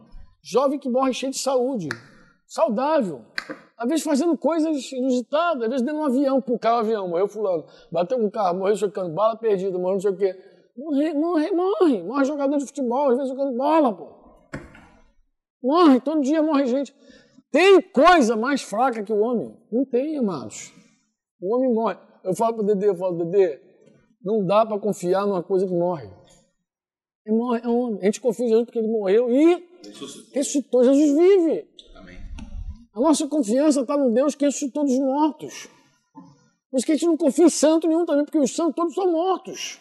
Jovem 0.50 0.80
que 0.80 0.90
morre 0.90 1.14
cheio 1.14 1.32
de 1.32 1.38
saúde, 1.38 1.90
saudável. 2.48 3.22
Às 3.78 3.88
vezes 3.88 4.04
fazendo 4.04 4.36
coisas 4.36 4.92
inusitadas, 4.92 5.62
às 5.62 5.70
vezes 5.70 5.86
dentro 5.86 6.00
de 6.00 6.02
um 6.02 6.06
avião, 6.06 6.42
caiu 6.60 6.76
um 6.76 6.80
avião, 6.80 7.08
morreu 7.08 7.28
fulano, 7.28 7.66
bateu 7.92 8.18
um 8.18 8.32
carro, 8.32 8.58
morreu 8.58 8.76
chocando, 8.76 9.14
bala 9.14 9.38
perdida, 9.38 9.78
morreu 9.78 9.94
não 9.94 10.02
sei 10.02 10.12
o 10.12 10.18
quê. 10.18 10.36
Morre, 10.76 11.14
morre, 11.14 11.52
morre. 11.52 12.04
Morre 12.04 12.26
jogador 12.26 12.58
de 12.58 12.66
futebol, 12.66 13.12
às 13.12 13.18
vezes 13.18 13.30
jogando 13.30 13.56
bola, 13.56 13.94
pô. 13.94 14.08
Morre, 15.62 16.00
todo 16.00 16.22
dia 16.22 16.42
morre 16.42 16.66
gente. 16.66 16.96
Tem 17.52 17.80
coisa 17.82 18.36
mais 18.36 18.64
fraca 18.64 19.04
que 19.04 19.14
o 19.14 19.20
homem? 19.20 19.56
Não 19.72 19.86
tem, 19.86 20.18
amados. 20.18 20.74
O 21.40 21.56
homem 21.56 21.72
morre. 21.72 21.98
Eu 22.24 22.34
falo 22.34 22.56
para 22.56 22.64
o 22.64 22.66
Dedê, 22.66 22.90
eu 22.90 22.96
falo, 22.96 23.24
Dedê, 23.24 23.62
não 24.24 24.44
dá 24.44 24.66
para 24.66 24.80
confiar 24.80 25.28
numa 25.28 25.44
coisa 25.44 25.68
que 25.68 25.74
morre. 25.74 26.10
Ele 27.24 27.36
morre, 27.38 27.62
é 27.64 27.68
um 27.68 27.80
homem. 27.80 28.00
A 28.02 28.06
gente 28.06 28.20
confia 28.20 28.46
em 28.46 28.50
Jesus 28.50 28.66
porque 28.66 28.80
ele 28.80 28.88
morreu 28.88 29.30
e 29.30 29.69
ressuscitou. 30.34 30.84
Jesus 30.84 31.18
vive. 31.18 31.68
Amém. 31.96 32.18
A 32.94 33.00
nossa 33.00 33.28
confiança 33.28 33.82
está 33.82 33.98
no 33.98 34.14
Deus 34.14 34.36
que 34.36 34.46
ressuscitou 34.46 34.86
dos 34.86 34.98
mortos. 35.00 35.68
Por 36.70 36.78
isso 36.78 36.86
que 36.86 36.92
a 36.92 36.96
gente 36.96 37.06
não 37.06 37.18
confia 37.18 37.46
em 37.46 37.50
santo 37.50 37.88
nenhum 37.88 38.06
também, 38.06 38.26
porque 38.26 38.38
os 38.38 38.56
santos 38.56 38.76
todos 38.76 38.94
são 38.94 39.12
mortos. 39.12 39.80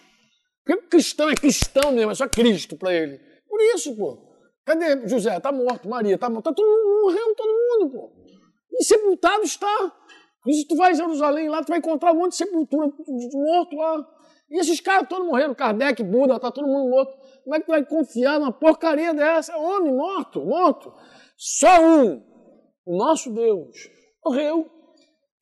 Porque 0.64 0.84
o 0.84 0.88
cristão 0.88 1.28
é 1.28 1.34
cristão 1.34 1.92
mesmo, 1.92 2.12
é 2.12 2.14
só 2.14 2.28
Cristo 2.28 2.76
para 2.76 2.92
ele. 2.92 3.20
Por 3.48 3.60
isso, 3.74 3.94
pô. 3.96 4.18
Cadê 4.64 5.08
José? 5.08 5.36
Está 5.36 5.50
morto. 5.50 5.88
Maria 5.88 6.14
está 6.14 6.28
morto. 6.28 6.50
Está 6.50 6.54
todo 6.54 6.66
mundo, 6.66 7.02
morreu 7.02 7.34
todo 7.34 7.48
mundo, 7.48 7.90
pô. 7.90 8.12
E 8.72 8.84
sepultado 8.84 9.42
está. 9.42 9.92
Por 10.42 10.50
isso 10.50 10.66
tu 10.68 10.76
vai 10.76 10.92
em 10.92 10.94
Jerusalém 10.94 11.48
lá, 11.48 11.62
tu 11.64 11.68
vai 11.68 11.78
encontrar 11.78 12.12
um 12.12 12.16
monte 12.16 12.32
de 12.32 12.36
sepultura 12.36 12.88
de 12.88 13.36
morto 13.36 13.76
lá. 13.76 14.06
E 14.50 14.58
esses 14.58 14.80
caras 14.80 15.08
todos 15.08 15.26
morreram. 15.26 15.54
Kardec, 15.54 16.02
Buda, 16.02 16.36
está 16.36 16.50
todo 16.50 16.66
mundo 16.66 16.90
morto. 16.90 17.18
Como 17.44 17.54
é 17.54 17.60
que 17.60 17.66
tu 17.66 17.70
vai 17.70 17.84
confiar 17.84 18.38
numa 18.38 18.52
porcaria 18.52 19.12
dessa? 19.12 19.52
É 19.52 19.56
homem 19.56 19.94
morto, 19.94 20.44
morto. 20.44 20.92
Só 21.36 21.80
um, 21.80 22.22
o 22.84 22.96
nosso 22.96 23.30
Deus, 23.30 23.90
morreu 24.24 24.68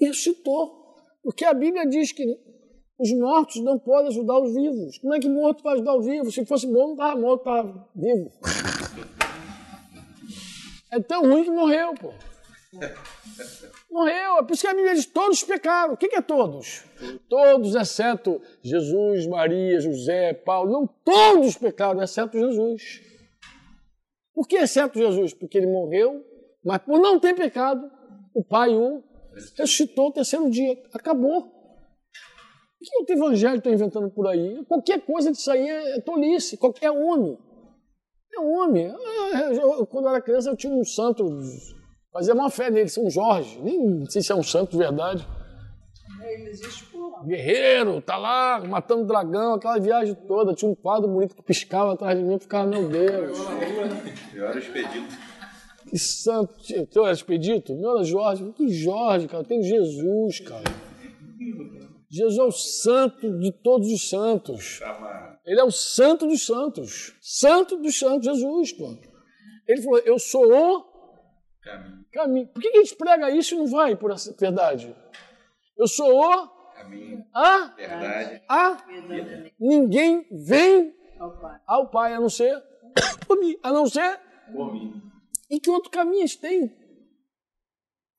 e 0.00 0.06
ressuscitou. 0.06 0.84
Porque 1.22 1.44
a 1.44 1.54
Bíblia 1.54 1.86
diz 1.86 2.12
que 2.12 2.24
os 2.98 3.12
mortos 3.12 3.62
não 3.62 3.78
podem 3.78 4.08
ajudar 4.08 4.38
os 4.40 4.54
vivos. 4.54 4.98
Como 4.98 5.14
é 5.14 5.20
que 5.20 5.28
morto 5.28 5.62
vai 5.62 5.74
ajudar 5.74 5.94
o 5.94 6.02
vivo? 6.02 6.30
Se 6.30 6.44
fosse 6.44 6.66
bom, 6.66 6.88
não 6.88 6.92
estava 6.92 7.20
morto, 7.20 7.40
estava 7.40 7.88
vivo. 7.94 8.30
É 10.88 11.00
tão 11.00 11.22
ruim 11.22 11.42
que 11.42 11.50
morreu, 11.50 11.94
pô. 11.94 12.12
Morreu. 13.97 14.36
É 14.36 14.43
por 14.43 14.52
isso 14.52 14.60
que 14.60 14.68
a 14.68 14.74
Bíblia 14.74 14.94
diz: 14.94 15.06
todos 15.06 15.43
pecaram. 15.43 15.94
O 15.94 15.97
que, 15.97 16.14
é 16.14 16.20
todos? 16.20 16.85
Todos, 17.31 17.74
exceto 17.74 18.43
Jesus, 18.62 19.27
Maria, 19.27 19.81
José, 19.81 20.35
Paulo. 20.35 20.70
Não, 20.70 20.86
todos 20.86 21.56
pecaram, 21.56 22.02
exceto 22.02 22.39
Jesus. 22.39 23.01
Por 24.35 24.47
que 24.47 24.56
exceto 24.56 24.98
Jesus? 24.98 25.32
Porque 25.32 25.56
ele 25.56 25.66
morreu, 25.66 26.23
mas 26.62 26.78
por 26.82 26.98
não 27.01 27.18
ter 27.18 27.35
pecado, 27.35 27.90
o 28.35 28.44
Pai 28.44 28.74
o 28.74 29.02
ressuscitou 29.56 30.09
o 30.09 30.12
terceiro 30.12 30.51
dia. 30.51 30.78
Acabou. 30.93 31.55
O 33.01 33.05
que 33.06 33.14
o 33.14 33.16
evangelho 33.16 33.56
está 33.56 33.70
inventando 33.70 34.10
por 34.10 34.28
aí? 34.28 34.62
Qualquer 34.66 35.01
coisa 35.01 35.32
disso 35.32 35.51
aí 35.51 35.66
é 35.66 36.01
tolice. 36.02 36.59
Qualquer 36.59 36.90
homem. 36.90 37.39
É 38.35 38.40
homem. 38.40 38.94
Ah, 39.35 39.52
eu, 39.55 39.86
quando 39.86 40.05
eu 40.05 40.10
era 40.10 40.20
criança, 40.20 40.51
eu 40.51 40.56
tinha 40.56 40.73
um 40.73 40.85
santo, 40.85 41.24
fazia 42.16 42.32
uma 42.32 42.51
fé 42.51 42.70
nele, 42.70 42.88
São 42.88 43.10
Jorge. 43.10 43.60
Nem 43.62 44.06
sei 44.06 44.22
se 44.22 44.32
é 44.32 44.34
um 44.34 44.43
santo 44.43 44.70
de 44.70 44.78
verdade. 44.78 45.26
Ele 46.22 46.48
existe 46.48 46.84
por 46.86 47.24
Guerreiro, 47.26 48.01
tá 48.01 48.16
lá, 48.16 48.59
matando 48.60 49.05
dragão, 49.05 49.55
aquela 49.55 49.78
viagem 49.78 50.14
toda. 50.26 50.55
Tinha 50.55 50.70
um 50.70 50.74
quadro 50.74 51.09
bonito 51.09 51.36
que 51.36 51.43
piscava 51.43 51.93
atrás 51.93 52.18
de 52.18 52.24
mim, 52.24 52.32
eu 52.32 52.40
ficava, 52.40 52.66
meu 52.66 52.88
Deus. 52.88 53.38
Eu 54.34 54.47
era 54.47 54.56
o 54.56 54.59
expedito. 54.59 55.14
Que 55.88 55.98
santo. 55.98 56.55
Teu 56.90 57.05
era 57.05 57.12
expedito? 57.12 57.74
Meu 57.76 57.97
era 57.97 58.05
Jorge. 58.05 58.52
Que 58.56 58.68
Jorge, 58.68 59.28
cara? 59.28 59.44
Tem 59.44 59.62
Jesus, 59.62 60.40
cara. 60.40 60.64
Jesus 62.10 62.38
é 62.38 62.43
o 62.43 62.51
santo 62.51 63.38
de 63.38 63.52
todos 63.52 63.93
os 63.93 64.09
santos. 64.09 64.80
Ele 65.44 65.60
é 65.60 65.64
o 65.64 65.70
santo 65.70 66.26
dos 66.26 66.44
santos. 66.44 67.14
Santo 67.20 67.76
dos 67.76 67.97
santos, 67.98 68.24
Jesus, 68.24 68.72
pô. 68.72 68.97
Ele 69.68 69.82
falou, 69.82 69.98
eu 69.98 70.18
sou 70.18 70.52
o 70.52 70.97
Caminho. 71.66 72.05
Caminho. 72.16 72.48
Por 72.48 72.60
que 72.60 72.68
a 72.68 72.76
gente 72.80 72.97
prega 72.97 73.30
isso 73.30 73.55
e 73.55 73.59
não 73.59 73.66
vai 73.66 73.94
por 73.94 74.10
essa 74.10 74.32
verdade? 74.32 74.94
Eu 75.76 75.86
sou 75.86 76.18
o 76.18 76.48
Caminho. 76.74 77.24
a, 77.34 77.74
Verdade. 77.76 78.43
a. 78.48 78.86
Ninguém 79.59 80.26
vem 80.30 80.94
ao 81.18 81.38
Pai. 81.40 81.60
ao 81.66 81.90
Pai 81.90 82.14
a 82.14 82.20
não 82.20 82.28
ser 82.28 82.62
por 83.26 83.38
mim, 83.38 83.56
a 83.62 83.72
não 83.72 83.86
ser. 83.86 84.18
Por 84.52 84.72
mim. 84.72 85.02
E 85.51 85.60
que 85.60 85.70
outro 85.70 85.90
caminho 85.90 86.24
a 86.24 86.26
gente 86.26 86.40
tem? 86.40 86.68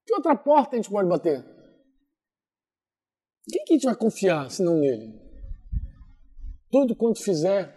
Que 0.05 0.13
outra 0.13 0.35
porta 0.35 0.75
a 0.75 0.77
gente 0.77 0.89
pode 0.89 1.09
bater? 1.09 1.43
Quem 3.49 3.63
que 3.65 3.73
a 3.73 3.75
gente 3.77 3.85
vai 3.85 3.95
confiar 3.95 4.49
senão 4.51 4.77
nele? 4.77 5.13
Tudo 6.69 6.95
quanto 6.95 7.23
fizer, 7.23 7.73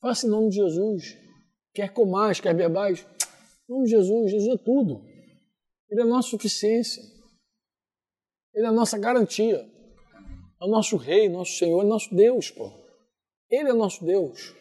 faça 0.00 0.26
em 0.26 0.30
nome 0.30 0.48
de 0.50 0.56
Jesus. 0.56 1.18
Quer 1.74 1.92
comais, 1.92 2.40
quer 2.40 2.54
bebais, 2.54 3.06
em 3.68 3.72
nome 3.72 3.84
de 3.84 3.90
Jesus. 3.90 4.30
Jesus 4.30 4.60
é 4.60 4.64
tudo. 4.64 5.09
Ele 5.90 6.00
é 6.00 6.04
a 6.04 6.06
nossa 6.06 6.28
suficiência. 6.28 7.02
Ele 8.54 8.66
é 8.66 8.68
a 8.68 8.72
nossa 8.72 8.98
garantia. 8.98 9.68
É 10.60 10.64
o 10.64 10.68
nosso 10.68 10.96
Rei, 10.96 11.28
nosso 11.28 11.52
Senhor, 11.52 11.82
é 11.82 11.86
nosso 11.86 12.14
Deus, 12.14 12.50
pô. 12.50 12.70
Ele 13.50 13.70
é 13.70 13.72
nosso 13.72 14.04
Deus. 14.04 14.54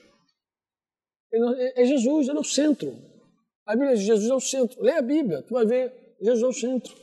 Ele 1.32 1.72
é 1.76 1.86
Jesus, 1.86 2.28
ele 2.28 2.38
é 2.38 2.42
o 2.42 2.44
centro. 2.44 2.96
A 3.66 3.74
Bíblia 3.74 3.96
diz 3.96 4.06
Jesus 4.06 4.30
é 4.30 4.34
o 4.34 4.40
centro. 4.40 4.82
Lê 4.82 4.94
a 4.94 5.02
Bíblia, 5.02 5.44
tu 5.44 5.54
vai 5.54 5.66
ver. 5.66 5.94
Jesus 6.22 6.44
é 6.44 6.48
o 6.48 6.54
centro. 6.54 6.96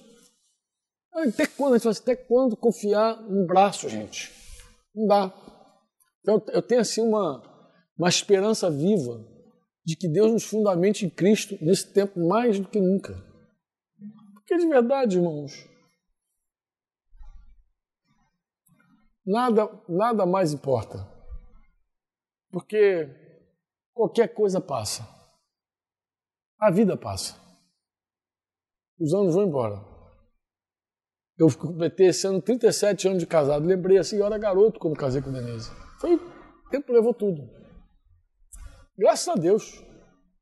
Até 1.13 1.47
quando, 1.47 1.75
a 1.75 1.77
gente 1.77 1.85
fala 1.85 1.93
assim, 1.93 2.03
até 2.03 2.17
quando 2.17 2.57
confiar 2.57 3.23
num 3.23 3.47
braço, 3.47 3.89
gente? 3.89 4.33
Não 4.95 5.07
dá. 5.07 5.33
Então, 6.21 6.43
eu 6.53 6.61
tenho 6.61 6.81
assim 6.81 7.01
uma, 7.01 7.43
uma 7.97 8.09
esperança 8.09 8.69
viva 8.71 9.25
de 9.85 9.97
que 9.97 10.09
Deus 10.09 10.33
nos 10.33 10.43
fundamente 10.43 11.07
em 11.07 11.09
Cristo 11.09 11.57
nesse 11.61 11.87
tempo 11.93 12.19
mais 12.19 12.59
do 12.59 12.69
que 12.69 12.81
nunca. 12.81 13.25
Porque 14.47 14.59
de 14.59 14.69
verdade, 14.69 15.17
irmãos, 15.17 15.69
nada, 19.27 19.69
nada 19.89 20.25
mais 20.25 20.53
importa. 20.53 21.05
Porque 22.53 23.09
qualquer 23.93 24.33
coisa 24.33 24.61
passa. 24.61 25.03
A 26.61 26.71
vida 26.71 26.97
passa. 26.97 27.35
Os 29.01 29.13
anos 29.13 29.35
vão 29.35 29.49
embora. 29.49 29.85
Eu 31.37 31.49
completei 31.59 32.07
esse 32.07 32.25
ano 32.29 32.41
37 32.41 33.09
anos 33.09 33.19
de 33.19 33.27
casado. 33.27 33.67
Lembrei 33.67 33.99
assim, 33.99 34.17
eu 34.17 34.27
era 34.27 34.39
garoto 34.39 34.79
quando 34.79 34.97
casei 34.97 35.21
com 35.21 35.31
a 35.31 35.33
Denise. 35.33 35.71
Foi, 36.01 36.15
o 36.15 36.71
tempo 36.71 36.93
levou 36.93 37.13
tudo. 37.13 37.43
Graças 38.97 39.27
a 39.27 39.35
Deus, 39.35 39.85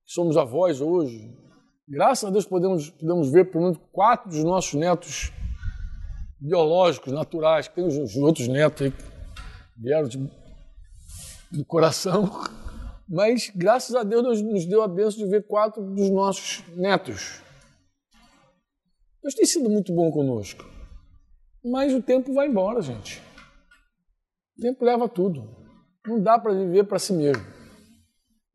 somos 0.05 0.36
avós 0.36 0.82
hoje. 0.82 1.43
Graças 1.86 2.24
a 2.24 2.31
Deus 2.31 2.47
podemos, 2.47 2.89
podemos 2.90 3.31
ver 3.31 3.51
pelo 3.51 3.65
menos 3.65 3.78
quatro 3.93 4.31
dos 4.31 4.43
nossos 4.43 4.73
netos 4.74 5.31
biológicos, 6.40 7.12
naturais, 7.12 7.69
que 7.69 7.74
tem 7.74 7.86
os, 7.86 7.97
os 7.97 8.16
outros 8.16 8.48
netos 8.48 8.82
aí 8.82 8.90
que 8.90 9.05
vieram 9.77 10.09
de, 10.09 10.19
do 11.52 11.65
coração. 11.66 12.31
Mas 13.06 13.51
graças 13.55 13.94
a 13.94 14.02
Deus 14.02 14.23
nos, 14.23 14.43
nos 14.43 14.65
deu 14.65 14.82
a 14.82 14.89
bênção 14.89 15.24
de 15.24 15.31
ver 15.31 15.47
quatro 15.47 15.82
dos 15.82 16.09
nossos 16.09 16.65
netos. 16.74 17.43
Deus 19.23 19.35
tem 19.35 19.44
sido 19.44 19.69
muito 19.69 19.93
bom 19.94 20.11
conosco. 20.11 20.65
Mas 21.62 21.93
o 21.93 22.02
tempo 22.02 22.32
vai 22.32 22.48
embora, 22.48 22.81
gente. 22.81 23.23
O 24.59 24.62
tempo 24.62 24.85
leva 24.85 25.06
tudo. 25.06 25.47
Não 26.06 26.23
dá 26.23 26.39
para 26.39 26.55
viver 26.55 26.85
para 26.85 26.98
si 26.98 27.12
mesmo. 27.12 27.44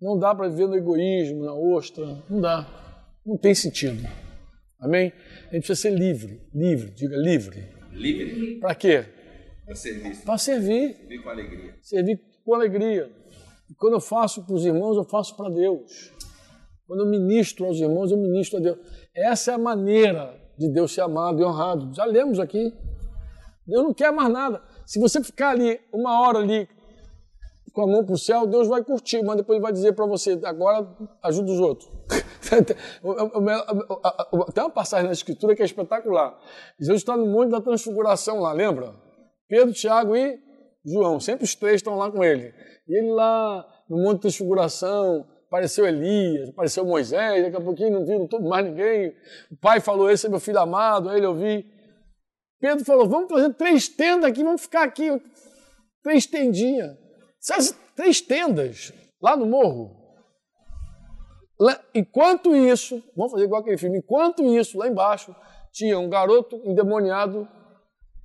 Não 0.01 0.18
dá 0.18 0.34
para 0.34 0.47
viver 0.47 0.68
no 0.68 0.76
egoísmo, 0.76 1.43
na 1.43 1.53
ostra. 1.53 2.23
Não 2.30 2.41
dá. 2.41 2.89
Não 3.30 3.38
tem 3.38 3.53
sentido. 3.53 4.10
Amém? 4.80 5.14
A 5.51 5.53
gente 5.53 5.68
precisa 5.68 5.76
ser 5.76 5.91
livre. 5.91 6.41
Livre, 6.51 6.89
diga 6.89 7.15
livre. 7.15 7.64
Livre 7.91 8.60
Para 8.60 8.73
quê? 8.73 9.06
para 9.64 9.76
servir. 9.76 10.18
Para 10.26 10.38
servir. 10.39 10.95
Servir 10.95 11.22
com 11.22 11.30
alegria. 11.30 11.76
Servir 11.80 12.22
com 12.43 12.56
alegria. 12.56 13.11
E 13.69 13.76
quando 13.76 13.93
eu 13.93 14.01
faço 14.01 14.43
para 14.43 14.56
os 14.56 14.65
irmãos, 14.65 14.97
eu 14.97 15.03
faço 15.03 15.38
para 15.38 15.47
Deus. 15.51 16.11
Quando 16.88 17.01
eu 17.01 17.06
ministro 17.06 17.68
aos 17.68 17.80
irmãos, 17.80 18.10
eu 18.11 18.18
ministro 18.18 18.57
a 18.57 18.61
Deus. 18.64 18.80
Essa 19.15 19.51
é 19.51 19.53
a 19.53 19.60
maneira 19.60 20.35
de 20.57 20.68
Deus 20.73 20.91
ser 20.91 21.01
amado 21.01 21.39
e 21.39 21.45
honrado. 21.45 21.93
Já 21.93 22.06
lemos 22.06 22.39
aqui. 22.39 22.73
Deus 23.68 23.84
não 23.84 23.93
quer 23.93 24.11
mais 24.11 24.34
nada. 24.34 24.60
Se 24.88 24.99
você 24.99 25.23
ficar 25.23 25.51
ali 25.51 25.80
uma 25.93 26.19
hora 26.19 26.39
ali 26.39 26.68
com 27.72 27.84
a 27.84 27.88
mão 27.88 28.06
para 28.06 28.14
o 28.14 28.18
céu, 28.18 28.48
Deus 28.48 28.68
vai 28.68 28.84
curtir, 28.84 29.24
mas 29.24 29.38
depois 29.38 29.56
ele 29.56 29.64
vai 29.64 29.72
dizer 29.72 29.94
para 29.94 30.06
você, 30.06 30.40
agora 30.44 30.88
ajuda 31.24 31.52
os 31.52 31.60
outros. 31.60 31.90
Tem 34.54 34.64
uma 34.64 34.70
passagem 34.70 35.08
na 35.08 35.14
Escritura 35.14 35.56
que 35.56 35.62
é 35.62 35.66
espetacular. 35.66 36.38
Jesus 36.80 37.02
está 37.02 37.16
no 37.16 37.26
Monte 37.26 37.52
da 37.52 37.62
Transfiguração 37.62 38.40
lá, 38.40 38.52
lembra? 38.52 38.94
Pedro, 39.48 39.74
Tiago 39.74 40.16
e 40.16 40.40
João, 40.86 41.20
sempre 41.20 41.44
os 41.44 41.56
três 41.56 41.76
estão 41.76 41.96
lá 41.96 42.12
com 42.12 42.24
ele. 42.24 42.54
E 42.88 42.98
ele 42.98 43.12
lá 43.12 43.66
no 43.90 43.98
Monte 43.98 44.18
da 44.18 44.22
Transfiguração, 44.22 45.28
apareceu 45.48 45.88
Elias, 45.88 46.50
apareceu 46.50 46.86
Moisés, 46.86 47.44
daqui 47.44 47.58
a 47.58 47.62
pouquinho 47.62 47.91
não 47.91 48.06
viram 48.06 48.28
mais 48.48 48.66
ninguém. 48.66 49.14
O 49.52 49.58
pai 49.58 49.80
falou, 49.80 50.10
esse 50.10 50.28
é 50.28 50.30
meu 50.30 50.40
filho 50.40 50.60
amado, 50.60 51.12
ele 51.12 51.26
ouvi. 51.26 51.66
Pedro 52.60 52.86
falou, 52.86 53.08
vamos 53.08 53.30
fazer 53.30 53.54
três 53.54 53.88
tendas 53.88 54.30
aqui, 54.30 54.44
vamos 54.44 54.62
ficar 54.62 54.84
aqui, 54.84 55.10
três 56.04 56.26
tendinhas. 56.26 56.98
Essas 57.41 57.72
três 57.95 58.22
tendas, 58.22 58.94
lá 59.22 59.36
no 59.36 59.45
morro. 59.45 59.98
Enquanto 61.94 62.56
isso, 62.56 63.03
vamos 63.16 63.32
fazer 63.32 63.45
igual 63.45 63.61
aquele 63.61 63.78
filme, 63.78 63.99
enquanto 63.99 64.44
isso, 64.44 64.78
lá 64.78 64.88
embaixo, 64.88 65.36
tinha 65.72 65.99
um 65.99 66.10
garoto 66.10 66.56
endemoniado 66.66 67.48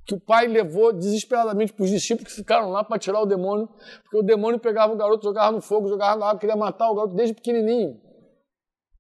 que 0.07 0.15
o 0.15 0.21
pai 0.21 0.47
levou 0.47 0.93
desesperadamente 0.93 1.73
para 1.73 1.85
os 1.85 1.91
discípulos 1.91 2.31
que 2.31 2.37
ficaram 2.37 2.71
lá 2.71 2.85
para 2.85 2.99
tirar 2.99 3.21
o 3.21 3.27
demônio, 3.27 3.69
porque 4.03 4.19
o 4.19 4.23
demônio 4.23 4.61
pegava 4.61 4.93
o 4.93 4.97
garoto, 4.97 5.25
jogava 5.25 5.53
no 5.53 5.63
fogo, 5.63 5.89
jogava 5.89 6.17
na 6.19 6.27
água, 6.27 6.41
queria 6.41 6.57
matar 6.57 6.91
o 6.91 6.95
garoto 6.95 7.15
desde 7.15 7.35
pequenininho. 7.35 8.01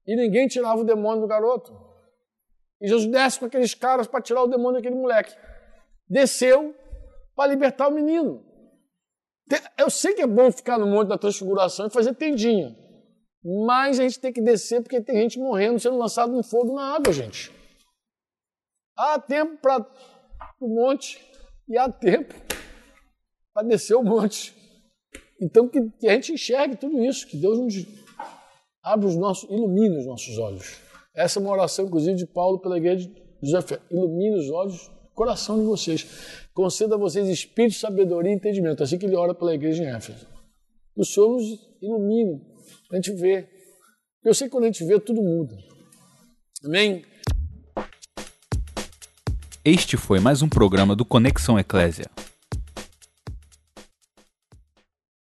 E 0.06 0.16
ninguém 0.16 0.48
tirava 0.48 0.80
o 0.80 0.84
demônio 0.84 1.20
do 1.20 1.26
garoto. 1.26 1.72
E 2.80 2.88
Jesus 2.88 3.10
desce 3.10 3.38
com 3.38 3.46
aqueles 3.46 3.74
caras 3.74 4.06
para 4.06 4.20
tirar 4.20 4.42
o 4.42 4.46
demônio 4.46 4.80
daquele 4.80 4.94
moleque. 4.94 5.34
Desceu 6.08 6.74
para 7.36 7.50
libertar 7.50 7.88
o 7.88 7.92
menino. 7.92 8.42
Eu 9.76 9.90
sei 9.90 10.14
que 10.14 10.22
é 10.22 10.26
bom 10.26 10.50
ficar 10.50 10.78
no 10.78 10.86
Monte 10.86 11.08
da 11.08 11.18
Transfiguração 11.18 11.86
e 11.86 11.90
fazer 11.90 12.14
tendinha, 12.14 12.76
mas 13.44 14.00
a 14.00 14.02
gente 14.04 14.18
tem 14.18 14.32
que 14.32 14.40
descer 14.40 14.82
porque 14.82 15.00
tem 15.00 15.16
gente 15.22 15.38
morrendo, 15.38 15.78
sendo 15.78 15.98
lançado 15.98 16.32
no 16.32 16.42
fogo 16.42 16.74
na 16.74 16.94
água, 16.94 17.12
gente. 17.12 17.52
Há 18.96 19.18
tempo 19.18 19.60
para 19.60 19.86
o 20.60 20.68
monte 20.68 21.20
e 21.68 21.76
há 21.76 21.90
tempo 21.90 22.34
para 23.52 23.66
descer 23.66 23.94
o 23.94 24.02
monte. 24.02 24.54
Então 25.40 25.68
que, 25.68 25.90
que, 26.00 26.08
a 26.08 26.14
gente 26.14 26.32
enxergue 26.32 26.76
tudo 26.76 27.02
isso, 27.04 27.26
que 27.26 27.36
Deus 27.36 27.58
nos 27.58 27.74
abra 28.82 29.06
os 29.06 29.16
nossos, 29.16 29.50
ilumine 29.50 29.98
os 29.98 30.06
nossos 30.06 30.38
olhos. 30.38 30.80
Essa 31.14 31.38
é 31.38 31.42
uma 31.42 31.52
oração, 31.52 31.86
inclusive, 31.86 32.16
de 32.16 32.26
Paulo 32.26 32.58
pela 32.58 32.76
igreja 32.76 33.08
de 33.08 33.50
José. 33.50 33.80
Ilumine 33.90 34.38
os 34.38 34.50
olhos, 34.50 34.90
coração 35.14 35.58
de 35.58 35.64
vocês. 35.64 36.43
Conceda 36.54 36.94
a 36.94 36.98
vocês 36.98 37.28
espírito, 37.28 37.74
sabedoria 37.74 38.30
e 38.30 38.36
entendimento. 38.36 38.80
Assim 38.80 38.96
que 38.96 39.04
ele 39.04 39.16
ora 39.16 39.34
pela 39.34 39.52
igreja 39.52 39.82
em 39.82 39.88
Éfeso. 39.88 40.28
O 40.96 41.04
Senhor 41.04 41.32
nos 41.32 41.42
ilumine, 41.82 42.40
a 42.92 42.94
gente 42.94 43.12
ver. 43.12 43.50
Eu 44.24 44.32
sei 44.32 44.46
que 44.46 44.52
quando 44.52 44.62
a 44.62 44.68
gente 44.68 44.84
vê, 44.84 45.00
tudo 45.00 45.20
muda. 45.20 45.58
Amém? 46.64 47.04
Este 49.64 49.96
foi 49.96 50.20
mais 50.20 50.42
um 50.42 50.48
programa 50.48 50.94
do 50.94 51.04
Conexão 51.04 51.58
Eclésia. 51.58 52.06